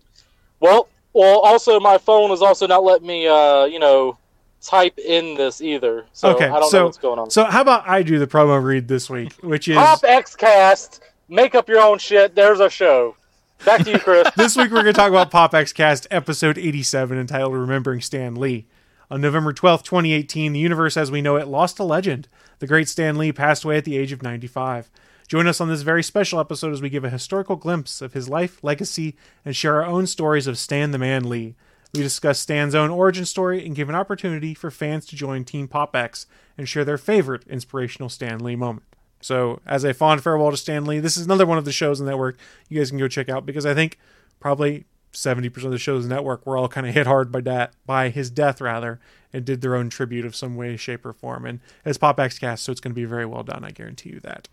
Well, 0.60 0.88
well. 1.14 1.40
Also, 1.40 1.80
my 1.80 1.98
phone 1.98 2.32
is 2.32 2.42
also 2.42 2.68
not 2.68 2.84
letting 2.84 3.08
me, 3.08 3.28
uh, 3.28 3.66
you 3.66 3.80
know, 3.80 4.18
type 4.62 4.98
in 4.98 5.36
this 5.36 5.62
either. 5.62 6.06
So 6.14 6.30
okay, 6.36 6.46
I 6.46 6.60
don't 6.60 6.70
so 6.72 6.80
know 6.80 6.86
what's 6.86 6.98
going 6.98 7.20
on. 7.20 7.30
so 7.30 7.44
how 7.44 7.62
about 7.62 7.88
I 7.88 8.02
do 8.02 8.18
the 8.18 8.28
promo 8.28 8.62
read 8.64 8.88
this 8.88 9.10
week, 9.10 9.34
which 9.42 9.68
is 9.68 9.76
Pop 9.76 10.02
Xcast. 10.02 11.02
Make 11.30 11.54
up 11.56 11.68
your 11.70 11.80
own 11.82 12.00
shit. 12.00 12.34
There's 12.36 12.60
a 12.60 12.70
show. 12.70 13.16
Back 13.66 13.84
to 13.86 13.92
you, 13.92 14.00
Chris. 14.00 14.28
this 14.36 14.56
week 14.58 14.72
we're 14.72 14.82
going 14.84 14.86
to 14.88 14.94
talk 14.94 15.10
about 15.10 15.32
Pop 15.32 15.52
Xcast 15.54 16.08
episode 16.12 16.58
87 16.58 17.18
entitled 17.18 17.54
Remembering 17.54 18.02
Stan 18.02 18.36
Lee. 18.36 18.66
On 19.12 19.22
November 19.22 19.54
12th, 19.54 19.84
2018, 19.84 20.54
the 20.54 20.60
universe 20.60 20.98
as 20.98 21.12
we 21.12 21.22
know 21.22 21.36
it 21.36 21.48
lost 21.48 21.78
a 21.80 21.84
legend. 21.84 22.28
The 22.60 22.68
great 22.68 22.90
Stan 22.90 23.18
Lee 23.18 23.32
passed 23.32 23.64
away 23.64 23.78
at 23.78 23.86
the 23.86 23.98
age 23.98 24.12
of 24.12 24.24
95. 24.24 24.90
Join 25.28 25.48
us 25.48 25.62
on 25.62 25.70
this 25.70 25.82
very 25.82 26.04
special 26.04 26.40
episode 26.40 26.74
as 26.74 26.82
we 26.82 26.90
give 26.90 27.04
a 27.04 27.10
historical 27.10 27.56
glimpse 27.56 28.02
of 28.02 28.14
his 28.14 28.30
life, 28.30 28.64
legacy, 28.64 29.16
and 29.46 29.56
share 29.56 29.82
our 29.82 29.86
own 29.86 30.06
stories 30.06 30.48
of 30.48 30.58
Stan 30.58 30.92
the 30.92 30.98
Man 30.98 31.28
Lee. 31.30 31.56
We 31.94 32.02
discuss 32.02 32.40
Stan's 32.40 32.76
own 32.76 32.90
origin 32.90 33.26
story 33.26 33.66
and 33.66 33.76
give 33.76 33.88
an 33.88 33.96
opportunity 33.96 34.54
for 34.54 34.72
fans 34.72 35.06
to 35.08 35.16
join 35.16 35.46
Team 35.46 35.68
Pop 35.68 35.96
X 35.96 36.26
and 36.58 36.68
share 36.68 36.84
their 36.84 36.98
favorite 36.98 37.48
inspirational 37.48 38.10
Stan 38.10 38.40
Lee 38.40 38.56
moment. 38.56 38.86
So, 39.22 39.62
as 39.66 39.84
a 39.84 39.94
fond 39.94 40.22
farewell 40.22 40.52
to 40.52 40.58
Stan 40.58 40.86
Lee, 40.86 41.00
this 41.00 41.16
is 41.16 41.26
another 41.26 41.46
one 41.46 41.58
of 41.58 41.66
the 41.66 41.72
shows 41.72 42.02
on 42.02 42.06
the 42.06 42.12
network 42.12 42.38
you 42.68 42.78
guys 42.78 42.90
can 42.90 43.00
go 43.00 43.08
check 43.08 43.30
out 43.30 43.46
because 43.46 43.66
I 43.66 43.74
think 43.74 43.98
probably 44.40 44.86
seventy 45.14 45.50
percent 45.50 45.68
of 45.68 45.72
the 45.72 45.78
show's 45.78 46.04
in 46.04 46.10
the 46.10 46.16
network 46.16 46.46
were 46.46 46.58
all 46.58 46.68
kind 46.68 46.88
of 46.88 46.94
hit 46.94 47.08
hard 47.08 47.32
by 47.32 47.42
that 47.42 47.74
by 47.86 48.10
his 48.10 48.30
death 48.30 48.60
rather, 48.60 49.00
and 49.32 49.46
did 49.46 49.62
their 49.62 49.76
own 49.76 49.90
tribute 49.90 50.26
of 50.26 50.36
some 50.36 50.56
way, 50.56 50.76
shape, 50.76 51.06
or 51.06 51.14
form. 51.14 51.46
And 51.46 51.60
it's 51.86 51.98
PopX 51.98 52.40
cast, 52.40 52.64
so 52.64 52.72
it's 52.72 52.82
going 52.82 52.92
to 52.92 53.00
be 53.00 53.06
very 53.06 53.26
well 53.26 53.44
done. 53.44 53.64
I 53.64 53.72
guarantee 53.72 54.10
you 54.10 54.20
that. 54.22 54.50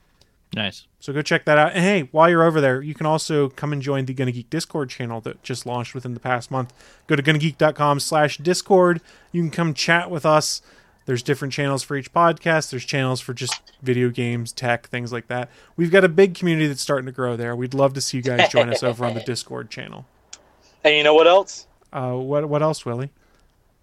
Nice. 0.55 0.87
So 0.99 1.13
go 1.13 1.23
check 1.23 1.45
that 1.45 1.59
out. 1.59 1.73
And 1.73 1.85
hey, 1.85 2.09
while 2.11 2.29
you're 2.29 2.43
over 2.43 2.61
there, 2.61 2.83
you 2.83 2.95
can 2.95 3.07
also 3.07 3.49
come 3.51 3.73
and 3.73 3.81
join 3.81 4.07
the 4.07 4.15
Gonna 4.15 4.33
Geek 4.33 4.51
Discord 4.51 4.91
channel 4.91 5.21
that 5.21 5.43
just 5.43 5.65
launched 5.65 5.95
within 5.95 6.15
the 6.15 6.21
past 6.21 6.51
month. 6.51 6.73
Go 7.07 7.15
to 7.15 7.23
gonnageek.com 7.23 8.01
slash 8.01 8.39
discord. 8.39 9.01
You 9.31 9.43
can 9.43 9.51
come 9.51 9.75
chat 9.75 10.11
with 10.11 10.27
us. 10.27 10.61
There's 11.07 11.23
different 11.23 11.55
channels 11.55 11.83
for 11.83 11.97
each 11.97 12.13
podcast. 12.13 12.71
There's 12.71 12.85
channels 12.85 13.21
for 13.21 13.33
just 13.33 13.61
video 13.81 14.11
games, 14.11 14.53
tech, 14.53 14.89
things 14.89 15.13
like 15.13 15.29
that. 15.29 15.51
We've 15.77 15.91
got 15.91 16.05
a 16.05 16.09
big 16.09 16.35
community 16.35 16.67
that's 16.67 16.83
starting 16.83 17.07
to 17.07 17.13
grow 17.13 17.37
there. 17.37 17.57
We'd 17.57 17.75
love 17.75 17.95
to 17.95 18.01
see 18.01 18.19
you 18.19 18.23
guys 18.23 18.49
join 18.49 18.71
us 18.71 18.83
over 18.83 19.05
on 19.05 19.15
the 19.15 19.21
Discord 19.27 19.71
channel. 19.71 20.07
And 20.85 20.95
you 20.97 21.05
know 21.05 21.15
what 21.15 21.27
else? 21.27 21.67
Uh, 21.93 22.13
what 22.13 22.49
what 22.49 22.63
else, 22.63 22.85
Willie? 22.85 23.11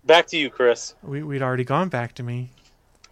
Back 0.06 0.28
to 0.28 0.38
you, 0.38 0.50
Chris. 0.50 0.96
We, 1.04 1.22
we'd 1.24 1.42
already 1.42 1.66
gone 1.66 1.90
back 1.90 2.14
to 2.16 2.24
me. 2.24 2.52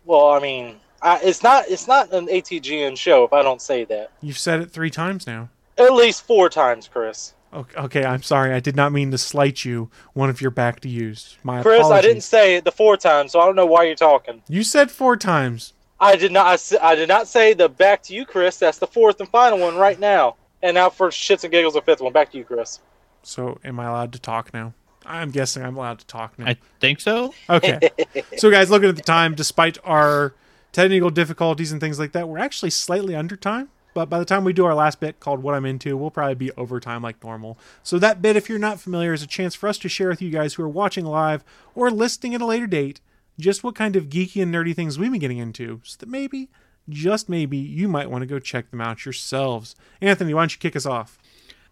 Well, 0.06 0.30
I 0.30 0.40
mean, 0.40 0.78
I, 1.02 1.20
it's 1.22 1.44
not 1.44 1.66
it's 1.68 1.88
not 1.88 2.12
an 2.14 2.28
ATGN 2.28 2.98
show 2.98 3.24
if 3.24 3.34
I 3.34 3.42
don't 3.42 3.62
say 3.62 3.86
that. 3.86 4.12
You've 4.22 4.38
said 4.38 4.62
it 4.62 4.72
three 4.72 4.90
times 4.90 5.28
now. 5.28 5.50
At 5.78 5.94
least 5.94 6.26
four 6.26 6.50
times, 6.50 6.88
Chris. 6.88 7.34
Okay, 7.54 7.80
okay, 7.80 8.06
I'm 8.06 8.24
sorry. 8.24 8.54
I 8.54 8.60
did 8.60 8.76
not 8.76 8.92
mean 8.92 9.12
to 9.12 9.18
slight 9.18 9.64
you. 9.64 9.90
One 10.14 10.30
of 10.30 10.42
your 10.42 10.52
back 10.52 10.82
to 10.82 10.90
use. 10.90 11.38
My 11.44 11.62
Chris, 11.62 11.80
apologies. 11.80 11.98
I 11.98 12.08
didn't 12.08 12.24
say 12.24 12.56
it 12.56 12.66
the 12.66 12.72
four 12.72 12.98
times, 12.98 13.32
so 13.32 13.40
I 13.40 13.46
don't 13.46 13.56
know 13.56 13.66
why 13.66 13.84
you're 13.84 13.96
talking. 13.96 14.42
You 14.50 14.64
said 14.64 14.92
four 14.92 15.16
times. 15.16 15.74
I 16.00 16.16
did 16.18 16.32
not. 16.32 16.74
I 16.82 16.96
did 16.96 17.08
not 17.08 17.28
say 17.28 17.54
the 17.54 17.70
back 17.70 18.04
to 18.04 18.14
you, 18.14 18.26
Chris. 18.26 18.58
That's 18.58 18.80
the 18.80 18.88
fourth 18.88 19.20
and 19.20 19.30
final 19.30 19.60
one 19.60 19.78
right 19.78 20.00
now. 20.00 20.36
And 20.62 20.76
now 20.76 20.90
for 20.90 21.10
shits 21.10 21.44
and 21.44 21.52
giggles, 21.52 21.76
the 21.76 21.82
fifth 21.82 22.02
one. 22.02 22.12
Back 22.12 22.32
to 22.32 22.38
you, 22.38 22.44
Chris. 22.44 22.80
So, 23.24 23.60
am 23.64 23.80
I 23.80 23.86
allowed 23.86 24.14
to 24.14 24.20
talk 24.20 24.54
now? 24.54 24.74
I'm 25.06 25.32
guessing 25.32 25.64
I'm 25.64 25.78
allowed 25.78 26.00
to 26.00 26.06
talk 26.08 26.38
now. 26.38 26.48
I 26.48 26.58
think 26.80 27.00
so. 27.00 27.34
Okay. 27.50 27.90
so, 28.38 28.52
guys, 28.52 28.70
looking 28.70 28.90
at 28.90 28.96
the 28.96 29.02
time, 29.02 29.36
despite 29.36 29.78
our 29.84 30.34
technical 30.76 31.10
difficulties 31.10 31.72
and 31.72 31.80
things 31.80 32.00
like 32.00 32.12
that, 32.12 32.28
we're 32.28 32.38
actually 32.38 32.70
slightly 32.70 33.16
under 33.16 33.38
time. 33.38 33.70
But 33.94 34.10
by 34.10 34.20
the 34.20 34.26
time 34.26 34.44
we 34.44 34.52
do 34.52 34.66
our 34.66 34.76
last 34.76 35.00
bit 35.00 35.22
called 35.22 35.42
What 35.42 35.56
I'm 35.56 35.66
Into, 35.66 35.96
we'll 35.96 36.12
probably 36.12 36.36
be 36.36 36.52
over 36.58 36.82
time 36.82 37.02
like 37.02 37.24
normal. 37.24 37.58
So, 37.82 37.98
that 38.00 38.22
bit, 38.22 38.36
if 38.36 38.50
you're 38.50 38.60
not 38.60 38.82
familiar, 38.82 39.14
is 39.14 39.24
a 39.24 39.28
chance 39.28 39.56
for 39.56 39.70
us 39.70 39.78
to 39.78 39.88
share 39.88 40.10
with 40.10 40.22
you 40.22 40.30
guys 40.30 40.56
who 40.56 40.64
are 40.64 40.70
watching 40.70 41.06
live 41.06 41.46
or 41.76 41.90
listening 41.90 42.36
at 42.36 42.42
a 42.42 42.46
later 42.46 42.68
date 42.68 43.00
just 43.40 43.64
what 43.64 43.74
kind 43.76 43.96
of 43.96 44.10
geeky 44.10 44.42
and 44.42 44.54
nerdy 44.54 44.76
things 44.76 45.00
we've 45.00 45.12
been 45.12 45.20
getting 45.20 45.38
into 45.38 45.80
so 45.84 45.96
that 46.00 46.10
maybe, 46.10 46.50
just 46.90 47.30
maybe, 47.30 47.58
you 47.58 47.88
might 47.88 48.12
want 48.12 48.22
to 48.24 48.28
go 48.28 48.40
check 48.40 48.70
them 48.70 48.82
out 48.82 49.06
yourselves. 49.06 49.76
Anthony, 50.02 50.34
why 50.34 50.42
don't 50.42 50.54
you 50.54 50.60
kick 50.60 50.76
us 50.76 50.86
off? 50.86 51.18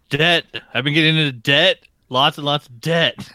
Debt. 0.09 0.45
I've 0.73 0.85
been 0.85 0.93
getting 0.93 1.17
into 1.17 1.33
debt. 1.33 1.79
Lots 2.07 2.37
and 2.37 2.45
lots 2.45 2.67
of 2.67 2.79
debt. 2.79 3.29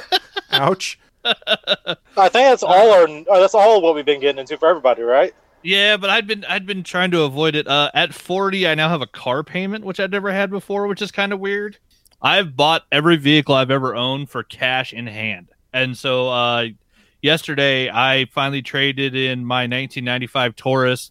Ouch. 0.50 0.98
I 1.24 2.28
think 2.28 2.32
that's 2.32 2.62
all 2.62 2.90
our. 2.92 3.08
uh, 3.08 3.40
That's 3.40 3.54
all 3.54 3.80
what 3.82 3.94
we've 3.94 4.04
been 4.04 4.20
getting 4.20 4.38
into 4.40 4.56
for 4.58 4.68
everybody, 4.68 5.02
right? 5.02 5.34
Yeah, 5.62 5.96
but 5.96 6.10
I'd 6.10 6.26
been 6.26 6.44
I'd 6.44 6.66
been 6.66 6.82
trying 6.82 7.10
to 7.12 7.22
avoid 7.22 7.54
it. 7.54 7.66
Uh, 7.66 7.90
at 7.94 8.12
forty, 8.14 8.66
I 8.68 8.74
now 8.74 8.88
have 8.88 9.02
a 9.02 9.06
car 9.06 9.42
payment, 9.42 9.84
which 9.84 9.98
I'd 10.00 10.10
never 10.10 10.30
had 10.32 10.50
before, 10.50 10.86
which 10.86 11.00
is 11.02 11.10
kind 11.10 11.32
of 11.32 11.40
weird. 11.40 11.78
I've 12.20 12.56
bought 12.56 12.82
every 12.92 13.16
vehicle 13.16 13.54
I've 13.54 13.70
ever 13.70 13.94
owned 13.94 14.30
for 14.30 14.42
cash 14.42 14.92
in 14.92 15.06
hand, 15.06 15.48
and 15.72 15.96
so 15.96 16.28
uh, 16.28 16.66
yesterday 17.22 17.90
I 17.90 18.26
finally 18.26 18.62
traded 18.62 19.14
in 19.14 19.44
my 19.44 19.62
1995 19.62 20.56
Taurus 20.56 21.10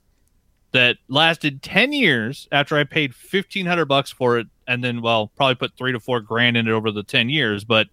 that 0.72 0.97
lasted 1.07 1.61
10 1.61 1.93
years 1.93 2.47
after 2.51 2.76
I 2.76 2.84
paid 2.84 3.11
1500 3.11 3.86
bucks 3.86 4.11
for 4.11 4.39
it 4.39 4.47
and 4.68 4.84
then 4.84 5.01
well 5.03 5.28
probably 5.36 5.53
put 5.53 5.78
3 5.78 5.91
to 5.91 5.99
4 5.99 6.22
grand 6.22 6.57
in 6.57 6.68
it 6.68 6.72
over 6.72 6.89
the 6.91 7.03
10 7.03 7.30
years 7.30 7.64
but 7.64 7.88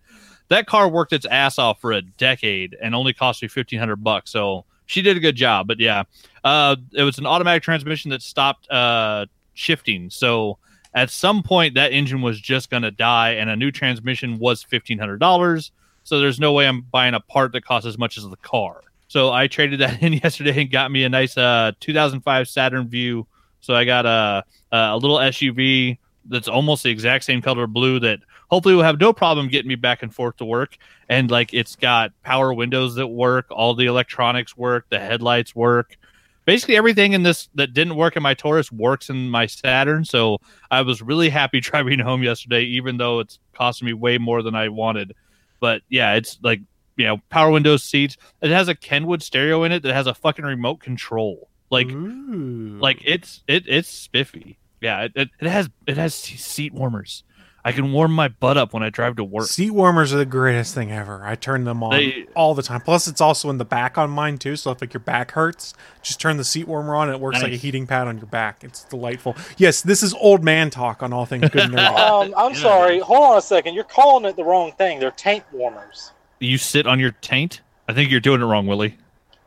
that 0.50 0.66
car 0.66 0.88
worked 0.88 1.12
its 1.12 1.26
ass 1.26 1.58
off 1.58 1.80
for 1.80 1.92
a 1.92 2.02
decade 2.02 2.76
and 2.82 2.94
only 2.94 3.12
cost 3.12 3.42
me 3.42 3.46
1500 3.46 3.96
bucks 3.96 4.30
so 4.30 4.64
she 4.86 5.02
did 5.02 5.16
a 5.16 5.20
good 5.20 5.36
job 5.36 5.66
but 5.66 5.80
yeah 5.80 6.04
uh 6.44 6.76
it 6.92 7.02
was 7.02 7.18
an 7.18 7.26
automatic 7.26 7.62
transmission 7.62 8.10
that 8.10 8.22
stopped 8.22 8.70
uh 8.70 9.24
shifting 9.54 10.10
so 10.10 10.58
at 10.94 11.10
some 11.10 11.42
point 11.42 11.74
that 11.74 11.92
engine 11.92 12.20
was 12.20 12.40
just 12.40 12.70
going 12.70 12.82
to 12.82 12.90
die 12.90 13.30
and 13.30 13.48
a 13.48 13.56
new 13.56 13.70
transmission 13.70 14.38
was 14.38 14.64
$1500 14.64 15.70
so 16.04 16.18
there's 16.18 16.40
no 16.40 16.52
way 16.52 16.66
I'm 16.66 16.82
buying 16.82 17.14
a 17.14 17.20
part 17.20 17.52
that 17.52 17.64
costs 17.64 17.86
as 17.86 17.98
much 17.98 18.18
as 18.18 18.28
the 18.28 18.36
car. 18.36 18.82
So 19.08 19.32
I 19.32 19.46
traded 19.46 19.80
that 19.80 20.02
in 20.02 20.14
yesterday 20.14 20.62
and 20.62 20.70
got 20.70 20.90
me 20.90 21.04
a 21.04 21.08
nice 21.08 21.36
uh 21.36 21.72
2005 21.80 22.48
Saturn 22.48 22.88
Vue. 22.88 23.26
So 23.60 23.74
I 23.74 23.84
got 23.84 24.06
a 24.06 24.44
a 24.72 24.96
little 24.96 25.18
SUV 25.18 25.98
that's 26.26 26.48
almost 26.48 26.82
the 26.82 26.90
exact 26.90 27.24
same 27.24 27.42
color 27.42 27.66
blue 27.66 28.00
that 28.00 28.20
hopefully 28.50 28.74
we'll 28.74 28.84
have 28.84 29.00
no 29.00 29.12
problem 29.12 29.48
getting 29.48 29.68
me 29.68 29.76
back 29.76 30.02
and 30.02 30.14
forth 30.14 30.36
to 30.36 30.44
work. 30.44 30.76
And 31.08 31.30
like 31.30 31.54
it's 31.54 31.76
got 31.76 32.12
power 32.22 32.52
windows 32.52 32.96
that 32.96 33.06
work, 33.06 33.46
all 33.50 33.74
the 33.74 33.86
electronics 33.86 34.56
work, 34.56 34.86
the 34.90 34.98
headlights 34.98 35.54
work. 35.54 35.96
Basically 36.44 36.76
everything 36.76 37.12
in 37.12 37.22
this 37.22 37.48
that 37.54 37.74
didn't 37.74 37.94
work 37.94 38.16
in 38.16 38.22
my 38.22 38.34
Taurus 38.34 38.72
works 38.72 39.08
in 39.08 39.30
my 39.30 39.46
Saturn. 39.46 40.04
So 40.04 40.38
I 40.70 40.82
was 40.82 41.00
really 41.00 41.28
happy 41.28 41.60
driving 41.60 42.00
home 42.00 42.22
yesterday, 42.22 42.64
even 42.64 42.96
though 42.96 43.20
it's 43.20 43.38
costing 43.54 43.86
me 43.86 43.92
way 43.92 44.18
more 44.18 44.42
than 44.42 44.54
I 44.54 44.68
wanted. 44.68 45.14
But 45.60 45.82
yeah, 45.88 46.14
it's 46.14 46.38
like 46.42 46.60
you 46.96 47.06
know, 47.06 47.18
power 47.30 47.50
windows, 47.50 47.82
seats. 47.82 48.16
It 48.42 48.50
has 48.50 48.68
a 48.68 48.74
Kenwood 48.74 49.22
stereo 49.22 49.62
in 49.64 49.72
it 49.72 49.82
that 49.84 49.94
has 49.94 50.06
a 50.06 50.14
fucking 50.14 50.44
remote 50.44 50.80
control. 50.80 51.48
Like, 51.70 51.88
Ooh. 51.88 52.78
like 52.80 53.00
it's 53.04 53.42
it 53.46 53.64
it's 53.66 53.88
spiffy. 53.88 54.58
Yeah, 54.82 55.02
it, 55.02 55.12
it, 55.14 55.28
it 55.40 55.46
has 55.46 55.70
it 55.86 55.96
has 55.96 56.14
seat 56.14 56.74
warmers. 56.74 57.24
I 57.64 57.72
can 57.72 57.92
warm 57.92 58.12
my 58.12 58.28
butt 58.28 58.56
up 58.56 58.72
when 58.72 58.82
I 58.82 58.88
drive 58.88 59.16
to 59.16 59.24
work. 59.24 59.46
Seat 59.46 59.70
warmers 59.72 60.14
are 60.14 60.16
the 60.16 60.24
greatest 60.24 60.74
thing 60.74 60.90
ever. 60.90 61.20
I 61.24 61.34
turn 61.34 61.64
them 61.64 61.82
on 61.82 61.90
They- 61.90 62.26
all 62.34 62.54
the 62.54 62.62
time. 62.62 62.80
Plus, 62.80 63.06
it's 63.06 63.20
also 63.20 63.50
in 63.50 63.58
the 63.58 63.64
back 63.66 63.98
on 63.98 64.08
mine 64.10 64.38
too. 64.38 64.56
So 64.56 64.70
if 64.70 64.80
like 64.80 64.94
your 64.94 65.00
back 65.02 65.32
hurts, 65.32 65.74
just 66.02 66.18
turn 66.20 66.38
the 66.38 66.44
seat 66.44 66.66
warmer 66.66 66.96
on. 66.96 67.08
And 67.08 67.16
it 67.16 67.20
works 67.20 67.42
like 67.42 67.52
a 67.52 67.56
heating 67.56 67.86
pad 67.86 68.08
on 68.08 68.16
your 68.16 68.26
back. 68.26 68.64
It's 68.64 68.84
delightful. 68.84 69.36
Yes, 69.58 69.82
this 69.82 70.02
is 70.02 70.14
old 70.14 70.42
man 70.42 70.70
talk 70.70 71.02
on 71.02 71.12
all 71.12 71.26
things 71.26 71.50
good 71.50 71.64
and 71.64 71.74
nerdy. 71.76 71.98
Um, 71.98 72.34
I'm 72.36 72.54
sorry. 72.54 72.98
Hold 73.00 73.22
on 73.32 73.36
a 73.38 73.42
second. 73.42 73.74
You're 73.74 73.84
calling 73.84 74.24
it 74.24 74.36
the 74.36 74.44
wrong 74.44 74.72
thing. 74.72 74.98
They're 74.98 75.10
tank 75.10 75.44
warmers. 75.52 76.12
You 76.38 76.56
sit 76.56 76.86
on 76.86 76.98
your 76.98 77.12
taint. 77.20 77.60
I 77.88 77.92
think 77.92 78.10
you're 78.10 78.20
doing 78.20 78.40
it 78.40 78.44
wrong, 78.44 78.66
Willie. 78.66 78.96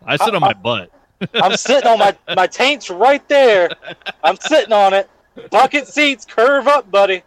I 0.06 0.18
sit 0.18 0.36
on 0.36 0.42
my 0.42 0.54
butt. 0.54 0.92
I'm 1.34 1.56
sitting 1.56 1.90
on 1.90 1.98
my 1.98 2.16
my 2.36 2.46
taint's 2.46 2.90
right 2.90 3.28
there. 3.30 3.70
I'm 4.24 4.36
sitting 4.36 4.74
on 4.74 4.94
it. 4.94 5.10
Bucket 5.50 5.88
seats, 5.88 6.26
curve 6.26 6.68
up, 6.68 6.92
buddy. 6.92 7.24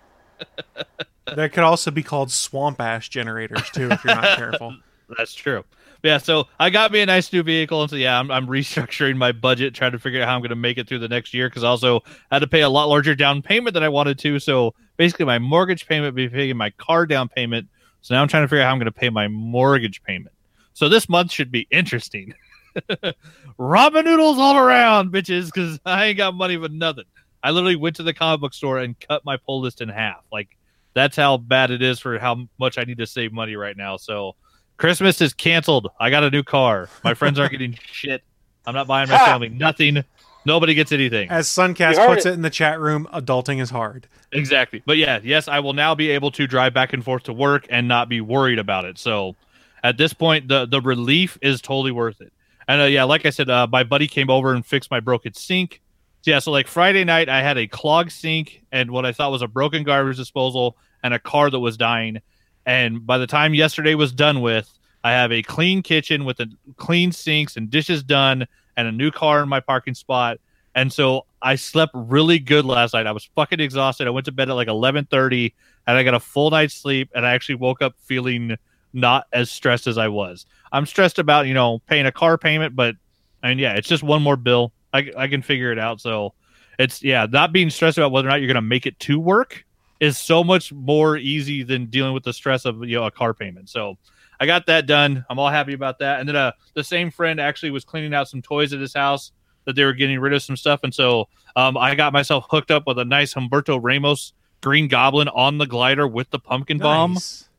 That 1.34 1.52
could 1.52 1.64
also 1.64 1.90
be 1.90 2.02
called 2.02 2.30
swamp 2.30 2.80
ash 2.80 3.08
generators 3.08 3.68
too, 3.70 3.90
if 3.90 4.04
you're 4.04 4.14
not 4.14 4.36
careful. 4.36 4.76
That's 5.18 5.34
true. 5.34 5.64
Yeah, 6.02 6.18
so 6.18 6.46
I 6.60 6.70
got 6.70 6.92
me 6.92 7.00
a 7.00 7.06
nice 7.06 7.32
new 7.32 7.42
vehicle, 7.42 7.80
and 7.82 7.90
so 7.90 7.96
yeah, 7.96 8.18
I'm, 8.18 8.30
I'm 8.30 8.46
restructuring 8.46 9.16
my 9.16 9.32
budget, 9.32 9.74
trying 9.74 9.92
to 9.92 9.98
figure 9.98 10.22
out 10.22 10.28
how 10.28 10.34
I'm 10.34 10.40
going 10.40 10.50
to 10.50 10.56
make 10.56 10.78
it 10.78 10.88
through 10.88 11.00
the 11.00 11.08
next 11.08 11.34
year. 11.34 11.48
Because 11.48 11.64
also 11.64 12.00
I 12.30 12.36
had 12.36 12.38
to 12.40 12.46
pay 12.46 12.60
a 12.60 12.68
lot 12.68 12.84
larger 12.84 13.14
down 13.14 13.42
payment 13.42 13.74
than 13.74 13.82
I 13.82 13.88
wanted 13.88 14.18
to. 14.20 14.38
So 14.38 14.74
basically, 14.96 15.26
my 15.26 15.38
mortgage 15.38 15.86
payment 15.86 16.14
be 16.14 16.28
paying 16.28 16.56
my 16.56 16.70
car 16.70 17.06
down 17.06 17.28
payment. 17.28 17.68
So 18.02 18.14
now 18.14 18.22
I'm 18.22 18.28
trying 18.28 18.44
to 18.44 18.48
figure 18.48 18.62
out 18.62 18.66
how 18.66 18.72
I'm 18.72 18.78
going 18.78 18.86
to 18.86 18.92
pay 18.92 19.10
my 19.10 19.26
mortgage 19.26 20.02
payment. 20.04 20.34
So 20.74 20.88
this 20.88 21.08
month 21.08 21.32
should 21.32 21.50
be 21.50 21.66
interesting. 21.70 22.34
Ramen 23.58 24.04
noodles 24.04 24.38
all 24.38 24.56
around, 24.56 25.10
bitches, 25.10 25.46
because 25.46 25.80
I 25.84 26.06
ain't 26.06 26.18
got 26.18 26.34
money 26.34 26.56
for 26.56 26.68
nothing. 26.68 27.04
I 27.42 27.50
literally 27.50 27.76
went 27.76 27.96
to 27.96 28.02
the 28.02 28.14
comic 28.14 28.40
book 28.40 28.54
store 28.54 28.78
and 28.78 28.98
cut 28.98 29.24
my 29.24 29.36
pull 29.36 29.60
list 29.60 29.80
in 29.80 29.88
half. 29.88 30.24
Like 30.32 30.56
that's 30.94 31.16
how 31.16 31.36
bad 31.36 31.70
it 31.70 31.82
is 31.82 32.00
for 32.00 32.18
how 32.18 32.48
much 32.58 32.78
I 32.78 32.84
need 32.84 32.98
to 32.98 33.06
save 33.06 33.32
money 33.32 33.56
right 33.56 33.76
now. 33.76 33.96
So 33.96 34.34
Christmas 34.76 35.20
is 35.20 35.32
canceled. 35.34 35.88
I 36.00 36.10
got 36.10 36.24
a 36.24 36.30
new 36.30 36.42
car. 36.42 36.88
My 37.04 37.14
friends 37.14 37.38
aren't 37.38 37.52
getting 37.52 37.78
shit. 37.92 38.22
I'm 38.66 38.74
not 38.74 38.86
buying 38.86 39.08
my 39.08 39.18
family 39.18 39.48
nothing. 39.48 40.04
Nobody 40.44 40.74
gets 40.74 40.92
anything. 40.92 41.28
As 41.28 41.48
Suncast 41.48 41.94
You 42.00 42.06
puts 42.06 42.24
it. 42.24 42.30
it 42.30 42.32
in 42.34 42.42
the 42.42 42.50
chat 42.50 42.78
room, 42.78 43.08
adulting 43.12 43.60
is 43.60 43.70
hard. 43.70 44.06
Exactly. 44.30 44.80
But 44.86 44.96
yeah, 44.96 45.18
yes, 45.22 45.48
I 45.48 45.58
will 45.58 45.72
now 45.72 45.94
be 45.96 46.10
able 46.10 46.30
to 46.32 46.46
drive 46.46 46.72
back 46.72 46.92
and 46.92 47.04
forth 47.04 47.24
to 47.24 47.32
work 47.32 47.66
and 47.68 47.88
not 47.88 48.08
be 48.08 48.20
worried 48.20 48.60
about 48.60 48.84
it. 48.84 48.96
So 48.96 49.34
at 49.82 49.96
this 49.98 50.12
point, 50.12 50.48
the 50.48 50.66
the 50.66 50.80
relief 50.80 51.36
is 51.42 51.60
totally 51.60 51.92
worth 51.92 52.20
it. 52.20 52.32
And 52.68 52.80
uh, 52.80 52.84
yeah, 52.84 53.04
like 53.04 53.26
I 53.26 53.30
said, 53.30 53.50
uh, 53.50 53.66
my 53.70 53.84
buddy 53.84 54.06
came 54.06 54.30
over 54.30 54.54
and 54.54 54.64
fixed 54.64 54.90
my 54.90 55.00
broken 55.00 55.34
sink. 55.34 55.80
Yeah, 56.26 56.40
so 56.40 56.50
like 56.50 56.66
Friday 56.66 57.04
night, 57.04 57.28
I 57.28 57.40
had 57.40 57.56
a 57.56 57.68
clogged 57.68 58.10
sink 58.10 58.62
and 58.72 58.90
what 58.90 59.06
I 59.06 59.12
thought 59.12 59.30
was 59.30 59.42
a 59.42 59.48
broken 59.48 59.84
garbage 59.84 60.16
disposal 60.16 60.76
and 61.04 61.14
a 61.14 61.20
car 61.20 61.50
that 61.50 61.60
was 61.60 61.76
dying. 61.76 62.20
And 62.66 63.06
by 63.06 63.18
the 63.18 63.28
time 63.28 63.54
yesterday 63.54 63.94
was 63.94 64.10
done 64.12 64.40
with, 64.40 64.76
I 65.04 65.12
have 65.12 65.30
a 65.30 65.42
clean 65.42 65.82
kitchen 65.82 66.24
with 66.24 66.40
a 66.40 66.48
clean 66.76 67.12
sinks 67.12 67.56
and 67.56 67.70
dishes 67.70 68.02
done 68.02 68.44
and 68.76 68.88
a 68.88 68.92
new 68.92 69.12
car 69.12 69.40
in 69.40 69.48
my 69.48 69.60
parking 69.60 69.94
spot. 69.94 70.38
And 70.74 70.92
so 70.92 71.26
I 71.40 71.54
slept 71.54 71.92
really 71.94 72.40
good 72.40 72.64
last 72.64 72.92
night. 72.92 73.06
I 73.06 73.12
was 73.12 73.24
fucking 73.36 73.60
exhausted. 73.60 74.08
I 74.08 74.10
went 74.10 74.26
to 74.26 74.32
bed 74.32 74.50
at 74.50 74.54
like 74.54 74.68
11:30 74.68 75.54
and 75.86 75.96
I 75.96 76.02
got 76.02 76.14
a 76.14 76.20
full 76.20 76.50
night's 76.50 76.74
sleep 76.74 77.08
and 77.14 77.24
I 77.24 77.34
actually 77.34 77.54
woke 77.54 77.80
up 77.82 77.94
feeling 78.00 78.56
not 78.92 79.28
as 79.32 79.48
stressed 79.48 79.86
as 79.86 79.96
I 79.96 80.08
was. 80.08 80.44
I'm 80.72 80.86
stressed 80.86 81.20
about, 81.20 81.46
you 81.46 81.54
know, 81.54 81.78
paying 81.86 82.06
a 82.06 82.12
car 82.12 82.36
payment, 82.36 82.74
but 82.74 82.96
I 83.44 83.50
mean, 83.50 83.60
yeah, 83.60 83.74
it's 83.74 83.88
just 83.88 84.02
one 84.02 84.22
more 84.22 84.36
bill. 84.36 84.72
I, 84.96 85.24
I 85.24 85.28
can 85.28 85.42
figure 85.42 85.72
it 85.72 85.78
out. 85.78 86.00
So 86.00 86.34
it's, 86.78 87.02
yeah, 87.02 87.26
not 87.30 87.52
being 87.52 87.70
stressed 87.70 87.98
about 87.98 88.12
whether 88.12 88.28
or 88.28 88.30
not 88.30 88.40
you're 88.40 88.48
going 88.48 88.56
to 88.56 88.62
make 88.62 88.86
it 88.86 88.98
to 89.00 89.20
work 89.20 89.64
is 90.00 90.18
so 90.18 90.44
much 90.44 90.72
more 90.72 91.16
easy 91.16 91.62
than 91.62 91.86
dealing 91.86 92.12
with 92.12 92.24
the 92.24 92.32
stress 92.32 92.64
of 92.64 92.84
you 92.84 92.96
know 92.96 93.04
a 93.04 93.10
car 93.10 93.34
payment. 93.34 93.68
So 93.68 93.96
I 94.38 94.46
got 94.46 94.66
that 94.66 94.86
done. 94.86 95.24
I'm 95.30 95.38
all 95.38 95.48
happy 95.48 95.72
about 95.72 95.98
that. 96.00 96.20
And 96.20 96.28
then 96.28 96.36
uh, 96.36 96.52
the 96.74 96.84
same 96.84 97.10
friend 97.10 97.40
actually 97.40 97.70
was 97.70 97.84
cleaning 97.84 98.14
out 98.14 98.28
some 98.28 98.42
toys 98.42 98.72
at 98.72 98.80
his 98.80 98.94
house 98.94 99.32
that 99.64 99.74
they 99.74 99.84
were 99.84 99.94
getting 99.94 100.20
rid 100.20 100.32
of 100.32 100.42
some 100.42 100.56
stuff, 100.56 100.80
and 100.84 100.94
so 100.94 101.28
um, 101.56 101.76
I 101.76 101.94
got 101.94 102.12
myself 102.12 102.46
hooked 102.50 102.70
up 102.70 102.86
with 102.86 102.98
a 102.98 103.04
nice 103.04 103.34
Humberto 103.34 103.80
Ramos 103.82 104.32
Green 104.60 104.86
Goblin 104.86 105.28
on 105.28 105.58
the 105.58 105.66
glider 105.66 106.06
with 106.06 106.30
the 106.30 106.38
pumpkin 106.38 106.78
bomb. 106.78 107.14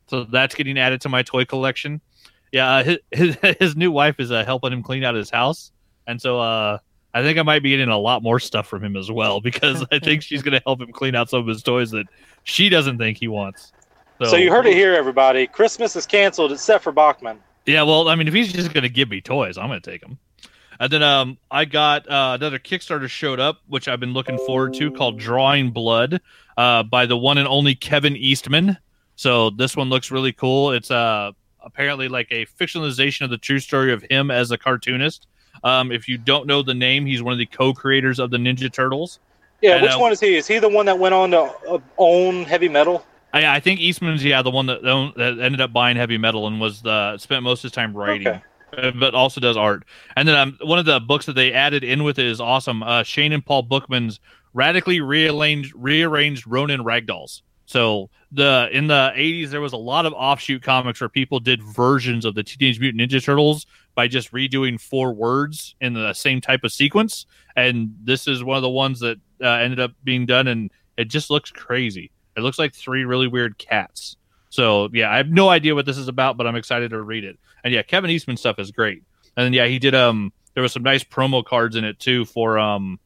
So 0.08 0.24
that's 0.24 0.56
getting 0.56 0.78
added 0.78 1.02
to 1.02 1.10
my 1.10 1.24
toy 1.24 1.44
collection. 1.44 2.00
Yeah, 2.54 2.76
uh, 2.76 2.84
his, 2.84 2.98
his 3.12 3.56
his 3.60 3.76
new 3.76 3.92
wife 3.92 4.20
is 4.20 4.32
uh, 4.32 4.46
helping 4.46 4.72
him 4.72 4.84
clean 4.84 5.04
out 5.04 5.16
his 5.16 5.30
house, 5.30 5.74
and 6.06 6.22
so 6.22 6.40
uh, 6.40 6.78
I 7.14 7.24
think 7.24 7.40
I 7.40 7.44
might 7.44 7.64
be 7.64 7.72
getting 7.72 7.90
a 7.90 7.98
lot 7.98 8.22
more 8.22 8.40
stuff 8.40 8.68
from 8.68 8.84
him 8.84 8.96
as 8.96 9.10
well 9.12 9.42
because 9.42 9.86
I 9.92 10.00
think 10.00 10.22
she's 10.22 10.42
going 10.42 10.54
to 10.54 10.62
help 10.66 10.82
him 10.82 10.92
clean 10.92 11.16
out 11.16 11.30
some 11.30 11.42
of 11.42 11.48
his 11.48 11.64
toys 11.64 11.92
that 11.92 12.06
she 12.44 12.70
doesn't 12.70 12.98
think 12.98 13.18
he 13.18 13.28
wants. 13.28 13.72
So, 14.24 14.36
you 14.36 14.50
heard 14.50 14.66
it 14.66 14.74
here, 14.74 14.96
everybody. 14.96 15.46
Christmas 15.46 15.96
is 15.96 16.08
canceled 16.08 16.52
except 16.52 16.84
for 16.84 16.92
Bachman. 16.92 17.40
Yeah, 17.68 17.84
well, 17.84 18.10
I 18.10 18.16
mean, 18.16 18.28
if 18.28 18.34
he's 18.34 18.52
just 18.52 18.74
going 18.74 18.84
to 18.84 18.90
give 18.90 19.10
me 19.10 19.22
toys, 19.22 19.60
I'm 19.60 19.68
going 19.68 19.80
to 19.80 19.92
take 19.92 20.02
them. 20.02 20.18
And 20.80 20.92
then 20.92 21.04
um, 21.04 21.38
I 21.52 21.66
got 21.66 22.10
uh, 22.10 22.38
another 22.40 22.60
Kickstarter 22.60 23.08
showed 23.08 23.40
up, 23.40 23.62
which 23.68 23.88
I've 23.88 24.00
been 24.00 24.14
looking 24.14 24.38
forward 24.40 24.74
to, 24.76 24.92
called 24.92 25.20
Drawing 25.20 25.72
Blood, 25.72 26.22
uh, 26.56 26.84
by 26.84 27.06
the 27.06 27.18
one 27.18 27.38
and 27.38 27.48
only 27.48 27.76
Kevin 27.76 28.16
Eastman. 28.16 28.78
So 29.16 29.50
this 29.50 29.76
one 29.76 29.90
looks 29.90 30.12
really 30.12 30.34
cool. 30.34 30.72
It's 30.72 30.92
uh, 30.92 31.32
apparently 31.62 32.08
like 32.08 32.28
a 32.32 32.46
fictionalization 32.46 33.22
of 33.22 33.30
the 33.30 33.38
true 33.38 33.60
story 33.60 33.92
of 33.92 34.04
him 34.10 34.32
as 34.32 34.52
a 34.52 34.58
cartoonist. 34.58 35.28
Um, 35.64 35.92
if 35.92 36.08
you 36.08 36.18
don't 36.18 36.48
know 36.48 36.62
the 36.62 36.74
name, 36.74 37.06
he's 37.06 37.22
one 37.22 37.34
of 37.34 37.40
the 37.40 37.46
co-creators 37.46 38.20
of 38.20 38.32
the 38.32 38.38
Ninja 38.38 38.72
Turtles. 38.72 39.20
Yeah, 39.62 39.76
And, 39.76 39.84
which 39.84 39.94
uh, 39.94 40.00
one 40.00 40.12
is 40.12 40.20
he? 40.20 40.36
Is 40.36 40.48
he 40.48 40.60
the 40.60 40.70
one 40.70 40.86
that 40.86 41.00
went 41.00 41.14
on 41.14 41.32
to 41.32 41.42
uh, 41.70 41.80
own 41.98 42.44
heavy 42.46 42.70
metal? 42.70 43.06
I, 43.34 43.58
I 43.58 43.60
think 43.60 43.80
Eastman's 43.80 44.24
yeah 44.24 44.42
the 44.42 44.52
one 44.52 44.68
that, 44.68 44.86
owned- 44.86 45.14
that 45.16 45.40
ended 45.40 45.62
up 45.62 45.74
buying 45.74 45.98
heavy 45.98 46.18
metal 46.18 46.48
and 46.48 46.62
was 46.62 46.82
the 46.82 47.18
spent 47.18 47.44
most 47.44 47.60
of 47.60 47.64
his 47.64 47.72
time 47.72 47.96
writing. 47.96 48.28
Okay. 48.28 48.42
uh, 48.78 48.92
but 48.92 49.16
also 49.16 49.42
does 49.42 49.58
art. 49.58 49.84
And 50.16 50.28
then 50.28 50.36
um, 50.36 50.58
one 50.62 50.80
of 50.80 50.86
the 50.86 51.00
books 51.00 51.26
that 51.26 51.34
they 51.34 51.54
added 51.54 51.84
in 51.84 52.04
with 52.04 52.20
it 52.20 52.26
is 52.26 52.40
awesome. 52.40 52.84
Uh, 52.84 53.04
Shane 53.04 53.34
and 53.34 53.46
Paul 53.46 53.64
Bookman's 53.64 54.20
radically 54.54 55.02
rearranged 55.02 55.74
rearranged 55.76 56.48
Ronin 56.48 56.82
ragdolls. 56.82 57.42
So 57.66 58.10
the 58.32 58.70
in 58.72 58.88
the 58.88 59.12
80s 59.16 59.50
there 59.50 59.62
was 59.62 59.74
a 59.74 59.78
lot 59.78 60.06
of 60.06 60.14
offshoot 60.14 60.64
comics 60.64 61.02
where 61.02 61.10
people 61.10 61.40
did 61.40 61.62
versions 61.62 62.26
of 62.26 62.36
the 62.36 62.44
Teenage 62.44 62.80
Mutant 62.80 63.12
Ninja 63.12 63.24
Turtles 63.24 63.66
by 63.98 64.08
just 64.08 64.32
redoing 64.32 64.80
four 64.80 65.12
words 65.12 65.74
in 65.82 65.94
the 65.94 66.14
same 66.14 66.40
type 66.40 66.64
of 66.64 66.72
sequence. 66.72 67.26
And 67.56 67.96
this 68.04 68.28
is 68.28 68.44
one 68.44 68.56
of 68.56 68.62
the 68.62 68.70
ones 68.70 69.00
that 69.00 69.18
uh, 69.44 69.48
ended 69.48 69.80
up 69.80 69.92
being 70.04 70.28
done, 70.28 70.48
and 70.48 70.70
it 70.98 71.06
just 71.06 71.32
looks 71.32 71.50
crazy. 71.50 72.12
It 72.38 72.42
looks 72.42 72.60
like 72.60 72.76
three 72.76 73.06
really 73.06 73.28
weird 73.28 73.58
cats. 73.58 74.16
So 74.52 74.88
yeah, 74.94 75.12
I 75.12 75.18
have 75.18 75.30
no 75.30 75.50
idea 75.50 75.74
what 75.74 75.88
this 75.88 75.98
is 75.98 76.08
about, 76.08 76.38
but 76.38 76.46
I'm 76.46 76.56
excited 76.56 76.92
to 76.92 77.02
read 77.02 77.24
it. 77.24 77.40
And 77.64 77.74
yeah, 77.74 77.82
Kevin 77.82 78.12
Eastman 78.12 78.38
stuff 78.38 78.60
is 78.60 78.70
great. 78.70 79.02
And 79.36 79.46
then 79.46 79.54
yeah, 79.54 79.66
he 79.66 79.80
did 79.80 79.96
um 79.96 80.32
there 80.54 80.62
was 80.62 80.74
some 80.74 80.84
nice 80.84 81.04
promo 81.04 81.44
cards 81.44 81.76
in 81.76 81.84
it 81.84 81.98
too 82.00 82.24
for 82.26 82.60
um 82.60 83.00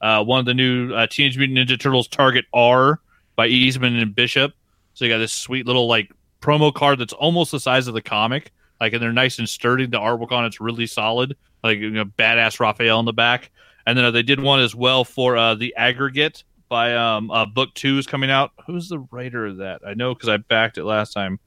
uh 0.00 0.24
one 0.24 0.40
of 0.40 0.46
the 0.46 0.54
new 0.54 0.94
uh, 0.94 1.06
Teenage 1.08 1.36
Mutant 1.36 1.58
Ninja 1.58 1.78
Turtles 1.78 2.08
Target 2.08 2.46
R 2.54 3.00
by 3.36 3.48
Eastman 3.48 3.96
and 3.96 4.14
Bishop. 4.14 4.54
So 4.94 5.04
you 5.04 5.10
got 5.10 5.18
this 5.18 5.34
sweet 5.34 5.66
little 5.66 5.86
like 5.86 6.10
promo 6.40 6.72
card 6.72 6.98
that's 6.98 7.12
almost 7.12 7.52
the 7.52 7.60
size 7.60 7.86
of 7.86 7.92
the 7.92 8.02
comic. 8.02 8.50
Like 8.80 8.92
and 8.92 9.02
they're 9.02 9.12
nice 9.12 9.38
and 9.38 9.48
sturdy. 9.48 9.86
The 9.86 9.98
artwork 9.98 10.32
on 10.32 10.44
it's 10.44 10.60
really 10.60 10.86
solid. 10.86 11.36
Like 11.62 11.78
you 11.78 11.90
know, 11.90 12.04
badass 12.04 12.60
Raphael 12.60 13.00
in 13.00 13.06
the 13.06 13.12
back. 13.12 13.50
And 13.86 13.96
then 13.96 14.04
uh, 14.04 14.10
they 14.10 14.22
did 14.22 14.40
one 14.40 14.60
as 14.60 14.74
well 14.74 15.04
for 15.04 15.36
uh, 15.36 15.54
the 15.54 15.74
aggregate 15.76 16.44
by 16.68 16.94
um 16.94 17.30
uh, 17.30 17.46
book 17.46 17.72
two 17.74 17.98
is 17.98 18.06
coming 18.06 18.30
out. 18.30 18.52
Who's 18.66 18.88
the 18.88 18.98
writer 19.10 19.46
of 19.46 19.56
that? 19.58 19.80
I 19.86 19.94
know 19.94 20.14
because 20.14 20.28
I 20.28 20.36
backed 20.36 20.78
it 20.78 20.84
last 20.84 21.12
time. 21.12 21.40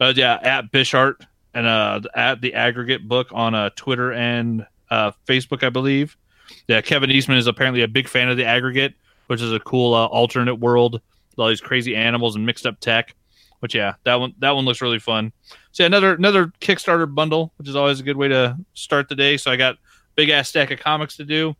Uh, 0.00 0.12
yeah, 0.14 0.38
at 0.42 0.70
Bishart 0.70 1.24
and 1.52 1.66
uh 1.66 2.00
at 2.14 2.40
the 2.40 2.54
aggregate 2.54 3.06
book 3.06 3.28
on 3.32 3.54
uh 3.54 3.70
Twitter 3.76 4.12
and 4.12 4.66
uh 4.90 5.12
Facebook, 5.26 5.62
I 5.64 5.70
believe. 5.70 6.16
Yeah, 6.68 6.80
Kevin 6.80 7.10
Eastman 7.10 7.38
is 7.38 7.46
apparently 7.46 7.82
a 7.82 7.88
big 7.88 8.08
fan 8.08 8.28
of 8.28 8.36
the 8.36 8.44
aggregate, 8.44 8.94
which 9.26 9.40
is 9.40 9.52
a 9.52 9.60
cool 9.60 9.94
uh, 9.94 10.06
alternate 10.06 10.56
world 10.56 10.94
with 11.30 11.38
all 11.38 11.48
these 11.48 11.60
crazy 11.60 11.96
animals 11.96 12.36
and 12.36 12.46
mixed 12.46 12.66
up 12.66 12.78
tech. 12.80 13.14
Which 13.64 13.74
yeah, 13.74 13.94
that 14.04 14.16
one 14.16 14.34
that 14.40 14.50
one 14.50 14.66
looks 14.66 14.82
really 14.82 14.98
fun. 14.98 15.32
So 15.72 15.84
yeah, 15.84 15.86
another 15.86 16.12
another 16.12 16.48
Kickstarter 16.60 17.12
bundle, 17.12 17.54
which 17.56 17.66
is 17.66 17.74
always 17.74 17.98
a 17.98 18.02
good 18.02 18.18
way 18.18 18.28
to 18.28 18.58
start 18.74 19.08
the 19.08 19.14
day. 19.14 19.38
So 19.38 19.50
I 19.50 19.56
got 19.56 19.78
big 20.16 20.28
ass 20.28 20.50
stack 20.50 20.70
of 20.70 20.80
comics 20.80 21.16
to 21.16 21.24
do. 21.24 21.56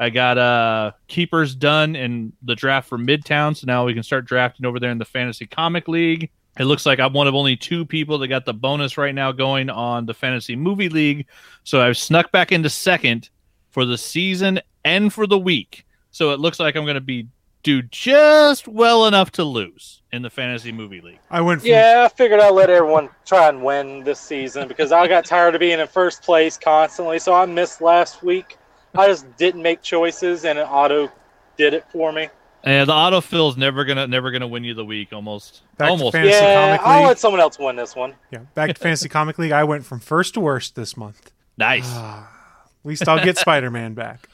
I 0.00 0.08
got 0.08 0.38
uh 0.38 0.92
keepers 1.06 1.54
done 1.54 1.96
in 1.96 2.32
the 2.44 2.54
draft 2.54 2.88
for 2.88 2.96
Midtown, 2.96 3.54
so 3.54 3.66
now 3.66 3.84
we 3.84 3.92
can 3.92 4.02
start 4.02 4.24
drafting 4.24 4.64
over 4.64 4.80
there 4.80 4.90
in 4.90 4.96
the 4.96 5.04
Fantasy 5.04 5.46
Comic 5.46 5.86
League. 5.86 6.30
It 6.58 6.64
looks 6.64 6.86
like 6.86 6.98
I'm 6.98 7.12
one 7.12 7.26
of 7.26 7.34
only 7.34 7.58
two 7.58 7.84
people 7.84 8.16
that 8.20 8.28
got 8.28 8.46
the 8.46 8.54
bonus 8.54 8.96
right 8.96 9.14
now 9.14 9.30
going 9.30 9.68
on 9.68 10.06
the 10.06 10.14
Fantasy 10.14 10.56
Movie 10.56 10.88
League. 10.88 11.26
So 11.64 11.82
I've 11.82 11.98
snuck 11.98 12.32
back 12.32 12.52
into 12.52 12.70
second 12.70 13.28
for 13.68 13.84
the 13.84 13.98
season 13.98 14.60
and 14.82 15.12
for 15.12 15.26
the 15.26 15.38
week. 15.38 15.84
So 16.10 16.30
it 16.30 16.40
looks 16.40 16.58
like 16.58 16.74
I'm 16.74 16.84
going 16.84 16.94
to 16.94 17.02
be 17.02 17.28
do 17.64 17.82
just 17.82 18.68
well 18.68 19.06
enough 19.06 19.32
to 19.32 19.42
lose 19.42 20.02
in 20.12 20.22
the 20.22 20.30
Fantasy 20.30 20.70
Movie 20.70 21.00
League. 21.00 21.18
I 21.30 21.40
went 21.40 21.62
from 21.62 21.70
Yeah, 21.70 22.06
I 22.06 22.14
figured 22.14 22.38
I'd 22.38 22.50
let 22.50 22.70
everyone 22.70 23.08
try 23.26 23.48
and 23.48 23.64
win 23.64 24.04
this 24.04 24.20
season 24.20 24.68
because 24.68 24.92
I 24.92 25.08
got 25.08 25.24
tired 25.24 25.56
of 25.56 25.58
being 25.60 25.80
in 25.80 25.86
first 25.88 26.22
place 26.22 26.56
constantly. 26.56 27.18
So 27.18 27.34
I 27.34 27.46
missed 27.46 27.80
last 27.80 28.22
week. 28.22 28.56
I 28.94 29.08
just 29.08 29.36
didn't 29.36 29.62
make 29.62 29.82
choices, 29.82 30.44
and 30.44 30.56
an 30.56 30.68
auto 30.68 31.10
did 31.56 31.74
it 31.74 31.84
for 31.90 32.12
me. 32.12 32.28
And 32.62 32.88
the 32.88 32.92
autofill's 32.92 33.56
never 33.56 33.84
gonna 33.84 34.06
never 34.06 34.30
gonna 34.30 34.46
win 34.46 34.62
you 34.62 34.72
the 34.74 34.84
week 34.84 35.12
almost. 35.12 35.62
Back 35.76 35.88
to 35.88 35.90
almost. 35.92 36.12
Fantasy 36.12 36.32
yeah, 36.32 36.76
Comic 36.76 36.86
I'll 36.86 36.98
League. 37.00 37.08
let 37.08 37.18
someone 37.18 37.40
else 37.40 37.58
win 37.58 37.76
this 37.76 37.96
one. 37.96 38.14
yeah, 38.30 38.38
back 38.54 38.72
to 38.72 38.80
Fantasy 38.80 39.08
Comic 39.08 39.38
League. 39.38 39.52
I 39.52 39.64
went 39.64 39.84
from 39.84 40.00
first 40.00 40.34
to 40.34 40.40
worst 40.40 40.76
this 40.76 40.96
month. 40.96 41.32
Nice. 41.58 41.88
Ah, 41.88 42.30
at 42.62 42.88
least 42.88 43.08
I'll 43.08 43.22
get 43.22 43.36
Spider 43.38 43.70
Man 43.70 43.94
back. 43.94 44.28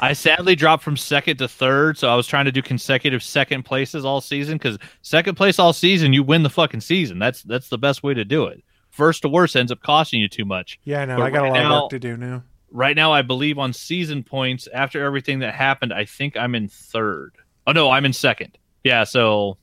I 0.00 0.12
sadly 0.12 0.54
dropped 0.56 0.82
from 0.82 0.96
second 0.96 1.36
to 1.38 1.48
third, 1.48 1.98
so 1.98 2.08
I 2.08 2.14
was 2.16 2.26
trying 2.26 2.44
to 2.46 2.52
do 2.52 2.62
consecutive 2.62 3.22
second 3.22 3.64
places 3.64 4.04
all 4.04 4.20
season 4.20 4.58
because 4.58 4.78
second 5.02 5.36
place 5.36 5.58
all 5.58 5.72
season, 5.72 6.12
you 6.12 6.22
win 6.22 6.42
the 6.42 6.50
fucking 6.50 6.80
season. 6.80 7.18
That's 7.18 7.42
that's 7.42 7.68
the 7.68 7.78
best 7.78 8.02
way 8.02 8.14
to 8.14 8.24
do 8.24 8.46
it. 8.46 8.62
First 8.90 9.22
to 9.22 9.28
worst 9.28 9.56
ends 9.56 9.72
up 9.72 9.80
costing 9.82 10.20
you 10.20 10.28
too 10.28 10.44
much. 10.44 10.78
Yeah, 10.84 11.04
no, 11.04 11.16
But 11.16 11.22
I 11.24 11.30
got 11.30 11.44
a 11.46 11.48
lot 11.48 11.54
now- 11.54 11.76
of 11.76 11.82
work 11.82 11.90
to 11.90 11.98
do 11.98 12.16
now. 12.16 12.42
Right 12.70 12.96
now, 12.96 13.12
I 13.12 13.22
believe 13.22 13.56
on 13.58 13.72
season 13.72 14.24
points 14.24 14.66
after 14.74 15.04
everything 15.04 15.38
that 15.40 15.54
happened, 15.54 15.92
I 15.92 16.04
think 16.06 16.36
I'm 16.36 16.54
in 16.56 16.66
third. 16.68 17.34
Oh 17.66 17.72
no, 17.72 17.90
I'm 17.90 18.04
in 18.04 18.12
second. 18.12 18.58
Yeah, 18.82 19.04
so 19.04 19.58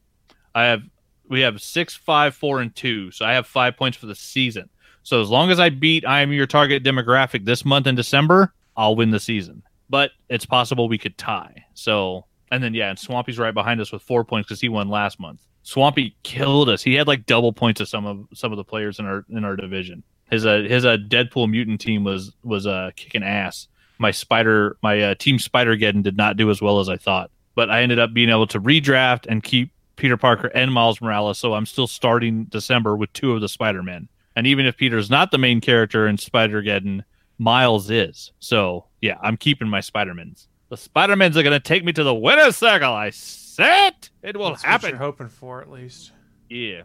I 0.56 0.64
have 0.66 0.84
we 1.28 1.42
have 1.42 1.62
six, 1.62 1.94
five, 1.96 2.36
four, 2.36 2.62
and 2.62 2.74
two. 2.76 3.12
So 3.12 3.26
I 3.26 3.34
have 3.34 3.48
five 3.48 3.76
points 3.78 3.98
for 3.98 4.06
the 4.06 4.16
season. 4.16 4.70
So 5.04 5.20
as 5.22 5.30
long 5.30 5.50
as 5.52 5.60
I 5.60 5.70
beat 5.70 6.06
I 6.06 6.22
am 6.22 6.32
your 6.32 6.46
target 6.46 6.84
demographic 6.84 7.44
this 7.46 7.66
month 7.66 7.88
in 7.88 7.96
December, 7.96 8.54
I'll 8.78 8.96
win 8.96 9.12
the 9.12 9.20
season. 9.20 9.64
But 9.92 10.12
it's 10.30 10.46
possible 10.46 10.90
we 10.90 10.98
could 10.98 11.18
tie. 11.18 11.66
So 11.76 12.26
and 12.52 12.64
then 12.64 12.74
yeah, 12.74 12.90
and 12.90 12.98
Swampy's 12.98 13.38
right 13.38 13.54
behind 13.54 13.80
us 13.80 13.92
with 13.92 14.02
four 14.02 14.24
points 14.26 14.48
because 14.48 14.62
he 14.62 14.70
won 14.70 14.90
last 14.90 15.20
month. 15.20 15.42
Swampy 15.64 16.16
killed 16.24 16.70
us. 16.70 16.82
He 16.82 16.96
had 16.96 17.08
like 17.08 17.26
double 17.26 17.54
points 17.54 17.80
of 17.82 17.88
some 17.88 18.06
of 18.06 18.28
some 18.34 18.52
of 18.52 18.58
the 18.58 18.64
players 18.64 19.00
in 19.00 19.06
our 19.06 19.26
in 19.30 19.46
our 19.46 19.56
division. 19.56 20.04
His 20.30 20.46
uh, 20.46 20.64
his 20.68 20.86
uh, 20.86 20.98
Deadpool 20.98 21.50
mutant 21.50 21.82
team 21.82 22.04
was 22.04 22.34
was 22.44 22.66
uh, 22.66 22.92
kicking 22.96 23.24
ass. 23.24 23.68
My 24.00 24.12
spider 24.12 24.78
my 24.82 25.02
uh, 25.02 25.16
team 25.16 25.38
Spider 25.38 25.78
Geddon 25.78 26.04
did 26.04 26.18
not 26.18 26.38
do 26.38 26.50
as 26.50 26.62
well 26.62 26.80
as 26.80 26.90
I 26.90 26.98
thought, 26.98 27.30
but 27.54 27.70
I 27.70 27.84
ended 27.84 28.00
up 28.00 28.14
being 28.14 28.30
able 28.30 28.48
to 28.48 28.60
redraft 28.60 29.28
and 29.28 29.44
keep 29.44 29.72
Peter 29.98 30.18
Parker 30.18 30.48
and 30.48 30.74
Miles 30.74 31.00
Morales. 31.00 31.38
So 31.38 31.54
I'm 31.54 31.66
still 31.66 31.88
starting 31.88 32.46
December 32.46 32.96
with 32.98 33.14
two 33.14 33.34
of 33.34 33.42
the 33.42 33.50
Spider 33.50 33.84
Men. 33.84 34.10
And 34.36 34.48
even 34.48 34.66
if 34.66 34.78
Peter's 34.78 35.10
not 35.10 35.32
the 35.32 35.38
main 35.38 35.62
character 35.62 36.08
in 36.08 36.18
Spider 36.18 36.64
Geddon, 36.64 37.04
Miles 37.38 37.90
is. 37.90 38.32
So 38.40 38.86
yeah, 39.02 39.18
I'm 39.22 39.38
keeping 39.38 39.68
my 39.68 39.82
Spider 39.82 40.14
Mans. 40.14 40.48
The 40.70 40.78
Spider 40.78 41.16
Mans 41.16 41.36
are 41.36 41.44
gonna 41.44 41.60
take 41.60 41.84
me 41.84 41.92
to 41.94 42.04
the 42.04 42.14
winner's 42.14 42.58
circle. 42.58 42.94
I 42.94 43.10
said 43.10 44.10
it 44.22 44.38
will 44.38 44.50
That's 44.50 44.64
what 44.64 44.70
happen. 44.70 44.90
you're 44.92 45.00
hoping 45.00 45.30
for, 45.30 45.62
at 45.62 45.70
least. 45.70 46.12
Yeah. 46.50 46.84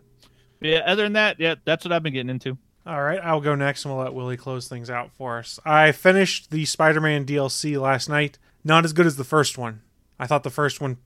Yeah. 0.60 0.78
Other 0.86 1.04
than 1.04 1.12
that, 1.12 1.38
yeah, 1.38 1.56
that's 1.64 1.84
what 1.84 1.92
I've 1.92 2.02
been 2.02 2.14
getting 2.14 2.30
into. 2.30 2.58
All 2.86 3.02
right, 3.02 3.18
I'll 3.20 3.40
go 3.40 3.56
next 3.56 3.84
and 3.84 3.92
we'll 3.92 4.04
let 4.04 4.14
Willie 4.14 4.36
close 4.36 4.68
things 4.68 4.90
out 4.90 5.10
for 5.12 5.38
us. 5.38 5.58
I 5.64 5.90
finished 5.90 6.52
the 6.52 6.64
Spider 6.64 7.00
Man 7.00 7.26
DLC 7.26 7.80
last 7.80 8.08
night. 8.08 8.38
Not 8.64 8.84
as 8.84 8.92
good 8.92 9.06
as 9.06 9.16
the 9.16 9.24
first 9.24 9.58
one. 9.58 9.82
I 10.18 10.26
thought 10.26 10.44
the 10.44 10.50
first 10.50 10.80
one 10.80 10.98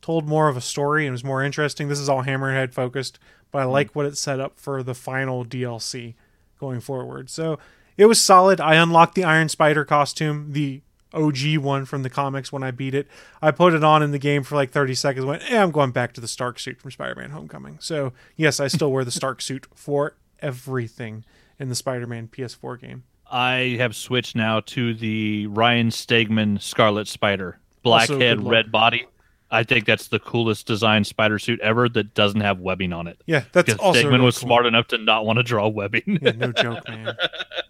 told 0.00 0.28
more 0.28 0.48
of 0.48 0.56
a 0.56 0.60
story 0.60 1.06
and 1.06 1.12
was 1.12 1.24
more 1.24 1.42
interesting. 1.42 1.88
This 1.88 1.98
is 1.98 2.08
all 2.08 2.24
Hammerhead 2.24 2.72
focused, 2.72 3.18
but 3.50 3.60
I 3.60 3.64
hmm. 3.64 3.70
like 3.70 3.96
what 3.96 4.06
it 4.06 4.16
set 4.16 4.38
up 4.38 4.58
for 4.58 4.82
the 4.82 4.94
final 4.94 5.44
DLC 5.44 6.14
going 6.60 6.80
forward. 6.80 7.28
So 7.30 7.58
it 7.96 8.06
was 8.06 8.20
solid. 8.20 8.60
I 8.60 8.74
unlocked 8.74 9.14
the 9.14 9.24
Iron 9.24 9.48
Spider 9.48 9.84
costume, 9.84 10.52
the 10.52 10.82
OG 11.12 11.58
one 11.58 11.84
from 11.84 12.02
the 12.02 12.10
comics 12.10 12.52
when 12.52 12.62
I 12.62 12.70
beat 12.70 12.94
it. 12.94 13.06
I 13.40 13.50
put 13.52 13.72
it 13.72 13.84
on 13.84 14.02
in 14.02 14.10
the 14.10 14.18
game 14.18 14.42
for 14.42 14.56
like 14.56 14.70
30 14.70 14.94
seconds, 14.94 15.24
went, 15.24 15.50
eh, 15.50 15.62
I'm 15.62 15.70
going 15.70 15.92
back 15.92 16.12
to 16.14 16.20
the 16.20 16.28
Stark 16.28 16.58
suit 16.58 16.80
from 16.80 16.90
Spider 16.90 17.14
Man 17.14 17.30
Homecoming. 17.30 17.78
So, 17.80 18.12
yes, 18.36 18.58
I 18.60 18.66
still 18.68 18.90
wear 18.90 19.04
the 19.04 19.10
Stark 19.10 19.40
suit 19.40 19.66
for 19.74 20.16
everything 20.40 21.24
in 21.58 21.68
the 21.68 21.74
Spider 21.74 22.06
Man 22.06 22.28
PS4 22.28 22.80
game. 22.80 23.04
I 23.30 23.76
have 23.78 23.96
switched 23.96 24.36
now 24.36 24.60
to 24.60 24.94
the 24.94 25.46
Ryan 25.46 25.88
Stegman 25.88 26.60
Scarlet 26.60 27.08
Spider. 27.08 27.58
Black 27.82 28.10
Also 28.10 28.18
head, 28.18 28.42
red 28.42 28.72
body. 28.72 29.06
I 29.50 29.62
think 29.62 29.84
that's 29.86 30.08
the 30.08 30.18
coolest 30.18 30.66
design 30.66 31.04
spider 31.04 31.38
suit 31.38 31.60
ever 31.60 31.88
that 31.90 32.14
doesn't 32.14 32.40
have 32.40 32.58
webbing 32.60 32.92
on 32.92 33.06
it. 33.06 33.20
Yeah, 33.26 33.44
that's 33.52 33.66
Because 33.66 33.78
also 33.80 34.00
Stegman 34.02 34.10
really 34.10 34.24
was 34.24 34.38
cool. 34.38 34.48
smart 34.48 34.66
enough 34.66 34.88
to 34.88 34.98
not 34.98 35.24
want 35.26 35.38
to 35.38 35.42
draw 35.42 35.68
webbing. 35.68 36.18
Yeah, 36.22 36.32
no 36.32 36.50
joke, 36.52 36.88
man. 36.88 37.14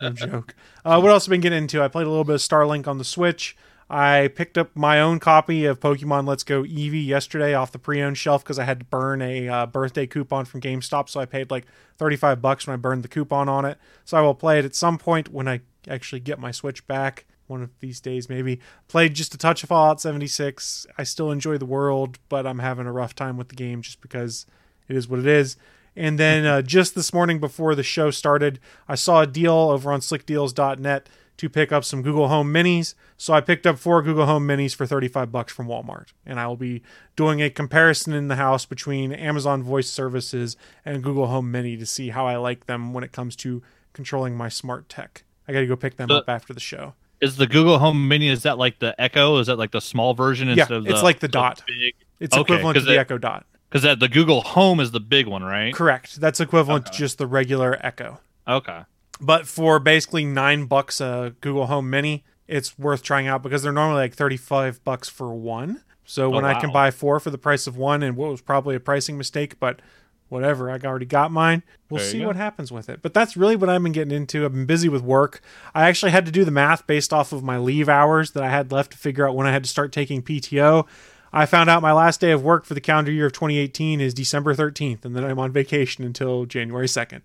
No 0.00 0.10
joke. 0.10 0.54
Uh, 0.84 1.00
what 1.00 1.10
else 1.10 1.26
have 1.26 1.32
I 1.32 1.34
been 1.34 1.40
getting 1.42 1.58
into? 1.58 1.82
I 1.82 1.88
played 1.88 2.06
a 2.06 2.10
little 2.10 2.24
bit 2.24 2.34
of 2.34 2.40
Starlink 2.40 2.86
on 2.86 2.98
the 2.98 3.04
Switch. 3.04 3.56
I 3.90 4.28
picked 4.28 4.56
up 4.56 4.70
my 4.74 4.98
own 5.00 5.20
copy 5.20 5.66
of 5.66 5.78
Pokemon 5.78 6.26
Let's 6.26 6.42
Go 6.42 6.62
Eevee 6.62 7.04
yesterday 7.04 7.52
off 7.52 7.70
the 7.70 7.78
pre-owned 7.78 8.16
shelf 8.16 8.42
because 8.42 8.58
I 8.58 8.64
had 8.64 8.78
to 8.78 8.84
burn 8.86 9.20
a 9.20 9.46
uh, 9.46 9.66
birthday 9.66 10.06
coupon 10.06 10.46
from 10.46 10.62
GameStop, 10.62 11.10
so 11.10 11.20
I 11.20 11.26
paid 11.26 11.50
like 11.50 11.66
35 11.98 12.40
bucks 12.40 12.66
when 12.66 12.74
I 12.74 12.76
burned 12.78 13.02
the 13.04 13.08
coupon 13.08 13.46
on 13.48 13.66
it. 13.66 13.76
So 14.06 14.16
I 14.16 14.22
will 14.22 14.34
play 14.34 14.58
it 14.58 14.64
at 14.64 14.74
some 14.74 14.96
point 14.96 15.28
when 15.30 15.46
I 15.46 15.60
actually 15.86 16.20
get 16.20 16.38
my 16.38 16.50
Switch 16.50 16.86
back. 16.86 17.26
One 17.46 17.62
of 17.62 17.70
these 17.80 18.00
days, 18.00 18.28
maybe. 18.28 18.60
Played 18.88 19.14
just 19.14 19.34
a 19.34 19.38
touch 19.38 19.62
of 19.62 19.68
Fallout 19.68 20.00
76. 20.00 20.86
I 20.96 21.02
still 21.02 21.30
enjoy 21.30 21.58
the 21.58 21.66
world, 21.66 22.18
but 22.28 22.46
I'm 22.46 22.60
having 22.60 22.86
a 22.86 22.92
rough 22.92 23.14
time 23.14 23.36
with 23.36 23.48
the 23.48 23.54
game 23.54 23.82
just 23.82 24.00
because 24.00 24.46
it 24.88 24.96
is 24.96 25.08
what 25.08 25.20
it 25.20 25.26
is. 25.26 25.56
And 25.96 26.18
then 26.18 26.44
uh, 26.44 26.62
just 26.62 26.94
this 26.94 27.12
morning 27.12 27.38
before 27.38 27.74
the 27.74 27.82
show 27.82 28.10
started, 28.10 28.58
I 28.88 28.94
saw 28.94 29.22
a 29.22 29.26
deal 29.26 29.52
over 29.52 29.92
on 29.92 30.00
slickdeals.net 30.00 31.08
to 31.36 31.48
pick 31.48 31.72
up 31.72 31.84
some 31.84 32.02
Google 32.02 32.28
Home 32.28 32.52
Minis. 32.52 32.94
So 33.16 33.32
I 33.32 33.40
picked 33.40 33.66
up 33.66 33.78
four 33.78 34.02
Google 34.02 34.26
Home 34.26 34.46
Minis 34.46 34.74
for 34.74 34.86
35 34.86 35.32
bucks 35.32 35.52
from 35.52 35.66
Walmart. 35.66 36.08
And 36.24 36.38
I 36.38 36.46
will 36.46 36.56
be 36.56 36.82
doing 37.16 37.42
a 37.42 37.50
comparison 37.50 38.12
in 38.12 38.28
the 38.28 38.36
house 38.36 38.66
between 38.66 39.12
Amazon 39.12 39.62
Voice 39.62 39.88
Services 39.88 40.56
and 40.84 41.02
Google 41.02 41.26
Home 41.26 41.50
Mini 41.50 41.76
to 41.76 41.86
see 41.86 42.10
how 42.10 42.26
I 42.26 42.36
like 42.36 42.66
them 42.66 42.92
when 42.92 43.04
it 43.04 43.12
comes 43.12 43.36
to 43.36 43.62
controlling 43.92 44.36
my 44.36 44.48
smart 44.48 44.88
tech. 44.88 45.24
I 45.46 45.52
got 45.52 45.60
to 45.60 45.66
go 45.66 45.76
pick 45.76 45.96
them 45.96 46.10
up 46.10 46.28
after 46.28 46.52
the 46.52 46.60
show. 46.60 46.94
Is 47.20 47.36
the 47.36 47.46
Google 47.46 47.78
Home 47.78 48.06
Mini 48.08 48.28
is 48.28 48.42
that 48.42 48.58
like 48.58 48.78
the 48.80 48.98
Echo? 49.00 49.38
Is 49.38 49.46
that 49.46 49.56
like 49.56 49.70
the 49.70 49.80
small 49.80 50.14
version 50.14 50.48
Yeah, 50.48 50.54
instead 50.54 50.72
of 50.78 50.84
the 50.84 50.90
it's 50.92 51.02
like 51.02 51.20
the 51.20 51.28
Dot. 51.28 51.62
big? 51.66 51.94
It's 52.20 52.36
Okay, 52.36 52.42
equivalent 52.54 52.78
to 52.78 52.84
the 52.84 52.94
it- 52.94 52.98
Echo 52.98 53.18
Dot. 53.18 53.46
Because 53.68 53.82
that 53.82 53.98
the 53.98 54.08
Google 54.08 54.40
Home 54.42 54.78
is 54.78 54.92
the 54.92 55.00
big 55.00 55.26
one, 55.26 55.42
right? 55.42 55.74
Correct. 55.74 56.20
That's 56.20 56.38
equivalent 56.40 56.86
to 56.86 56.92
just 56.92 57.18
the 57.18 57.26
regular 57.26 57.76
Echo. 57.84 58.20
Okay. 58.46 58.82
but 59.20 59.46
for 59.48 59.78
basically 59.80 60.24
nine 60.24 60.66
bucks 60.66 61.00
a 61.00 61.34
Google 61.40 61.66
Home 61.66 61.88
Mini, 61.90 62.24
it's 62.46 62.78
worth 62.78 63.02
trying 63.02 63.26
out 63.26 63.42
because 63.42 63.62
they're 63.62 63.72
normally 63.72 64.00
like 64.02 64.14
thirty-five 64.14 64.84
bucks 64.84 65.08
for 65.08 65.34
one. 65.34 65.82
So 66.04 66.28
when 66.28 66.44
oh, 66.44 66.48
I 66.48 66.60
can 66.60 66.70
Oh, 66.70 66.72
buy 66.74 66.90
four 66.90 67.18
for 67.18 67.30
the 67.30 67.38
price 67.38 67.66
of 67.66 67.76
one, 67.76 68.02
and 68.02 68.16
what 68.16 68.30
was 68.30 68.42
probably 68.42 68.74
a 68.76 68.80
pricing 68.80 69.16
mistake, 69.16 69.58
but 69.58 69.80
whatever, 70.28 70.70
I 70.70 70.78
already 70.78 71.06
got 71.06 71.30
mine. 71.30 71.62
We'll 71.90 71.98
There 72.00 72.08
see 72.10 72.20
go. 72.20 72.26
what 72.28 72.36
happens 72.36 72.72
with 72.72 72.88
it. 72.88 73.00
But 73.02 73.14
that's 73.14 73.36
really 73.36 73.56
what 73.56 73.68
I've 73.70 73.82
been 73.82 73.92
getting 73.92 74.14
into. 74.14 74.44
I've 74.44 74.52
been 74.52 74.66
busy 74.66 74.88
with 74.88 75.02
work. 75.02 75.40
I 75.74 75.84
actually 75.88 76.12
had 76.12 76.26
to 76.26 76.32
do 76.32 76.44
the 76.44 76.50
math 76.50 76.86
based 76.86 77.12
off 77.12 77.32
of 77.32 77.42
my 77.44 77.58
leave 77.58 77.88
hours 77.88 78.32
that 78.32 78.42
I 78.42 78.50
had 78.50 78.72
left 78.72 78.92
to 78.92 78.98
figure 78.98 79.28
out 79.28 79.34
when 79.36 79.46
I 79.46 79.52
had 79.52 79.62
to 79.64 79.70
start 79.70 79.92
taking 79.92 80.22
PTO. 80.22 80.86
I 81.32 81.46
found 81.46 81.68
out 81.68 81.82
my 81.82 81.92
last 81.92 82.20
day 82.20 82.30
of 82.30 82.42
work 82.44 82.64
for 82.64 82.74
the 82.74 82.80
calendar 82.80 83.10
year 83.10 83.26
of 83.26 83.32
2018 83.32 84.00
is 84.00 84.14
December 84.14 84.54
13th, 84.54 85.04
and 85.04 85.16
then 85.16 85.24
I'm 85.24 85.38
on 85.40 85.50
vacation 85.50 86.04
until 86.04 86.44
January 86.46 86.86
2nd. 86.86 87.22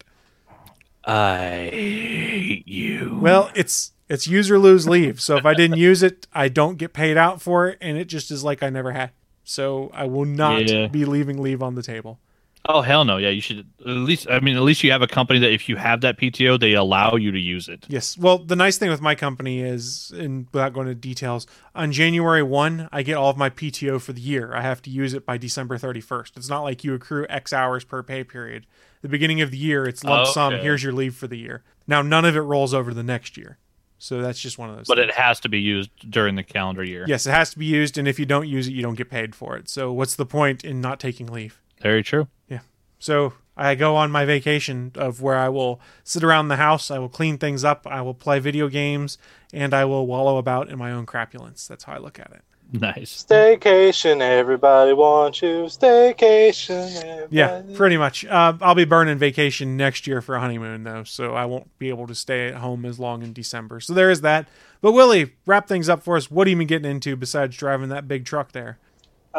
I 1.05 1.69
hate 1.71 2.67
you. 2.67 3.17
Well, 3.21 3.49
it's 3.55 3.93
it's 4.09 4.27
use 4.27 4.49
or 4.51 4.57
lose 4.59 4.87
leave. 4.87 5.21
So 5.21 5.37
if 5.37 5.45
I 5.45 5.53
didn't 5.53 5.77
use 5.89 6.03
it, 6.03 6.27
I 6.33 6.49
don't 6.49 6.77
get 6.77 6.93
paid 6.93 7.17
out 7.17 7.41
for 7.41 7.67
it, 7.67 7.77
and 7.81 7.97
it 7.97 8.05
just 8.05 8.31
is 8.31 8.43
like 8.43 8.63
I 8.63 8.69
never 8.69 8.91
had. 8.91 9.11
So 9.43 9.91
I 9.93 10.05
will 10.05 10.25
not 10.25 10.67
Yeah. 10.69 10.87
be 10.87 11.05
leaving 11.05 11.41
leave 11.41 11.61
on 11.63 11.75
the 11.75 11.83
table. 11.83 12.19
Oh 12.65 12.81
hell 12.81 13.05
no! 13.05 13.17
Yeah, 13.17 13.29
you 13.29 13.41
should 13.41 13.59
at 13.79 13.87
least. 13.87 14.29
I 14.29 14.39
mean, 14.41 14.55
at 14.55 14.61
least 14.61 14.83
you 14.83 14.91
have 14.91 15.01
a 15.01 15.07
company 15.07 15.39
that 15.39 15.51
if 15.51 15.69
you 15.69 15.77
have 15.77 16.01
that 16.01 16.17
PTO, 16.17 16.59
they 16.59 16.73
allow 16.73 17.15
you 17.15 17.31
to 17.31 17.39
use 17.39 17.67
it. 17.67 17.85
Yes. 17.87 18.17
Well, 18.17 18.37
the 18.37 18.55
nice 18.55 18.77
thing 18.77 18.89
with 18.89 19.01
my 19.01 19.15
company 19.15 19.61
is, 19.61 20.11
and 20.15 20.45
without 20.51 20.73
going 20.73 20.87
into 20.87 20.99
details, 20.99 21.47
on 21.73 21.91
January 21.91 22.43
1, 22.43 22.89
I 22.91 23.01
get 23.01 23.15
all 23.15 23.29
of 23.29 23.37
my 23.37 23.49
PTO 23.49 24.01
for 24.01 24.13
the 24.13 24.21
year. 24.21 24.53
I 24.53 24.61
have 24.61 24.81
to 24.83 24.89
use 24.89 25.13
it 25.13 25.25
by 25.25 25.37
December 25.37 25.77
31st. 25.77 26.37
It's 26.37 26.49
not 26.49 26.61
like 26.61 26.83
you 26.83 26.93
accrue 26.93 27.25
X 27.29 27.53
hours 27.53 27.83
per 27.83 28.03
pay 28.03 28.23
period. 28.23 28.65
The 29.01 29.09
beginning 29.09 29.41
of 29.41 29.51
the 29.51 29.57
year, 29.57 29.85
it's 29.85 30.03
lump 30.03 30.27
sum. 30.27 30.53
Okay. 30.53 30.63
Here's 30.63 30.83
your 30.83 30.93
leave 30.93 31.15
for 31.15 31.27
the 31.27 31.37
year. 31.37 31.63
Now, 31.87 32.01
none 32.01 32.25
of 32.25 32.35
it 32.35 32.41
rolls 32.41 32.73
over 32.73 32.91
to 32.91 32.95
the 32.95 33.03
next 33.03 33.37
year. 33.37 33.57
So 33.97 34.21
that's 34.21 34.39
just 34.39 34.57
one 34.57 34.69
of 34.69 34.77
those. 34.77 34.87
But 34.87 34.97
things. 34.97 35.09
it 35.09 35.15
has 35.15 35.39
to 35.41 35.49
be 35.49 35.59
used 35.59 35.89
during 36.09 36.35
the 36.35 36.43
calendar 36.43 36.83
year. 36.83 37.05
Yes, 37.07 37.25
it 37.25 37.31
has 37.31 37.51
to 37.51 37.59
be 37.59 37.65
used, 37.65 37.97
and 37.97 38.07
if 38.07 38.17
you 38.17 38.25
don't 38.25 38.47
use 38.47 38.67
it, 38.67 38.71
you 38.71 38.81
don't 38.81 38.95
get 38.95 39.09
paid 39.09 39.35
for 39.35 39.57
it. 39.57 39.67
So 39.69 39.91
what's 39.91 40.15
the 40.15 40.25
point 40.25 40.63
in 40.63 40.81
not 40.81 40.99
taking 40.99 41.27
leave? 41.27 41.59
Very 41.81 42.03
true. 42.03 42.27
Yeah. 42.47 42.59
So 42.99 43.33
I 43.55 43.75
go 43.75 43.95
on 43.95 44.11
my 44.11 44.25
vacation 44.25 44.91
of 44.95 45.21
where 45.21 45.37
I 45.37 45.49
will 45.49 45.81
sit 46.03 46.23
around 46.23 46.47
the 46.47 46.55
house, 46.55 46.89
I 46.89 46.99
will 46.99 47.09
clean 47.09 47.37
things 47.37 47.63
up, 47.63 47.85
I 47.85 48.01
will 48.01 48.13
play 48.13 48.39
video 48.39 48.69
games, 48.69 49.17
and 49.53 49.73
I 49.73 49.85
will 49.85 50.07
wallow 50.07 50.37
about 50.37 50.69
in 50.69 50.77
my 50.77 50.91
own 50.91 51.05
crapulence. 51.05 51.67
That's 51.67 51.83
how 51.83 51.93
I 51.93 51.97
look 51.97 52.19
at 52.19 52.31
it. 52.31 52.41
Nice. 52.71 53.23
Staycation, 53.23 54.21
everybody 54.21 54.93
wants 54.93 55.41
you. 55.41 55.65
Staycation, 55.65 57.03
everybody. 57.03 57.35
Yeah, 57.35 57.63
pretty 57.73 57.97
much. 57.97 58.25
Uh, 58.25 58.53
I'll 58.61 58.75
be 58.75 58.85
burning 58.85 59.17
vacation 59.17 59.75
next 59.75 60.05
year 60.05 60.21
for 60.21 60.35
a 60.35 60.39
honeymoon, 60.39 60.83
though, 60.83 61.03
so 61.03 61.33
I 61.33 61.45
won't 61.45 61.77
be 61.79 61.89
able 61.89 62.05
to 62.07 62.15
stay 62.15 62.47
at 62.47 62.55
home 62.55 62.85
as 62.85 62.99
long 62.99 63.23
in 63.23 63.33
December. 63.33 63.79
So 63.79 63.93
there 63.93 64.11
is 64.11 64.21
that. 64.21 64.47
But 64.81 64.91
Willie, 64.91 65.33
wrap 65.47 65.67
things 65.67 65.89
up 65.89 66.03
for 66.03 66.15
us. 66.15 66.29
What 66.29 66.45
have 66.47 66.51
you 66.51 66.57
been 66.57 66.67
getting 66.67 66.91
into 66.91 67.15
besides 67.15 67.57
driving 67.57 67.89
that 67.89 68.07
big 68.07 68.23
truck 68.23 68.51
there? 68.51 68.77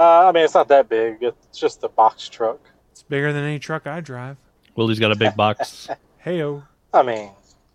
Uh, 0.01 0.29
I 0.29 0.33
mean, 0.33 0.45
it's 0.45 0.55
not 0.55 0.69
that 0.69 0.89
big. 0.89 1.19
It's 1.21 1.59
just 1.59 1.85
a 1.85 1.89
box 1.91 2.27
truck. 2.27 2.59
It's 2.91 3.03
bigger 3.03 3.35
than 3.35 3.45
any 3.45 3.59
truck 3.59 3.87
I 3.87 4.01
drive. 4.01 4.39
Willie's 4.75 4.99
got 4.99 5.13
a 5.13 5.15
big 5.15 5.37
box. 5.37 5.89
Heyo. 6.25 6.63
I 6.95 7.03
mean, 7.03 7.31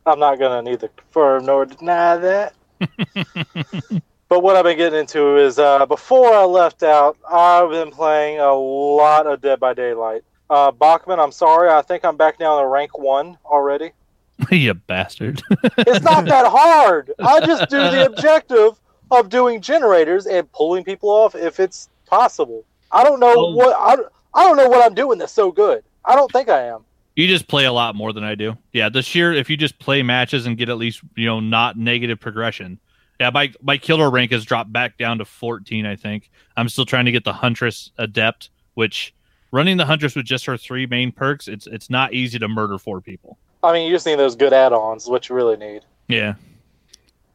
I'm 0.08 0.18
not 0.18 0.40
gonna 0.40 0.64
neither 0.64 0.88
confirm 0.88 1.46
nor 1.46 1.68
deny 1.68 2.18
that. 2.18 2.54
but 4.28 4.42
what 4.42 4.56
I've 4.56 4.64
been 4.64 4.76
getting 4.76 5.02
into 5.02 5.38
is 5.38 5.60
uh, 5.60 5.86
before 5.86 6.34
I 6.34 6.46
left 6.46 6.82
out, 6.82 7.16
I've 7.32 7.70
been 7.70 7.92
playing 7.92 8.40
a 8.40 8.52
lot 8.52 9.28
of 9.28 9.40
Dead 9.42 9.60
by 9.60 9.76
Daylight. 9.76 10.24
Uh, 10.50 10.72
Bachman, 10.72 11.20
I'm 11.20 11.32
sorry, 11.32 11.70
I 11.70 11.84
think 11.84 12.04
I'm 12.04 12.18
back 12.18 12.40
down 12.40 12.60
to 12.60 12.68
rank 12.68 12.98
one 12.98 13.38
already. 13.46 13.92
you 14.50 14.74
bastard. 14.74 15.44
It's 15.78 16.04
not 16.04 16.26
that 16.26 16.48
hard. 16.48 17.12
I 17.20 17.46
just 17.46 17.70
do 17.70 17.78
the 17.78 18.08
objective 18.08 18.82
of 19.12 19.30
doing 19.30 19.62
generators 19.62 20.26
and 20.26 20.52
pulling 20.52 20.84
people 20.84 21.12
off 21.12 21.36
if 21.36 21.60
it's 21.60 21.90
possible. 22.06 22.64
I 22.92 23.04
don't 23.04 23.20
know 23.20 23.34
Oh. 23.36 23.56
what 23.56 23.76
I, 23.78 24.02
I 24.40 24.44
don't 24.46 24.58
know 24.58 24.70
what 24.70 24.86
I'm 24.86 24.94
doing 24.94 25.18
that's 25.20 25.34
so 25.34 25.52
good. 25.52 25.84
I 26.06 26.16
don't 26.16 26.32
think 26.32 26.50
I 26.50 26.64
am. 26.68 26.84
You 27.16 27.28
just 27.28 27.48
play 27.48 27.66
a 27.66 27.72
lot 27.72 27.96
more 27.96 28.12
than 28.14 28.24
I 28.24 28.36
do. 28.36 28.58
Yeah, 28.74 28.90
the 28.90 29.02
sheer 29.02 29.32
if 29.34 29.50
you 29.50 29.56
just 29.58 29.80
play 29.80 30.04
matches 30.04 30.46
and 30.46 30.58
get 30.58 30.70
at 30.70 30.78
least 30.78 31.02
you 31.16 31.26
know 31.26 31.40
not 31.40 31.78
negative 31.78 32.20
progression. 32.20 32.80
Yeah, 33.20 33.30
my 33.30 33.54
my 33.62 33.78
killer 33.78 34.10
rank 34.12 34.32
has 34.32 34.44
dropped 34.44 34.74
back 34.74 34.98
down 34.98 35.18
to 35.20 35.26
14. 35.26 35.86
I 35.86 35.96
think 35.96 36.30
I'm 36.58 36.68
still 36.70 36.86
trying 36.86 37.06
to 37.06 37.12
get 37.14 37.24
the 37.24 37.32
Huntress 37.34 37.92
Adept, 37.98 38.50
which 38.74 39.14
running 39.52 39.78
the 39.78 39.86
Huntress 39.86 40.16
with 40.18 40.26
just 40.26 40.46
her 40.46 40.58
three 40.58 40.86
main 40.86 41.12
perks, 41.14 41.48
it's 41.48 41.66
it's 41.68 41.90
not 41.90 42.14
easy 42.14 42.38
to 42.40 42.48
murder 42.50 42.78
four 42.78 43.00
people. 43.00 43.38
I 43.64 43.72
mean, 43.72 43.88
you 43.88 43.96
just 43.96 44.06
need 44.06 44.20
those 44.20 44.36
good 44.36 44.52
add-ons. 44.54 45.08
What 45.08 45.30
you 45.30 45.36
really 45.36 45.56
need. 45.58 45.84
Yeah, 46.08 46.36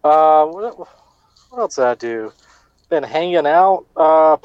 Uh, 0.05 0.47
what, 0.47 0.79
what 0.79 1.59
else 1.59 1.77
did 1.77 1.85
I 1.85 1.95
do? 1.97 2.33
Been 2.91 3.03
hanging 3.05 3.47
out. 3.47 3.87
Uh, 3.97 4.37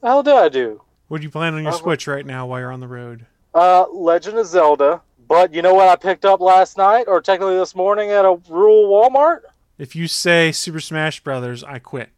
the 0.00 0.06
hell 0.06 0.22
did 0.22 0.34
I 0.34 0.48
do? 0.48 0.80
What 1.08 1.18
do 1.18 1.24
you 1.24 1.30
plan 1.30 1.54
on 1.54 1.62
your 1.64 1.72
Uh, 1.72 1.76
Switch 1.76 2.06
right 2.06 2.24
now 2.24 2.46
while 2.46 2.60
you're 2.60 2.72
on 2.72 2.80
the 2.80 2.88
road? 2.88 3.26
Uh, 3.54 3.86
Legend 3.92 4.38
of 4.38 4.46
Zelda. 4.46 5.00
But 5.28 5.52
you 5.52 5.60
know 5.62 5.74
what 5.74 5.88
I 5.88 5.96
picked 5.96 6.24
up 6.24 6.40
last 6.40 6.78
night, 6.78 7.06
or 7.08 7.20
technically 7.20 7.56
this 7.58 7.74
morning 7.74 8.10
at 8.12 8.24
a 8.24 8.38
rural 8.48 8.84
Walmart? 8.88 9.40
If 9.76 9.96
you 9.96 10.06
say 10.06 10.52
Super 10.52 10.78
Smash 10.78 11.18
Brothers, 11.24 11.64
I 11.64 11.80
quit. 11.80 12.10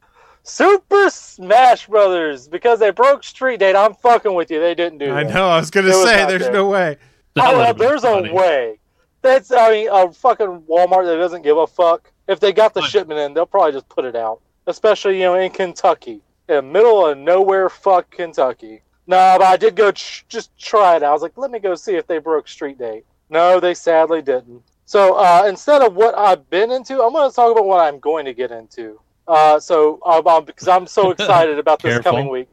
Super 0.43 1.09
Smash 1.09 1.87
Brothers 1.87 2.47
because 2.49 2.79
they 2.79 2.91
broke 2.91 3.25
Street 3.25 3.61
Date. 3.61 3.75
I'm 3.75 3.95
fucking 3.95 4.35
with 4.35 4.51
you. 4.51 4.61
They 4.61 4.75
didn't 4.75 4.99
do 4.99 5.11
I 5.15 5.25
that. 5.25 5.33
know. 5.33 5.49
I 5.49 5.57
was 5.59 5.71
gonna 5.71 5.89
It 5.89 5.95
say, 5.95 6.17
not 6.21 6.29
there's 6.29 6.43
there. 6.43 6.53
no 6.53 6.69
way. 6.69 6.99
That 7.35 7.45
Oh, 7.47 7.59
would've 7.59 7.59
well, 7.59 7.75
been 7.75 7.87
there's 7.89 8.03
funny. 8.03 8.29
a 8.31 8.35
way. 8.35 8.79
That's 9.23 9.51
I 9.51 9.71
mean 9.71 9.89
a 9.91 10.13
fucking 10.13 10.65
Walmart 10.69 11.07
that 11.07 11.17
doesn't 11.17 11.43
give 11.43 11.57
a 11.57 11.67
fuck. 11.67 12.13
If 12.29 12.41
they 12.41 12.53
got 12.53 12.75
the 12.75 12.81
What? 12.81 12.91
shipment 12.91 13.21
in, 13.21 13.33
they'll 13.33 13.47
probably 13.47 13.73
just 13.73 13.89
put 13.89 14.05
it 14.05 14.17
out. 14.17 14.41
Especially 14.69 15.17
you 15.17 15.25
know 15.25 15.35
in 15.35 15.51
Kentucky, 15.51 16.21
in 16.49 16.71
middle 16.71 17.07
of 17.07 17.19
nowhere, 17.19 17.69
fuck 17.69 18.11
Kentucky. 18.11 18.83
No, 19.07 19.37
but 19.39 19.47
I 19.47 19.57
did 19.57 19.75
go 19.75 19.91
ch- 19.91 20.25
just 20.29 20.57
try 20.59 20.97
it. 20.97 21.03
I 21.03 21.11
was 21.11 21.23
like, 21.23 21.37
let 21.37 21.51
me 21.51 21.59
go 21.59 21.75
see 21.75 21.97
if 21.97 22.07
they 22.07 22.19
broke 22.19 22.47
Street 22.47 22.79
Date. 22.79 23.05
No, 23.31 23.59
they 23.59 23.75
sadly 23.75 24.23
didn't. 24.23 24.63
So 24.85 25.15
uh, 25.15 25.45
instead 25.49 25.83
of 25.83 25.95
what 25.95 26.17
I've 26.17 26.49
been 26.51 26.71
into, 26.71 27.03
I'm 27.03 27.13
going 27.13 27.29
to 27.29 27.35
talk 27.35 27.51
about 27.51 27.65
what 27.65 27.81
I'm 27.81 27.99
going 27.99 28.27
to 28.27 28.35
get 28.35 28.51
into. 28.51 29.01
Uh, 29.27 29.59
so 29.59 30.01
um, 30.07 30.27
um, 30.27 30.45
because 30.45 30.69
I'm 30.69 30.87
so 30.87 31.11
excited 31.13 31.59
about 31.59 31.83
this 31.83 31.95
Careful. 31.95 32.13
coming 32.13 32.29
week. 32.29 32.49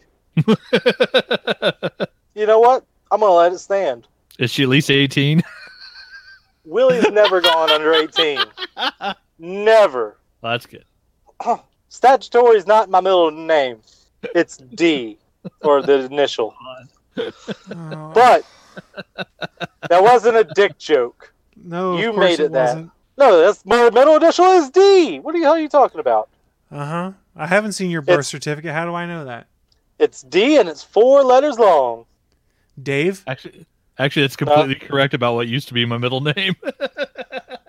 You 2.36 2.46
know 2.46 2.60
what? 2.60 2.86
I'm 3.12 3.22
going 3.22 3.30
to 3.32 3.36
let 3.36 3.54
it 3.54 3.60
stand. 3.60 4.08
Is 4.40 4.52
she 4.52 4.64
at 4.64 4.70
least 4.70 4.92
18? 4.92 5.42
Willie's 6.66 7.10
never 7.12 7.40
gone 7.40 7.72
under 7.72 7.94
18. 7.94 8.40
Never. 9.40 10.18
Well, 10.42 10.52
that's 10.52 10.66
good. 10.66 10.84
Statutory 11.96 12.58
is 12.58 12.68
not 12.68 12.90
my 12.90 13.00
middle 13.00 13.32
name. 13.32 13.80
It's 14.36 14.58
D, 14.58 15.18
or 15.62 15.82
the 15.82 16.06
initial. 16.06 16.54
But 17.16 18.44
that 19.90 20.04
wasn't 20.04 20.36
a 20.36 20.44
dick 20.44 20.78
joke. 20.78 21.34
no, 21.56 21.98
you 21.98 22.10
of 22.10 22.18
made 22.18 22.40
it 22.42 22.52
that. 22.52 22.66
wasn't. 22.66 22.92
No, 23.18 23.38
that's 23.42 23.66
my 23.66 23.90
middle 23.92 24.16
initial 24.18 24.46
is 24.46 24.70
D. 24.70 25.20
What 25.20 25.34
the 25.34 25.40
hell 25.42 25.54
are 25.54 25.60
you 25.60 25.70
talking 25.70 26.02
about? 26.02 26.28
Uh 26.70 26.86
huh. 26.86 27.12
I 27.38 27.48
haven't 27.48 27.72
seen 27.72 27.90
your 27.90 28.02
birth 28.02 28.14
It's- 28.16 28.28
certificate. 28.28 28.72
How 28.74 28.86
do 28.86 28.94
I 28.94 29.06
know 29.06 29.24
that? 29.26 29.48
It's 29.98 30.22
D 30.24 30.58
and 30.58 30.68
it's 30.68 30.84
four 30.84 31.24
letters 31.24 31.58
long. 31.58 32.06
Dave? 32.84 33.24
Actually, 33.28 33.66
actually, 33.98 34.24
it's 34.26 34.36
completely 34.36 34.76
correct 34.76 35.14
about 35.14 35.36
what 35.36 35.48
used 35.48 35.70
to 35.70 35.74
be 35.74 35.86
my 35.86 35.98
middle 35.98 36.20
name. 36.20 36.56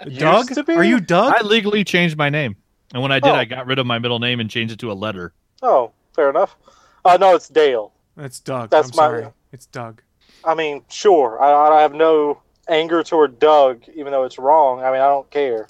Used 0.06 0.20
Doug? 0.20 0.48
to 0.54 0.62
be? 0.64 0.72
Are 0.74 0.84
you 0.84 1.00
Doug? 1.00 1.34
I 1.36 1.42
legally 1.42 1.82
changed 1.84 2.16
my 2.16 2.28
name, 2.28 2.54
and 2.92 3.02
when 3.02 3.12
I 3.12 3.20
did, 3.20 3.30
Oh. 3.32 3.34
I 3.34 3.44
got 3.44 3.66
rid 3.66 3.78
of 3.78 3.86
my 3.86 3.98
middle 3.98 4.18
name 4.18 4.40
and 4.40 4.48
changed 4.50 4.72
it 4.74 4.80
to 4.80 4.92
a 4.92 4.94
letter. 4.94 5.32
Oh, 5.62 5.92
fair 6.14 6.30
enough. 6.30 6.56
Uh, 7.04 7.16
no, 7.20 7.34
it's 7.34 7.48
Dale. 7.48 7.92
That's 8.16 8.40
Doug. 8.40 8.70
That's 8.70 8.88
I'm 8.90 8.96
my- 8.96 9.02
sorry. 9.20 9.26
It's 9.52 9.66
Doug. 9.66 10.02
I 10.44 10.54
mean, 10.54 10.82
sure. 10.88 11.42
I, 11.42 11.78
I 11.78 11.82
have 11.82 11.94
no 11.94 12.40
anger 12.68 13.02
toward 13.02 13.38
Doug, 13.38 13.82
even 13.94 14.12
though 14.12 14.24
it's 14.24 14.38
wrong. 14.38 14.80
I 14.80 14.90
mean, 14.92 15.00
I 15.00 15.08
don't 15.08 15.28
care. 15.30 15.66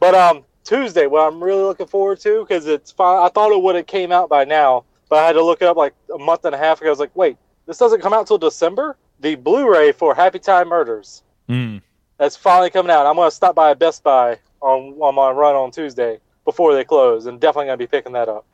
But 0.00 0.14
um, 0.14 0.44
Tuesday, 0.64 1.06
what 1.06 1.20
I'm 1.26 1.42
really 1.42 1.62
looking 1.62 1.86
forward 1.86 2.18
to, 2.20 2.40
because 2.44 2.66
it's 2.66 2.90
fine. 2.90 3.22
I 3.24 3.28
thought 3.28 3.52
it 3.52 3.62
would 3.62 3.76
have 3.76 3.86
came 3.86 4.10
out 4.10 4.28
by 4.28 4.44
now, 4.44 4.84
but 5.08 5.18
I 5.22 5.26
had 5.26 5.34
to 5.34 5.44
look 5.44 5.62
it 5.62 5.68
up 5.68 5.76
like 5.76 5.94
a 6.12 6.18
month 6.18 6.44
and 6.44 6.54
a 6.54 6.58
half 6.58 6.80
ago. 6.80 6.88
I 6.88 6.90
was 6.90 6.98
like, 6.98 7.14
wait, 7.14 7.36
this 7.66 7.78
doesn't 7.78 8.00
come 8.00 8.12
out 8.12 8.26
till 8.26 8.38
December. 8.38 8.96
The 9.20 9.36
Blu-ray 9.36 9.92
for 9.92 10.14
Happy 10.14 10.40
Time 10.40 10.68
Murders. 10.68 11.22
Hmm. 11.48 11.78
That's 12.18 12.36
finally 12.36 12.70
coming 12.70 12.90
out. 12.90 13.06
I'm 13.06 13.14
going 13.16 13.30
to 13.30 13.34
stop 13.34 13.54
by 13.54 13.74
Best 13.74 14.02
Buy 14.02 14.38
on, 14.62 14.94
on 15.00 15.14
my 15.14 15.30
run 15.30 15.54
on 15.54 15.70
Tuesday 15.70 16.18
before 16.44 16.74
they 16.74 16.84
close, 16.84 17.26
and 17.26 17.40
definitely 17.40 17.66
going 17.66 17.78
to 17.78 17.82
be 17.82 17.86
picking 17.86 18.12
that 18.12 18.28
up. 18.28 18.46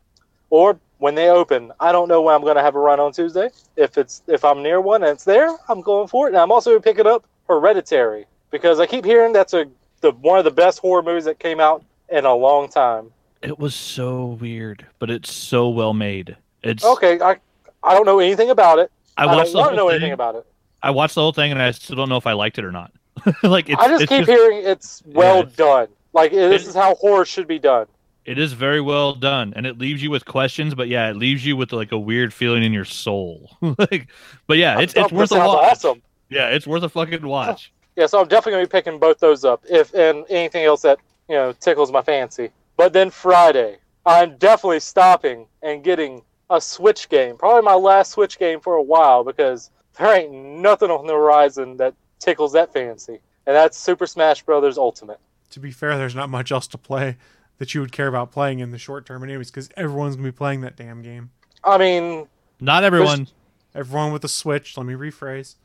Or 0.51 0.79
when 0.99 1.15
they 1.15 1.29
open, 1.31 1.73
I 1.79 1.93
don't 1.93 2.09
know 2.09 2.23
when 2.23 2.35
I'm 2.35 2.43
going 2.43 2.57
to 2.57 2.63
have 2.63 2.75
a 2.75 2.79
run 2.79 3.01
on 3.01 3.13
Tuesday. 3.13 3.51
If 3.77 3.99
it's 3.99 4.23
if 4.27 4.45
I'm 4.45 4.63
near 4.63 4.81
one 4.81 5.03
and 5.03 5.13
it's 5.13 5.25
there, 5.25 5.57
I'm 5.69 5.81
going 5.81 6.09
for 6.09 6.27
it. 6.27 6.31
And 6.31 6.39
I'm 6.39 6.51
also 6.51 6.79
picking 6.81 7.07
up 7.07 7.27
Hereditary 7.49 8.27
because 8.51 8.81
I 8.81 8.87
keep 8.87 9.05
hearing 9.05 9.33
that's 9.33 9.55
a 9.55 9.67
the 10.01 10.13
one 10.13 10.39
of 10.39 10.45
the 10.45 10.51
best 10.51 10.79
horror 10.79 11.03
movies 11.03 11.25
that 11.25 11.39
came 11.39 11.61
out 11.61 11.85
in 12.09 12.25
a 12.25 12.35
long 12.35 12.69
time. 12.69 13.11
It 13.43 13.59
was 13.59 13.75
so 13.75 14.39
weird, 14.41 14.87
but 14.99 15.11
it's 15.11 15.33
so 15.33 15.69
well 15.69 15.95
made. 15.95 16.37
It's 16.63 16.85
Okay, 16.85 17.21
I 17.21 17.37
I 17.83 17.95
don't 17.95 18.07
know 18.07 18.19
anything 18.19 18.51
about 18.51 18.79
it. 18.79 18.91
I 19.17 19.25
I, 19.25 19.35
don't 19.35 19.47
to 19.47 19.53
know 19.53 19.83
whole 19.83 19.91
anything 19.91 20.13
about 20.13 20.37
it. 20.37 20.47
I 20.83 20.91
watched 20.91 21.15
the 21.17 21.21
whole 21.21 21.33
thing, 21.33 21.51
and 21.51 21.61
I 21.61 21.73
still 21.73 21.97
don't 21.97 22.09
know 22.09 22.17
if 22.17 22.27
I 22.27 22.33
liked 22.33 22.59
it 22.59 22.65
or 22.65 22.73
not. 22.73 22.93
like 23.43 23.69
it's, 23.69 23.81
I 23.81 23.89
just 23.89 24.09
keep 24.09 24.27
hearing 24.27 24.63
it's 24.65 25.03
well 25.07 25.41
it's- 25.41 25.57
done. 25.57 25.89
Like 26.13 26.33
this 26.33 26.67
is 26.67 26.75
how 26.75 26.95
horror 26.97 27.25
should 27.25 27.47
be 27.47 27.59
done. 27.59 27.87
It 28.25 28.39
is 28.39 28.53
very 28.53 28.81
well 28.81 29.15
done, 29.15 29.55
and 29.57 29.67
it 29.67 29.79
leaves 29.79 30.03
you 30.03 30.11
with 30.11 30.27
questions. 30.27 30.75
But 30.75 30.89
yeah, 30.89 31.09
it 31.09 31.17
leaves 31.17 31.47
you 31.47 31.57
with 31.57 31.73
like 31.73 31.93
a 31.93 31.99
weird 31.99 32.35
feeling 32.35 32.63
in 32.63 32.73
your 32.73 32.85
soul. 32.85 33.57
like, 33.63 34.09
but 34.47 34.59
yeah, 34.59 34.81
it's 34.81 34.95
it's 34.95 35.13
worth 35.13 35.33
a 35.33 35.39
watch. 35.39 35.73
awesome. 35.73 36.03
Yeah, 36.29 36.49
it's 36.49 36.67
worth 36.67 36.83
a 36.83 36.89
fucking 36.89 37.27
watch. 37.27 37.73
Yeah, 37.97 38.07
so 38.07 38.21
I'm 38.21 38.29
definitely 38.29 38.53
gonna 38.53 38.67
be 38.67 38.71
picking 38.71 39.01
both 39.01 39.19
those 39.19 39.45
up. 39.45 39.65
If 39.69 39.93
and 39.93 40.25
anything 40.29 40.65
else 40.65 40.83
that 40.83 41.01
you 41.29 41.35
know 41.35 41.53
tickles 41.53 41.91
my 41.91 42.01
fancy. 42.01 42.51
But 42.77 42.93
then 42.93 43.11
Friday, 43.11 43.79
I'm 44.07 44.37
definitely 44.37 44.79
stopping 44.79 45.49
and 45.63 45.83
getting 45.83 46.23
a 46.49 46.61
Switch 46.61 47.09
game. 47.09 47.37
Probably 47.37 47.63
my 47.63 47.75
last 47.75 48.13
Switch 48.13 48.39
game 48.39 48.61
for 48.61 48.77
a 48.77 48.83
while 48.83 49.25
because 49.25 49.71
there 49.99 50.15
ain't 50.15 50.33
nothing 50.33 50.93
on 50.93 51.09
the 51.09 51.13
horizon 51.13 51.77
that 51.79 51.93
tickles 52.21 52.53
that 52.53 52.73
fancy, 52.73 53.19
and 53.49 53.57
that's 53.57 53.77
Super 53.77 54.07
Smash 54.07 54.45
Brothers 54.45 54.79
Ultimate. 54.79 55.19
To 55.51 55.61
be 55.61 55.71
fair, 55.71 55.97
there's 55.97 56.15
not 56.15 56.29
much 56.29 56.53
else 56.53 56.67
to 56.69 56.79
play 56.79 57.17
that 57.59 57.75
you 57.75 57.81
would 57.81 57.93
care 57.93 58.07
about 58.07 58.31
playing 58.31 58.61
in 58.61 58.71
the 58.71 58.79
short 58.79 59.07
term, 59.07 59.23
anyways, 59.23 59.51
because 59.51 59.69
everyone's 59.77 60.17
gonna 60.17 60.29
be 60.29 60.33
playing 60.33 60.61
that 60.63 60.77
damn 60.77 61.03
game. 61.03 61.31
I 61.65 61.79
mean, 61.79 62.27
Not 62.61 62.85
everyone. 62.85 63.29
Everyone 63.75 64.13
with 64.13 64.25
a 64.25 64.29
Switch. 64.29 64.77
Let 64.77 64.87
me 64.87 64.95
rephrase. 64.95 65.57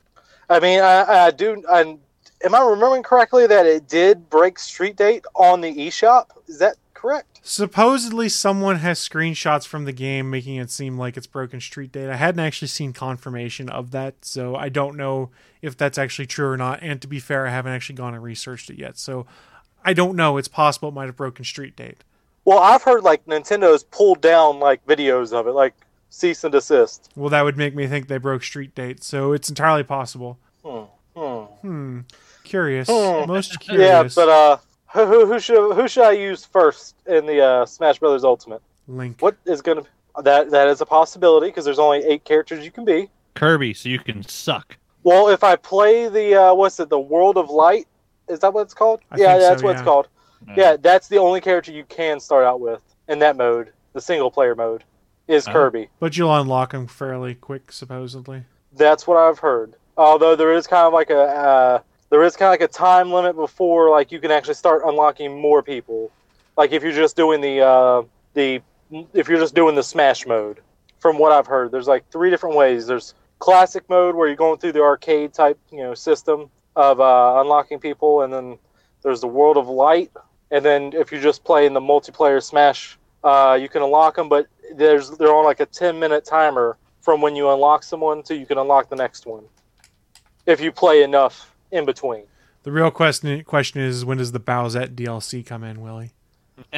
I 0.49 0.59
mean, 0.59 0.81
I, 0.81 1.25
I 1.25 1.31
do. 1.31 1.63
I, 1.69 1.97
am 2.43 2.55
I 2.55 2.61
remembering 2.61 3.03
correctly 3.03 3.47
that 3.47 3.65
it 3.65 3.87
did 3.87 4.29
break 4.29 4.59
Street 4.59 4.95
Date 4.95 5.25
on 5.35 5.61
the 5.61 5.73
eShop? 5.73 6.25
Is 6.47 6.59
that 6.59 6.75
correct? 6.93 7.39
Supposedly, 7.43 8.29
someone 8.29 8.77
has 8.77 8.97
screenshots 8.97 9.67
from 9.67 9.83
the 9.83 9.91
game 9.91 10.29
making 10.29 10.55
it 10.55 10.69
seem 10.69 10.97
like 10.97 11.17
it's 11.17 11.27
broken 11.27 11.59
street 11.59 11.91
date. 11.91 12.09
I 12.09 12.15
hadn't 12.15 12.39
actually 12.39 12.69
seen 12.69 12.93
confirmation 12.93 13.69
of 13.69 13.91
that, 13.91 14.23
so 14.23 14.55
I 14.55 14.69
don't 14.69 14.95
know 14.95 15.29
if 15.61 15.75
that's 15.75 15.97
actually 15.97 16.27
true 16.27 16.47
or 16.47 16.55
not. 16.55 16.79
And 16.81 17.01
to 17.01 17.07
be 17.07 17.19
fair, 17.19 17.45
I 17.45 17.49
haven't 17.49 17.73
actually 17.73 17.95
gone 17.95 18.13
and 18.13 18.23
researched 18.23 18.69
it 18.69 18.79
yet, 18.79 18.97
so 18.97 19.25
I 19.83 19.93
don't 19.93 20.15
know. 20.15 20.37
It's 20.37 20.47
possible 20.47 20.89
it 20.89 20.95
might 20.95 21.05
have 21.05 21.17
broken 21.17 21.45
street 21.45 21.75
date. 21.75 22.03
Well, 22.45 22.59
I've 22.59 22.83
heard 22.83 23.03
like 23.03 23.25
Nintendo's 23.25 23.83
pulled 23.83 24.21
down 24.21 24.59
like 24.59 24.85
videos 24.85 25.31
of 25.31 25.47
it, 25.47 25.51
like 25.51 25.73
cease 26.09 26.43
and 26.43 26.51
desist. 26.51 27.09
Well, 27.15 27.29
that 27.29 27.43
would 27.43 27.57
make 27.57 27.75
me 27.75 27.87
think 27.87 28.07
they 28.07 28.17
broke 28.17 28.43
street 28.43 28.75
date, 28.75 29.03
so 29.03 29.33
it's 29.33 29.49
entirely 29.49 29.83
possible. 29.83 30.37
Hmm. 30.63 30.83
Hmm. 31.15 31.43
Hmm. 31.61 31.99
Curious. 32.43 32.89
Hmm. 32.89 33.27
Most 33.27 33.59
curious. 33.59 34.15
Yeah, 34.17 34.23
but 34.23 34.29
uh, 34.29 34.57
who, 34.93 35.05
who, 35.05 35.25
who 35.25 35.39
should 35.39 35.73
who 35.75 35.87
should 35.87 36.03
I 36.03 36.11
use 36.11 36.45
first 36.45 36.95
in 37.05 37.25
the 37.25 37.41
uh, 37.41 37.65
Smash 37.65 37.99
Brothers 37.99 38.23
Ultimate? 38.23 38.61
Link. 38.87 39.21
What 39.21 39.37
is 39.45 39.61
gonna 39.61 39.83
that 40.21 40.51
that 40.51 40.67
is 40.67 40.81
a 40.81 40.85
possibility 40.85 41.47
because 41.47 41.65
there's 41.65 41.79
only 41.79 41.99
eight 41.99 42.23
characters 42.25 42.63
you 42.63 42.71
can 42.71 42.85
be. 42.85 43.09
Kirby, 43.33 43.73
so 43.73 43.89
you 43.89 43.99
can 43.99 44.23
suck. 44.23 44.77
Well, 45.03 45.29
if 45.29 45.43
I 45.43 45.55
play 45.55 46.07
the 46.07 46.35
uh, 46.35 46.53
what's 46.53 46.79
it, 46.79 46.89
the 46.89 46.99
World 46.99 47.37
of 47.37 47.49
Light, 47.49 47.87
is 48.29 48.39
that 48.39 48.53
what 48.53 48.61
it's 48.61 48.73
called? 48.73 49.01
I 49.11 49.17
yeah, 49.17 49.31
think 49.33 49.41
so, 49.41 49.49
that's 49.49 49.63
what 49.63 49.69
yeah. 49.71 49.75
it's 49.75 49.83
called. 49.83 50.07
Uh, 50.49 50.53
Yeah, 50.55 50.77
that's 50.77 51.07
the 51.07 51.17
only 51.17 51.41
character 51.41 51.71
you 51.71 51.85
can 51.85 52.19
start 52.19 52.45
out 52.45 52.59
with 52.59 52.81
in 53.07 53.19
that 53.19 53.35
mode, 53.37 53.71
the 53.93 54.01
single 54.01 54.31
player 54.31 54.55
mode, 54.55 54.83
is 55.27 55.47
Oh. 55.47 55.51
Kirby. 55.51 55.89
But 55.99 56.17
you'll 56.17 56.35
unlock 56.35 56.73
him 56.73 56.87
fairly 56.87 57.35
quick, 57.35 57.71
supposedly. 57.71 58.43
That's 58.73 59.05
what 59.07 59.17
I've 59.17 59.39
heard. 59.39 59.75
Although 59.97 60.35
there 60.35 60.53
is 60.53 60.65
kind 60.67 60.87
of 60.87 60.93
like 60.93 61.09
a 61.11 61.21
uh, 61.21 61.79
there 62.09 62.23
is 62.23 62.35
kind 62.35 62.47
of 62.47 62.53
like 62.53 62.69
a 62.69 62.73
time 62.73 63.11
limit 63.11 63.35
before 63.35 63.89
like 63.89 64.11
you 64.11 64.19
can 64.19 64.31
actually 64.31 64.55
start 64.55 64.81
unlocking 64.85 65.39
more 65.39 65.61
people. 65.61 66.11
Like 66.57 66.71
if 66.71 66.83
you're 66.83 66.91
just 66.91 67.15
doing 67.15 67.41
the 67.41 67.59
uh, 67.61 68.03
the 68.33 68.61
if 69.13 69.27
you're 69.27 69.39
just 69.39 69.55
doing 69.55 69.75
the 69.75 69.83
Smash 69.83 70.25
mode. 70.25 70.59
From 70.99 71.17
what 71.19 71.33
I've 71.33 71.47
heard, 71.47 71.69
there's 71.71 71.87
like 71.87 72.09
three 72.11 72.29
different 72.29 72.55
ways. 72.55 72.87
There's 72.87 73.13
classic 73.39 73.83
mode 73.89 74.15
where 74.15 74.27
you're 74.27 74.37
going 74.37 74.57
through 74.57 74.71
the 74.71 74.81
arcade 74.81 75.33
type 75.33 75.59
you 75.69 75.79
know 75.79 75.93
system 75.93 76.49
of 76.75 76.99
uh, 76.99 77.41
unlocking 77.41 77.79
people, 77.79 78.21
and 78.21 78.33
then 78.33 78.57
there's 79.01 79.21
the 79.21 79.27
World 79.27 79.57
of 79.57 79.67
Light, 79.67 80.11
and 80.51 80.63
then 80.63 80.93
if 80.93 81.11
you're 81.11 81.21
just 81.21 81.43
playing 81.43 81.73
the 81.73 81.81
multiplayer 81.81 82.41
Smash, 82.41 82.97
uh, 83.23 83.57
you 83.59 83.69
can 83.69 83.81
unlock 83.81 84.15
them, 84.15 84.29
but 84.29 84.47
there's 84.75 85.09
they're 85.11 85.33
on 85.33 85.45
like 85.45 85.59
a 85.59 85.65
10 85.65 85.99
minute 85.99 86.25
timer 86.25 86.77
from 87.01 87.21
when 87.21 87.35
you 87.35 87.49
unlock 87.49 87.83
someone 87.83 88.23
to 88.23 88.35
you 88.35 88.45
can 88.45 88.57
unlock 88.57 88.89
the 88.89 88.95
next 88.95 89.25
one. 89.25 89.43
If 90.45 90.59
you 90.59 90.71
play 90.71 91.03
enough 91.03 91.53
in 91.71 91.85
between. 91.85 92.23
The 92.63 92.71
real 92.71 92.91
question 92.91 93.43
question 93.43 93.81
is 93.81 94.05
when 94.05 94.17
does 94.17 94.31
the 94.31 94.39
Bowsette 94.39 94.95
DLC 94.95 95.45
come 95.45 95.63
in, 95.63 95.81
Willie? 95.81 96.11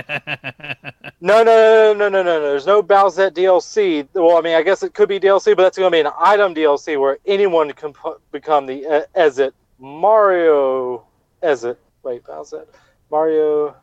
No, 1.22 1.42
no, 1.44 1.94
no, 1.94 1.94
no, 1.94 2.10
no, 2.10 2.22
no, 2.22 2.40
no. 2.40 2.50
There's 2.50 2.68
no 2.68 2.84
Bowsette 2.84 3.32
DLC. 3.32 4.08
Well, 4.14 4.38
I 4.38 4.42
mean, 4.42 4.56
I 4.56 4.62
guess 4.62 4.84
it 4.84 4.94
could 4.94 5.10
be 5.10 5.20
DLC, 5.20 5.56
but 5.56 5.64
that's 5.64 5.76
going 5.76 5.92
to 5.92 5.96
be 5.96 6.02
an 6.02 6.14
item 6.20 6.54
DLC 6.54 7.00
where 7.00 7.18
anyone 7.26 7.72
can 7.72 7.94
pu- 7.94 8.20
become 8.32 8.68
the 8.68 8.86
uh, 8.86 9.02
Ezit 9.20 9.54
Mario 9.86 11.06
Ezit. 11.44 11.78
Wait, 12.02 12.24
Bowsette 12.24 12.68
Mario. 13.12 13.76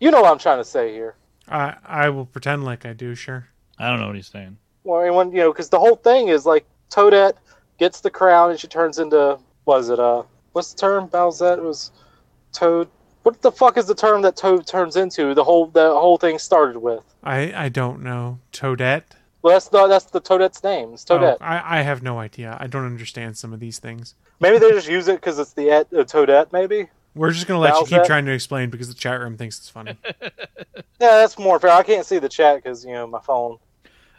You 0.00 0.10
know 0.10 0.22
what 0.22 0.30
I'm 0.30 0.38
trying 0.38 0.58
to 0.58 0.64
say 0.64 0.92
here. 0.92 1.16
I 1.48 1.76
I 1.84 2.08
will 2.08 2.24
pretend 2.24 2.64
like 2.64 2.86
I 2.86 2.94
do, 2.94 3.14
sure. 3.14 3.48
I 3.78 3.90
don't 3.90 4.00
know 4.00 4.06
what 4.06 4.16
he's 4.16 4.28
saying. 4.28 4.56
Well, 4.84 5.02
anyone, 5.02 5.30
you 5.30 5.38
know, 5.38 5.52
because 5.52 5.68
the 5.68 5.78
whole 5.78 5.96
thing 5.96 6.28
is 6.28 6.46
like 6.46 6.64
Toadette 6.90 7.34
gets 7.78 8.00
the 8.00 8.10
crown 8.10 8.50
and 8.50 8.58
she 8.58 8.66
turns 8.68 8.98
into 8.98 9.38
was 9.66 9.90
it 9.90 10.00
uh 10.00 10.22
what's 10.52 10.72
the 10.72 10.80
term 10.80 11.08
Bowsette 11.08 11.58
it 11.58 11.62
was 11.62 11.92
Toad. 12.52 12.88
What 13.22 13.40
the 13.42 13.52
fuck 13.52 13.76
is 13.76 13.86
the 13.86 13.94
term 13.94 14.22
that 14.22 14.36
Toad 14.36 14.66
turns 14.66 14.96
into? 14.96 15.34
The 15.34 15.44
whole 15.44 15.66
the 15.66 15.90
whole 15.90 16.16
thing 16.16 16.38
started 16.38 16.78
with. 16.78 17.04
I 17.22 17.52
I 17.54 17.68
don't 17.68 18.02
know. 18.02 18.38
Toadette? 18.50 19.04
Well, 19.42 19.54
that's 19.54 19.68
the 19.68 19.86
that's 19.88 20.06
the 20.06 20.20
Toadette's 20.20 20.62
name. 20.64 20.94
It's 20.94 21.04
Toadette. 21.04 21.36
Oh, 21.40 21.44
I, 21.44 21.80
I 21.80 21.82
have 21.82 22.02
no 22.02 22.18
idea. 22.18 22.56
I 22.58 22.66
don't 22.66 22.86
understand 22.86 23.36
some 23.36 23.52
of 23.52 23.60
these 23.60 23.78
things. 23.78 24.14
Maybe 24.42 24.58
they 24.58 24.70
just 24.70 24.88
use 24.88 25.08
it 25.08 25.16
because 25.16 25.38
it's 25.38 25.52
the 25.52 25.70
et, 25.70 25.86
uh, 25.92 26.04
Toadette. 26.04 26.52
Maybe. 26.52 26.88
We're 27.14 27.30
just 27.30 27.46
gonna 27.46 27.60
let 27.60 27.76
you 27.76 27.86
keep 27.86 28.04
trying 28.04 28.26
to 28.26 28.32
explain 28.32 28.70
because 28.70 28.88
the 28.88 28.94
chat 28.94 29.20
room 29.20 29.36
thinks 29.36 29.58
it's 29.58 29.68
funny. 29.68 29.96
Yeah, 31.00 31.16
that's 31.16 31.36
more 31.36 31.58
fair. 31.58 31.70
I 31.72 31.82
can't 31.82 32.06
see 32.06 32.20
the 32.20 32.28
chat 32.28 32.62
because 32.62 32.84
you 32.84 32.92
know 32.92 33.08
my 33.08 33.18
phone. 33.18 33.58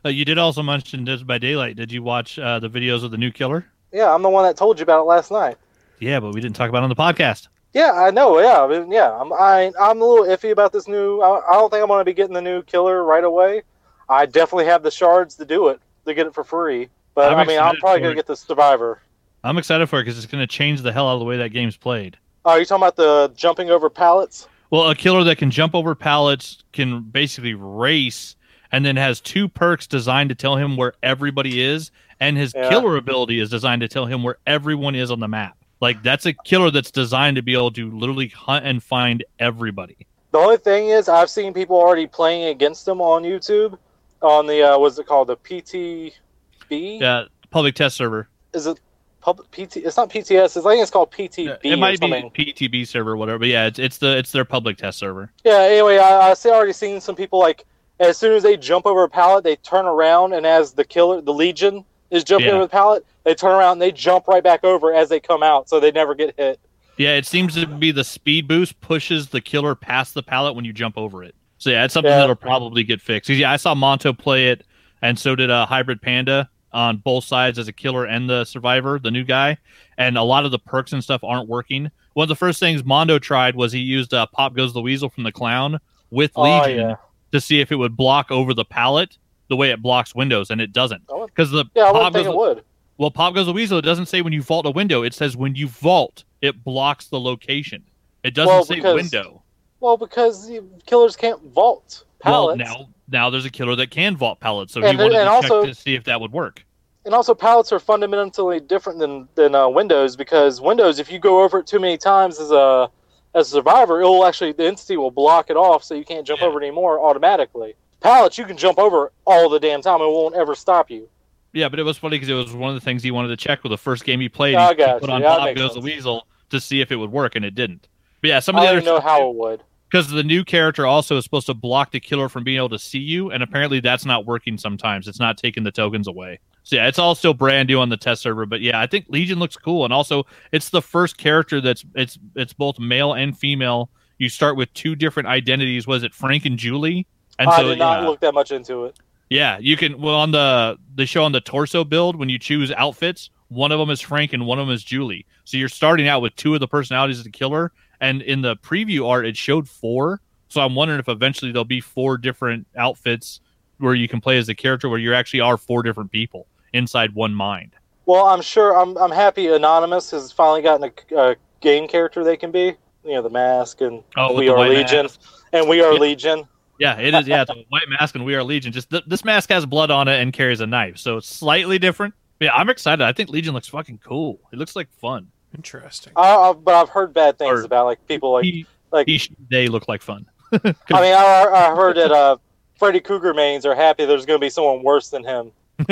Uh, 0.04 0.10
you 0.10 0.26
did 0.26 0.38
also 0.38 0.62
mention 0.62 1.06
Dead 1.06 1.26
by 1.26 1.38
Daylight. 1.38 1.78
Did 1.78 1.94
you 1.94 2.04
watch 2.04 2.38
uh, 2.38 2.60
the 2.60 2.70
videos 2.70 3.06
of 3.06 3.12
the 3.12 3.18
new 3.18 3.32
killer? 3.32 3.66
Yeah, 3.94 4.14
I'm 4.14 4.22
the 4.22 4.30
one 4.30 4.44
that 4.44 4.58
told 4.58 4.80
you 4.80 4.84
about 4.84 5.00
it 5.00 5.06
last 5.06 5.32
night. 5.32 5.58
Yeah, 6.00 6.20
but 6.20 6.34
we 6.34 6.42
didn't 6.42 6.58
talk 6.58 6.68
about 6.68 6.80
it 6.80 6.84
on 6.84 6.90
the 6.90 6.96
podcast. 6.96 7.48
Yeah, 7.72 7.94
I 7.94 8.12
know. 8.12 8.38
Yeah, 8.40 8.64
I 8.64 8.68
mean, 8.68 8.92
yeah. 8.92 9.18
I'm 9.18 9.32
I, 9.32 9.72
I'm 9.80 10.02
a 10.02 10.06
little 10.06 10.26
iffy 10.26 10.52
about 10.52 10.74
this 10.74 10.90
new. 10.90 11.22
I, 11.22 11.40
I 11.50 11.54
don't 11.54 11.70
think 11.70 11.82
I'm 11.82 11.88
going 11.88 12.02
to 12.02 12.06
be 12.06 12.14
getting 12.14 12.34
the 12.34 12.42
new 12.42 12.64
killer 12.64 13.02
right 13.06 13.24
away. 13.24 13.64
I 14.10 14.26
definitely 14.26 14.66
have 14.66 14.84
the 14.84 14.92
shards 14.92 15.36
to 15.36 15.46
do 15.46 15.70
it 15.70 15.80
to 16.06 16.14
get 16.14 16.28
it 16.28 16.34
for 16.34 16.44
free. 16.44 16.90
But 17.16 17.32
I'm 17.32 17.40
i 17.40 17.46
mean, 17.46 17.60
I'm 17.60 17.78
probably 17.78 18.02
going 18.02 18.12
to 18.12 18.16
get 18.16 18.28
the 18.28 18.36
survivor. 18.36 19.02
I'm 19.44 19.58
excited 19.58 19.88
for 19.90 20.00
it 20.00 20.04
because 20.04 20.18
it's 20.18 20.32
going 20.32 20.42
to 20.42 20.48
change 20.48 20.82
the 20.82 20.94
hell 20.94 21.08
out 21.10 21.14
of 21.16 21.20
the 21.20 21.26
way 21.26 21.38
that 21.38 21.50
game's 21.50 21.76
played. 21.76 22.18
Are 22.46 22.60
you 22.60 22.66
talking 22.66 22.82
about 22.84 22.96
the 22.96 23.32
jumping 23.36 23.70
over 23.70 23.90
pallets? 23.90 24.48
Well, 24.70 24.90
a 24.90 24.96
killer 24.96 25.24
that 25.26 25.38
can 25.38 25.52
jump 25.52 25.76
over 25.76 25.96
pallets 25.96 26.64
can 26.72 27.02
basically 27.02 27.54
race 27.54 28.36
and 28.72 28.86
then 28.86 28.96
has 28.96 29.22
two 29.22 29.48
perks 29.48 29.86
designed 29.86 30.30
to 30.30 30.36
tell 30.36 30.56
him 30.56 30.76
where 30.78 30.94
everybody 31.04 31.62
is, 31.62 31.92
and 32.20 32.38
his 32.38 32.54
Yeah. 32.56 32.70
killer 32.70 32.98
ability 32.98 33.40
is 33.40 33.50
designed 33.50 33.82
to 33.82 33.88
tell 33.88 34.06
him 34.06 34.24
where 34.24 34.38
everyone 34.48 34.96
is 34.96 35.12
on 35.12 35.20
the 35.20 35.28
map. 35.28 35.56
Like 35.80 36.02
that's 36.02 36.26
a 36.26 36.34
killer 36.34 36.72
that's 36.72 36.90
designed 36.90 37.36
to 37.36 37.42
be 37.44 37.54
able 37.54 37.72
to 37.72 37.92
literally 37.92 38.30
hunt 38.30 38.66
and 38.66 38.82
find 38.82 39.24
everybody. 39.40 40.08
The 40.32 40.40
only 40.40 40.58
thing 40.58 40.88
is, 40.88 41.08
I've 41.10 41.30
seen 41.30 41.54
people 41.54 41.76
already 41.76 42.08
playing 42.08 42.46
against 42.46 42.86
them 42.86 43.00
on 43.02 43.24
YouTube. 43.24 43.78
On 44.22 44.48
the 44.48 44.64
uh, 44.64 44.80
what's 44.80 44.98
it 44.98 45.06
called? 45.06 45.28
The 45.28 45.36
PTB? 45.38 47.00
Yeah, 47.00 47.26
public 47.52 47.76
test 47.76 47.98
server. 47.98 48.30
Is 48.54 48.66
it 48.66 48.80
public 49.24 49.50
PT? 49.52 49.78
It's 49.78 49.98
not 49.98 50.10
PTS. 50.10 50.46
It's, 50.46 50.58
I 50.58 50.62
think 50.72 50.82
it's 50.82 50.92
called 50.92 51.12
PTB. 51.12 51.60
it 51.64 51.78
might 51.78 52.00
be. 52.00 52.08
PTB 52.08 52.86
server, 52.88 53.12
or 53.12 53.18
whatever. 53.18 53.40
But 53.40 53.48
yeah, 53.48 53.66
it's 53.68 53.80
it's 53.80 53.98
the 53.98 54.18
it's 54.18 54.32
their 54.32 54.46
public 54.46 54.78
test 54.78 55.00
server. 55.00 55.32
Yeah. 55.44 55.60
Anyway, 55.60 55.98
I, 55.98 56.30
I 56.32 56.34
see 56.34 56.50
already 56.50 56.74
seen 56.74 57.00
some 57.02 57.16
people 57.16 57.40
like 57.40 57.66
as 58.00 58.18
soon 58.18 58.34
as 58.34 58.44
they 58.44 58.58
jump 58.58 58.86
over 58.86 59.04
a 59.04 59.10
pallet, 59.10 59.44
they 59.44 59.56
turn 59.58 59.86
around, 59.86 60.34
and 60.34 60.46
as 60.46 60.74
the 60.74 60.84
killer, 60.84 61.22
the 61.22 61.34
Legion, 61.34 61.86
is 62.12 62.24
jumping 62.24 62.48
Yeah. 62.50 62.56
over 62.56 62.66
the 62.66 62.70
pallet, 62.70 63.06
they 63.24 63.34
turn 63.34 63.52
around 63.52 63.74
and 63.74 63.82
they 63.82 63.92
jump 63.92 64.28
right 64.28 64.44
back 64.44 64.64
over 64.64 64.94
as 64.94 65.10
they 65.10 65.20
come 65.20 65.42
out, 65.44 65.70
so 65.70 65.80
they 65.80 65.92
never 65.92 66.14
get 66.14 66.36
hit. 66.38 66.60
Yeah, 66.98 67.16
it 67.16 67.26
seems 67.26 67.56
to 67.56 67.66
be 67.66 67.92
the 67.92 68.04
speed 68.04 68.48
boost 68.48 68.80
pushes 68.82 69.30
the 69.30 69.42
killer 69.42 69.74
past 69.74 70.14
the 70.14 70.22
pallet 70.24 70.56
when 70.56 70.66
you 70.66 70.74
jump 70.74 70.98
over 70.98 71.24
it. 71.24 71.34
So 71.60 71.70
yeah, 71.70 71.86
it's 71.86 71.94
something 71.94 72.12
Yeah. 72.12 72.18
that'll 72.18 72.36
probably 72.36 72.84
get 72.84 73.00
fixed. 73.02 73.30
Yeah, 73.30 73.52
I 73.52 73.56
saw 73.56 73.74
Monto 73.74 74.16
play 74.18 74.50
it, 74.50 74.64
and 75.02 75.18
so 75.18 75.36
did 75.36 75.50
uh, 75.50 75.66
Hybrid 75.66 76.02
Panda 76.02 76.50
on 76.74 76.98
both 76.98 77.24
sides 77.24 77.60
as 77.60 77.68
a 77.68 77.74
killer 77.74 78.06
and 78.06 78.30
the 78.30 78.44
survivor, 78.46 79.00
the 79.00 79.12
new 79.12 79.24
guy. 79.24 79.58
And 79.98 80.18
a 80.18 80.24
lot 80.24 80.46
of 80.46 80.52
the 80.52 80.60
perks 80.60 80.92
and 80.94 81.04
stuff 81.04 81.24
aren't 81.24 81.48
working. 81.48 81.92
One 82.14 82.24
of 82.26 82.30
the 82.30 82.36
first 82.36 82.60
things 82.60 82.84
Monto 82.84 83.22
tried 83.22 83.56
was 83.56 83.72
he 83.72 83.80
used 83.80 84.14
uh, 84.14 84.26
Pop 84.28 84.56
Goes 84.56 84.74
the 84.74 84.82
Weasel 84.82 85.10
from 85.10 85.24
the 85.24 85.32
Clown 85.32 85.80
with 86.10 86.32
Oh, 86.36 86.44
Legion 86.44 86.80
yeah. 86.90 86.96
to 87.32 87.42
see 87.42 87.60
if 87.60 87.72
it 87.72 87.76
would 87.76 87.96
block 87.98 88.32
over 88.32 88.54
the 88.54 88.66
pallet 88.66 89.18
the 89.50 89.56
way 89.56 89.70
it 89.72 89.82
blocks 89.82 90.16
windows, 90.16 90.50
and 90.50 90.62
it 90.62 90.72
doesn't. 90.74 91.04
Oh, 91.10 91.26
Because 91.28 91.52
the 91.52 91.66
Yeah, 91.76 91.86
I 91.90 91.92
Pop 91.92 92.14
think 92.14 92.26
Goes 92.26 92.34
it 92.34 92.38
would. 92.38 92.64
well, 92.98 93.12
Pop 93.12 93.36
Goes 93.36 93.46
the 93.46 93.54
Weasel, 93.54 93.78
it 93.78 93.84
doesn't 93.84 94.06
say 94.08 94.22
when 94.22 94.34
you 94.34 94.42
vault 94.42 94.66
a 94.66 94.72
window. 94.72 95.04
It 95.04 95.14
says 95.14 95.36
when 95.38 95.56
you 95.56 95.68
vault, 95.68 96.24
it 96.42 96.64
blocks 96.64 97.08
the 97.08 97.20
location. 97.20 97.84
It 98.24 98.34
doesn't 98.34 98.48
Well, 98.54 98.64
say 98.66 98.80
window. 98.82 99.43
Well, 99.84 99.98
because 99.98 100.48
the 100.48 100.64
killers 100.86 101.18
can't 101.18 101.44
vault 101.54 102.06
pallets. 102.22 102.58
Well, 102.58 102.78
now 102.78 102.90
now 103.10 103.30
there's 103.30 103.44
a 103.44 103.50
killer 103.50 103.76
that 103.76 103.92
can 103.92 104.16
vault 104.16 104.40
pallets, 104.40 104.72
so 104.72 104.80
And- 104.82 104.98
he 104.98 105.04
wanted 105.04 105.18
and 105.18 105.28
to 105.28 105.32
also- 105.32 105.66
check 105.66 105.76
to 105.76 105.82
see 105.82 105.94
if 105.94 106.06
that 106.06 106.22
would 106.22 106.32
work. 106.32 106.66
And 107.04 107.14
also, 107.14 107.36
pallets 107.36 107.74
are 107.74 107.80
fundamentally 107.80 108.62
different 108.62 109.00
than 109.00 109.28
than 109.36 109.54
uh, 109.54 109.68
Windows 109.68 110.16
because 110.16 110.62
Windows, 110.62 111.00
if 111.00 111.12
you 111.12 111.20
go 111.20 111.44
over 111.44 111.60
it 111.60 111.68
too 111.68 111.80
many 111.82 111.98
times 111.98 112.40
as 112.40 112.50
a 112.50 112.90
as 113.36 113.48
a 113.48 113.56
survivor, 113.56 114.00
it 114.00 114.06
will 114.06 114.26
actually 114.26 114.54
the 114.54 114.66
entity 114.66 114.96
will 114.96 115.12
block 115.12 115.50
it 115.50 115.58
off, 115.58 115.84
so 115.84 115.96
you 115.96 116.06
can't 116.06 116.26
jump 116.26 116.40
Yeah. 116.40 116.48
over 116.48 116.62
it 116.62 116.66
anymore 116.66 117.02
automatically. 117.04 117.76
Pallets, 118.00 118.38
you 118.38 118.46
can 118.46 118.56
jump 118.56 118.80
over 118.80 119.12
all 119.28 119.50
the 119.50 119.60
damn 119.60 119.82
time; 119.82 120.00
it 120.00 120.06
won't 120.08 120.34
ever 120.34 120.56
stop 120.56 120.90
you. 120.90 121.10
Yeah, 121.52 121.68
but 121.68 121.78
it 121.78 121.84
was 121.84 121.98
funny 121.98 122.16
because 122.16 122.30
it 122.30 122.36
was 122.36 122.54
one 122.54 122.70
of 122.70 122.76
the 122.76 122.82
things 122.86 123.04
he 123.04 123.12
wanted 123.12 123.28
to 123.28 123.38
check 123.38 123.64
with 123.64 123.72
the 123.72 123.78
first 123.78 124.06
game 124.06 124.22
he 124.22 124.30
played. 124.30 124.56
I 124.56 124.70
he 124.70 124.76
put 124.76 125.10
you. 125.10 125.10
on 125.14 125.22
Yeah, 125.22 125.44
makes 125.44 125.60
Goes 125.60 125.74
the. 125.74 125.82
Weasel 125.82 126.26
to 126.52 126.62
see 126.62 126.80
if 126.80 126.90
it 126.90 126.96
would 126.96 127.12
work, 127.12 127.36
and 127.36 127.44
it 127.44 127.54
didn't. 127.54 127.90
But 128.22 128.30
yeah, 128.30 128.40
some 128.40 128.56
of 128.56 128.62
the 128.62 128.68
don't 128.68 128.78
other 128.78 128.86
know 128.86 129.00
how 129.02 129.30
it 129.30 129.36
would. 129.36 129.62
Because 129.94 130.10
the 130.10 130.24
new 130.24 130.44
character 130.44 130.88
also 130.88 131.18
is 131.18 131.24
supposed 131.24 131.46
to 131.46 131.54
block 131.54 131.92
the 131.92 132.00
killer 132.00 132.28
from 132.28 132.44
being 132.44 132.58
able 132.58 132.70
to 132.70 132.80
see 132.80 132.98
you, 132.98 133.30
and 133.30 133.44
apparently 133.44 133.80
that's 133.80 134.06
not 134.06 134.26
working 134.26 134.58
sometimes. 134.58 135.08
It's 135.08 135.20
not 135.20 135.38
taking 135.38 135.64
the 135.64 135.72
tokens 135.72 136.08
away. 136.08 136.40
So 136.64 136.78
yeah, 136.78 136.88
it's 136.88 136.98
all 136.98 137.14
still 137.14 137.36
brand 137.36 137.70
new 137.70 137.80
on 137.80 137.90
the 137.90 137.98
test 137.98 138.24
server, 138.24 138.48
but 138.48 138.60
yeah, 138.60 138.82
I 138.82 138.88
think 138.88 139.06
Legion 139.10 139.38
looks 139.38 139.56
cool, 139.56 139.86
and 139.86 139.94
also 139.94 140.26
it's 140.52 140.72
the 140.72 140.82
first 140.82 141.20
character 141.20 141.62
that's 141.62 141.86
it's 141.94 142.18
it's 142.36 142.54
both 142.54 142.80
male 142.80 143.14
and 143.14 143.38
female. 143.38 143.92
You 144.18 144.30
start 144.30 144.58
with 144.58 144.74
two 144.74 144.96
different 144.96 145.28
identities. 145.28 145.86
Was 145.86 146.02
it 146.02 146.12
Frank 146.12 146.48
and 146.48 146.58
Julie? 146.58 147.06
And 147.38 147.48
I 147.48 147.58
so 147.58 147.70
did 147.70 147.78
not 147.78 148.02
yeah, 148.02 148.08
look 148.08 148.20
that 148.22 148.34
much 148.34 148.52
into 148.52 148.86
it. 148.86 148.98
yeah, 149.30 149.60
you 149.60 149.78
can. 149.78 150.02
Well, 150.02 150.16
on 150.16 150.32
the 150.32 150.76
the 150.96 151.06
show 151.06 151.24
on 151.24 151.34
the 151.34 151.42
torso 151.42 151.84
build, 151.84 152.16
when 152.16 152.30
you 152.30 152.40
choose 152.40 152.72
outfits, 152.72 153.30
one 153.50 153.72
of 153.72 153.78
them 153.78 153.92
is 153.92 154.02
Frank 154.02 154.34
and 154.34 154.48
one 154.48 154.58
of 154.58 154.66
them 154.66 154.74
is 154.74 154.84
Julie. 154.84 155.28
So 155.44 155.58
you're 155.58 155.70
starting 155.70 156.08
out 156.08 156.24
with 156.24 156.36
two 156.36 156.56
of 156.56 156.62
the 156.62 156.68
personalities 156.68 157.20
of 157.20 157.26
the 157.26 157.30
killer, 157.30 157.72
and 158.04 158.22
in 158.22 158.42
the 158.42 158.56
preview 158.58 159.08
art, 159.08 159.26
it 159.26 159.38
showed 159.38 159.68
four. 159.68 160.22
So 160.50 160.62
I'm 160.62 160.76
wondering 160.76 161.00
if 161.00 161.10
eventually 161.10 161.52
there'll 161.52 161.66
be 161.66 161.82
four 161.82 162.18
different 162.18 162.68
outfits 162.78 163.40
where 163.80 163.96
you 163.96 164.08
can 164.08 164.22
play 164.22 164.38
as 164.38 164.48
the 164.48 164.54
character, 164.56 164.88
where 164.90 165.00
you 165.00 165.14
actually 165.14 165.40
are 165.40 165.58
four 165.58 165.82
different 165.82 166.12
people 166.12 166.46
inside 166.74 167.16
one 167.16 167.34
mind. 167.34 167.72
Well, 168.06 168.26
I'm 168.26 168.42
sure. 168.42 168.78
I'm 168.78 168.98
I'm 168.98 169.12
happy. 169.12 169.48
Anonymous 169.48 170.12
has 170.12 170.32
finally 170.32 170.62
gotten 170.62 170.92
a, 171.12 171.16
a 171.20 171.36
game 171.62 171.88
character 171.88 172.24
they 172.24 172.38
can 172.38 172.52
be. 172.52 172.76
You 173.06 173.14
know, 173.16 173.22
the 173.22 173.30
mask 173.30 173.82
and 173.82 174.04
Oh, 174.16 174.34
we 174.38 174.48
are 174.50 174.68
Legion, 174.70 175.04
mask. 175.06 175.22
and 175.52 175.68
we 175.68 175.82
are 175.82 175.94
Yeah. 175.94 176.00
Legion. 176.00 176.44
Yeah, 176.80 177.00
it 177.00 177.14
is. 177.14 177.28
Yeah, 177.28 177.42
it's 177.44 177.52
a 177.52 177.66
white 177.70 177.88
mask, 177.88 178.16
and 178.16 178.26
we 178.26 178.36
are 178.36 178.44
Legion. 178.44 178.72
Just 178.74 178.90
th- 178.90 179.04
this 179.08 179.24
mask 179.24 179.50
has 179.50 179.66
blood 179.66 179.92
on 179.92 180.08
it 180.08 180.20
and 180.22 180.34
carries 180.34 180.60
a 180.60 180.66
knife, 180.68 180.98
so 180.98 181.18
it's 181.18 181.28
slightly 181.28 181.80
different. 181.80 182.14
But 182.40 182.46
yeah, 182.46 182.54
I'm 182.56 182.70
excited. 182.70 183.04
I 183.04 183.14
think 183.14 183.30
Legion 183.30 183.54
looks 183.54 183.68
fucking 183.68 184.00
cool. 184.04 184.40
It 184.52 184.58
looks 184.60 184.76
like 184.76 184.90
fun. 185.00 185.28
Interesting. 185.56 186.14
I, 186.16 186.36
I, 186.36 186.54
but 186.54 186.74
I've 186.76 186.90
heard 186.90 187.14
bad 187.14 187.38
things 187.38 187.62
Or- 187.62 187.64
about 187.66 187.86
like 187.86 188.06
people 188.08 188.34
like 188.34 188.46
he, 188.46 188.66
like 188.92 189.08
he, 189.08 189.22
they 189.52 189.68
look 189.68 189.88
like 189.88 190.02
fun. 190.02 190.26
I 190.52 190.58
mean, 190.64 190.76
I, 190.90 191.48
I 191.52 191.76
heard 191.76 191.98
that 191.98 192.12
uh, 192.12 192.38
Freddy 192.78 193.00
Krueger 193.00 193.34
mains 193.34 193.66
are 193.66 193.76
happy 193.76 194.06
there's 194.06 194.26
going 194.26 194.40
to 194.40 194.44
be 194.46 194.50
someone 194.50 194.84
worse 194.84 195.10
than 195.10 195.24
him. 195.24 195.52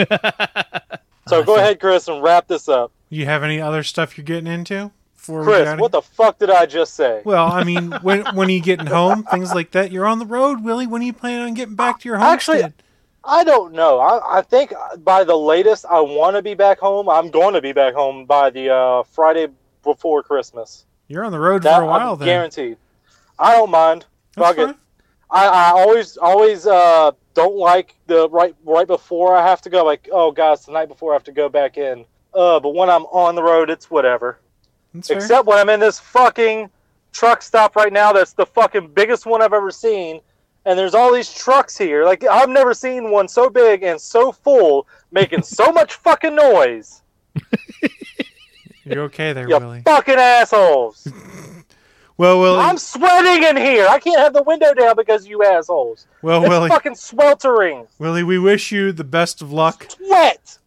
So 1.27 1.43
go 1.43 1.55
ahead, 1.55 1.79
Chris, 1.79 2.07
and 2.07 2.21
wrap 2.21 2.47
this 2.47 2.67
up. 2.67 2.91
You 3.09 3.25
have 3.25 3.43
any 3.43 3.61
other 3.61 3.83
stuff 3.83 4.17
you're 4.17 4.25
getting 4.25 4.51
into? 4.51 4.91
Chris, 5.23 5.63
got 5.65 5.79
what 5.79 5.91
the 5.91 6.01
fuck 6.01 6.39
did 6.39 6.49
I 6.49 6.65
just 6.65 6.95
say? 6.95 7.21
Well, 7.23 7.45
I 7.47 7.63
mean, 7.63 7.91
when 8.01 8.25
when 8.35 8.47
are 8.47 8.51
you 8.51 8.61
getting 8.61 8.85
home? 8.88 9.23
Things 9.23 9.53
like 9.53 9.71
that. 9.71 9.91
You're 9.91 10.07
on 10.07 10.17
the 10.19 10.25
road, 10.25 10.63
Willie. 10.63 10.88
When 10.88 11.01
are 11.01 11.05
you 11.05 11.13
planning 11.13 11.41
on 11.45 11.53
getting 11.53 11.75
back 11.75 11.99
to 12.01 12.09
your 12.09 12.17
home? 12.17 12.25
Actually, 12.27 12.63
homestead? 12.63 12.83
I 13.23 13.43
don't 13.43 13.73
know. 13.73 13.99
I, 13.99 14.39
I 14.39 14.41
think 14.41 14.73
by 15.03 15.23
the 15.23 15.35
latest, 15.35 15.85
I 15.85 15.99
want 16.02 16.35
to 16.35 16.41
be 16.41 16.53
back 16.56 16.80
home. 16.80 17.07
I'm 17.07 17.30
going 17.30 17.53
to 17.53 17.61
be 17.61 17.72
back 17.72 17.93
home 17.93 18.26
by 18.26 18.49
the 18.49 18.73
uh, 18.73 19.03
Friday 19.03 19.48
before 19.84 20.23
Christmas. 20.23 20.85
You're 21.07 21.23
on 21.23 21.31
the 21.31 21.39
road 21.39 21.64
That 21.64 21.77
for 21.77 21.84
a 21.84 21.88
while, 21.88 22.14
I'm 22.14 22.19
then. 22.19 22.27
guaranteed. 22.27 22.77
I 23.38 23.53
don't 23.53 23.69
mind. 23.69 24.06
Fuck 24.35 24.57
it. 24.57 24.76
I, 25.30 25.48
I 25.48 25.69
always 25.72 26.18
always 26.18 26.68
uh, 26.68 27.11
don't 27.34 27.56
like 27.56 27.95
the 28.07 28.27
right 28.30 28.56
right 28.65 28.88
before 28.88 29.35
I 29.35 29.48
have 29.48 29.61
to 29.61 29.69
go. 29.69 29.85
Like, 29.85 30.10
oh 30.11 30.31
god, 30.31 30.53
it's 30.53 30.65
the 30.65 30.73
night 30.73 30.88
before 30.89 31.11
I 31.11 31.15
have 31.15 31.23
to 31.26 31.31
go 31.31 31.48
back 31.48 31.77
in. 31.77 32.06
Uh, 32.34 32.60
but 32.60 32.73
when 32.76 32.89
I'm 32.89 33.03
on 33.06 33.35
the 33.35 33.43
road, 33.43 33.69
it's 33.69 33.89
whatever. 33.89 34.39
That's 34.93 35.07
fair. 35.07 35.18
Except 35.18 35.45
when 35.48 35.57
I'm 35.57 35.69
in 35.69 35.80
this 35.80 35.99
fucking 35.99 36.69
truck 37.14 37.41
stop 37.41 37.76
right 37.76 37.93
now. 37.93 38.11
That's 38.14 38.34
the 38.34 38.45
fucking 38.45 38.89
biggest 38.93 39.26
one 39.26 39.41
I've 39.41 39.53
ever 39.53 39.72
seen. 39.72 40.22
And 40.65 40.77
there's 40.77 40.93
all 40.93 41.11
these 41.13 41.33
trucks 41.33 41.77
here. 41.77 42.05
Like 42.05 42.23
I've 42.23 42.49
never 42.49 42.73
seen 42.73 43.09
one 43.11 43.27
so 43.27 43.49
big 43.49 43.83
and 43.83 43.99
so 43.99 44.31
full, 44.31 44.88
making 45.11 45.43
so 45.43 45.71
much 45.71 45.95
fucking 45.95 46.35
noise. 46.35 47.01
You're 48.83 49.03
okay 49.03 49.31
there, 49.33 49.47
You 49.47 49.57
Willie. 49.59 49.81
fucking 49.85 50.15
assholes. 50.15 51.07
Well, 52.17 52.39
Willie. 52.39 52.59
I'm 52.59 52.77
sweating 52.77 53.41
in 53.49 53.57
here. 53.57 53.88
I 53.88 53.97
can't 53.97 54.19
have 54.19 54.33
the 54.33 54.43
window 54.43 54.75
down 54.75 54.95
because 54.95 55.25
you 55.25 55.43
assholes. 55.43 56.05
well, 56.21 56.41
It's 56.43 56.49
Willie. 56.49 56.69
fucking 56.69 56.93
sweltering. 56.93 57.88
Willie, 57.97 58.21
we 58.21 58.38
wish 58.38 58.71
you 58.71 58.91
the 58.91 59.03
best 59.03 59.41
of 59.41 59.51
luck. 59.51 59.88
Sweat. 59.89 60.59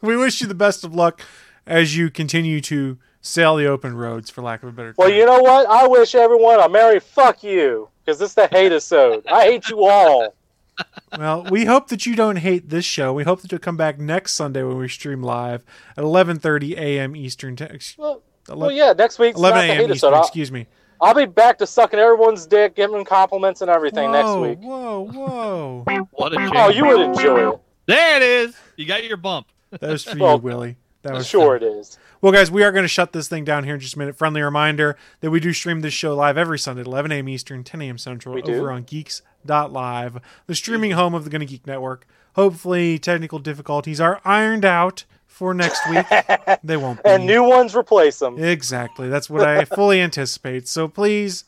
we 0.00 0.16
wish 0.16 0.40
you 0.40 0.46
the 0.46 0.54
best 0.54 0.82
of 0.82 0.94
luck 0.94 1.20
as 1.66 1.94
you 1.98 2.10
continue 2.10 2.62
to 2.62 2.96
sail 3.22 3.56
the 3.56 3.66
open 3.66 3.96
roads, 3.96 4.28
for 4.28 4.42
lack 4.42 4.62
of 4.62 4.68
a 4.68 4.72
better 4.72 4.88
term. 4.88 4.96
Well, 4.98 5.08
you 5.10 5.24
know 5.24 5.40
what? 5.40 5.66
I 5.68 5.86
wish 5.86 6.14
everyone 6.14 6.60
a 6.60 6.68
merry 6.68 7.00
fuck 7.00 7.42
you. 7.42 7.88
Because 8.04 8.18
this 8.18 8.30
is 8.30 8.34
the 8.34 8.48
hate 8.48 8.72
episode. 8.72 9.24
I 9.28 9.44
hate 9.44 9.68
you 9.68 9.84
all. 9.84 10.34
Well, 11.18 11.44
we 11.50 11.66
hope 11.66 11.88
that 11.88 12.06
you 12.06 12.16
don't 12.16 12.36
hate 12.36 12.70
this 12.70 12.86
show. 12.86 13.12
We 13.12 13.24
hope 13.24 13.42
that 13.42 13.52
you'll 13.52 13.58
come 13.58 13.76
back 13.76 13.98
next 13.98 14.32
Sunday 14.32 14.62
when 14.62 14.78
we 14.78 14.88
stream 14.88 15.22
live 15.22 15.62
at 15.98 16.02
11:30 16.02 16.72
a.m. 16.78 17.14
Eastern. 17.14 17.54
Te- 17.56 17.66
Well, 17.98 18.22
ele- 18.48 18.58
well 18.58 18.70
yeah, 18.70 18.94
next 18.96 19.18
week. 19.18 19.36
11 19.36 19.60
a.m. 19.60 19.70
Eastern. 19.70 19.90
episode. 19.90 20.14
I'll, 20.14 20.22
Excuse 20.22 20.50
me. 20.50 20.66
I'll 21.02 21.12
be 21.14 21.26
back 21.26 21.58
to 21.58 21.66
sucking 21.66 21.98
everyone's 21.98 22.46
dick, 22.46 22.74
giving 22.74 22.96
them 22.96 23.04
compliments 23.04 23.60
and 23.60 23.70
everything 23.70 24.10
next 24.10 24.34
week. 24.36 24.58
Whoa, 24.60 25.06
whoa! 25.12 25.84
What 26.12 26.32
a 26.32 26.36
oh, 26.36 26.38
shame. 26.46 26.52
Oh, 26.56 26.68
you 26.70 26.86
would 26.86 27.00
enjoy 27.02 27.52
it. 27.52 27.60
There 27.86 28.16
it 28.16 28.22
is. 28.22 28.56
You 28.76 28.86
got 28.86 29.04
your 29.04 29.18
bump. 29.18 29.48
That 29.70 29.82
was 29.82 30.04
for 30.04 30.16
Well, 30.18 30.36
you, 30.36 30.40
Willie. 30.42 30.76
That 31.02 31.12
was 31.12 31.26
Sure, 31.26 31.58
fun. 31.58 31.68
it 31.68 31.72
is. 31.72 31.98
Well, 32.22 32.30
guys, 32.30 32.52
we 32.52 32.62
are 32.62 32.70
going 32.70 32.84
to 32.84 32.88
shut 32.88 33.12
this 33.12 33.26
thing 33.26 33.44
down 33.44 33.64
here 33.64 33.74
in 33.74 33.80
just 33.80 33.96
a 33.96 33.98
minute. 33.98 34.14
Friendly 34.16 34.42
reminder 34.42 34.96
that 35.22 35.32
we 35.32 35.40
do 35.40 35.52
stream 35.52 35.80
this 35.80 35.92
show 35.92 36.14
live 36.14 36.38
every 36.38 36.56
Sunday 36.56 36.82
at 36.82 36.86
11 36.86 37.10
a.m. 37.10 37.28
Eastern, 37.28 37.64
10 37.64 37.82
a.m. 37.82 37.98
Central, 37.98 38.32
We 38.32 38.42
do? 38.42 38.54
over 38.54 38.70
on 38.70 38.84
Geeks.live, 38.84 40.20
the 40.46 40.54
streaming 40.54 40.92
home 40.92 41.14
of 41.14 41.24
the 41.24 41.30
Gonna 41.30 41.46
Geek 41.46 41.66
Network. 41.66 42.06
Hopefully, 42.36 43.00
technical 43.00 43.40
difficulties 43.40 44.00
are 44.00 44.20
ironed 44.24 44.64
out 44.64 45.04
for 45.26 45.52
next 45.52 45.80
week. 45.90 46.06
they 46.62 46.76
won't 46.76 47.02
be. 47.02 47.10
And 47.10 47.26
new 47.26 47.42
ones 47.42 47.74
replace 47.74 48.20
them. 48.20 48.38
Exactly. 48.38 49.08
That's 49.08 49.28
what 49.28 49.42
I 49.42 49.64
fully 49.64 50.00
anticipate. 50.00 50.68
So 50.68 50.86
please 50.86 51.42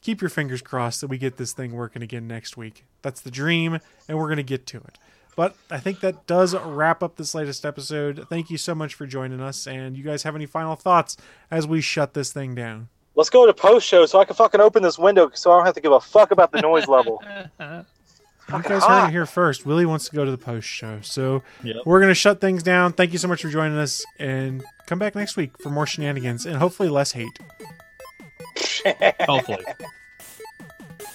keep 0.00 0.20
your 0.20 0.28
fingers 0.28 0.60
crossed 0.60 1.02
that 1.02 1.06
we 1.06 1.18
get 1.18 1.36
this 1.36 1.52
thing 1.52 1.70
working 1.70 2.02
again 2.02 2.26
next 2.26 2.56
week. 2.56 2.84
That's 3.02 3.20
the 3.20 3.30
dream, 3.30 3.78
and 4.08 4.18
we're 4.18 4.26
going 4.26 4.38
to 4.38 4.42
get 4.42 4.66
to 4.66 4.78
it. 4.78 4.98
But 5.36 5.54
I 5.70 5.78
think 5.78 6.00
that 6.00 6.26
does 6.26 6.54
wrap 6.56 7.02
up 7.02 7.16
this 7.16 7.34
latest 7.34 7.64
episode. 7.66 8.26
Thank 8.28 8.50
you 8.50 8.56
so 8.56 8.74
much 8.74 8.94
for 8.94 9.06
joining 9.06 9.40
us. 9.40 9.66
And 9.66 9.96
you 9.96 10.02
guys 10.02 10.22
have 10.24 10.34
any 10.34 10.46
final 10.46 10.74
thoughts 10.76 11.16
as 11.50 11.66
we 11.66 11.80
shut 11.82 12.14
this 12.14 12.32
thing 12.32 12.54
down? 12.54 12.88
Let's 13.14 13.30
go 13.30 13.46
to 13.46 13.54
post 13.54 13.86
show 13.86 14.04
so 14.06 14.18
I 14.18 14.24
can 14.24 14.34
fucking 14.34 14.60
open 14.60 14.82
this 14.82 14.98
window 14.98 15.30
so 15.34 15.52
I 15.52 15.56
don't 15.58 15.66
have 15.66 15.74
to 15.74 15.80
give 15.80 15.92
a 15.92 16.00
fuck 16.00 16.30
about 16.32 16.52
the 16.52 16.60
noise 16.62 16.88
level. 16.88 17.22
You 18.48 18.52
Fucking 18.52 18.70
guys 18.70 18.82
heard 18.84 18.88
hot. 18.88 19.08
it 19.08 19.10
here 19.10 19.26
first. 19.26 19.66
Willie 19.66 19.86
wants 19.86 20.08
to 20.08 20.14
go 20.14 20.24
to 20.24 20.30
the 20.30 20.38
post 20.38 20.68
show. 20.68 21.00
So 21.02 21.42
Yep. 21.64 21.78
we're 21.84 21.98
going 21.98 22.12
to 22.12 22.14
shut 22.14 22.40
things 22.40 22.62
down. 22.62 22.92
Thank 22.92 23.10
you 23.12 23.18
so 23.18 23.26
much 23.26 23.42
for 23.42 23.48
joining 23.48 23.76
us. 23.76 24.04
And 24.20 24.62
come 24.86 25.00
back 25.00 25.16
next 25.16 25.36
week 25.36 25.60
for 25.60 25.68
more 25.68 25.84
shenanigans 25.84 26.46
and 26.46 26.54
hopefully 26.58 26.88
less 26.88 27.10
hate. 27.10 27.36
Hopefully. 29.22 29.64